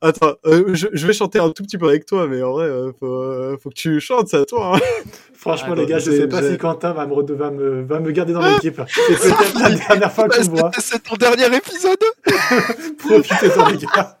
Attends, 0.00 0.34
euh, 0.46 0.74
je, 0.74 0.88
je, 0.92 1.06
vais 1.06 1.12
chanter 1.12 1.38
un 1.38 1.50
tout 1.50 1.62
petit 1.62 1.78
peu 1.78 1.88
avec 1.88 2.06
toi, 2.06 2.26
mais 2.26 2.42
en 2.42 2.52
vrai, 2.52 2.66
euh, 2.66 2.92
faut, 2.98 3.06
euh, 3.06 3.56
faut, 3.62 3.70
que 3.70 3.74
tu 3.74 4.00
chantes, 4.00 4.28
c'est 4.28 4.38
à 4.38 4.44
toi. 4.44 4.76
Hein. 4.76 4.80
Franchement, 5.34 5.74
les 5.74 5.86
gars, 5.86 5.98
je 5.98 6.10
sais 6.10 6.28
pas 6.28 6.42
si 6.42 6.58
Quentin 6.58 6.92
va 6.92 7.06
me, 7.06 7.34
va 7.34 7.50
me, 7.50 7.82
va 7.82 8.00
me 8.00 8.10
garder 8.10 8.32
dans 8.32 8.40
l'équipe. 8.40 8.80
C'est 8.88 9.34
peut-être 9.34 9.60
la 9.60 9.70
dernière 9.88 10.12
fois 10.12 10.28
qu'on 10.28 10.42
voit. 10.42 10.70
C'est 10.78 11.02
ton 11.02 11.16
dernier 11.16 11.54
épisode. 11.56 11.98
Profitez-en, 12.98 13.68
les 13.68 13.78
gars. 13.78 14.18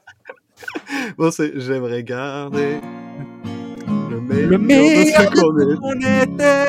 Bon, 1.18 1.30
c'est 1.30 1.58
j'aimerais 1.58 2.04
garder 2.04 2.80
meilleur, 4.26 4.50
le 4.50 4.58
meilleur 4.58 5.30
de 5.30 5.36
ce 5.36 5.76
qu'on 5.76 5.98
était. 6.00 6.68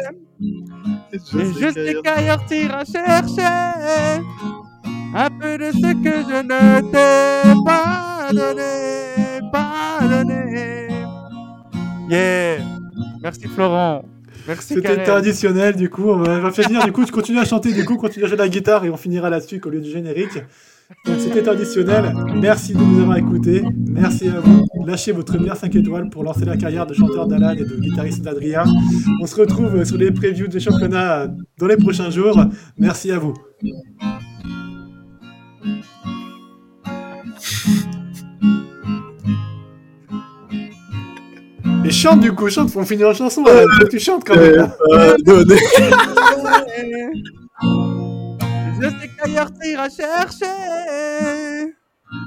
Et 1.14 1.20
je, 1.20 1.72
sais 1.72 1.96
qu'ailleurs 2.04 2.46
t'iras 2.46 2.86
chercher 2.86 4.22
un 5.16 5.30
peu 5.40 5.58
de 5.58 5.72
ce 5.72 5.94
que 6.04 6.16
je 6.30 6.44
ne 6.44 6.82
t'ai 6.92 7.64
pas 7.66 8.30
donné, 8.32 9.52
pas 9.52 10.00
donné. 10.08 10.88
Yeah. 12.10 12.60
Merci 13.22 13.48
Florent. 13.48 14.06
Merci. 14.48 14.76
C'était 14.76 15.04
traditionnel, 15.04 15.76
du 15.76 15.90
coup. 15.90 16.10
On 16.10 16.18
va 16.18 16.52
finir, 16.52 16.84
du 16.86 16.92
coup, 16.92 17.04
tu 17.04 17.12
continues 17.12 17.40
à 17.40 17.46
chanter, 17.46 17.74
du 17.74 17.84
coup, 17.84 17.98
continue 17.98 18.26
à 18.26 18.28
jouer 18.28 18.38
de 18.38 18.42
la 18.42 18.50
guitare 18.50 18.86
et 18.86 18.90
on 18.90 18.98
finira 18.98 19.30
là-dessus 19.30 19.62
au 19.66 19.70
lieu 19.70 19.82
du 19.82 19.90
générique. 19.90 20.40
Donc, 21.06 21.18
c'était 21.20 21.42
traditionnel. 21.42 22.14
Merci 22.36 22.74
de 22.74 22.80
nous 22.80 23.02
avoir 23.02 23.18
écoutés. 23.18 23.64
Merci 23.90 24.30
à 24.30 24.40
vous. 24.40 24.66
Lâchez 24.86 25.12
votre 25.12 25.38
meilleur 25.38 25.58
5 25.58 25.76
étoiles 25.76 26.10
pour 26.10 26.24
lancer 26.24 26.46
la 26.46 26.56
carrière 26.56 26.86
de 26.86 26.94
chanteur 26.94 27.28
d'Alan 27.28 27.52
et 27.52 27.64
de 27.64 27.76
guitariste 27.76 28.22
d'Adrien. 28.22 28.64
On 29.22 29.26
se 29.26 29.36
retrouve 29.36 29.84
sur 29.84 29.98
les 29.98 30.12
previews 30.12 30.48
des 30.48 30.60
championnats 30.60 31.28
dans 31.58 31.68
les 31.68 31.78
prochains 31.78 32.10
jours. 32.10 32.40
Merci 32.78 33.12
à 33.12 33.20
vous. 33.20 33.34
Et 41.86 41.92
chante 41.92 42.20
du 42.20 42.34
coup, 42.34 42.50
chante, 42.50 42.70
faut 42.70 42.84
finir 42.84 43.10
en 43.10 43.14
chanson. 43.14 43.44
Que 43.44 43.88
tu 43.88 44.00
chantes 44.00 44.24
quand 44.26 44.36
même. 44.36 44.72
sais 49.28 49.34
qu'ailleurs 49.34 49.52
t'iras 49.54 49.90
chercher. 49.90 51.74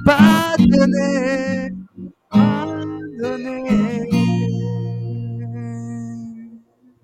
Pas 0.05 0.55
donner. 0.57 1.71
Pas 2.29 2.65
donner. 3.19 4.20